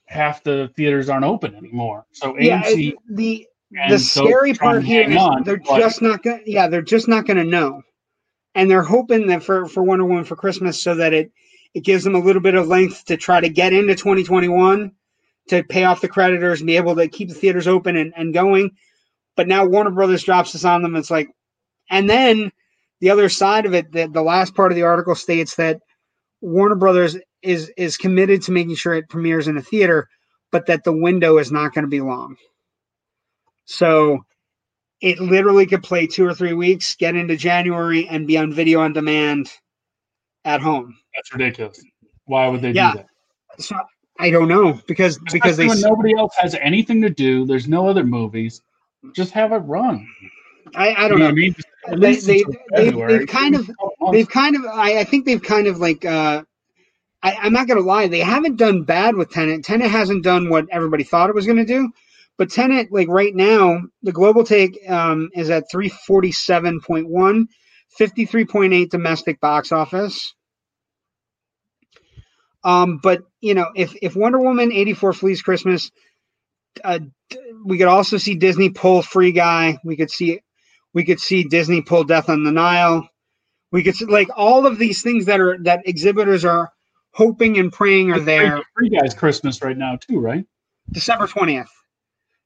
half 0.05 0.43
the 0.45 0.71
theaters 0.77 1.09
aren't 1.09 1.25
open 1.25 1.55
anymore. 1.55 2.07
So 2.13 2.37
Yeah, 2.39 2.63
AMC 2.63 2.95
the 3.11 3.47
the 3.89 3.99
scary 3.99 4.55
part 4.55 4.85
here 4.85 5.03
hang 5.03 5.17
on, 5.17 5.43
they're 5.43 5.57
but 5.57 5.79
just 5.79 6.03
not 6.03 6.23
gonna 6.23 6.41
yeah 6.47 6.69
they're 6.69 6.83
just 6.83 7.09
not 7.09 7.27
gonna 7.27 7.45
know. 7.45 7.83
And 8.55 8.71
they're 8.71 8.83
hoping 8.83 9.27
that 9.29 9.43
for 9.43 9.67
for 9.67 9.83
wonder 9.83 10.05
woman 10.05 10.25
for 10.25 10.37
christmas 10.37 10.83
so 10.83 10.95
that 10.95 11.13
it 11.13 11.33
it 11.75 11.85
gives 11.85 12.05
them 12.05 12.15
a 12.15 12.21
little 12.21 12.41
bit 12.43 12.55
of 12.55 12.69
length 12.69 13.05
to 13.07 13.17
try 13.17 13.41
to 13.41 13.49
get 13.49 13.73
into 13.73 13.95
2021 13.95 14.93
to 15.49 15.65
pay 15.65 15.85
off 15.85 16.01
the 16.01 16.09
creditors 16.09 16.61
and 16.61 16.67
be 16.67 16.77
able 16.77 16.95
to 16.97 17.09
keep 17.09 17.29
the 17.29 17.35
theaters 17.35 17.69
open 17.69 17.97
and, 17.97 18.13
and 18.17 18.33
going. 18.35 18.71
But 19.37 19.49
now 19.49 19.67
warner 19.67 19.91
brothers 19.91 20.25
drops 20.25 20.53
this 20.53 20.65
on 20.65 20.83
them. 20.83 20.97
It's 20.97 21.11
like 21.11 21.29
and 21.91 22.09
then 22.09 22.53
the 23.01 23.11
other 23.11 23.29
side 23.29 23.67
of 23.67 23.75
it 23.75 23.91
the, 23.93 24.07
the 24.07 24.23
last 24.23 24.55
part 24.55 24.71
of 24.71 24.77
the 24.77 24.83
article 24.83 25.15
states 25.15 25.57
that 25.57 25.81
warner 26.41 26.77
brothers 26.77 27.17
is 27.47 27.71
is 27.77 27.97
committed 27.97 28.43
to 28.43 28.53
making 28.53 28.75
sure 28.75 28.95
it 28.95 29.09
premieres 29.09 29.49
in 29.49 29.57
a 29.57 29.63
theater 29.63 30.09
but 30.53 30.67
that 30.67 30.85
the 30.85 30.93
window 30.93 31.39
is 31.39 31.51
not 31.53 31.73
going 31.75 31.85
to 31.85 31.89
be 31.91 32.01
long 32.01 32.37
so 33.65 34.19
it 35.01 35.19
literally 35.21 35.67
could 35.67 35.83
play 35.83 36.07
two 36.07 36.25
or 36.27 36.33
three 36.33 36.55
weeks, 36.55 36.95
get 36.97 37.15
into 37.17 37.37
January, 37.37 38.09
and 38.09 38.27
be 38.27 38.39
on 38.39 38.51
video 38.53 38.81
on 38.81 38.93
demand 38.95 39.51
at 40.45 40.61
home. 40.61 40.97
that's 41.15 41.33
ridiculous. 41.35 41.83
Why 42.25 42.49
would 42.49 42.63
they 42.63 42.71
Yeah. 42.71 42.93
do 42.93 42.99
that? 42.99 43.63
So 43.63 43.77
I 44.19 44.31
don't 44.31 44.49
know 44.49 44.81
because 44.87 45.19
because 45.33 45.57
they 45.57 45.67
nobody 45.67 46.17
else 46.17 46.35
has 46.39 46.55
anything 46.55 47.03
to 47.03 47.11
do. 47.11 47.45
There's 47.45 47.69
no 47.69 47.89
other 47.89 48.05
movies. 48.05 48.63
Just 49.13 49.33
have 49.33 49.53
it 49.53 49.57
run. 49.59 50.07
I, 50.75 50.95
I 50.95 51.09
don't 51.09 51.13
You 51.13 51.19
know. 51.19 51.25
what 51.27 51.31
I 51.31 51.35
mean? 51.35 51.55
They- 51.99 52.17
they- 52.17 52.43
they've- 52.75 53.07
they've 53.07 53.27
kind 53.29 53.55
of- 53.55 53.67
Give 53.67 53.71
it 53.71 53.73
a 53.73 53.75
couple 53.75 53.95
months. 54.01 54.13
They've 54.17 54.29
kind 54.29 54.57
of 54.57 54.65
I, 54.67 54.99
I 55.01 55.05
think 55.05 55.25
they've 55.27 55.43
kind 55.43 55.67
of 55.67 55.79
like 55.79 56.05
uh 56.05 56.43
I, 57.27 57.37
I'm 57.43 57.53
not 57.53 57.67
gonna 57.67 57.81
lie, 57.81 58.07
they 58.07 58.21
haven't 58.21 58.57
done 58.57 58.85
bad 58.85 59.17
with 59.17 59.31
Tenet. 59.31 59.65
Tenet 59.65 59.91
hasn't 59.91 60.23
done 60.23 60.49
what 60.49 60.67
everybody 60.71 61.03
thought 61.03 61.29
it 61.29 61.35
was 61.35 61.47
gonna 61.47 61.65
do. 61.65 61.91
But 62.39 62.51
Tenet, 62.51 62.93
like 62.93 63.09
right 63.09 63.35
now, 63.35 63.81
the 64.05 64.13
global 64.13 64.45
take 64.45 64.79
um, 64.89 65.31
is 65.35 65.51
at 65.51 65.65
347.1. 65.75 67.47
53.8 67.99 68.91
domestic 68.91 69.41
box 69.41 69.73
office. 69.73 70.35
Um, 72.63 73.01
but 73.03 73.23
you 73.41 73.55
know, 73.55 73.71
if 73.75 73.95
if 74.03 74.15
Wonder 74.15 74.39
Woman 74.39 74.71
84 74.71 75.13
flees 75.15 75.43
Christmas, 75.43 75.91
uh, 76.85 76.99
we 77.65 77.79
could 77.79 77.89
also 77.89 78.19
see 78.19 78.35
Disney 78.35 78.71
pull 78.71 79.03
Free 79.03 79.33
Guy. 79.33 79.79
We 79.85 79.97
could 79.97 80.11
see 80.11 80.41
we 80.93 81.05
could 81.05 81.21
see 81.21 81.45
Disney 81.45 81.83
pull 81.83 82.05
Death 82.05 82.29
on 82.29 82.45
the 82.45 82.53
Nile. 82.53 83.09
We 83.73 83.83
could 83.83 83.97
see 83.97 84.05
like 84.05 84.29
all 84.37 84.67
of 84.67 84.79
these 84.79 85.03
things 85.03 85.27
that 85.27 85.41
are 85.41 85.57
that 85.63 85.89
exhibitors 85.89 86.45
are 86.45 86.71
hoping 87.17 87.59
and 87.59 87.73
praying 87.73 88.13
are 88.13 88.21
there. 88.21 88.61
Free 88.77 88.91
Guys 88.91 89.15
Christmas 89.15 89.63
right 89.63 89.77
now 89.77 89.97
too, 89.97 90.21
right? 90.21 90.45
December 90.93 91.27
20th. 91.27 91.69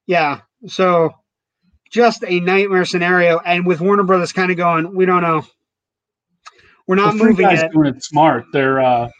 Yeah. 0.06 0.40
So 0.68 1.12
just 1.90 2.24
a 2.26 2.40
nightmare 2.40 2.84
scenario. 2.84 3.38
And 3.38 3.66
with 3.66 3.80
Warner 3.80 4.05
Brothers 4.05 4.32
kind 4.32 4.51
of 4.51 4.56
going, 4.56 4.94
we 4.94 5.06
don't 5.06 5.22
know. 5.22 5.44
We're 6.86 6.97
not 6.97 7.16
Free 7.16 7.30
moving 7.30 7.47
Guys 7.47 7.62
it. 7.62 7.72
doing 7.72 7.86
it 7.94 8.02
smart. 8.05 8.44
They're 8.52 8.80
uh, 8.80 9.10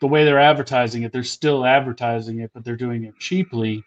the 0.00 0.06
way 0.06 0.24
they're 0.24 0.38
advertising 0.40 1.02
it. 1.02 1.12
They're 1.12 1.22
still 1.24 1.64
advertising 1.66 2.40
it, 2.40 2.50
but 2.54 2.64
they're 2.64 2.76
doing 2.76 3.04
it 3.04 3.14
cheaply, 3.18 3.82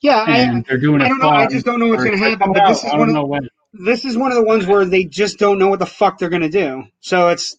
Yeah. 0.00 0.24
I, 0.26 0.38
and 0.38 0.64
they're 0.66 0.78
doing 0.78 1.00
it. 1.00 1.04
I 1.04 1.08
don't 1.08 1.18
know. 1.20 1.28
I 1.28 1.46
just 1.46 1.66
don't 1.66 1.78
know 1.80 1.88
what's 1.88 2.04
going 2.04 2.18
to 2.18 2.24
happen. 2.24 2.52
But 2.52 2.66
this 2.68 2.78
is 2.84 2.90
I 2.92 2.96
one 2.96 3.08
don't 3.08 3.08
of 3.10 3.14
know 3.14 3.26
when. 3.26 3.48
this 3.72 4.04
is 4.04 4.16
one 4.16 4.30
of 4.32 4.36
the 4.36 4.44
ones 4.44 4.66
where 4.66 4.84
they 4.84 5.04
just 5.04 5.38
don't 5.38 5.58
know 5.58 5.68
what 5.68 5.78
the 5.78 5.86
fuck 5.86 6.18
they're 6.18 6.28
going 6.30 6.42
to 6.42 6.48
do. 6.48 6.84
So 7.00 7.28
it's 7.28 7.56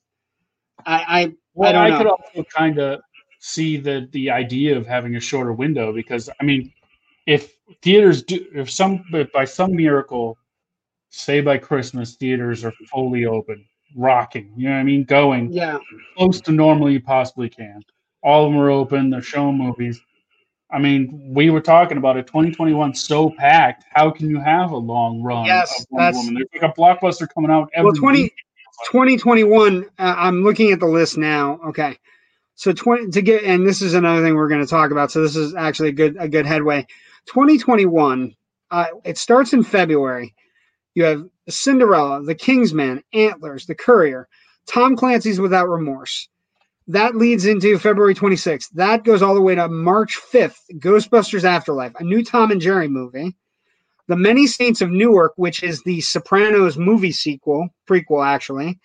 I 0.86 1.22
I, 1.22 1.34
Well, 1.53 1.73
don't 1.73 1.82
I, 1.82 1.90
know. 1.90 1.98
could 1.98 2.07
also 2.07 2.44
kind 2.44 2.80
of 2.80 3.02
see 3.40 3.78
the 3.78 4.07
the 4.11 4.30
idea 4.30 4.78
of 4.78 4.86
having 4.86 5.15
a 5.15 5.19
shorter 5.19 5.53
window 5.53 5.94
because 5.94 6.30
I 6.40 6.44
mean, 6.44 6.72
if 7.26 7.53
theaters 7.82 8.23
do, 8.23 8.45
if 8.53 8.72
some 8.72 9.03
if 9.14 9.32
by 9.32 9.45
some 9.45 9.76
miracle, 9.76 10.38
say 11.10 11.41
by 11.41 11.57
Christmas, 11.57 12.15
theaters 12.15 12.64
are 12.64 12.73
fully 12.91 13.26
open, 13.26 13.65
rocking. 13.95 14.53
You 14.56 14.69
know 14.69 14.76
what 14.76 14.82
I 14.82 14.84
mean? 14.84 15.03
Going 15.03 15.52
yeah. 15.52 15.78
close 16.18 16.41
to 16.41 16.52
normal 16.52 16.90
you 16.90 17.02
possibly 17.02 17.49
can. 17.49 17.82
All 18.23 18.45
of 18.45 18.53
them 18.53 18.61
are 18.61 18.69
open. 18.69 19.10
They're 19.10 19.22
showing 19.22 19.57
movies. 19.57 19.99
I 20.72 20.80
mean, 20.80 21.34
we 21.34 21.49
were 21.49 21.60
talking 21.60 21.98
about 21.98 22.18
it. 22.18 22.28
2021 22.28 22.94
so 22.94 23.30
packed. 23.32 23.84
How 23.90 24.10
can 24.10 24.30
you 24.30 24.40
have 24.40 24.72
a 24.72 24.78
long 24.78 25.22
run 25.22 25.45
Yes, 25.45 25.82
of 25.82 25.88
Wonder 25.90 26.18
Woman? 26.18 26.34
There's 26.36 26.61
like 26.61 26.72
a 26.72 26.80
blockbuster 26.80 27.28
coming 27.34 27.52
out 27.52 27.69
every 27.73 27.91
Well, 27.91 27.95
20 27.95 28.22
week. 28.22 28.34
2021 28.91 29.85
uh, 29.99 30.15
i'm 30.18 30.43
looking 30.43 30.72
at 30.72 30.80
the 30.80 30.85
list 30.85 31.18
now 31.18 31.60
okay. 31.65 31.98
So 32.56 32.73
20 32.73 33.10
to 33.11 33.22
get 33.22 33.43
and 33.43 33.65
this 33.65 33.81
is 33.81 33.93
another 33.93 34.22
thing 34.23 34.35
we're 34.35 34.48
going 34.48 34.61
to 34.61 34.68
talk 34.68 34.91
about 34.91 35.11
so 35.11 35.22
this 35.22 35.35
is 35.35 35.56
actually 35.56 35.89
a 35.89 35.93
good 35.93 36.15
a 36.19 36.27
good 36.27 36.45
headway. 36.45 36.85
2021 37.27 38.35
uh, 38.72 38.85
it 39.03 39.18
starts 39.18 39.53
in 39.53 39.64
february. 39.64 40.34
You 40.95 41.03
have 41.06 41.23
cinderella 41.49 42.23
the 42.23 42.35
kingsman 42.35 43.03
antlers 43.14 43.65
the 43.65 43.76
courier 43.76 44.27
tom 44.68 44.95
clancy's 44.95 45.39
without 45.39 45.69
remorse. 45.69 46.27
That 46.88 47.15
leads 47.15 47.45
into 47.45 47.80
february 47.80 48.15
26th 48.15 48.69
that 48.73 49.03
goes 49.03 49.22
all 49.22 49.35
the 49.35 49.41
way 49.41 49.56
to 49.56 49.68
march 49.68 50.19
5th 50.31 50.60
ghostbusters 50.73 51.43
afterlife 51.43 51.93
a 51.99 52.03
new 52.03 52.23
tom 52.23 52.52
and 52.52 52.61
jerry 52.61 52.88
movie 52.88 53.35
the 54.12 54.18
Many 54.18 54.46
Saints 54.46 54.82
of 54.82 54.92
Newark, 54.92 55.32
which 55.38 55.64
is 55.64 55.84
the 55.84 56.02
Sopranos 56.02 56.78
movie 56.78 57.14
sequel, 57.14 57.70
prequel 57.90 58.28
actually. 58.28 58.78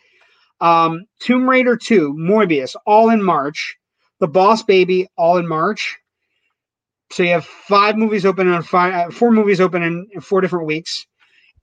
Um, 0.60 1.06
Tomb 1.18 1.50
Raider 1.50 1.76
2, 1.76 2.14
Morbius, 2.14 2.76
all 2.86 3.10
in 3.10 3.20
March. 3.20 3.76
The 4.20 4.28
Boss 4.28 4.62
Baby, 4.62 5.08
all 5.18 5.38
in 5.38 5.48
March. 5.48 5.96
So 7.10 7.24
you 7.24 7.30
have 7.30 7.44
five 7.44 7.96
movies 7.96 8.24
open 8.24 8.46
on 8.46 8.62
five, 8.62 8.94
uh, 8.94 9.10
four 9.10 9.32
movies 9.32 9.60
open 9.60 9.82
in, 9.82 10.20
four 10.20 10.40
different 10.40 10.66
weeks. 10.66 11.08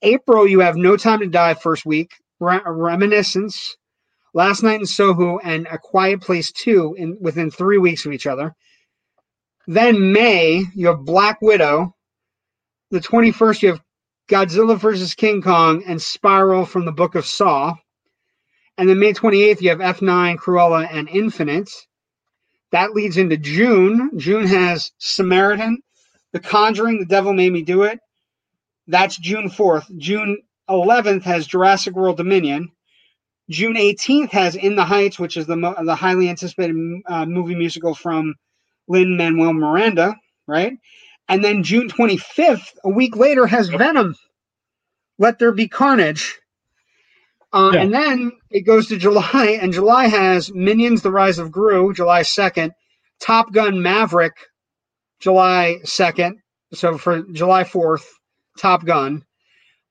April, 0.02 0.46
you 0.46 0.60
have 0.60 0.76
No 0.76 0.98
Time 0.98 1.22
to 1.22 1.28
Die 1.28 1.54
first 1.54 1.86
week, 1.86 2.12
Re- 2.42 2.60
Reminiscence, 2.66 3.78
Last 4.34 4.62
Night 4.62 4.82
in 4.82 4.86
Soho, 4.86 5.40
and 5.40 5.68
A 5.72 5.78
Quiet 5.78 6.20
Place 6.20 6.52
2 6.52 6.96
in 6.98 7.18
within 7.22 7.50
three 7.50 7.78
weeks 7.78 8.06
of 8.06 8.12
each 8.12 8.28
other. 8.28 8.54
Then 9.68 10.12
May, 10.12 10.66
you 10.76 10.88
have 10.88 11.06
Black 11.06 11.42
Widow, 11.42 11.96
the 12.94 13.00
21st, 13.00 13.62
you 13.64 13.70
have 13.70 13.82
Godzilla 14.30 14.78
versus 14.78 15.16
King 15.16 15.42
Kong 15.42 15.84
and 15.88 16.00
Spiral 16.00 16.64
from 16.64 16.86
the 16.86 16.92
Book 16.92 17.16
of 17.16 17.26
Saw. 17.26 17.74
And 18.78 18.88
then 18.88 19.00
May 19.00 19.14
28th, 19.14 19.62
you 19.62 19.70
have 19.70 19.80
F9, 19.80 20.38
Cruella, 20.38 20.88
and 20.90 21.10
Infinite. 21.10 21.72
That 22.72 22.94
leads 22.94 23.18
into 23.18 23.36
June. 23.36 24.12
June 24.18 24.46
has 24.46 24.92
Samaritan, 25.00 25.80
The 26.34 26.40
Conjuring, 26.40 27.00
The 27.00 27.06
Devil 27.06 27.34
Made 27.34 27.52
Me 27.52 27.64
Do 27.64 27.82
It. 27.82 28.00
That's 28.86 29.18
June 29.18 29.50
4th. 29.50 29.98
June 29.98 30.38
11th 30.70 31.24
has 31.24 31.48
Jurassic 31.48 31.96
World 31.96 32.18
Dominion. 32.18 32.72
June 33.50 33.74
18th 33.74 34.30
has 34.30 34.56
In 34.56 34.76
the 34.76 34.86
Heights, 34.86 35.18
which 35.18 35.36
is 35.36 35.48
the, 35.48 35.56
the 35.84 35.96
highly 35.96 36.30
anticipated 36.30 36.76
uh, 37.08 37.26
movie 37.26 37.56
musical 37.56 37.96
from 37.96 38.36
Lin 38.88 39.18
Manuel 39.18 39.54
Miranda, 39.54 40.16
right? 40.48 40.78
And 41.30 41.44
then 41.44 41.64
June 41.64 41.88
25th, 41.90 42.74
a 42.84 42.90
week 42.90 43.16
later, 43.16 43.48
has 43.48 43.70
Venom. 43.70 44.16
Let 45.18 45.40
There 45.40 45.52
Be 45.52 45.68
Carnage. 45.68 46.38
Uh, 47.54 47.72
Yeah. 47.74 47.82
And 47.82 47.94
then 47.94 48.32
it 48.50 48.62
goes 48.62 48.88
to 48.88 48.98
July, 48.98 49.58
and 49.62 49.72
July 49.72 50.08
has 50.08 50.52
Minions: 50.54 51.02
The 51.02 51.12
Rise 51.12 51.40
of 51.40 51.52
Gru, 51.52 51.94
July 51.94 52.22
2nd, 52.22 52.72
Top 53.20 53.54
Gun: 53.54 53.82
Maverick, 53.82 54.34
July 55.20 55.78
2nd. 55.86 56.34
So 56.74 56.98
for 56.98 57.22
July 57.32 57.64
4th, 57.64 58.06
Top 58.58 58.84
Gun. 58.86 59.24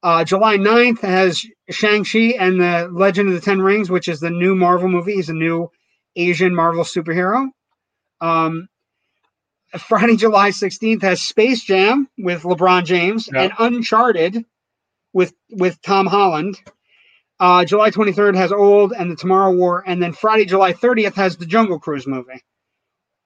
Uh, 0.02 0.24
July 0.24 0.56
9th 0.56 1.00
has 1.02 1.44
Shang-Chi 1.70 2.34
and 2.38 2.60
the 2.60 2.88
Legend 2.92 3.28
of 3.28 3.34
the 3.34 3.40
Ten 3.40 3.62
Rings, 3.62 3.88
which 3.88 4.09
is 4.09 4.18
the 4.18 4.30
new 4.30 4.56
Marvel 4.56 4.88
movie. 4.88 5.14
He's 5.14 5.28
a 5.28 5.34
new 5.34 5.68
Asian 6.16 6.54
Marvel 6.54 6.82
superhero. 6.82 7.46
Um, 8.20 8.66
Friday, 9.78 10.16
July 10.16 10.51
16th 10.51 11.03
has 11.03 11.23
Space 11.23 11.62
Jam 11.65 12.09
with 12.19 12.43
LeBron 12.43 12.85
James 12.85 13.28
Yeah. 13.32 13.43
and 13.43 13.53
Uncharted 13.59 14.44
with 15.12 15.35
with 15.51 15.81
Tom 15.82 16.07
Holland. 16.07 16.59
Uh, 17.40 17.65
July 17.65 17.90
23rd 17.90 18.36
has 18.36 18.53
Old 18.53 18.93
and 18.93 19.11
the 19.11 19.16
Tomorrow 19.16 19.53
War, 19.53 19.82
and 19.86 20.01
then 20.03 20.12
Friday, 20.12 20.44
July 20.44 20.73
30th 20.73 21.15
has 21.15 21.36
the 21.36 21.47
Jungle 21.47 21.78
Cruise 21.81 22.07
movie. 22.07 22.40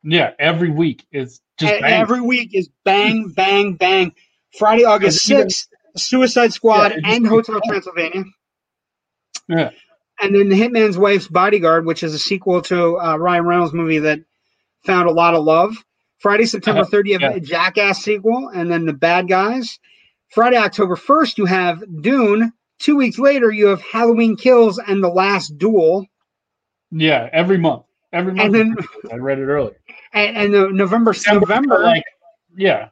Yeah, 0.02 0.32
every 0.39 0.70
week 0.70 1.05
it's 1.10 1.40
just 1.59 1.74
every 1.82 2.20
week 2.20 2.55
is 2.55 2.70
bang, 2.85 3.28
bang, 3.35 3.74
bang. 3.74 4.14
Friday, 4.59 4.85
August 4.85 5.28
6th, 5.28 5.66
Suicide 5.97 6.52
Squad 6.52 6.93
Yeah, 6.93 7.01
and 7.14 7.27
Hotel. 7.27 7.60
Transylvania. 7.66 8.24
yeah. 9.48 9.70
And 10.20 10.35
then 10.35 10.48
The 10.48 10.59
Hitman's 10.59 10.97
Wife's 10.97 11.28
Bodyguard, 11.28 11.85
which 11.85 12.02
is 12.02 12.14
a 12.14 12.18
sequel 12.18 12.62
to 12.62 12.98
uh, 12.98 13.16
Ryan 13.18 13.44
Reynolds' 13.44 13.74
movie 13.74 13.98
that 13.98 14.20
found 14.86 15.09
a 15.09 15.12
lot 15.12 15.35
of 15.35 15.44
love. 15.44 15.77
Friday, 16.18 16.47
September 16.47 16.82
Uh, 16.82 16.86
30th, 16.86 17.20
yeah. 17.20 17.30
a 17.32 17.40
Jackass 17.40 18.02
sequel, 18.02 18.48
and 18.55 18.70
then 18.70 18.86
The 18.86 18.93
Bad 18.93 19.28
Guys. 19.28 19.78
Friday, 20.30 20.56
October 20.56 20.97
1st, 20.97 21.38
you 21.38 21.44
have 21.44 21.82
Dune. 22.02 22.52
Two 22.78 22.97
weeks 22.97 23.18
later, 23.18 23.51
you 23.52 23.66
have 23.66 23.80
Halloween 23.82 24.36
Kills 24.36 24.78
and 24.78 25.02
The 25.02 25.09
Last 25.09 25.56
Duel. 25.59 26.06
Yeah, 26.90 27.28
every 27.32 27.59
month. 27.59 27.84
Every 28.12 28.32
month. 28.32 28.44
And 28.47 28.55
then, 28.55 28.76
I 29.12 29.16
read 29.16 29.38
it 29.38 29.44
earlier. 29.47 29.76
and, 30.12 30.36
and 30.36 30.55
the 30.55 30.68
November, 30.72 31.14
November, 31.30 31.80
like, 31.80 32.05
yeah, 32.56 32.88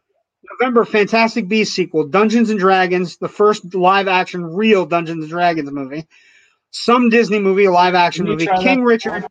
November, 0.61 0.85
Fantastic 0.85 1.49
Beasts 1.49 1.75
sequel, 1.75 2.07
Dungeons 2.07 2.51
and 2.51 2.59
Dragons, 2.59 3.17
the 3.17 3.29
first 3.29 3.75
live 3.75 4.09
action 4.09 4.45
real 4.45 4.85
Dungeons 4.85 5.25
and 5.25 5.31
Dragons 5.31 5.71
movie, 5.71 6.07
some 6.71 7.09
Disney 7.09 7.39
movie, 7.39 7.65
a 7.65 7.71
live 7.73 7.95
action 7.95 8.27
movie, 8.27 8.47
King? 8.61 8.83
Richard, 8.83 9.27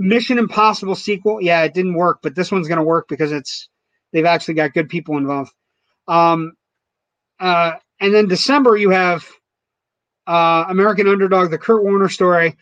Mission 0.00 0.38
Impossible 0.38 0.94
sequel. 0.94 1.42
Yeah, 1.42 1.62
it 1.62 1.74
didn't 1.74 1.92
work, 1.92 2.20
but 2.22 2.34
this 2.34 2.50
one's 2.50 2.66
going 2.66 2.78
to 2.78 2.84
work 2.84 3.06
because 3.06 3.32
it's 3.32 3.68
they've 4.12 4.24
actually 4.24 4.54
got 4.54 4.72
good 4.72 4.88
people 4.88 5.18
involved. 5.18 5.52
Um, 6.08 6.54
uh, 7.38 7.72
and 8.00 8.14
then 8.14 8.26
December 8.26 8.78
you 8.78 8.90
have 8.90 9.28
uh, 10.26 10.64
American 10.68 11.06
Underdog, 11.06 11.50
the 11.50 11.58
Kurt 11.58 11.84
Warner 11.84 12.08
story, 12.08 12.56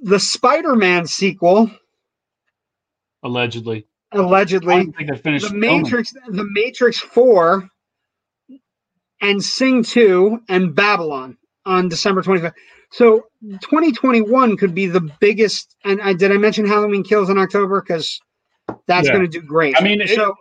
the 0.00 0.18
Spider-Man 0.18 1.06
sequel, 1.06 1.70
allegedly. 3.22 3.86
allegedly. 4.12 4.74
I 4.74 4.84
think 4.84 5.10
they 5.10 5.18
finished 5.18 5.50
the. 5.50 5.54
Matrix, 5.54 6.14
the 6.28 6.48
Matrix 6.50 6.98
Four, 6.98 7.68
and 9.20 9.44
Sing 9.44 9.82
Two, 9.82 10.40
and 10.48 10.74
Babylon 10.74 11.36
on 11.66 11.90
December 11.90 12.22
twenty 12.22 12.40
fifth. 12.40 12.54
So 12.90 13.26
twenty 13.60 13.92
twenty 13.92 14.22
one 14.22 14.56
could 14.56 14.74
be 14.74 14.86
the 14.86 15.00
biggest. 15.20 15.76
And 15.84 16.00
I 16.00 16.12
did 16.12 16.32
I 16.32 16.36
mention 16.36 16.66
Halloween 16.66 17.04
Kills 17.04 17.30
in 17.30 17.38
October 17.38 17.80
because 17.82 18.20
that's 18.86 19.08
Yeah. 19.08 19.14
going 19.14 19.30
to 19.30 19.40
do 19.40 19.46
great. 19.46 19.76
I 19.78 19.82
mean, 19.82 20.00
it- 20.00 20.10
so 20.10 20.34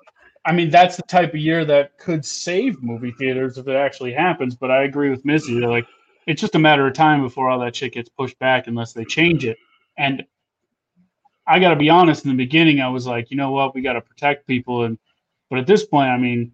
I 0.46 0.54
mean, 0.54 0.70
that's 0.70 0.96
the 0.96 1.04
type 1.04 1.34
of 1.34 1.40
year 1.42 1.66
that 1.66 1.98
could 1.98 2.24
save 2.24 2.82
movie 2.82 3.12
theaters 3.12 3.58
if 3.58 3.68
it 3.68 3.76
actually 3.76 4.14
happens. 4.14 4.56
But 4.56 4.72
I 4.72 4.84
agree 4.84 5.10
with 5.10 5.26
Missy. 5.26 5.60
They're 5.60 5.70
like, 5.70 5.86
it's 6.26 6.40
just 6.40 6.56
a 6.56 6.60
matter 6.60 6.88
of 6.88 6.94
time 6.94 7.22
before 7.22 7.50
all 7.50 7.60
that 7.60 7.76
shit 7.76 7.94
gets 7.94 8.08
pushed 8.08 8.40
back 8.40 8.68
unless 8.68 8.94
they 8.94 9.04
change 9.04 9.44
it. 9.44 9.58
And 9.98 10.26
I 11.48 11.60
got 11.60 11.72
to 11.72 11.76
be 11.76 11.90
honest. 11.90 12.24
In 12.24 12.32
the 12.32 12.38
beginning, 12.38 12.80
I 12.80 12.88
was 12.88 13.06
like, 13.06 13.30
you 13.30 13.36
know 13.36 13.52
what, 13.52 13.76
we 13.76 13.82
got 13.82 13.94
to 13.94 14.02
protect 14.02 14.48
people. 14.48 14.86
And 14.86 14.98
but 15.50 15.60
at 15.60 15.68
this 15.68 15.86
point, 15.86 16.10
I 16.10 16.18
mean, 16.18 16.54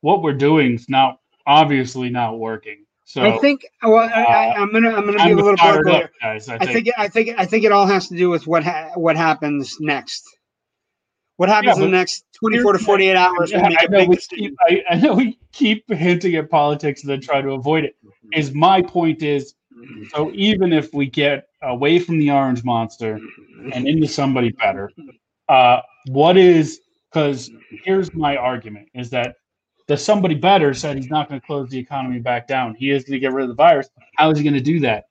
what 0.00 0.22
we're 0.22 0.32
doing 0.32 0.74
is 0.74 0.88
not 0.88 1.20
obviously 1.46 2.10
not 2.10 2.38
working. 2.40 2.85
So 3.08 3.22
I 3.22 3.38
think 3.38 3.64
well, 3.84 3.98
I, 3.98 4.22
I, 4.22 4.48
uh, 4.48 4.62
I'm 4.62 4.72
gonna 4.72 4.90
I'm 4.90 5.06
gonna 5.06 5.12
be 5.12 5.18
a 5.18 5.22
I'm 5.26 5.36
little 5.36 5.52
bit 5.84 6.10
guys. 6.20 6.48
I 6.48 6.56
I 6.56 6.58
think, 6.58 6.72
think 6.72 6.98
I 6.98 7.08
think 7.08 7.38
I 7.38 7.46
think 7.46 7.64
it 7.64 7.70
all 7.70 7.86
has 7.86 8.08
to 8.08 8.16
do 8.16 8.28
with 8.28 8.48
what 8.48 8.64
ha- 8.64 8.90
what 8.96 9.16
happens 9.16 9.76
next. 9.78 10.24
What 11.36 11.48
happens 11.48 11.78
Yeah, 11.78 11.84
in 11.84 11.90
the 11.92 11.96
next 11.96 12.24
24 12.40 12.72
to 12.72 12.78
48 12.80 13.14
hours 13.14 13.50
Yeah, 13.52 13.68
make 13.68 13.78
I 13.78 13.86
know 13.86 14.04
we 14.06 14.16
keep, 14.16 14.56
I, 14.60 14.82
I 14.90 14.94
know 14.96 15.14
we 15.14 15.38
keep 15.52 15.88
hinting 15.92 16.34
at 16.34 16.50
politics 16.50 17.02
and 17.02 17.10
then 17.10 17.20
try 17.20 17.40
to 17.40 17.50
avoid 17.50 17.84
it. 17.84 17.94
Mm-hmm. 18.04 18.40
Is 18.40 18.52
my 18.52 18.82
point 18.82 19.22
is 19.22 19.54
so 20.10 20.32
even 20.32 20.72
if 20.72 20.92
we 20.92 21.06
get 21.06 21.46
away 21.62 22.00
from 22.00 22.18
the 22.18 22.30
orange 22.30 22.64
monster 22.64 23.18
mm-hmm. 23.18 23.70
and 23.72 23.86
into 23.86 24.08
somebody 24.08 24.50
better, 24.50 24.90
uh, 25.48 25.80
what 26.08 26.36
is 26.36 26.80
because 27.12 27.50
here's 27.84 28.12
my 28.14 28.36
argument 28.36 28.88
is 28.94 29.10
that 29.10 29.36
the 29.88 29.96
somebody 29.96 30.34
better 30.34 30.74
said 30.74 30.96
he's 30.96 31.10
not 31.10 31.28
going 31.28 31.40
to 31.40 31.46
close 31.46 31.70
the 31.70 31.78
economy 31.78 32.18
back 32.18 32.48
down. 32.48 32.74
He 32.74 32.90
is 32.90 33.04
going 33.04 33.14
to 33.14 33.18
get 33.20 33.32
rid 33.32 33.44
of 33.44 33.48
the 33.48 33.54
virus. 33.54 33.88
How 34.16 34.30
is 34.30 34.38
he 34.38 34.44
going 34.44 34.54
to 34.54 34.60
do 34.60 34.80
that? 34.80 35.04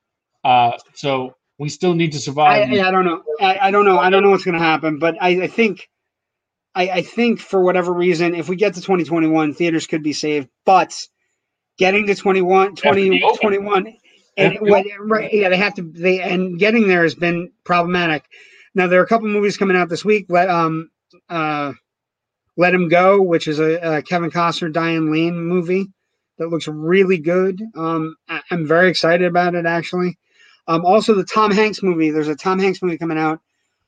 Uh, 0.44 0.78
so 0.94 1.36
we 1.58 1.70
still 1.70 1.94
need 1.94 2.12
to 2.12 2.20
survive. 2.20 2.70
I, 2.70 2.88
I 2.88 2.92
don't 2.92 3.06
know. 3.06 3.24
I, 3.40 3.58
I 3.68 3.72
don't 3.72 3.86
know. 3.86 3.98
I 3.98 4.10
don't 4.10 4.24
know 4.24 4.32
what's 4.32 4.44
going 4.44 4.58
to 4.58 4.64
happen, 4.64 5.00
but 5.00 5.16
I, 5.22 5.44
I 5.44 5.48
think, 5.48 5.90
I, 6.74 6.90
I 6.90 7.02
think 7.02 7.40
for 7.40 7.62
whatever 7.62 7.94
reason, 7.94 8.36
if 8.36 8.50
we 8.50 8.58
get 8.58 8.74
to 8.74 8.82
2021, 8.82 9.54
theaters 9.54 9.88
could 9.88 10.04
be 10.04 10.14
saved. 10.14 10.50
But 10.66 10.94
getting 11.78 12.08
to 12.08 12.16
21, 12.16 12.76
20, 12.76 13.20
21, 13.42 13.94
and 14.38 14.58
what, 14.60 14.86
right, 15.00 15.34
yeah, 15.34 15.50
they 15.50 15.58
have 15.58 15.76
to. 15.76 15.82
They 15.82 16.22
and 16.22 16.60
getting 16.60 16.90
there 16.90 17.04
has 17.04 17.16
been 17.16 17.52
problematic. 17.64 18.26
Now 18.74 18.88
there 18.88 19.00
are 19.00 19.04
a 19.04 19.08
couple 19.08 19.30
movies 19.30 19.56
coming 19.56 19.78
out 19.78 19.88
this 19.88 20.04
week. 20.04 20.26
Let 20.28 20.50
um 20.50 20.92
uh, 21.30 21.72
Let 22.58 22.74
Him 22.74 22.88
Go, 22.88 23.22
which 23.22 23.48
is 23.48 23.60
a, 23.60 23.98
a 23.98 24.02
Kevin 24.02 24.32
Costner, 24.32 24.72
Diane 24.72 25.12
Lane 25.12 25.36
movie 25.36 25.88
that 26.38 26.50
looks 26.50 26.68
really 26.68 27.18
good. 27.18 27.62
Um, 27.76 28.16
I, 28.28 28.42
I'm 28.52 28.68
very 28.68 28.90
excited 28.90 29.28
about 29.28 29.56
it 29.56 29.66
actually. 29.66 30.18
Um, 30.68 30.86
also, 30.86 31.14
the 31.14 31.24
Tom 31.24 31.52
Hanks 31.52 31.84
movie. 31.84 32.10
There's 32.10 32.28
a 32.28 32.36
Tom 32.36 32.60
Hanks 32.60 32.82
movie 32.82 32.98
coming 32.98 33.20
out 33.20 33.40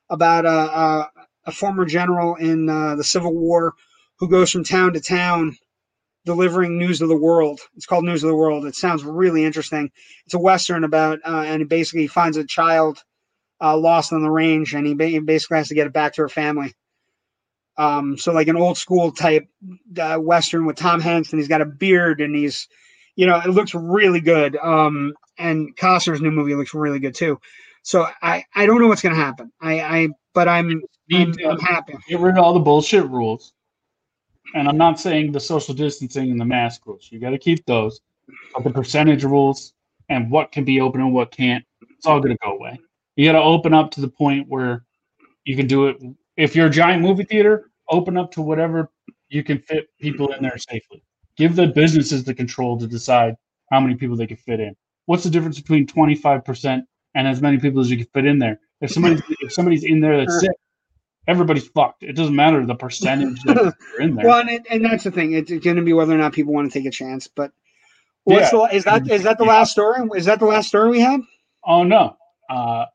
about 0.10 0.46
a, 0.46 0.50
a, 0.50 1.12
a 1.48 1.52
former 1.52 1.86
general 1.86 2.36
in 2.36 2.70
uh, 2.70 2.96
the 2.96 3.04
Civil 3.04 3.34
War 3.34 3.74
who 4.20 4.30
goes 4.30 4.52
from 4.52 4.64
town 4.64 4.94
to 4.94 5.02
town 5.02 5.58
delivering 6.26 6.78
news 6.78 7.02
of 7.02 7.08
the 7.08 7.18
world. 7.18 7.62
It's 7.76 7.86
called 7.86 8.04
News 8.04 8.24
of 8.24 8.28
the 8.28 8.36
World. 8.36 8.66
It 8.66 8.76
sounds 8.76 9.04
really 9.04 9.46
interesting. 9.46 9.90
It's 10.26 10.34
a 10.34 10.40
western 10.40 10.84
about, 10.84 11.20
uh, 11.26 11.44
and 11.48 11.62
he 11.62 11.66
basically 11.66 12.08
finds 12.08 12.38
a 12.38 12.46
child 12.46 13.02
uh, 13.62 13.78
lost 13.78 14.14
on 14.14 14.22
the 14.22 14.30
range, 14.30 14.76
and 14.76 14.86
he 14.86 14.94
basically 14.94 15.58
has 15.58 15.70
to 15.70 15.76
get 15.76 15.88
it 15.88 15.94
back 15.94 16.14
to 16.14 16.22
her 16.24 16.30
family. 16.30 16.74
Um, 17.78 18.18
so 18.18 18.32
like 18.34 18.48
an 18.48 18.56
old 18.56 18.78
school 18.78 19.12
type 19.12 19.48
uh, 20.00 20.18
western 20.18 20.66
with 20.66 20.76
Tom 20.76 21.00
Hanks, 21.00 21.32
and 21.32 21.40
he's 21.40 21.48
got 21.48 21.62
a 21.62 21.66
beard, 21.66 22.22
and 22.22 22.36
he's, 22.36 22.68
you 23.16 23.26
know, 23.26 23.38
it 23.38 23.50
looks 23.50 23.74
really 23.76 24.22
good. 24.22 24.58
Um, 24.58 25.14
and 25.38 25.76
Costner's 25.76 26.22
new 26.22 26.32
movie 26.32 26.56
looks 26.56 26.74
really 26.74 27.00
good 27.00 27.14
too. 27.14 27.40
So 27.84 28.08
I, 28.22 28.44
I 28.56 28.66
don't 28.66 28.82
know 28.82 28.88
what's 28.88 29.02
gonna 29.02 29.16
happen. 29.16 29.52
I, 29.62 29.80
I 29.80 30.08
but 30.34 30.48
I'm 30.48 30.82
I'm, 31.14 31.34
I'm 31.48 31.60
happy. 31.60 31.96
get 32.08 32.20
rid 32.20 32.38
of 32.38 32.44
all 32.44 32.54
the 32.54 32.60
bullshit 32.60 33.06
rules. 33.08 33.54
And 34.56 34.68
I'm 34.68 34.78
not 34.78 35.00
saying 35.00 35.32
the 35.32 35.40
social 35.40 35.74
distancing 35.74 36.32
and 36.32 36.40
the 36.40 36.46
mask 36.46 36.86
rules. 36.86 37.10
You 37.12 37.20
got 37.20 37.32
to 37.32 37.38
keep 37.38 37.66
those. 37.66 38.00
But 38.54 38.64
the 38.64 38.72
percentage 38.72 39.24
rules 39.24 39.74
and 40.10 40.30
what 40.32 40.52
can 40.52 40.64
be 40.64 40.82
open 40.82 41.02
and 41.02 41.14
what 41.14 41.32
can't, 41.32 41.66
it's 41.82 42.06
all 42.06 42.20
going 42.20 42.32
to 42.36 42.40
go 42.44 42.54
away. 42.54 42.80
You 43.16 43.26
got 43.26 43.38
to 43.38 43.44
open 43.44 43.74
up 43.74 43.92
to 43.92 44.02
the 44.02 44.08
point 44.08 44.48
where 44.48 44.86
you 45.46 45.56
can 45.56 45.68
do 45.68 45.88
it. 45.88 45.98
If 46.38 46.56
you're 46.56 46.68
a 46.68 46.72
giant 46.72 47.02
movie 47.02 47.24
theater, 47.24 47.72
open 47.90 48.18
up 48.18 48.32
to 48.34 48.42
whatever 48.42 48.92
you 49.30 49.44
can 49.44 49.60
fit 49.60 49.90
people 50.00 50.32
in 50.34 50.42
there 50.44 50.58
safely. 50.58 51.04
Give 51.36 51.56
the 51.56 51.68
businesses 51.68 52.24
the 52.24 52.34
control 52.34 52.78
to 52.80 52.88
decide 52.88 53.36
how 53.72 53.80
many 53.80 53.96
people 53.96 54.16
they 54.16 54.28
can 54.28 54.38
fit 54.38 54.60
in. 54.60 54.76
What's 55.06 55.24
the 55.24 55.30
difference 55.30 55.60
between 55.60 55.88
25% 55.88 56.84
and 57.16 57.28
as 57.28 57.42
many 57.42 57.58
people 57.58 57.82
as 57.82 57.90
you 57.90 57.98
can 57.98 58.08
fit 58.14 58.26
in 58.26 58.40
there? 58.40 58.60
If 58.82 58.92
somebody's 58.92 59.22
if 59.42 59.54
somebody's 59.54 59.84
in 59.84 60.00
there 60.00 60.18
that's 60.18 60.40
sick, 60.40 60.52
everybody's 61.28 61.68
fucked. 61.68 62.04
It 62.04 62.14
doesn't 62.14 62.36
matter 62.36 62.66
the 62.66 62.76
percentage 62.76 63.42
that 63.44 63.58
are 63.98 64.02
in 64.02 64.16
there. 64.16 64.28
Well, 64.28 64.48
and, 64.48 64.66
and 64.70 64.86
that's 64.86 65.04
the 65.04 65.12
thing. 65.12 65.34
It's 65.34 65.52
going 65.52 65.76
to 65.76 65.82
be 65.82 65.94
whether 65.94 66.14
or 66.14 66.18
not 66.18 66.34
people 66.34 66.54
want 66.54 66.72
to 66.72 66.80
take 66.80 66.88
a 66.88 66.92
chance. 66.92 67.28
But 67.28 67.52
what's 68.24 68.52
the, 68.52 68.62
is 68.72 68.84
that 68.86 69.10
is 69.10 69.24
that 69.24 69.38
the 69.38 69.46
last 69.46 69.72
story? 69.72 70.08
Is 70.16 70.26
that 70.26 70.40
the 70.40 70.46
last 70.46 70.68
story 70.68 70.90
we 70.90 71.00
had? 71.00 71.22
Oh 71.66 71.84
no. 71.84 72.16
Uh 72.50 72.86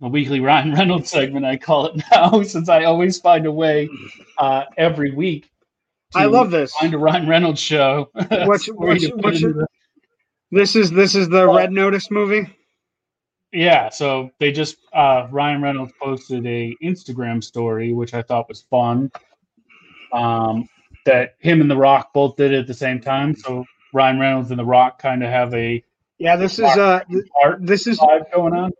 the 0.00 0.08
weekly 0.08 0.40
Ryan 0.40 0.72
Reynolds 0.74 1.10
segment, 1.10 1.44
I 1.46 1.56
call 1.56 1.86
it 1.86 2.02
now, 2.10 2.42
since 2.44 2.68
I 2.68 2.84
always 2.84 3.18
find 3.18 3.46
a 3.46 3.52
way 3.52 3.88
uh 4.38 4.64
every 4.76 5.12
week. 5.12 5.50
I 6.14 6.26
love 6.26 6.50
this. 6.50 6.72
Find 6.74 6.94
a 6.94 6.98
Ryan 6.98 7.28
Reynolds 7.28 7.60
show. 7.60 8.08
What's- 8.14 8.66
what's- 8.68 9.06
what's 9.16 9.40
your- 9.40 9.52
the- 9.52 9.66
This 10.52 10.76
is 10.76 10.90
this 10.90 11.14
is 11.14 11.28
the 11.28 11.46
Red 11.48 11.72
Notice 11.72 12.10
movie. 12.10 12.46
yeah, 13.52 13.88
so 13.90 14.30
they 14.38 14.52
just 14.52 14.76
uh 14.92 15.26
Ryan 15.30 15.62
Reynolds 15.62 15.92
posted 16.00 16.46
a 16.46 16.74
Instagram 16.82 17.42
story, 17.42 17.92
which 17.92 18.14
I 18.14 18.22
thought 18.22 18.48
was 18.48 18.62
fun. 18.70 19.10
Um 20.12 20.68
that 21.04 21.34
him 21.38 21.60
and 21.60 21.70
The 21.70 21.76
Rock 21.76 22.12
both 22.12 22.36
did 22.36 22.52
it 22.52 22.58
at 22.60 22.66
the 22.66 22.74
same 22.74 23.00
time. 23.00 23.34
So 23.34 23.64
Ryan 23.92 24.18
Reynolds 24.20 24.50
and 24.50 24.58
The 24.58 24.64
Rock 24.64 25.00
kind 25.00 25.22
of 25.24 25.30
have 25.30 25.52
a 25.54 25.82
Yeah, 26.18 26.36
this 26.36 26.54
is 26.58 26.64
uh 26.64 27.00
this 27.60 27.86
is 27.86 27.98
going 28.32 28.54
on. 28.54 28.72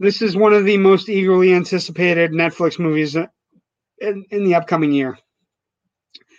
This 0.00 0.22
is 0.22 0.36
one 0.36 0.52
of 0.54 0.64
the 0.64 0.78
most 0.78 1.08
eagerly 1.08 1.54
anticipated 1.54 2.32
Netflix 2.32 2.78
movies 2.80 3.14
in, 3.16 4.24
in 4.30 4.44
the 4.44 4.56
upcoming 4.56 4.92
year. 4.92 5.18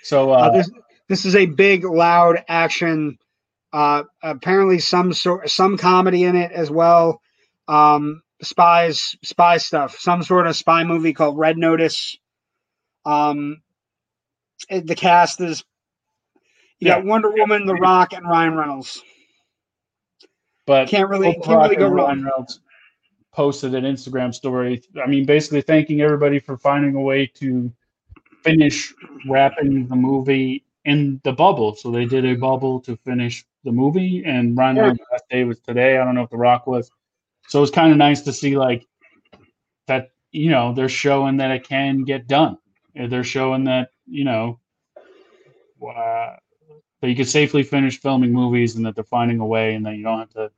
So 0.03 0.31
Uh, 0.31 0.37
uh, 0.37 0.49
this 0.51 0.71
this 1.07 1.25
is 1.25 1.35
a 1.35 1.45
big, 1.45 1.85
loud 1.85 2.43
action. 2.47 3.17
Uh, 3.73 4.03
apparently, 4.23 4.79
some 4.79 5.13
sort, 5.13 5.49
some 5.49 5.77
comedy 5.77 6.23
in 6.23 6.35
it 6.35 6.51
as 6.51 6.69
well. 6.71 7.21
Um, 7.67 8.21
spies, 8.41 9.15
spy 9.23 9.57
stuff. 9.57 9.97
Some 9.99 10.23
sort 10.23 10.47
of 10.47 10.55
spy 10.55 10.83
movie 10.83 11.13
called 11.13 11.37
Red 11.37 11.57
Notice. 11.57 12.17
Um, 13.05 13.61
it- 14.69 14.87
the 14.87 14.95
cast 14.95 15.39
is 15.41 15.63
you 16.79 16.87
got 16.87 17.03
Yeah. 17.03 17.09
Wonder 17.09 17.29
Woman, 17.31 17.65
The 17.67 17.75
Rock, 17.75 18.13
and 18.13 18.27
Ryan 18.27 18.55
Reynolds. 18.55 19.01
but 20.65 20.87
Can't 20.87 21.09
really, 21.09 21.33
can't 21.43 21.61
really 21.61 21.75
go 21.75 21.87
wrong. 21.87 22.07
Ryan 22.07 22.23
Reynolds 22.25 22.59
posted 23.33 23.75
an 23.75 23.83
Instagram 23.83 24.33
story. 24.33 24.81
I 25.03 25.07
mean, 25.07 25.25
basically 25.25 25.61
thanking 25.61 26.01
everybody 26.01 26.39
for 26.39 26.57
finding 26.57 26.95
a 26.95 27.01
way 27.01 27.25
to 27.35 27.71
finish 28.43 28.93
wrapping 29.27 29.87
the 29.87 29.95
movie 29.95 30.63
in 30.85 31.21
the 31.23 31.31
bubble. 31.31 31.75
So 31.75 31.91
they 31.91 32.05
did 32.05 32.25
a 32.25 32.35
bubble 32.35 32.79
to 32.81 32.95
finish 32.97 33.45
the 33.63 33.71
movie, 33.71 34.23
and 34.25 34.57
Ryan 34.57 34.75
Yeah. 34.75 34.81
Reynolds' 34.83 35.01
last 35.11 35.23
day 35.29 35.43
was 35.43 35.59
today. 35.59 35.97
I 35.97 36.03
don't 36.03 36.15
know 36.15 36.23
if 36.23 36.29
The 36.29 36.37
Rock 36.37 36.65
was. 36.67 36.89
So 37.47 37.59
it 37.59 37.61
was 37.61 37.71
kind 37.71 37.91
of 37.91 37.97
nice 37.97 38.21
to 38.21 38.33
see 38.33 38.57
like 38.57 38.87
that. 39.87 40.11
You 40.31 40.49
know, 40.49 40.73
they're 40.73 40.89
showing 40.89 41.37
that 41.37 41.51
it 41.51 41.67
can 41.67 42.03
get 42.03 42.27
done. 42.27 42.57
They're 42.95 43.23
showing 43.23 43.63
that 43.65 43.91
you 44.07 44.23
know. 44.23 44.59
Uh, 45.81 46.35
that 47.01 47.09
you 47.09 47.15
can 47.15 47.25
safely 47.25 47.63
finish 47.63 47.99
filming 47.99 48.31
movies 48.31 48.75
and 48.75 48.85
that 48.85 48.93
they're 48.95 49.03
finding 49.03 49.39
a 49.39 49.45
way 49.45 49.73
and 49.73 49.85
that 49.85 49.95
you 49.95 50.03
don't 50.03 50.19
have 50.19 50.29
to 50.29 50.51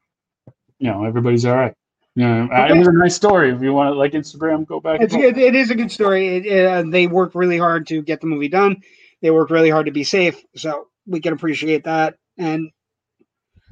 you 0.80 0.92
know 0.92 1.06
everybody's 1.06 1.46
all 1.46 1.56
right 1.56 1.74
uh, 2.20 2.68
it 2.70 2.78
was 2.78 2.88
a 2.88 2.92
nice 2.94 3.16
story 3.16 3.52
if 3.52 3.62
you 3.62 3.74
want 3.74 3.90
to 3.92 3.98
like 3.98 4.12
instagram 4.12 4.66
go 4.68 4.80
back 4.80 5.02
It's, 5.02 5.14
it, 5.14 5.38
it 5.38 5.56
is 5.56 5.72
a 5.72 5.76
good 5.76 5.92
story. 5.92 6.38
It, 6.38 6.46
it, 6.46 6.66
uh, 6.66 6.84
they 6.84 7.08
worked 7.08 7.34
really 7.36 7.58
hard 7.58 7.88
to 7.88 8.02
get 8.04 8.22
the 8.22 8.28
movie 8.28 8.48
done. 8.50 8.82
They 9.22 9.32
worked 9.32 9.52
really 9.52 9.70
hard 9.72 9.86
to 9.88 9.92
be 9.92 10.04
safe, 10.04 10.44
so 10.56 10.88
we 11.08 11.20
can 11.22 11.34
appreciate 11.34 11.86
that. 11.86 12.16
And 12.38 12.70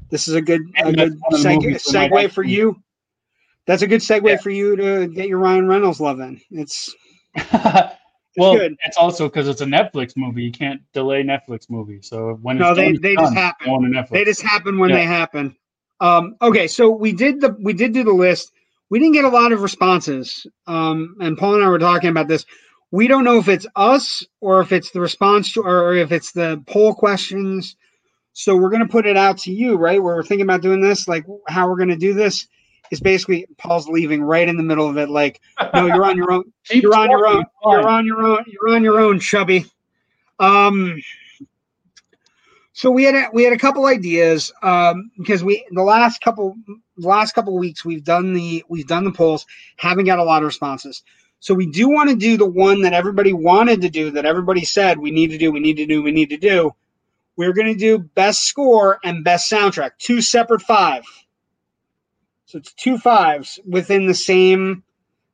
this 0.10 0.28
is 0.28 0.34
a 0.34 0.42
good, 0.42 0.62
a 0.78 0.92
good 0.92 1.18
one 1.20 1.34
of 1.36 1.42
the 1.44 1.48
seg- 1.50 2.10
segue 2.10 2.32
for 2.32 2.44
you. 2.44 2.76
That's 3.68 3.82
a 3.84 3.88
good 3.88 4.02
segue 4.02 4.28
Yeah. 4.28 4.38
for 4.38 4.50
you 4.50 4.76
to 4.76 5.08
get 5.08 5.28
your 5.28 5.38
Ryan 5.40 5.68
Reynolds 5.68 6.00
love 6.02 6.20
in. 6.20 6.42
It's 6.50 6.94
well 8.38 8.56
good. 8.56 8.76
it's 8.86 8.98
also 8.98 9.28
because 9.28 9.48
it's 9.48 9.62
a 9.62 9.66
netflix 9.66 10.14
movie 10.18 10.44
you 10.44 10.52
can't 10.52 10.82
delay 10.94 11.24
netflix 11.24 11.70
movies 11.70 12.08
so 12.10 12.38
when 12.42 12.58
No, 12.58 12.74
they- 12.74 12.94
done, 12.94 13.02
they 13.02 13.16
just 13.16 13.34
happen. 13.34 13.68
Go 13.68 13.76
on 13.76 13.84
to 13.84 13.90
netflix 13.90 14.10
they 14.10 14.24
just 14.26 14.42
happen 14.42 14.78
when 14.80 14.90
Yeah. 14.90 14.96
they 14.98 15.04
happen. 15.06 15.56
Um, 16.02 16.36
okay, 16.42 16.68
so 16.68 16.90
we 16.90 17.14
did 17.14 17.40
the 17.42 17.56
we 17.62 17.74
did 17.74 17.94
do 17.94 18.04
the 18.04 18.12
list. 18.12 18.52
We 18.90 19.00
didn't 19.00 19.14
get 19.14 19.24
a 19.24 19.30
lot 19.30 19.54
of 19.54 19.62
responses. 19.62 20.46
Um, 20.68 21.16
and 21.22 21.38
Paul 21.38 21.56
and 21.56 21.64
I 21.64 21.70
were 21.70 21.80
talking 21.80 22.10
about 22.10 22.28
this. 22.28 22.46
We 22.90 23.08
don't 23.08 23.24
know 23.24 23.38
if 23.38 23.48
it's 23.48 23.68
us 23.78 24.26
or 24.42 24.60
if 24.60 24.74
it's 24.74 24.92
the 24.92 25.00
response 25.00 25.54
to, 25.54 25.62
or 25.62 25.94
if 25.94 26.12
it's 26.12 26.34
the 26.34 26.62
poll 26.68 26.94
questions. 26.94 27.78
So 28.34 28.56
we're 28.58 28.70
going 28.70 28.82
to 28.82 28.92
put 28.92 29.06
it 29.06 29.16
out 29.16 29.38
to 29.40 29.52
you, 29.54 29.78
right? 29.78 30.02
Where 30.02 30.16
we're 30.16 30.24
thinking 30.24 30.46
about 30.46 30.62
doing 30.62 30.82
this, 30.82 31.08
like 31.08 31.26
how 31.48 31.70
we're 31.70 31.78
going 31.78 31.90
to 31.90 31.96
do 31.96 32.14
this 32.14 32.48
is 32.92 33.00
basically 33.00 33.46
Paul's 33.58 33.88
leaving 33.88 34.22
right 34.22 34.48
in 34.48 34.58
the 34.58 34.64
middle 34.64 34.90
of 34.90 34.98
it. 34.98 35.10
Like, 35.10 35.40
no, 35.74 35.86
you're 35.86 36.04
on 36.04 36.18
your 36.18 36.32
own. 36.32 36.52
You're 36.72 36.96
on 36.96 37.10
your 37.10 37.28
own. 37.28 37.46
You're 37.64 37.88
on 37.88 38.06
your 38.06 38.22
own. 38.24 38.44
You're 38.48 38.76
on 38.76 38.84
your 38.84 39.00
own, 39.00 39.20
chubby. 39.20 39.66
Um. 40.40 41.02
So 42.74 42.90
we 42.90 43.04
had 43.04 43.16
a, 43.16 43.30
we 43.34 43.44
had 43.44 43.54
a 43.54 43.58
couple 43.58 43.86
ideas 43.86 44.52
um, 44.64 45.12
because 45.18 45.44
we 45.44 45.66
the 45.72 45.84
last 45.84 46.22
couple 46.22 46.56
last 46.98 47.34
couple 47.34 47.58
weeks 47.58 47.84
we've 47.84 48.04
done 48.04 48.34
the 48.34 48.64
we've 48.70 48.88
done 48.88 49.04
the 49.04 49.12
polls 49.12 49.46
haven't 49.78 50.06
got 50.06 50.20
a 50.20 50.24
lot 50.24 50.42
of 50.42 50.48
responses. 50.48 51.04
So 51.40 51.54
we 51.54 51.66
do 51.66 51.90
want 51.90 52.10
to 52.10 52.16
do 52.16 52.38
the 52.38 52.50
one 52.50 52.82
that 52.82 52.94
everybody 52.94 53.34
wanted 53.34 53.82
to 53.82 53.90
do 53.90 54.12
that 54.12 54.26
everybody 54.26 54.64
said 54.64 55.00
we 55.00 55.12
need 55.12 55.32
to 55.32 55.38
do 55.38 55.52
we 55.52 55.60
need 55.60 55.78
to 55.78 55.86
do 55.86 56.02
we 56.02 56.12
need 56.12 56.30
to 56.30 56.38
do, 56.38 56.72
we're 57.36 57.54
going 57.54 57.68
to 57.68 57.80
do 57.80 57.98
best 57.98 58.44
score 58.44 59.00
and 59.04 59.24
best 59.24 59.52
soundtrack, 59.52 59.92
two 59.98 60.22
separate 60.22 60.62
five. 60.62 61.04
So 62.46 62.58
it's 62.58 62.74
two 62.74 62.98
fives 62.98 63.60
within 63.68 64.08
the 64.08 64.14
same 64.14 64.84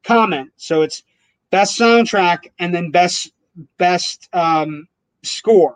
comment. 0.04 0.52
So 0.58 0.82
it's 0.84 1.04
best 1.52 1.80
soundtrack 1.80 2.52
and 2.58 2.74
then 2.74 2.92
best 2.92 3.32
best 3.78 4.30
um, 4.34 4.88
score. 5.24 5.76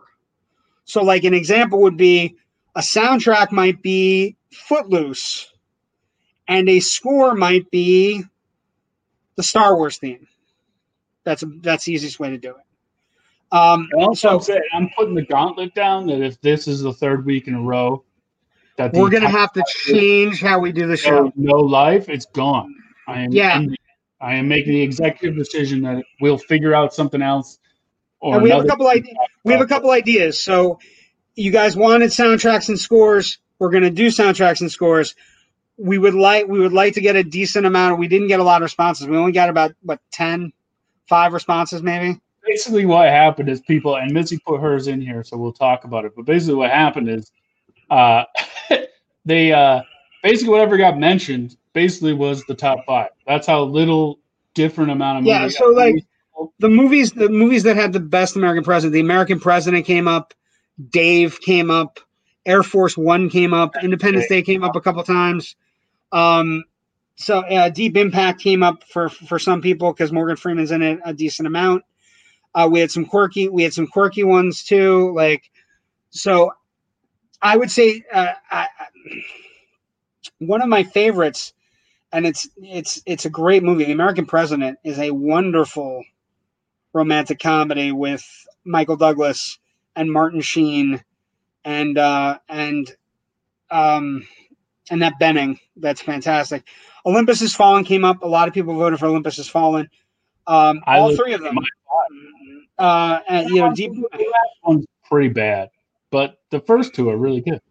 So 0.91 1.03
like 1.03 1.23
an 1.23 1.34
example 1.34 1.81
would 1.84 1.95
be 1.95 2.35
a 2.76 2.81
soundtrack 2.81 3.53
might 3.53 3.81
be 3.81 4.35
Footloose, 4.51 5.49
and 6.49 6.68
a 6.68 6.81
score 6.81 7.34
might 7.34 7.72
be 7.72 8.26
the 9.38 9.43
Star 9.43 9.77
Wars 9.77 9.97
theme. 9.99 10.27
That's 11.23 11.45
that's 11.61 11.85
the 11.85 11.93
easiest 11.93 12.19
way 12.19 12.31
to 12.31 12.38
do 12.38 12.49
it. 12.49 13.55
Um, 13.55 13.88
also, 13.97 14.39
so 14.39 14.59
I'm 14.73 14.89
putting 14.97 15.15
the 15.15 15.26
gauntlet 15.26 15.73
down 15.76 16.07
that 16.07 16.22
if 16.22 16.41
this 16.41 16.68
is 16.68 16.81
the 16.81 16.91
third 16.91 17.26
week 17.26 17.47
in 17.47 17.55
a 17.55 17.61
row 17.61 18.03
that 18.76 18.93
we're 18.93 19.09
gonna 19.09 19.30
have 19.30 19.53
to 19.53 19.63
change 19.69 20.41
how 20.41 20.59
we 20.59 20.73
do 20.73 20.88
the 20.88 20.97
show 20.97 21.27
show. 21.27 21.34
no 21.38 21.55
life, 21.55 22.09
it's 22.09 22.26
gone. 22.26 22.76
I 23.07 23.22
am 23.22 23.31
Yeah. 23.31 23.55
ending. 23.55 23.77
I 24.19 24.35
am 24.35 24.49
making 24.49 24.73
the 24.73 24.81
executive 24.81 25.38
decision 25.38 25.81
that 25.84 26.03
we'll 26.19 26.38
figure 26.38 26.76
out 26.76 26.93
something 26.93 27.22
else. 27.22 27.59
And 28.22 28.43
we 28.43 28.49
have 28.52 28.64
a 28.64 28.68
couple 28.68 28.88
ideas. 28.88 29.18
We 29.43 29.53
have 29.53 29.61
a 29.61 29.68
couple 29.68 29.91
ideas. 29.91 30.41
So 30.41 30.80
you 31.35 31.52
guys 31.52 31.76
wanted 31.76 32.11
soundtracks 32.11 32.69
and 32.69 32.80
scores. 32.80 33.39
We're 33.60 33.72
gonna 33.72 33.89
do 33.89 34.07
soundtracks 34.07 34.61
and 34.61 34.72
scores. 34.72 35.15
We 35.77 35.98
would 35.98 36.14
like 36.14 36.48
we 36.48 36.60
would 36.60 36.73
like 36.73 36.93
to 36.95 37.02
get 37.02 37.15
a 37.15 37.23
decent 37.23 37.65
amount. 37.65 37.99
We 37.99 38.07
didn't 38.07 38.27
get 38.27 38.39
a 38.39 38.43
lot 38.43 38.61
of 38.61 38.64
responses. 38.64 39.07
We 39.07 39.18
only 39.18 39.31
got 39.31 39.49
about 39.49 39.73
what 39.81 39.99
10, 40.11 40.52
five 41.07 41.34
responses 41.34 41.81
maybe. 41.81 42.19
basically 42.45 42.85
what 42.85 43.10
happened 43.10 43.49
is 43.49 43.61
people 43.61 43.98
and 43.98 44.11
Missy 44.11 44.39
put 44.45 44.61
hers 44.61 44.88
in 44.88 45.02
here, 45.02 45.23
so 45.23 45.38
we'll 45.38 45.53
talk 45.53 45.84
about 45.84 46.06
it. 46.06 46.14
But 46.15 46.26
basically, 46.26 46.56
what 46.56 46.69
happened 46.69 47.10
is 47.10 47.31
uh, 47.89 48.26
they 49.26 49.52
uh, 49.52 49.81
basically 50.23 50.49
whatever 50.49 50.77
got 50.77 50.98
mentioned 50.98 51.57
basically 51.73 52.14
was 52.14 52.43
the 52.45 52.56
top 52.56 52.85
five. 52.85 53.10
That's 53.26 53.48
how 53.48 53.64
little 53.64 54.19
different 54.53 54.91
amount 54.91 55.19
of 55.19 55.26
Yeah, 55.26 55.48
so, 55.48 55.68
like, 55.68 56.03
the 56.60 56.70
movies 56.70 57.12
the 57.12 57.30
movies 57.30 57.64
that 57.64 57.76
had 57.76 57.94
the 57.94 57.99
best 57.99 58.36
American 58.36 58.64
president, 58.64 58.94
the 58.94 58.99
American 58.99 59.40
president 59.40 59.86
came 59.86 60.08
up, 60.08 60.34
Dave 60.90 61.40
came 61.41 61.72
up, 61.72 61.99
Air 62.45 62.64
Force 62.64 62.98
One 62.98 63.30
came 63.30 63.53
up, 63.53 63.76
Independence 63.82 64.28
Day 64.28 64.41
came 64.41 64.64
up 64.64 64.76
a 64.76 64.82
couple 64.82 65.03
times. 65.03 65.56
Um, 66.12 66.64
so 67.16 67.40
uh, 67.40 67.70
Deep 67.70 67.98
Impact 67.98 68.41
came 68.41 68.64
up 68.64 68.84
for 68.84 69.10
for 69.10 69.40
some 69.40 69.62
people 69.62 69.94
because 69.94 70.12
Morgan 70.12 70.36
Freeman's 70.36 70.72
in 70.72 70.82
it 70.82 70.99
a 71.06 71.14
decent 71.14 71.48
amount. 71.48 71.84
Uh, 72.53 72.68
we 72.70 72.80
had 72.80 72.91
some 72.91 73.06
quirky 73.06 73.48
we 73.48 73.64
had 73.64 73.74
some 73.74 73.88
quirky 73.88 74.24
ones 74.24 74.64
too, 74.64 75.14
like 75.16 75.49
so. 76.10 76.52
I 77.44 77.58
would 77.58 77.72
say 77.72 78.03
uh, 78.14 78.34
I, 78.52 78.68
one 80.40 80.62
of 80.62 80.70
my 80.70 80.84
favorites, 80.84 81.53
and 82.12 82.26
it's 82.26 82.48
it's 82.58 83.02
it's 83.06 83.26
a 83.26 83.30
great 83.30 83.64
movie. 83.64 83.86
The 83.86 83.91
American 83.91 84.26
President 84.26 84.78
is 84.84 84.99
a 84.99 85.12
wonderful 85.12 86.03
romantic 86.93 87.39
comedy 87.39 87.91
with 87.91 88.23
Michael 88.65 88.97
Douglas 88.97 89.57
and 89.95 90.11
Martin 90.11 90.41
Sheen 90.41 91.03
and 91.65 91.97
uh, 91.97 92.39
and 92.49 92.93
um, 93.69 94.27
and 94.89 95.01
that 95.01 95.13
Bening. 95.22 95.59
That's 95.77 96.01
fantastic. 96.01 96.63
Olympus 97.05 97.39
Has 97.41 97.55
Fallen 97.55 97.84
came 97.84 98.03
up. 98.05 98.22
A 98.23 98.27
lot 98.27 98.47
of 98.47 98.53
people 98.53 98.76
voted 98.76 98.99
for 98.99 99.07
Olympus 99.07 99.38
Has 99.38 99.47
Fallen. 99.47 99.89
Um, 100.47 100.81
all 100.88 101.15
three 101.15 101.34
of 101.34 101.41
them. 101.41 101.57
Uh, 102.77 103.19
and, 103.27 103.49
you 103.49 103.57
know, 103.61 103.73
deep. 103.73 103.91
One's 104.63 104.85
pretty 105.07 105.30
bad, 105.30 105.69
but 106.09 106.39
the 106.49 106.59
first 106.61 106.95
two 106.95 107.09
are 107.09 107.18
really 107.18 107.41
good. 107.41 107.61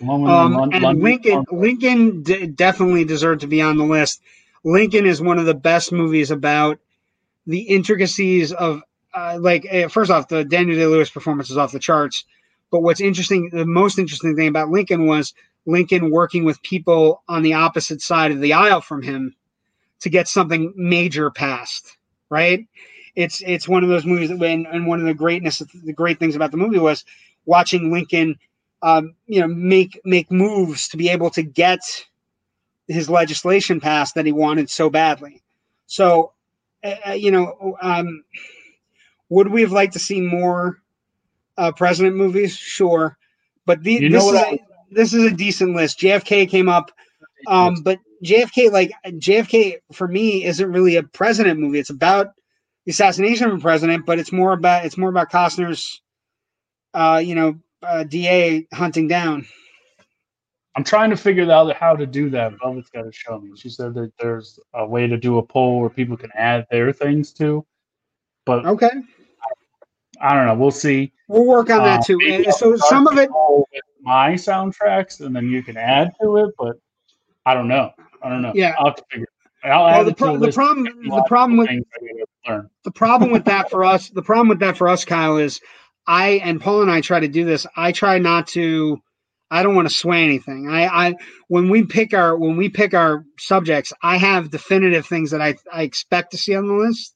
One 0.00 0.26
Um, 0.28 0.52
Lon- 0.54 0.72
and 0.72 0.82
London- 0.82 1.04
Lincoln, 1.04 1.44
Lincoln 1.52 2.22
d- 2.22 2.46
definitely 2.46 3.04
deserved 3.04 3.42
to 3.42 3.46
be 3.46 3.60
on 3.62 3.76
the 3.76 3.84
list. 3.84 4.22
Lincoln 4.64 5.06
is 5.06 5.20
one 5.22 5.38
of 5.38 5.46
the 5.46 5.54
best 5.54 5.92
movies 5.92 6.30
about 6.30 6.78
the 7.46 7.60
intricacies 7.60 8.52
of, 8.52 8.82
uh, 9.14 9.38
like, 9.40 9.66
uh, 9.72 9.88
first 9.88 10.10
off, 10.10 10.28
the 10.28 10.44
Daniel 10.44 10.76
Day 10.76 10.86
Lewis 10.86 11.10
performance 11.10 11.50
is 11.50 11.56
off 11.56 11.72
the 11.72 11.78
charts. 11.78 12.24
But 12.70 12.80
what's 12.82 13.00
interesting, 13.00 13.50
the 13.52 13.66
most 13.66 13.98
interesting 13.98 14.36
thing 14.36 14.48
about 14.48 14.70
Lincoln 14.70 15.06
was 15.06 15.34
Lincoln 15.66 16.10
working 16.10 16.44
with 16.44 16.62
people 16.62 17.22
on 17.28 17.42
the 17.42 17.54
opposite 17.54 18.00
side 18.02 18.32
of 18.32 18.40
the 18.40 18.52
aisle 18.52 18.80
from 18.80 19.02
him 19.02 19.34
to 20.00 20.10
get 20.10 20.28
something 20.28 20.72
major 20.76 21.30
passed. 21.30 21.96
Right? 22.28 22.66
It's 23.14 23.40
it's 23.46 23.68
one 23.68 23.82
of 23.82 23.88
those 23.88 24.04
movies 24.04 24.28
that 24.28 24.38
when 24.38 24.66
and 24.66 24.86
one 24.86 25.00
of 25.00 25.06
the 25.06 25.14
greatness, 25.14 25.62
the 25.84 25.92
great 25.92 26.18
things 26.18 26.36
about 26.36 26.50
the 26.50 26.56
movie 26.56 26.78
was 26.78 27.04
watching 27.46 27.92
Lincoln 27.92 28.36
um, 28.82 29.14
you 29.26 29.40
know 29.40 29.48
make 29.48 30.00
make 30.04 30.30
moves 30.30 30.88
to 30.88 30.96
be 30.96 31.08
able 31.08 31.30
to 31.30 31.42
get 31.42 31.80
his 32.88 33.10
legislation 33.10 33.80
passed 33.80 34.14
that 34.14 34.26
he 34.26 34.32
wanted 34.32 34.70
so 34.70 34.90
badly. 34.90 35.42
So, 35.86 36.32
uh, 37.06 37.12
you 37.12 37.30
know, 37.30 37.76
um, 37.80 38.24
would 39.28 39.48
we 39.48 39.62
have 39.62 39.72
liked 39.72 39.92
to 39.94 39.98
see 39.98 40.20
more 40.20 40.78
uh, 41.56 41.72
president 41.72 42.16
movies? 42.16 42.56
Sure, 42.56 43.16
but 43.64 43.82
the, 43.82 43.94
You 43.94 44.10
this 44.10 44.24
is 44.24 44.34
a, 44.34 44.58
this 44.90 45.14
is 45.14 45.24
a 45.24 45.30
decent 45.34 45.74
list. 45.74 45.98
JFK 46.00 46.48
came 46.48 46.68
up, 46.68 46.92
um, 47.46 47.76
but 47.82 47.98
JFK 48.24 48.70
like 48.70 48.92
JFK 49.06 49.76
for 49.92 50.08
me 50.08 50.44
isn't 50.44 50.70
really 50.72 50.96
a 50.96 51.02
president 51.02 51.60
movie. 51.60 51.78
It's 51.78 51.90
about 51.90 52.28
the 52.84 52.90
assassination 52.90 53.50
of 53.50 53.58
a 53.58 53.60
president, 53.60 54.06
but 54.06 54.18
it's 54.18 54.32
more 54.32 54.52
about 54.52 54.84
it's 54.84 54.96
more 54.96 55.10
about 55.10 55.30
Costner's, 55.30 56.00
uh, 56.94 57.20
you 57.24 57.34
know, 57.34 57.58
uh, 57.82 58.04
DA 58.04 58.66
hunting 58.72 59.08
down. 59.08 59.46
I'm 60.76 60.84
trying 60.84 61.10
to 61.10 61.16
figure 61.16 61.50
out 61.50 61.74
how 61.74 61.96
to 61.96 62.06
do 62.06 62.28
that. 62.30 62.52
Mm-hmm. 62.52 62.58
Velvet's 62.62 62.90
got 62.90 63.02
to 63.02 63.12
show 63.12 63.40
me. 63.40 63.52
She 63.56 63.70
said 63.70 63.94
that 63.94 64.12
there's 64.18 64.60
a 64.74 64.86
way 64.86 65.06
to 65.06 65.16
do 65.16 65.38
a 65.38 65.42
poll 65.42 65.80
where 65.80 65.88
people 65.88 66.16
can 66.16 66.30
add 66.34 66.66
their 66.70 66.92
things 66.92 67.32
to, 67.34 67.64
but 68.44 68.66
Okay, 68.66 68.90
I 70.20 70.34
don't 70.34 70.46
know. 70.46 70.54
We'll 70.54 70.70
see. 70.70 71.12
we'll 71.28 71.46
work 71.46 71.70
on 71.70 71.82
that 71.82 71.98
um, 71.98 72.04
too. 72.04 72.18
maybe 72.18 72.44
And 72.44 72.54
so 72.54 72.76
some 72.76 73.06
of 73.06 73.18
it, 73.18 73.30
my 74.02 74.32
soundtracks, 74.32 75.20
and 75.20 75.34
then 75.34 75.48
you 75.48 75.62
can 75.62 75.76
add 75.76 76.12
to 76.22 76.36
it. 76.38 76.54
But 76.58 76.76
I 77.44 77.54
don't 77.54 77.68
know. 77.68 77.92
I 78.22 78.28
don't 78.28 78.42
know. 78.42 78.52
Yeah. 78.54 78.74
I'll 78.78 78.86
have 78.86 78.96
to 78.96 79.04
figure. 79.10 79.24
It. 79.24 79.68
I'll 79.68 79.84
well, 79.84 80.00
add 80.00 80.06
the, 80.06 80.14
pro- 80.14 80.36
the 80.36 80.52
problem, 80.52 80.84
the 81.08 81.24
problem 81.26 81.58
with 81.58 81.68
things 81.68 81.84
I 81.96 82.06
gotta 82.06 82.56
learn. 82.58 82.70
the 82.84 82.90
problem 82.92 83.30
with 83.30 83.44
that 83.46 83.68
for 83.68 83.84
us, 83.84 84.10
the 84.10 84.22
problem 84.22 84.48
with 84.48 84.60
that 84.60 84.76
for 84.76 84.88
us, 84.88 85.04
Kyle, 85.04 85.38
is 85.38 85.60
I 86.06 86.40
and 86.44 86.60
Paul 86.60 86.82
and 86.82 86.90
I 86.90 87.00
try 87.00 87.18
to 87.18 87.28
do 87.28 87.44
this. 87.44 87.66
I 87.76 87.92
try 87.92 88.18
not 88.18 88.46
to. 88.48 89.02
I 89.50 89.62
don't 89.62 89.76
want 89.76 89.88
to 89.88 89.94
sway 89.94 90.24
anything. 90.24 90.68
I, 90.68 90.86
I 90.86 91.14
when 91.48 91.68
we 91.68 91.84
pick 91.84 92.14
our 92.14 92.36
when 92.36 92.56
we 92.56 92.68
pick 92.68 92.94
our 92.94 93.24
subjects, 93.38 93.92
I 94.02 94.16
have 94.16 94.50
definitive 94.50 95.06
things 95.06 95.30
that 95.30 95.40
I 95.40 95.56
I 95.72 95.82
expect 95.82 96.32
to 96.32 96.38
see 96.38 96.54
on 96.56 96.66
the 96.66 96.74
list. 96.74 97.14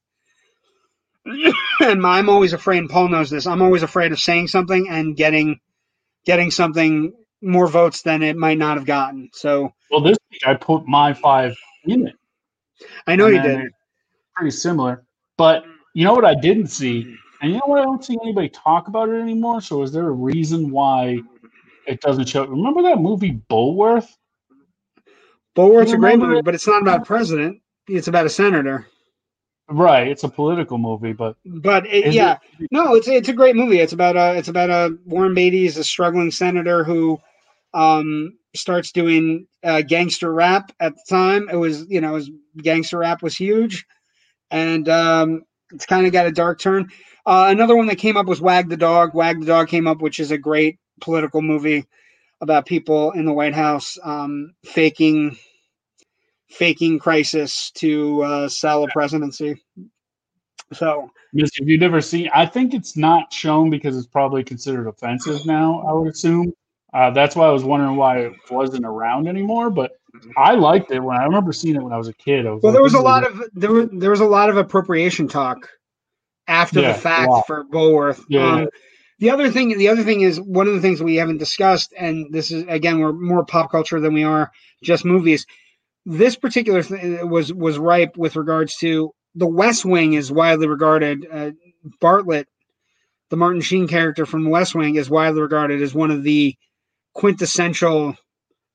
and 1.80 2.06
I'm 2.06 2.28
always 2.28 2.52
afraid. 2.52 2.78
And 2.78 2.88
Paul 2.88 3.08
knows 3.08 3.30
this. 3.30 3.46
I'm 3.46 3.62
always 3.62 3.82
afraid 3.82 4.12
of 4.12 4.20
saying 4.20 4.48
something 4.48 4.88
and 4.88 5.16
getting 5.16 5.58
getting 6.24 6.50
something 6.50 7.12
more 7.42 7.66
votes 7.66 8.02
than 8.02 8.22
it 8.22 8.36
might 8.36 8.58
not 8.58 8.76
have 8.76 8.86
gotten. 8.86 9.30
So 9.32 9.72
Well, 9.90 10.00
this 10.00 10.18
week 10.30 10.42
I 10.46 10.54
put 10.54 10.86
my 10.86 11.12
five 11.12 11.56
in 11.84 12.06
it. 12.06 12.14
I 13.06 13.16
know 13.16 13.26
you 13.26 13.42
did. 13.42 13.70
Pretty 14.36 14.50
similar. 14.50 15.04
But 15.36 15.64
you 15.94 16.04
know 16.04 16.12
what 16.12 16.24
I 16.24 16.34
didn't 16.34 16.68
see? 16.68 17.16
And 17.42 17.52
you 17.52 17.56
know 17.56 17.66
what? 17.66 17.80
I 17.80 17.84
don't 17.84 18.04
see 18.04 18.16
anybody 18.22 18.50
talk 18.50 18.88
about 18.88 19.08
it 19.08 19.20
anymore. 19.20 19.60
So 19.60 19.82
is 19.82 19.92
there 19.92 20.06
a 20.06 20.12
reason 20.12 20.70
why 20.70 21.20
it 21.90 22.00
doesn't 22.00 22.28
show? 22.28 22.46
Remember 22.46 22.82
that 22.82 22.98
movie 23.00 23.40
Bulworth? 23.50 24.08
Bulworth's 25.56 25.90
you 25.90 25.96
a 25.96 26.00
great 26.00 26.18
movie, 26.18 26.38
it? 26.38 26.44
but 26.44 26.54
it's 26.54 26.66
not 26.66 26.82
about 26.82 27.02
a 27.02 27.04
president. 27.04 27.60
It's 27.88 28.08
about 28.08 28.26
a 28.26 28.30
senator. 28.30 28.86
Right. 29.68 30.08
It's 30.08 30.24
a 30.24 30.28
political 30.28 30.78
movie, 30.78 31.12
but 31.12 31.36
But 31.44 31.86
it, 31.86 32.06
Is 32.06 32.14
yeah, 32.14 32.38
it- 32.58 32.68
no, 32.72 32.94
it's 32.94 33.08
it's 33.08 33.28
a 33.28 33.32
great 33.32 33.56
movie. 33.56 33.78
It's 33.80 33.92
about 33.92 34.16
a 34.16 34.36
it's 34.36 34.48
about 34.48 34.70
a 34.70 34.96
Warren 35.04 35.34
Beatty 35.34 35.66
is 35.66 35.76
a 35.76 35.84
struggling 35.84 36.30
senator 36.30 36.82
who 36.82 37.18
um 37.72 38.36
starts 38.56 38.90
doing 38.90 39.46
uh, 39.62 39.82
gangster 39.82 40.32
rap 40.32 40.72
at 40.80 40.94
the 40.94 41.02
time. 41.08 41.48
It 41.48 41.56
was 41.56 41.86
you 41.88 42.00
know 42.00 42.16
his 42.16 42.30
gangster 42.58 42.98
rap 42.98 43.22
was 43.22 43.36
huge, 43.36 43.86
and 44.50 44.88
um, 44.88 45.42
it's 45.72 45.86
kind 45.86 46.04
of 46.04 46.12
got 46.12 46.26
a 46.26 46.32
dark 46.32 46.58
turn. 46.58 46.88
Uh, 47.24 47.46
another 47.48 47.76
one 47.76 47.86
that 47.86 47.98
came 47.98 48.16
up 48.16 48.26
was 48.26 48.40
Wag 48.40 48.68
the 48.68 48.76
Dog. 48.76 49.14
Wag 49.14 49.38
the 49.38 49.46
Dog 49.46 49.68
came 49.68 49.86
up, 49.86 50.00
which 50.02 50.18
is 50.18 50.32
a 50.32 50.38
great 50.38 50.79
political 51.00 51.42
movie 51.42 51.86
about 52.40 52.66
people 52.66 53.12
in 53.12 53.24
the 53.24 53.32
White 53.32 53.54
House 53.54 53.98
um, 54.02 54.54
faking 54.64 55.36
faking 56.48 56.98
crisis 56.98 57.70
to 57.72 58.22
uh, 58.22 58.48
sell 58.48 58.84
a 58.84 58.88
presidency. 58.88 59.62
So 60.72 61.10
Miss, 61.32 61.50
if 61.60 61.68
you've 61.68 61.80
never 61.80 62.00
seen, 62.00 62.28
I 62.34 62.46
think 62.46 62.74
it's 62.74 62.96
not 62.96 63.32
shown 63.32 63.70
because 63.70 63.96
it's 63.96 64.06
probably 64.06 64.42
considered 64.42 64.88
offensive 64.88 65.46
now. 65.46 65.84
I 65.88 65.92
would 65.92 66.08
assume. 66.08 66.52
Uh, 66.92 67.10
that's 67.10 67.36
why 67.36 67.46
I 67.46 67.50
was 67.50 67.62
wondering 67.62 67.96
why 67.96 68.18
it 68.18 68.32
wasn't 68.50 68.84
around 68.84 69.28
anymore. 69.28 69.70
But 69.70 69.92
I 70.36 70.54
liked 70.54 70.90
it 70.90 70.98
when 71.00 71.16
I 71.16 71.24
remember 71.24 71.52
seeing 71.52 71.76
it 71.76 71.82
when 71.82 71.92
I 71.92 71.98
was 71.98 72.08
a 72.08 72.14
kid. 72.14 72.44
Was 72.44 72.62
Well, 72.62 72.72
like, 72.72 72.74
there 72.74 72.82
was 72.82 72.94
a 72.94 73.00
lot 73.00 73.24
of 73.24 73.42
there 73.54 73.70
was 73.70 73.88
there 73.92 74.10
was 74.10 74.20
a 74.20 74.26
lot 74.26 74.50
of 74.50 74.56
appropriation 74.56 75.28
talk 75.28 75.68
after 76.48 76.80
Yeah, 76.80 76.92
the 76.92 76.98
fact 76.98 77.46
for 77.46 77.64
Bulworth. 77.64 78.24
Yeah. 78.28 78.54
Um, 78.62 78.68
The 79.20 79.30
other 79.30 79.50
thing, 79.50 79.76
the 79.76 79.88
other 79.88 80.02
thing 80.02 80.22
is 80.22 80.40
one 80.40 80.66
of 80.66 80.74
the 80.74 80.80
things 80.80 81.02
we 81.02 81.16
haven't 81.16 81.38
discussed, 81.38 81.92
and 81.96 82.32
this 82.32 82.50
is 82.50 82.64
again, 82.68 83.00
we're 83.00 83.12
more 83.12 83.44
pop 83.44 83.70
culture 83.70 84.00
than 84.00 84.14
we 84.14 84.24
are 84.24 84.50
just 84.82 85.04
movies. 85.04 85.46
This 86.06 86.36
particular 86.36 86.82
was 87.26 87.52
was 87.52 87.78
ripe 87.78 88.16
with 88.16 88.36
regards 88.36 88.76
to 88.78 89.12
the 89.34 89.46
West 89.46 89.84
Wing 89.84 90.14
is 90.14 90.32
widely 90.32 90.66
regarded. 90.66 91.26
Uh, 91.30 91.50
Bartlet, 92.02 92.46
the 93.28 93.36
Martin 93.36 93.60
Sheen 93.60 93.88
character 93.88 94.24
from 94.24 94.44
the 94.44 94.50
West 94.50 94.74
Wing, 94.74 94.96
is 94.96 95.10
widely 95.10 95.42
regarded 95.42 95.82
as 95.82 95.94
one 95.94 96.10
of 96.10 96.22
the 96.22 96.56
quintessential 97.14 98.16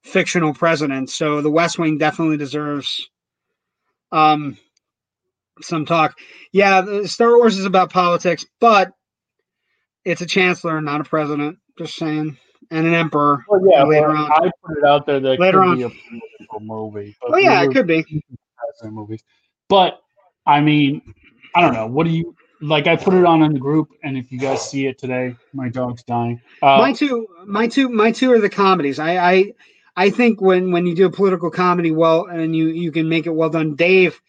fictional 0.04 0.54
presidents. 0.54 1.16
So 1.16 1.42
the 1.42 1.52
West 1.52 1.80
Wing 1.80 1.98
definitely 1.98 2.38
deserves 2.38 3.10
um, 4.12 4.58
some 5.62 5.86
talk. 5.86 6.18
Yeah, 6.52 7.04
Star 7.06 7.36
Wars 7.36 7.58
is 7.58 7.66
about 7.66 7.92
politics, 7.92 8.46
but 8.60 8.92
it's 10.06 10.22
a 10.22 10.26
chancellor, 10.26 10.80
not 10.82 11.02
a 11.02 11.04
president. 11.04 11.58
Just 11.78 11.96
saying, 11.96 12.38
and 12.72 12.88
an 12.88 12.94
emperor. 12.94 13.44
Well, 13.50 13.62
yeah, 13.70 13.84
later 13.84 14.08
well, 14.08 14.26
on. 14.26 14.32
I 14.32 14.52
put 14.66 14.78
it 14.78 14.84
out 14.86 15.06
there 15.06 15.20
that 15.20 15.40
Later 15.40 15.60
could 15.60 15.68
on. 15.68 15.78
be 15.78 15.84
a 15.84 15.90
political 15.90 16.60
movie. 16.62 17.18
Oh 17.24 17.38
yeah, 17.38 17.64
it 17.64 17.72
could 17.72 17.88
be. 17.88 18.06
movies. 18.84 19.24
But 19.68 20.00
I 20.46 20.62
mean, 20.62 21.02
I 21.56 21.62
don't 21.62 21.74
know. 21.74 21.88
What 21.88 22.06
do 22.06 22.12
you 22.12 22.36
like? 22.62 22.88
I 22.88 22.96
put 22.96 23.14
it 23.14 23.26
on 23.26 23.42
in 23.42 23.54
the 23.54 23.60
group, 23.60 23.90
and 24.04 24.18
if 24.18 24.32
you 24.32 24.40
guys 24.40 24.70
see 24.70 24.88
it 24.88 24.98
today, 24.98 25.36
my 25.54 25.70
dog's 25.70 26.04
dying. 26.04 26.42
Uh, 26.62 26.78
my 26.78 26.94
two, 26.94 27.28
my 27.46 27.68
two, 27.68 27.90
my 27.90 28.12
two 28.12 28.32
are 28.32 28.40
the 28.40 28.50
comedies. 28.50 29.00
I, 29.00 29.18
I, 29.18 29.54
I 29.96 30.10
think 30.10 30.42
when 30.42 30.72
when 30.72 30.86
you 30.86 30.96
do 30.96 31.06
a 31.06 31.12
political 31.12 31.50
comedy 31.50 31.92
well 31.92 32.26
and 32.28 32.56
you 32.56 32.68
you 32.68 32.92
can 32.92 33.10
make 33.10 33.26
it 33.26 33.32
well 33.32 33.50
done. 33.50 33.76
Dave, 33.76 34.20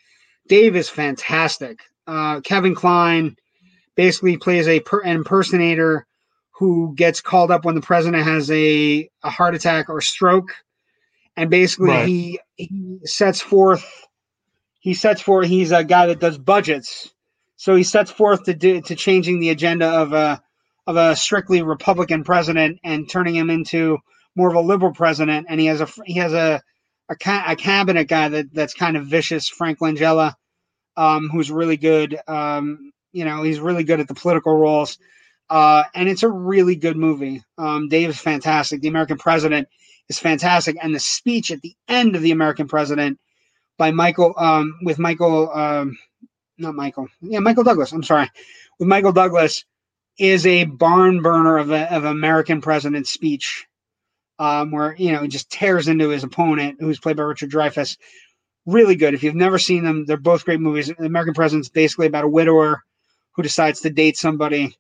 Dave 0.48 0.76
is 0.76 0.88
fantastic. 0.88 1.80
Uh, 2.06 2.40
Kevin 2.40 2.74
Kline 2.74 3.36
basically 3.96 4.36
plays 4.36 4.68
a 4.68 4.80
per, 4.80 5.00
an 5.00 5.16
impersonator 5.16 6.06
who 6.52 6.94
gets 6.94 7.20
called 7.20 7.50
up 7.50 7.64
when 7.64 7.74
the 7.74 7.80
president 7.82 8.24
has 8.24 8.50
a 8.50 9.10
a 9.22 9.30
heart 9.30 9.54
attack 9.54 9.88
or 9.88 10.00
stroke, 10.00 10.50
and 11.36 11.50
basically 11.50 11.90
Right. 11.90 12.08
he 12.08 12.40
he 12.56 13.00
sets 13.04 13.40
forth. 13.40 13.84
He 14.80 14.94
sets 14.94 15.20
forth. 15.20 15.48
He's 15.48 15.72
a 15.72 15.84
guy 15.84 16.06
that 16.06 16.20
does 16.20 16.38
budgets, 16.38 17.12
so 17.56 17.74
he 17.74 17.82
sets 17.82 18.10
forth 18.10 18.44
to 18.44 18.54
do 18.54 18.80
to 18.82 18.94
changing 18.94 19.40
the 19.40 19.50
agenda 19.50 19.86
of 19.88 20.12
a 20.12 20.42
of 20.86 20.96
a 20.96 21.16
strictly 21.16 21.62
Republican 21.62 22.22
president 22.24 22.78
and 22.84 23.10
turning 23.10 23.34
him 23.34 23.50
into 23.50 23.98
more 24.36 24.48
of 24.48 24.54
a 24.54 24.60
liberal 24.60 24.92
president. 24.92 25.46
And 25.48 25.58
he 25.60 25.66
has 25.66 25.80
a 25.80 25.88
he 26.04 26.14
has 26.14 26.32
a 26.32 26.62
a, 27.08 27.16
ca- 27.16 27.44
a 27.48 27.56
cabinet 27.56 28.08
guy 28.08 28.28
that 28.28 28.46
that's 28.54 28.74
kind 28.74 28.96
of 28.96 29.06
vicious, 29.06 29.48
Frank 29.48 29.80
Langella, 29.80 30.34
um, 30.96 31.28
who's 31.30 31.50
really 31.50 31.76
good. 31.76 32.18
Um, 32.28 32.92
you 33.16 33.24
know, 33.24 33.42
he's 33.42 33.60
really 33.60 33.82
good 33.82 33.98
at 33.98 34.08
the 34.08 34.14
political 34.14 34.54
roles. 34.54 34.98
Uh, 35.48 35.84
and 35.94 36.08
it's 36.08 36.22
a 36.22 36.28
really 36.28 36.76
good 36.76 36.96
movie. 36.96 37.42
Um, 37.56 37.88
Dave 37.88 38.10
is 38.10 38.20
fantastic. 38.20 38.82
The 38.82 38.88
American 38.88 39.16
President 39.16 39.68
is 40.08 40.18
fantastic, 40.18 40.76
and 40.82 40.94
the 40.94 41.00
speech 41.00 41.50
at 41.50 41.62
the 41.62 41.74
end 41.88 42.14
of 42.14 42.22
the 42.22 42.32
American 42.32 42.68
President 42.68 43.18
by 43.78 43.90
Michael 43.90 44.34
um, 44.36 44.78
with 44.82 44.98
Michael, 44.98 45.50
um, 45.52 45.96
not 46.58 46.74
Michael, 46.74 47.08
yeah, 47.20 47.38
Michael 47.38 47.64
Douglas. 47.64 47.92
I'm 47.92 48.02
sorry, 48.02 48.28
with 48.78 48.88
Michael 48.88 49.12
Douglas 49.12 49.64
is 50.18 50.46
a 50.46 50.64
barn 50.64 51.22
burner 51.22 51.58
of 51.58 51.70
a 51.70 51.92
of 51.94 52.04
American 52.04 52.60
president 52.60 53.06
speech, 53.06 53.66
um, 54.38 54.70
where 54.72 54.94
you 54.96 55.12
know 55.12 55.22
he 55.22 55.28
just 55.28 55.50
tears 55.50 55.88
into 55.88 56.10
his 56.10 56.24
opponent, 56.24 56.78
who's 56.80 57.00
played 57.00 57.16
by 57.16 57.22
Richard 57.22 57.50
Dreyfuss. 57.50 57.96
Really 58.66 58.96
good. 58.96 59.14
If 59.14 59.22
you've 59.22 59.36
never 59.36 59.58
seen 59.58 59.84
them, 59.84 60.06
they're 60.06 60.16
both 60.16 60.44
great 60.44 60.60
movies. 60.60 60.88
The 60.88 61.06
American 61.06 61.34
President's 61.34 61.68
basically 61.68 62.06
about 62.06 62.24
a 62.24 62.28
widower 62.28 62.82
who 63.36 63.42
decides 63.42 63.80
to 63.82 63.90
date 63.90 64.16
somebody 64.16 64.76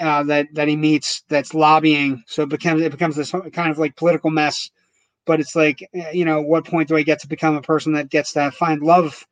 uh, 0.00 0.24
that 0.24 0.48
that 0.54 0.68
he 0.68 0.76
meets 0.76 1.22
that's 1.28 1.54
lobbying. 1.54 2.22
So 2.26 2.42
it 2.42 2.48
becomes 2.48 2.82
it 2.82 2.90
becomes 2.92 3.16
this 3.16 3.30
kind 3.30 3.70
of 3.70 3.78
like 3.78 3.96
political 3.96 4.30
mess. 4.30 4.70
But 5.26 5.40
it's 5.40 5.54
like 5.54 5.88
eh, 5.94 6.10
you 6.10 6.24
know, 6.24 6.42
what 6.42 6.66
point 6.66 6.88
do 6.88 6.96
I 6.96 7.02
get 7.02 7.20
to 7.20 7.28
become 7.28 7.56
a 7.56 7.62
person 7.62 7.92
that 7.92 8.10
gets 8.10 8.32
to 8.32 8.50
find 8.50 8.82
love? 8.82 9.24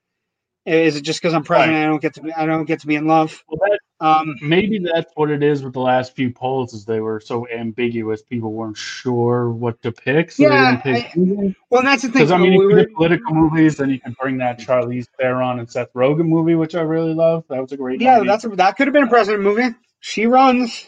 Is 0.67 0.97
it 0.97 1.03
just 1.03 1.21
because 1.21 1.35
I'm 1.35 1.45
president? 1.45 1.79
I 1.79 1.87
don't 1.87 2.03
get 2.03 2.15
to 2.15 2.23
be, 2.23 2.33
I 2.33 2.47
don't 2.47 2.67
get 2.67 2.81
to 2.81 2.87
be 2.87 2.97
in 2.97 3.07
love. 3.07 3.43
well, 3.49 3.59
that, 3.63 3.81
Um, 4.01 4.37
maybe 4.41 4.79
that's 4.79 5.11
what 5.17 5.29
it 5.31 5.43
is 5.43 5.65
with 5.65 5.73
the 5.73 5.81
last 5.81 6.15
few 6.15 6.31
polls, 6.31 6.73
is 6.73 6.85
they 6.85 7.01
were 7.01 7.19
so 7.19 7.49
ambiguous. 7.49 8.23
People 8.23 8.53
weren't 8.53 8.77
sure 8.77 9.51
what 9.51 9.83
to 9.83 9.91
pick. 9.91 10.31
So 10.31 10.45
Yeah, 10.45 10.77
pick 10.77 11.17
anything. 11.17 11.57
well, 11.71 11.83
that's 11.83 12.03
the 12.03 12.09
thing. 12.09 12.21
Because 12.21 12.31
I 12.31 12.37
mean, 12.39 12.53
we 12.57 12.59
you 12.59 12.69
were- 12.77 12.85
could 12.85 12.95
political 12.95 13.35
movies, 13.35 13.77
then 13.77 13.91
you 13.91 13.99
can 13.99 14.15
bring 14.21 14.39
that 14.39 14.61
Charlize 14.61 15.09
Theron 15.19 15.59
and 15.59 15.69
Seth 15.69 15.93
Rogen 15.95 16.29
movie, 16.29 16.55
which 16.55 16.77
I 16.77 16.83
really 16.83 17.13
love. 17.13 17.45
That 17.49 17.61
was 17.61 17.73
a 17.73 17.77
great. 17.77 18.01
yeah, 18.01 18.19
movie. 18.19 18.29
that's 18.29 18.45
a, 18.45 18.49
that 18.51 18.77
could 18.77 18.87
have 18.87 18.95
been 18.95 19.03
a 19.05 19.09
president 19.09 19.43
movie. 19.43 19.75
She 20.01 20.27
runs. 20.27 20.87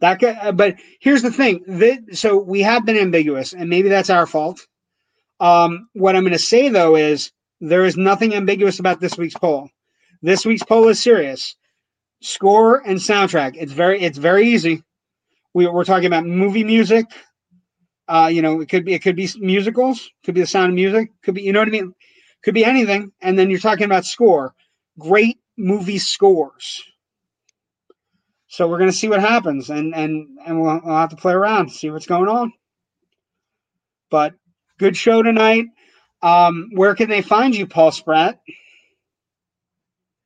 That 0.00 0.20
could, 0.20 0.36
uh, 0.38 0.52
but 0.52 0.76
here's 1.00 1.22
the 1.22 1.30
thing. 1.30 1.64
That, 1.66 2.14
so 2.14 2.36
we 2.36 2.60
have 2.60 2.84
been 2.84 2.98
ambiguous, 2.98 3.54
and 3.54 3.70
maybe 3.70 3.88
that's 3.88 4.10
our 4.10 4.26
fault. 4.26 4.60
Um, 5.40 5.88
what 5.94 6.14
I'm 6.14 6.22
going 6.24 6.32
to 6.34 6.38
say 6.38 6.68
though 6.68 6.94
is 6.96 7.32
there 7.62 7.86
is 7.86 7.96
nothing 7.96 8.34
ambiguous 8.34 8.80
about 8.80 9.00
this 9.00 9.16
week's 9.16 9.34
poll. 9.34 9.70
This 10.20 10.44
week's 10.44 10.62
poll 10.62 10.88
is 10.88 11.00
serious. 11.00 11.56
Score 12.24 12.78
and 12.78 12.98
soundtrack. 12.98 13.54
It's 13.56 13.72
very 13.72 14.02
it's 14.02 14.16
very 14.16 14.48
easy. 14.48 14.82
We, 15.52 15.66
we're 15.66 15.84
talking 15.84 16.06
about 16.06 16.24
movie 16.24 16.64
music. 16.64 17.04
Uh, 18.08 18.30
you 18.32 18.40
know, 18.40 18.62
it 18.62 18.68
could 18.70 18.84
be 18.84 18.94
it 18.94 19.02
could 19.02 19.14
be 19.14 19.28
musicals, 19.38 20.10
could 20.24 20.34
be 20.34 20.40
the 20.40 20.46
sound 20.46 20.70
of 20.70 20.74
music, 20.74 21.10
could 21.22 21.34
be 21.34 21.42
you 21.42 21.52
know 21.52 21.58
what 21.58 21.68
I 21.68 21.72
mean, 21.72 21.94
could 22.42 22.54
be 22.54 22.64
anything. 22.64 23.12
And 23.20 23.38
then 23.38 23.50
you're 23.50 23.58
talking 23.60 23.84
about 23.84 24.06
score. 24.06 24.54
Great 24.98 25.38
movie 25.58 25.98
scores. 25.98 26.82
So 28.46 28.68
we're 28.68 28.78
gonna 28.78 28.92
see 28.92 29.08
what 29.08 29.20
happens, 29.20 29.68
and 29.68 29.94
and 29.94 30.26
and 30.46 30.62
we'll, 30.62 30.80
we'll 30.82 30.96
have 30.96 31.10
to 31.10 31.16
play 31.16 31.34
around, 31.34 31.72
see 31.72 31.90
what's 31.90 32.06
going 32.06 32.28
on. 32.28 32.52
But 34.10 34.32
good 34.78 34.96
show 34.96 35.22
tonight. 35.22 35.66
Um, 36.22 36.70
where 36.72 36.94
can 36.94 37.10
they 37.10 37.20
find 37.20 37.54
you, 37.54 37.66
Paul 37.66 37.92
Spratt? 37.92 38.40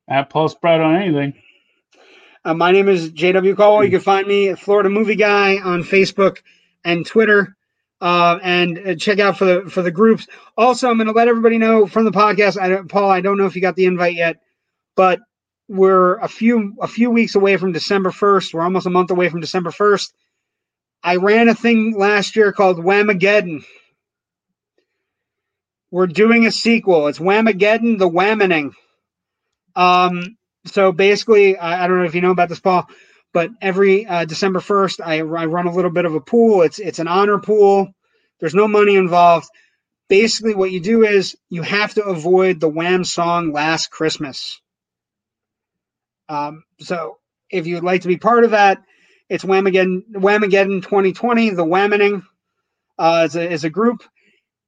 at 0.08 0.30
Paul 0.30 0.48
Spratt 0.48 0.80
on 0.80 0.96
anything. 0.96 1.34
Uh, 2.48 2.54
my 2.54 2.72
name 2.72 2.88
is 2.88 3.10
JW 3.10 3.54
Caldwell. 3.54 3.84
You 3.84 3.90
can 3.90 4.00
find 4.00 4.26
me 4.26 4.48
at 4.48 4.58
Florida 4.58 4.88
Movie 4.88 5.16
Guy 5.16 5.58
on 5.58 5.82
Facebook 5.82 6.38
and 6.82 7.04
Twitter. 7.04 7.54
Uh, 8.00 8.38
and 8.42 8.78
uh, 8.78 8.94
check 8.94 9.18
out 9.18 9.36
for 9.36 9.44
the 9.44 9.68
for 9.70 9.82
the 9.82 9.90
groups. 9.90 10.26
Also, 10.56 10.88
I'm 10.88 10.96
going 10.96 11.08
to 11.08 11.12
let 11.12 11.28
everybody 11.28 11.58
know 11.58 11.86
from 11.86 12.06
the 12.06 12.10
podcast. 12.10 12.58
I 12.58 12.80
Paul, 12.88 13.10
I 13.10 13.20
don't 13.20 13.36
know 13.36 13.44
if 13.44 13.54
you 13.54 13.60
got 13.60 13.76
the 13.76 13.84
invite 13.84 14.14
yet, 14.14 14.36
but 14.96 15.20
we're 15.68 16.16
a 16.20 16.28
few 16.28 16.74
a 16.80 16.88
few 16.88 17.10
weeks 17.10 17.34
away 17.34 17.58
from 17.58 17.72
December 17.72 18.10
1st. 18.10 18.54
We're 18.54 18.62
almost 18.62 18.86
a 18.86 18.90
month 18.90 19.10
away 19.10 19.28
from 19.28 19.40
December 19.40 19.70
1st. 19.70 20.10
I 21.02 21.16
ran 21.16 21.50
a 21.50 21.54
thing 21.54 21.98
last 21.98 22.34
year 22.34 22.52
called 22.52 22.78
Whamageddon. 22.78 23.62
We're 25.90 26.06
doing 26.06 26.46
a 26.46 26.50
sequel. 26.50 27.08
It's 27.08 27.18
Whamageddon, 27.18 27.98
the 27.98 28.08
Whammoning. 28.08 28.72
Um, 29.76 30.37
so 30.70 30.92
basically, 30.92 31.56
I, 31.56 31.84
I 31.84 31.88
don't 31.88 31.98
know 31.98 32.04
if 32.06 32.14
you 32.14 32.22
know 32.22 32.32
about 32.32 32.48
this, 32.50 32.60
Paul, 32.60 32.88
but 33.34 33.50
every 33.62 34.06
uh, 34.06 34.24
December 34.26 34.60
first, 34.60 35.00
I, 35.02 35.18
I 35.18 35.22
run 35.46 35.66
a 35.68 35.74
little 35.74 35.90
bit 35.92 36.06
of 36.06 36.14
a 36.14 36.20
pool. 36.20 36.62
It's 36.62 36.78
it's 36.78 37.00
an 37.00 37.08
honor 37.08 37.38
pool. 37.38 37.88
There's 38.40 38.54
no 38.54 38.68
money 38.68 38.96
involved. 38.96 39.48
Basically, 40.08 40.54
what 40.54 40.72
you 40.72 40.80
do 40.80 41.04
is 41.04 41.36
you 41.50 41.62
have 41.62 41.94
to 41.94 42.04
avoid 42.04 42.60
the 42.60 42.68
Wham 42.68 43.04
song 43.04 43.52
"Last 43.52 43.90
Christmas." 43.90 44.60
Um, 46.28 46.64
so 46.80 47.18
if 47.50 47.66
you'd 47.68 47.84
like 47.84 48.02
to 48.02 48.08
be 48.08 48.18
part 48.18 48.44
of 48.44 48.52
that, 48.52 48.82
it's 49.30 49.44
Whamageddon, 49.44 50.02
Whamageddon 50.14 50.82
2020, 50.82 51.50
the 51.52 51.64
Whamming 51.64 52.24
Uh, 52.98 53.24
is 53.26 53.36
a, 53.36 53.50
is 53.52 53.64
a 53.64 53.70
group, 53.70 54.02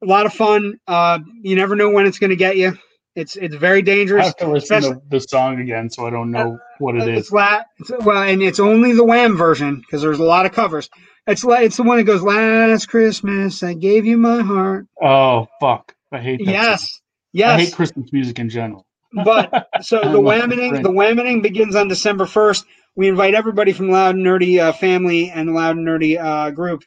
a 0.03 0.07
lot 0.07 0.27
of 0.27 0.35
fun. 0.35 0.79
Uh, 0.87 1.21
you 1.43 1.57
never 1.57 1.77
know 1.77 1.91
when 1.91 2.07
it's 2.07 2.19
going 2.19 2.31
to 2.31 2.37
get 2.37 2.57
you. 2.57 2.77
It's 3.21 3.37
it's 3.37 3.55
very 3.55 3.83
dangerous. 3.83 4.23
I 4.23 4.27
have 4.27 4.37
to 4.37 4.49
listen 4.51 4.83
to 4.83 5.01
the 5.09 5.21
song 5.21 5.61
again, 5.61 5.91
so 5.91 6.07
I 6.07 6.11
don't 6.11 6.31
know 6.31 6.59
what 6.79 6.97
it 6.97 7.07
is. 7.09 7.19
It's 7.21 7.33
la- 7.33 7.63
it's, 7.79 7.91
well, 8.05 8.23
and 8.23 8.43
it's 8.43 8.59
only 8.59 8.93
the 8.93 9.05
Wham 9.05 9.37
version 9.37 9.77
because 9.77 10.01
there's 10.03 10.19
a 10.19 10.25
lot 10.25 10.47
of 10.47 10.53
covers. 10.53 10.89
It's 11.27 11.45
la- 11.45 11.57
it's 11.57 11.77
the 11.77 11.83
one 11.83 11.99
that 11.99 12.05
goes 12.05 12.23
"Last 12.23 12.87
Christmas 12.89 13.63
I 13.63 13.75
gave 13.75 14.07
you 14.07 14.17
my 14.17 14.41
heart." 14.43 14.87
Oh 15.03 15.49
fuck! 15.61 15.95
I 16.11 16.19
hate 16.19 16.39
that. 16.47 16.79
song. 16.81 16.89
Yes, 17.33 17.59
I 17.59 17.61
hate. 17.61 17.75
Christmas 17.75 18.11
music 18.13 18.39
in 18.39 18.49
general. 18.49 18.87
but 19.13 19.69
so 19.83 20.01
the 20.01 20.19
whammoning, 20.21 20.83
the 20.83 20.91
whammoning 20.91 21.43
begins 21.43 21.77
on 21.77 21.89
December 21.89 22.25
first. 22.27 22.65
We 22.97 23.07
invite 23.09 23.35
everybody 23.35 23.73
from 23.73 23.91
Loud 23.91 24.17
and 24.17 24.25
Nerdy 24.27 24.59
uh, 24.61 24.73
family 24.73 25.31
and 25.31 25.49
the 25.49 25.53
Loud 25.53 25.77
and 25.77 25.87
Nerdy 25.87 26.19
uh, 26.19 26.51
group. 26.51 26.85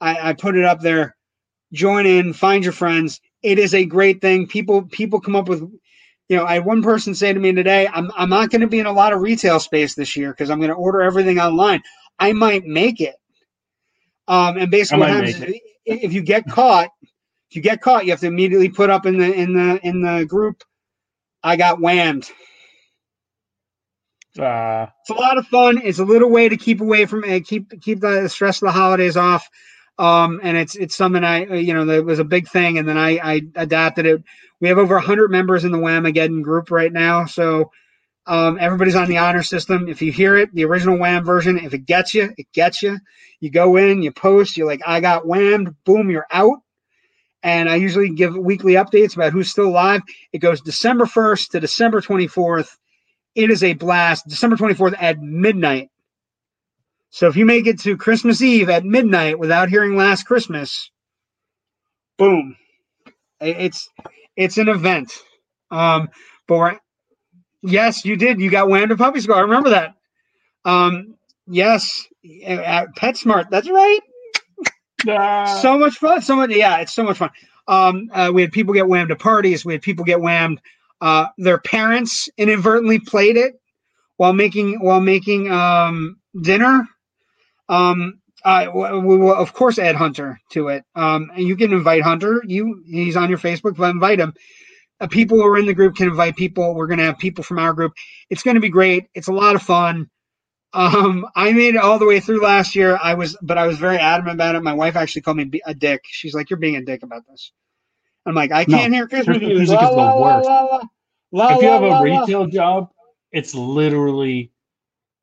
I, 0.00 0.30
I 0.30 0.32
put 0.32 0.56
it 0.56 0.64
up 0.64 0.80
there. 0.80 1.14
Join 1.72 2.06
in, 2.06 2.32
find 2.32 2.64
your 2.64 2.72
friends. 2.72 3.20
It 3.44 3.60
is 3.60 3.74
a 3.74 3.86
great 3.86 4.22
thing. 4.22 4.48
People 4.48 4.84
people 4.84 5.20
come 5.20 5.36
up 5.36 5.48
with, 5.48 5.62
you 5.62 6.36
know, 6.38 6.46
I 6.46 6.56
had 6.56 6.66
one 6.66 6.82
person 6.82 7.14
say 7.14 7.32
to 7.32 7.40
me 7.40 7.52
today, 7.52 7.88
"I'm 7.92 8.10
I'm 8.16 8.30
not 8.30 8.50
going 8.50 8.62
to 8.62 8.68
be 8.68 8.80
in 8.80 8.86
a 8.86 8.92
lot 8.92 9.14
of 9.14 9.22
retail 9.22 9.60
space 9.60 9.94
this 9.96 10.16
year 10.16 10.32
because 10.32 10.50
I'm 10.50 10.60
going 10.60 10.70
to 10.70 10.76
order 10.76 11.02
everything 11.02 11.40
online. 11.40 11.82
I 12.20 12.34
might 12.34 12.66
make 12.66 13.00
it." 13.02 13.16
Um, 14.28 14.58
and 14.58 14.70
basically, 14.70 15.00
what 15.00 15.10
happens 15.10 15.40
is 15.40 15.60
if 15.86 16.14
you 16.14 16.22
get 16.22 16.48
caught, 16.48 16.90
if 17.50 17.56
you 17.56 17.62
get 17.62 17.82
caught, 17.82 18.06
you 18.06 18.12
have 18.12 18.20
to 18.20 18.28
immediately 18.28 18.70
put 18.70 18.90
up 18.90 19.06
in 19.06 19.18
the 19.18 19.32
in 19.34 19.54
the 19.54 19.80
in 19.86 20.02
the 20.02 20.26
group 20.26 20.64
I 21.44 21.56
got 21.56 21.80
whammed. 21.80 22.30
Uh, 24.38 24.88
It's 25.02 25.10
a 25.10 25.14
lot 25.20 25.38
of 25.38 25.46
fun. 25.48 25.80
It's 25.84 26.00
a 26.00 26.04
little 26.06 26.30
way 26.30 26.48
to 26.48 26.56
keep 26.56 26.80
away 26.80 27.06
from 27.06 27.24
uh, 27.24 27.40
keep 27.44 27.80
keep 27.82 28.00
the 28.00 28.28
stress 28.28 28.62
of 28.62 28.68
the 28.68 28.72
holidays 28.72 29.16
off. 29.16 29.48
Um, 29.98 30.40
and 30.42 30.56
it's 30.56 30.74
it's 30.74 30.96
something 30.96 31.22
I 31.22 31.46
uh, 31.46 31.54
you 31.54 31.72
know 31.72 31.84
that 31.84 32.04
was 32.04 32.18
a 32.18 32.24
big 32.24 32.48
thing, 32.48 32.78
and 32.78 32.88
then 32.88 32.98
I 32.98 33.18
I 33.18 33.42
adapted 33.54 34.06
it. 34.06 34.22
We 34.60 34.68
have 34.68 34.78
over 34.78 34.98
hundred 34.98 35.30
members 35.30 35.64
in 35.64 35.72
the 35.72 35.78
Whamageddon 35.78 36.42
group 36.42 36.70
right 36.70 36.92
now, 36.92 37.26
so 37.26 37.70
um, 38.26 38.58
everybody's 38.60 38.96
on 38.96 39.08
the 39.08 39.18
honor 39.18 39.42
system. 39.42 39.88
If 39.88 40.00
you 40.00 40.10
hear 40.10 40.36
it, 40.36 40.54
the 40.54 40.64
original 40.64 40.98
Wham 40.98 41.24
version, 41.24 41.58
if 41.58 41.74
it 41.74 41.86
gets 41.86 42.14
you, 42.14 42.32
it 42.38 42.46
gets 42.52 42.82
you. 42.82 42.98
You 43.40 43.50
go 43.50 43.76
in, 43.76 44.02
you 44.02 44.12
post, 44.12 44.56
you're 44.56 44.66
like, 44.66 44.80
I 44.86 45.00
got 45.00 45.26
whammed, 45.26 45.74
boom, 45.84 46.10
you're 46.10 46.26
out. 46.30 46.58
And 47.42 47.68
I 47.68 47.76
usually 47.76 48.08
give 48.08 48.34
weekly 48.36 48.72
updates 48.74 49.14
about 49.14 49.32
who's 49.32 49.50
still 49.50 49.66
alive. 49.66 50.00
It 50.32 50.38
goes 50.38 50.62
December 50.62 51.04
1st 51.04 51.50
to 51.50 51.60
December 51.60 52.00
24th. 52.00 52.70
It 53.34 53.50
is 53.50 53.62
a 53.62 53.74
blast. 53.74 54.26
December 54.26 54.56
24th 54.56 54.94
at 54.98 55.20
midnight. 55.20 55.90
So 57.14 57.28
if 57.28 57.36
you 57.36 57.46
make 57.46 57.68
it 57.68 57.78
to 57.82 57.96
Christmas 57.96 58.42
Eve 58.42 58.68
at 58.68 58.84
midnight 58.84 59.38
without 59.38 59.68
hearing 59.68 59.94
Last 59.94 60.24
Christmas, 60.24 60.90
boom. 62.18 62.56
It's 63.40 63.88
it's 64.34 64.58
an 64.58 64.68
event. 64.68 65.12
Um, 65.70 66.08
but 66.48 66.56
we're 66.56 66.78
yes, 67.62 68.04
you 68.04 68.16
did. 68.16 68.40
You 68.40 68.50
got 68.50 68.68
whammed 68.68 68.90
a 68.90 68.96
puppy 68.96 69.20
skull. 69.20 69.36
I 69.36 69.42
remember 69.42 69.70
that. 69.70 69.94
Um, 70.64 71.14
yes, 71.46 72.04
at 72.44 72.92
PetSmart. 72.96 73.48
That's 73.48 73.70
right. 73.70 74.00
so 75.62 75.78
much 75.78 75.94
fun. 75.94 76.20
So 76.20 76.34
much. 76.34 76.50
Yeah, 76.50 76.78
it's 76.78 76.94
so 76.94 77.04
much 77.04 77.18
fun. 77.18 77.30
Um, 77.68 78.10
uh, 78.12 78.32
we 78.34 78.42
had 78.42 78.50
people 78.50 78.74
get 78.74 78.88
whammed 78.88 79.12
at 79.12 79.20
parties. 79.20 79.64
We 79.64 79.74
had 79.74 79.82
people 79.82 80.04
get 80.04 80.20
whammed. 80.20 80.60
Uh, 81.00 81.26
their 81.38 81.58
parents 81.58 82.28
inadvertently 82.38 82.98
played 82.98 83.36
it 83.36 83.54
while 84.16 84.32
making 84.32 84.80
while 84.80 85.00
making 85.00 85.52
um, 85.52 86.16
dinner. 86.42 86.88
Um, 87.68 88.20
uh, 88.44 88.66
we 88.74 89.16
will 89.16 89.34
of 89.34 89.52
course 89.54 89.78
add 89.78 89.96
Hunter 89.96 90.38
to 90.50 90.68
it. 90.68 90.84
Um, 90.94 91.30
and 91.34 91.46
you 91.46 91.56
can 91.56 91.72
invite 91.72 92.02
Hunter. 92.02 92.42
You 92.46 92.82
he's 92.86 93.16
on 93.16 93.28
your 93.30 93.38
Facebook. 93.38 93.76
But 93.76 93.90
invite 93.90 94.20
him. 94.20 94.34
Uh, 95.00 95.06
people 95.06 95.38
who 95.38 95.46
are 95.46 95.58
in 95.58 95.66
the 95.66 95.74
group 95.74 95.96
can 95.96 96.08
invite 96.08 96.36
people. 96.36 96.74
We're 96.74 96.86
gonna 96.86 97.04
have 97.04 97.18
people 97.18 97.42
from 97.42 97.58
our 97.58 97.72
group. 97.72 97.92
It's 98.30 98.42
gonna 98.42 98.60
be 98.60 98.68
great. 98.68 99.08
It's 99.14 99.28
a 99.28 99.32
lot 99.32 99.54
of 99.54 99.62
fun. 99.62 100.10
Um, 100.74 101.26
I 101.36 101.52
made 101.52 101.76
it 101.76 101.80
all 101.80 102.00
the 102.00 102.06
way 102.06 102.18
through 102.18 102.42
last 102.42 102.74
year. 102.74 102.98
I 103.00 103.14
was, 103.14 103.36
but 103.40 103.56
I 103.56 103.66
was 103.66 103.78
very 103.78 103.96
adamant 103.96 104.34
about 104.34 104.56
it. 104.56 104.62
My 104.62 104.72
wife 104.72 104.96
actually 104.96 105.22
called 105.22 105.36
me 105.36 105.48
a 105.64 105.72
dick. 105.72 106.02
She's 106.04 106.34
like, 106.34 106.50
"You're 106.50 106.58
being 106.58 106.76
a 106.76 106.84
dick 106.84 107.04
about 107.04 107.22
this." 107.28 107.52
I'm 108.26 108.34
like, 108.34 108.50
"I 108.50 108.64
can't 108.64 108.92
hear 108.92 109.06
Christmas 109.06 109.38
music." 109.40 109.56
music 109.56 109.76
La, 109.76 109.84
is 109.84 109.90
the 109.90 109.96
la, 109.96 110.14
la, 110.14 110.36
worst. 110.36 110.48
la, 111.30 111.56
if 111.56 111.62
you 111.62 111.68
have 111.68 111.82
a 111.84 112.02
retail 112.02 112.46
job, 112.46 112.90
it's 113.30 113.54
literally 113.54 114.50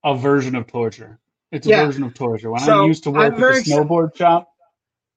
a 0.06 0.16
version 0.16 0.56
of 0.56 0.68
torture. 0.68 1.20
It's 1.52 1.68
a 1.68 1.70
Yeah. 1.70 1.86
version 1.86 2.04
of 2.04 2.14
torture. 2.14 2.50
When 2.52 2.62
So, 2.62 2.84
I 2.84 2.88
used 2.88 3.04
to 3.04 3.10
I'm 3.10 3.16
work 3.16 3.34
at 3.34 3.38
the 3.38 3.54
snowboard 3.72 4.16
shop 4.16 4.48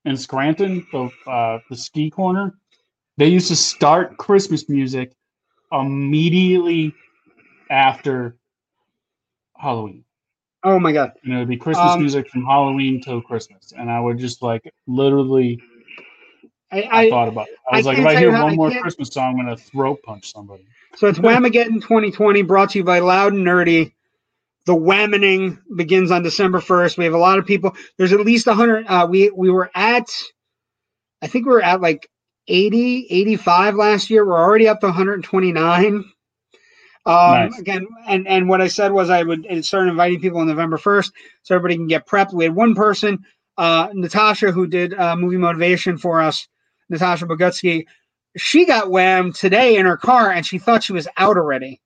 in 0.03 0.17
Scranton, 0.17 0.85
the 0.91 1.09
uh, 1.27 1.59
the 1.69 1.75
ski 1.75 2.09
corner, 2.09 2.53
they 3.17 3.27
used 3.27 3.47
to 3.47 3.55
start 3.55 4.17
Christmas 4.17 4.67
music 4.69 5.13
immediately 5.71 6.93
after 7.69 8.35
Halloween. 9.57 10.03
Oh 10.63 10.79
my 10.79 10.91
god! 10.91 11.13
And 11.23 11.33
it'd 11.33 11.47
be 11.47 11.57
Christmas 11.57 11.93
Um, 11.93 12.01
music 12.01 12.29
from 12.29 12.43
Halloween 12.45 13.01
till 13.01 13.21
Christmas, 13.21 13.71
and 13.77 13.89
I 13.89 13.99
would 13.99 14.17
just 14.17 14.41
like 14.41 14.69
literally. 14.87 15.61
I, 16.71 16.81
I, 16.81 16.99
I 17.01 17.09
thought 17.09 17.27
about. 17.29 17.47
It. 17.47 17.57
I 17.69 17.73
I 17.73 17.77
was 17.77 17.85
like, 17.85 17.97
if 17.99 18.05
I 18.05 18.15
hear 18.15 18.31
how- 18.33 18.43
one 18.43 18.53
I 18.53 18.55
more 18.55 18.71
Christmas 18.81 19.09
song, 19.09 19.39
I'm 19.39 19.45
gonna 19.45 19.55
throat 19.57 19.99
punch 20.03 20.31
somebody. 20.31 20.65
So 20.97 21.07
it's 21.07 21.19
Whamageddon 21.25 21.81
2020, 21.81 22.41
brought 22.41 22.71
to 22.71 22.79
you 22.79 22.83
by 22.83 22.99
Loud 22.99 23.33
and 23.33 23.45
Nerdy. 23.45 23.93
The 24.65 24.75
whamming 24.75 25.59
begins 25.75 26.11
on 26.11 26.23
December 26.23 26.59
1st. 26.59 26.97
We 26.97 27.05
have 27.05 27.13
a 27.13 27.19
lot 27.19 27.37
of 27.37 27.45
people. 27.45 27.75
There's 27.97 28.13
at 28.13 28.19
least 28.21 28.47
100. 28.47 28.85
Uh, 28.87 29.07
we 29.09 29.29
we 29.29 29.51
were 29.51 29.69
at, 29.75 30.09
I 31.21 31.27
think 31.27 31.45
we 31.45 31.51
were 31.51 31.63
at 31.63 31.81
like 31.81 32.09
80, 32.47 33.07
85 33.09 33.75
last 33.75 34.09
year. 34.09 34.25
We're 34.25 34.41
already 34.41 34.67
up 34.67 34.79
to 34.81 34.87
129. 34.87 35.85
Um, 35.95 36.03
Nice. 37.05 37.59
Again, 37.59 37.85
and 38.07 38.27
and 38.27 38.49
what 38.49 38.61
I 38.61 38.67
said 38.67 38.91
was 38.91 39.11
I 39.11 39.21
would 39.21 39.45
start 39.63 39.87
inviting 39.87 40.19
people 40.19 40.39
on 40.39 40.47
November 40.47 40.77
1st 40.77 41.11
so 41.43 41.55
everybody 41.55 41.75
can 41.75 41.87
get 41.87 42.07
prepped. 42.07 42.33
We 42.33 42.45
had 42.45 42.55
one 42.55 42.73
person, 42.73 43.23
uh, 43.57 43.89
Natasha, 43.93 44.51
who 44.51 44.65
did 44.65 44.95
uh, 44.95 45.15
movie 45.15 45.37
motivation 45.37 45.99
for 45.99 46.19
us, 46.19 46.47
Natasha 46.89 47.27
Bogutsky 47.27 47.85
she 48.37 48.65
got 48.65 48.89
whammed 48.89 49.35
today 49.35 49.77
in 49.77 49.85
her 49.85 49.97
car 49.97 50.31
and 50.31 50.45
she 50.45 50.57
thought 50.57 50.83
she 50.83 50.93
was 50.93 51.07
out 51.17 51.37
already. 51.37 51.81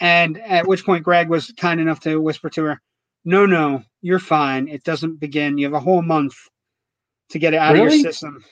And 0.00 0.38
at 0.40 0.66
which 0.66 0.84
point 0.84 1.04
Greg 1.04 1.28
was 1.28 1.52
kind 1.56 1.80
enough 1.80 2.00
to 2.00 2.20
whisper 2.20 2.50
to 2.50 2.64
her, 2.64 2.82
No, 3.24 3.46
no, 3.46 3.82
you're 4.02 4.18
fine. 4.18 4.68
It 4.68 4.84
doesn't 4.84 5.18
begin. 5.20 5.58
You 5.58 5.66
have 5.66 5.74
a 5.74 5.80
whole 5.80 6.02
month 6.02 6.34
to 7.30 7.38
get 7.38 7.54
it 7.54 7.58
out 7.58 7.74
of 7.74 7.80
your 7.82 7.90
system. 7.90 8.44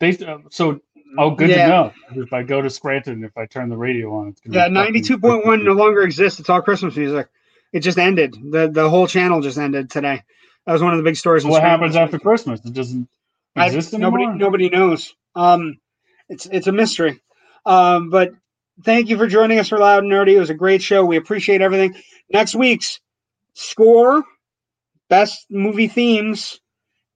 They, 0.00 0.16
uh, 0.16 0.38
so 0.50 0.80
oh, 1.18 1.30
good 1.32 1.50
Yeah. 1.50 1.62
to 1.66 1.68
know. 1.68 1.92
If 2.22 2.32
I 2.32 2.42
go 2.42 2.62
to 2.62 2.70
Scranton, 2.70 3.22
if 3.22 3.36
I 3.36 3.46
turn 3.46 3.68
the 3.68 3.76
radio 3.76 4.14
on, 4.14 4.28
it's 4.28 4.40
gonna 4.40 4.56
Yeah, 4.56 4.68
be 4.90 5.00
92.1 5.00 5.62
no 5.62 5.72
longer 5.72 6.02
exists. 6.02 6.40
It's 6.40 6.48
all 6.48 6.62
Christmas 6.62 6.96
music. 6.96 7.28
It 7.72 7.80
just 7.80 7.98
ended. 7.98 8.34
The 8.50 8.68
the 8.68 8.88
whole 8.88 9.06
channel 9.06 9.40
just 9.40 9.58
ended 9.58 9.90
today. 9.90 10.22
That 10.66 10.72
was 10.72 10.82
one 10.82 10.92
of 10.92 10.96
the 10.98 11.04
big 11.04 11.16
stories. 11.16 11.44
What 11.44 11.62
happens 11.62 11.94
after 11.96 12.16
week. 12.16 12.22
Christmas? 12.22 12.60
It 12.64 12.72
doesn't 12.72 13.08
I- 13.54 13.66
exist 13.66 13.94
anymore. 13.94 14.18
nobody 14.18 14.38
nobody 14.38 14.68
knows. 14.70 15.14
Um, 15.36 15.78
it's 16.28 16.46
it's 16.46 16.66
a 16.66 16.72
mystery. 16.72 17.20
Um, 17.66 18.10
but 18.10 18.32
thank 18.84 19.08
you 19.08 19.16
for 19.16 19.26
joining 19.26 19.58
us 19.58 19.68
for 19.68 19.78
Loud 19.78 20.04
and 20.04 20.12
Nerdy. 20.12 20.32
It 20.32 20.40
was 20.40 20.50
a 20.50 20.54
great 20.54 20.82
show. 20.82 21.04
We 21.04 21.16
appreciate 21.16 21.60
everything. 21.60 21.94
Next 22.32 22.54
week's 22.54 23.00
score, 23.54 24.24
best 25.08 25.46
movie 25.50 25.88
themes, 25.88 26.60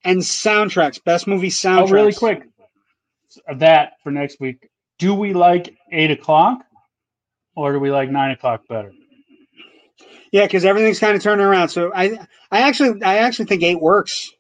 and 0.04 0.18
soundtracks. 0.18 1.02
Best 1.02 1.26
movie 1.26 1.50
soundtracks. 1.50 1.88
Oh, 1.88 1.92
really 1.92 2.12
quick. 2.12 2.42
That 3.56 3.94
for 4.02 4.10
next 4.10 4.40
week. 4.40 4.68
Do 4.98 5.14
we 5.14 5.32
like 5.32 5.74
eight 5.90 6.10
o'clock, 6.10 6.64
or 7.56 7.72
do 7.72 7.80
we 7.80 7.90
like 7.90 8.10
nine 8.10 8.30
o'clock 8.30 8.62
better? 8.68 8.92
Yeah, 10.30 10.46
because 10.46 10.64
everything's 10.64 10.98
kind 10.98 11.16
of 11.16 11.22
turning 11.22 11.46
around. 11.46 11.68
So 11.68 11.92
I 11.94 12.18
I 12.50 12.62
actually 12.62 13.02
I 13.02 13.18
actually 13.18 13.46
think 13.46 13.62
eight 13.62 13.80
works. 13.80 14.32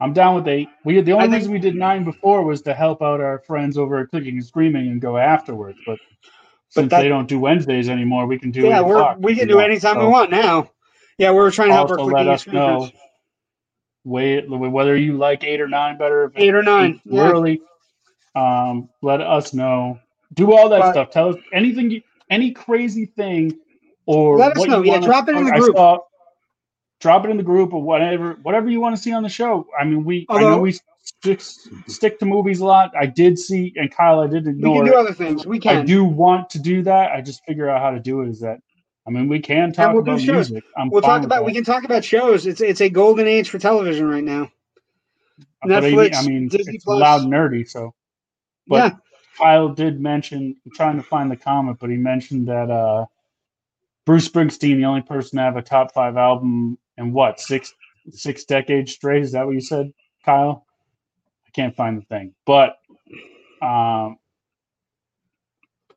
I'm 0.00 0.12
down 0.12 0.34
with 0.34 0.48
eight. 0.48 0.68
We 0.84 1.00
the 1.00 1.12
only 1.12 1.24
I 1.24 1.26
think- 1.28 1.34
reason 1.40 1.52
we 1.52 1.58
did 1.58 1.74
nine 1.74 2.04
before 2.04 2.42
was 2.44 2.62
to 2.62 2.74
help 2.74 3.02
out 3.02 3.20
our 3.20 3.40
friends 3.40 3.76
over 3.76 3.98
at 3.98 4.08
Clicking 4.08 4.34
and 4.34 4.44
Screaming 4.44 4.88
and 4.88 5.00
go 5.00 5.16
afterwards. 5.18 5.78
But 5.86 5.98
But 6.74 6.82
since 6.82 6.90
that- 6.90 7.02
they 7.02 7.08
don't 7.08 7.28
do 7.28 7.38
Wednesdays 7.40 7.88
anymore, 7.88 8.26
we 8.26 8.38
can 8.38 8.50
do. 8.50 8.62
yeah, 8.62 8.80
we're 8.80 9.14
we 9.18 9.34
can 9.36 9.48
do 9.48 9.58
anytime 9.60 9.98
we 9.98 10.06
want 10.06 10.30
now. 10.30 10.70
Yeah, 11.18 11.32
we're 11.32 11.50
trying 11.50 11.68
to 11.68 11.74
help 11.74 11.90
our 11.90 11.96
clicking 11.96 12.12
let 12.14 12.20
and 12.22 12.30
us 12.30 12.40
screaming 12.42 12.60
know 12.62 12.88
wait 14.04 14.48
whether 14.48 14.96
you 14.96 15.18
like 15.18 15.44
eight 15.44 15.60
or 15.60 15.68
nine 15.68 15.98
better. 15.98 16.32
Eight 16.36 16.54
or 16.54 16.62
nine. 16.62 17.00
Yeah. 17.04 17.28
early. 17.30 17.60
Um, 18.34 18.88
let 19.02 19.20
us 19.20 19.52
know. 19.52 19.98
Do 20.34 20.52
all 20.54 20.68
that 20.70 20.80
But- 20.80 20.92
stuff. 20.92 21.10
Tell 21.10 21.28
us 21.30 21.36
anything, 21.52 21.90
you- 21.90 22.02
any 22.30 22.52
crazy 22.52 23.06
thing, 23.06 23.58
or 24.06 24.38
Let 24.38 24.56
us 24.56 24.64
know. 24.66 24.82
Yeah, 24.82 25.00
drop 25.00 25.28
it 25.28 25.36
in 25.36 25.44
the 25.44 25.52
I 25.52 25.58
group. 25.58 25.76
saw- 25.76 25.98
drop 27.00 27.24
it 27.24 27.30
in 27.30 27.36
the 27.36 27.42
group 27.42 27.72
or 27.72 27.82
whatever, 27.82 28.38
whatever 28.42 28.68
you 28.70 28.80
want 28.80 28.94
to 28.94 29.02
see 29.02 29.12
on 29.12 29.22
the 29.22 29.28
show. 29.28 29.66
I 29.78 29.84
mean, 29.84 30.04
we 30.04 30.26
I 30.28 30.40
know 30.40 30.60
we 30.60 30.78
stick, 31.02 31.40
stick 31.40 32.18
to 32.20 32.26
movies 32.26 32.60
a 32.60 32.66
lot. 32.66 32.92
I 32.98 33.06
did 33.06 33.38
see, 33.38 33.72
and 33.76 33.90
Kyle, 33.90 34.20
I 34.20 34.26
did 34.26 34.46
We 34.46 34.52
can 34.62 34.84
do 34.84 34.94
other 34.94 35.14
things. 35.14 35.46
We 35.46 35.58
can. 35.58 35.78
I 35.78 35.82
do 35.82 36.04
want 36.04 36.50
to 36.50 36.58
do 36.58 36.82
that. 36.82 37.12
I 37.12 37.20
just 37.20 37.44
figure 37.44 37.68
out 37.68 37.80
how 37.80 37.90
to 37.90 38.00
do 38.00 38.22
it. 38.22 38.28
Is 38.28 38.40
that 38.40 38.60
I 39.06 39.10
mean, 39.10 39.28
we 39.28 39.40
can 39.40 39.72
talk 39.72 39.92
we'll 39.92 40.02
about 40.02 40.20
shows. 40.20 40.50
music. 40.50 40.64
I'm 40.76 40.90
We'll 40.90 41.02
talk 41.02 41.24
about. 41.24 41.44
We 41.44 41.52
can 41.52 41.64
talk 41.64 41.84
about 41.84 42.04
shows. 42.04 42.46
It's 42.46 42.60
it's 42.60 42.80
a 42.80 42.90
golden 42.90 43.26
age 43.26 43.48
for 43.48 43.58
television 43.58 44.08
right 44.08 44.24
now. 44.24 44.50
Netflix, 45.66 46.16
I 46.16 46.26
mean, 46.26 46.48
Disney 46.48 46.76
it's 46.76 46.84
Plus. 46.84 47.00
loud 47.00 47.22
nerdy. 47.22 47.68
So, 47.68 47.94
but 48.66 48.76
Yeah. 48.76 48.90
Kyle 49.36 49.68
did 49.68 50.00
mention. 50.00 50.56
I'm 50.64 50.72
trying 50.72 50.96
to 50.96 51.02
find 51.02 51.30
the 51.30 51.36
comment, 51.36 51.78
but 51.80 51.90
he 51.90 51.96
mentioned 51.96 52.48
that 52.48 52.70
uh, 52.70 53.06
Bruce 54.06 54.28
Springsteen, 54.28 54.76
the 54.76 54.84
only 54.84 55.02
person 55.02 55.38
to 55.38 55.42
have 55.42 55.56
a 55.56 55.62
top 55.62 55.92
five 55.92 56.16
album 56.16 56.78
in 57.00 57.12
what 57.12 57.40
six 57.40 57.74
six 58.12 58.44
decades 58.44 58.92
straight. 58.92 59.22
Is 59.22 59.32
that 59.32 59.46
what 59.46 59.54
you 59.54 59.60
said, 59.60 59.92
Kyle? 60.24 60.66
I 61.46 61.50
can't 61.50 61.74
find 61.74 62.00
the 62.00 62.06
thing, 62.06 62.34
but 62.46 62.78
um, 63.60 64.18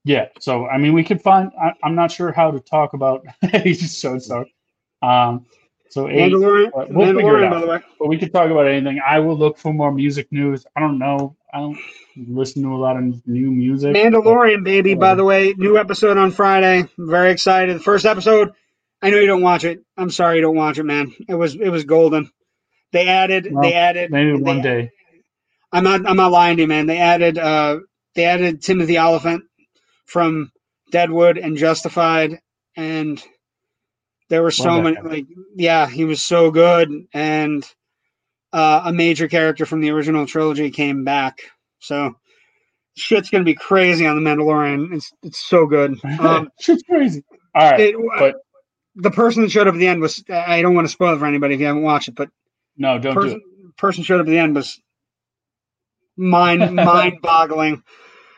yeah. 0.04 0.30
So 0.40 0.66
I 0.68 0.78
mean, 0.78 0.94
we 0.94 1.04
could 1.04 1.22
find. 1.22 1.52
I, 1.62 1.74
I'm 1.84 1.96
not 1.96 2.12
sure 2.12 2.32
how 2.32 2.52
to 2.52 2.60
talk 2.60 2.94
about. 2.94 3.26
he 3.64 3.74
just 3.74 4.00
so. 4.00 4.46
Um, 5.02 5.46
so 5.90 6.10
eight. 6.10 6.32
Mandalorian. 6.34 6.72
Well, 6.74 6.88
we'll 6.90 7.14
figure 7.14 7.44
it 7.44 7.44
Mandalorian, 7.44 7.46
out. 7.46 7.52
by 7.52 7.62
the 7.62 7.68
way. 7.68 7.80
But 8.00 8.08
we 8.08 8.18
could 8.18 8.34
talk 8.34 8.50
about 8.50 8.68
anything. 8.68 9.00
I 9.06 9.20
will 9.20 9.38
look 9.38 9.58
for 9.58 9.74
more 9.74 9.92
music 9.92 10.32
news. 10.32 10.66
I 10.76 10.80
don't 10.80 10.98
know. 10.98 11.36
I 11.54 11.60
don't 11.60 11.78
listen 12.16 12.64
to 12.64 12.70
a 12.70 12.78
lot 12.78 12.98
of 12.98 13.04
new 13.28 13.52
music. 13.52 13.96
Mandalorian, 13.96 14.64
baby. 14.64 14.96
By 14.96 15.14
the 15.14 15.24
way, 15.24 15.54
new 15.56 15.78
episode 15.78 16.18
on 16.18 16.32
Friday. 16.32 16.80
I'm 16.80 16.90
very 16.98 17.32
excited. 17.32 17.76
The 17.76 17.84
first 17.84 18.06
episode. 18.06 18.54
I 19.04 19.10
know 19.10 19.18
you 19.20 19.28
don't 19.28 19.42
watch 19.42 19.64
it. 19.66 19.80
I'm 19.98 20.10
sorry 20.10 20.38
you 20.38 20.42
don't 20.42 20.56
watch 20.56 20.78
it, 20.80 20.84
man. 20.84 21.14
It 21.28 21.36
was 21.36 21.56
it 21.56 21.70
was 21.70 21.84
golden. 21.84 22.32
They 22.92 23.08
added. 23.08 23.48
Well, 23.52 23.62
they 23.64 23.74
added. 23.74 24.12
Maybe 24.12 24.32
they- 24.38 24.42
one 24.42 24.62
day. 24.62 24.90
I'm 25.72 25.84
not. 25.84 26.08
I'm 26.08 26.18
not 26.18 26.32
lying 26.32 26.58
to 26.58 26.64
you, 26.64 26.68
man. 26.68 26.86
They 26.86 27.00
added. 27.00 27.38
Uh, 27.38 27.80
they 28.16 28.26
added 28.26 28.62
Timothy 28.62 28.98
Olyphant 29.00 29.44
from 30.06 30.52
Deadwood 30.92 31.38
and 31.40 31.58
Justified, 31.58 32.40
and 32.78 33.22
there 34.30 34.44
were 34.44 34.52
so 34.52 34.80
many. 34.82 34.96
guy. 34.96 35.02
Like, 35.02 35.26
yeah, 35.56 35.88
he 35.90 36.06
was 36.06 36.24
so 36.24 36.52
good, 36.52 36.92
and 37.14 37.68
uh, 38.54 38.84
a 38.86 38.94
major 38.94 39.28
character 39.28 39.66
from 39.66 39.82
the 39.82 39.90
original 39.90 40.28
trilogy 40.28 40.70
came 40.70 41.04
back. 41.04 41.40
So 41.80 42.14
shit's 42.96 43.32
gonna 43.32 43.44
be 43.44 43.56
crazy 43.56 44.06
on 44.06 44.24
the 44.24 44.30
Mandalorian. 44.30 44.94
It's 44.94 45.12
it's 45.24 45.44
so 45.44 45.66
good. 45.66 46.00
Um, 46.20 46.50
Shit's 46.60 46.84
crazy. 46.84 47.24
All 47.56 47.72
right. 47.72 47.80
it, 47.80 47.96
but- 48.20 48.36
the 48.96 49.12
person 49.12 49.44
that 49.44 49.52
showed 49.52 49.68
up 49.68 49.74
at 49.76 49.80
the 49.80 49.88
end 49.88 50.02
was 50.02 50.24
I 50.30 50.62
don't 50.62 50.76
want 50.76 50.86
to 50.88 50.92
spoil 50.92 51.16
it 51.16 51.20
for 51.20 51.26
anybody 51.26 51.56
if 51.56 51.60
you 51.60 51.66
haven't 51.68 51.84
watched 51.84 52.08
it, 52.10 52.16
but 52.16 52.30
no, 52.78 53.00
don't 53.00 53.20
do 53.22 53.22
person 53.22 53.38
it. 53.38 53.78
person 53.78 54.04
showed 54.04 54.20
up 54.22 54.28
at 54.28 54.30
the 54.30 54.38
end 54.40 54.56
was 54.56 54.82
mind 56.18 56.76
mind 56.76 57.22
boggling. 57.22 57.84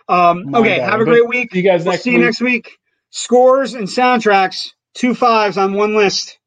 Um, 0.07 0.52
Mind 0.52 0.56
okay, 0.56 0.80
have 0.80 1.02
a 1.02 1.06
great 1.06 1.27
week. 1.27 1.52
See 1.52 1.60
you 1.60 1.64
guys 1.64 1.84
We'll 1.84 1.94
next 1.94 2.03
see 2.03 2.11
you 2.11 2.19
week. 2.19 2.26
next 2.26 2.41
week. 2.41 2.77
Scores 3.10 3.73
and 3.73 3.88
soundtracks, 3.88 4.72
two 4.94 5.14
fives 5.15 5.57
on 5.57 5.73
one 5.73 5.95
list. 5.95 6.38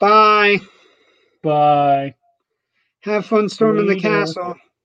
Bye. 0.00 0.58
Bye. 1.42 2.14
Have 3.02 3.26
fun 3.26 3.48
storming 3.48 3.86
the 3.86 3.96
castle. 4.00 4.56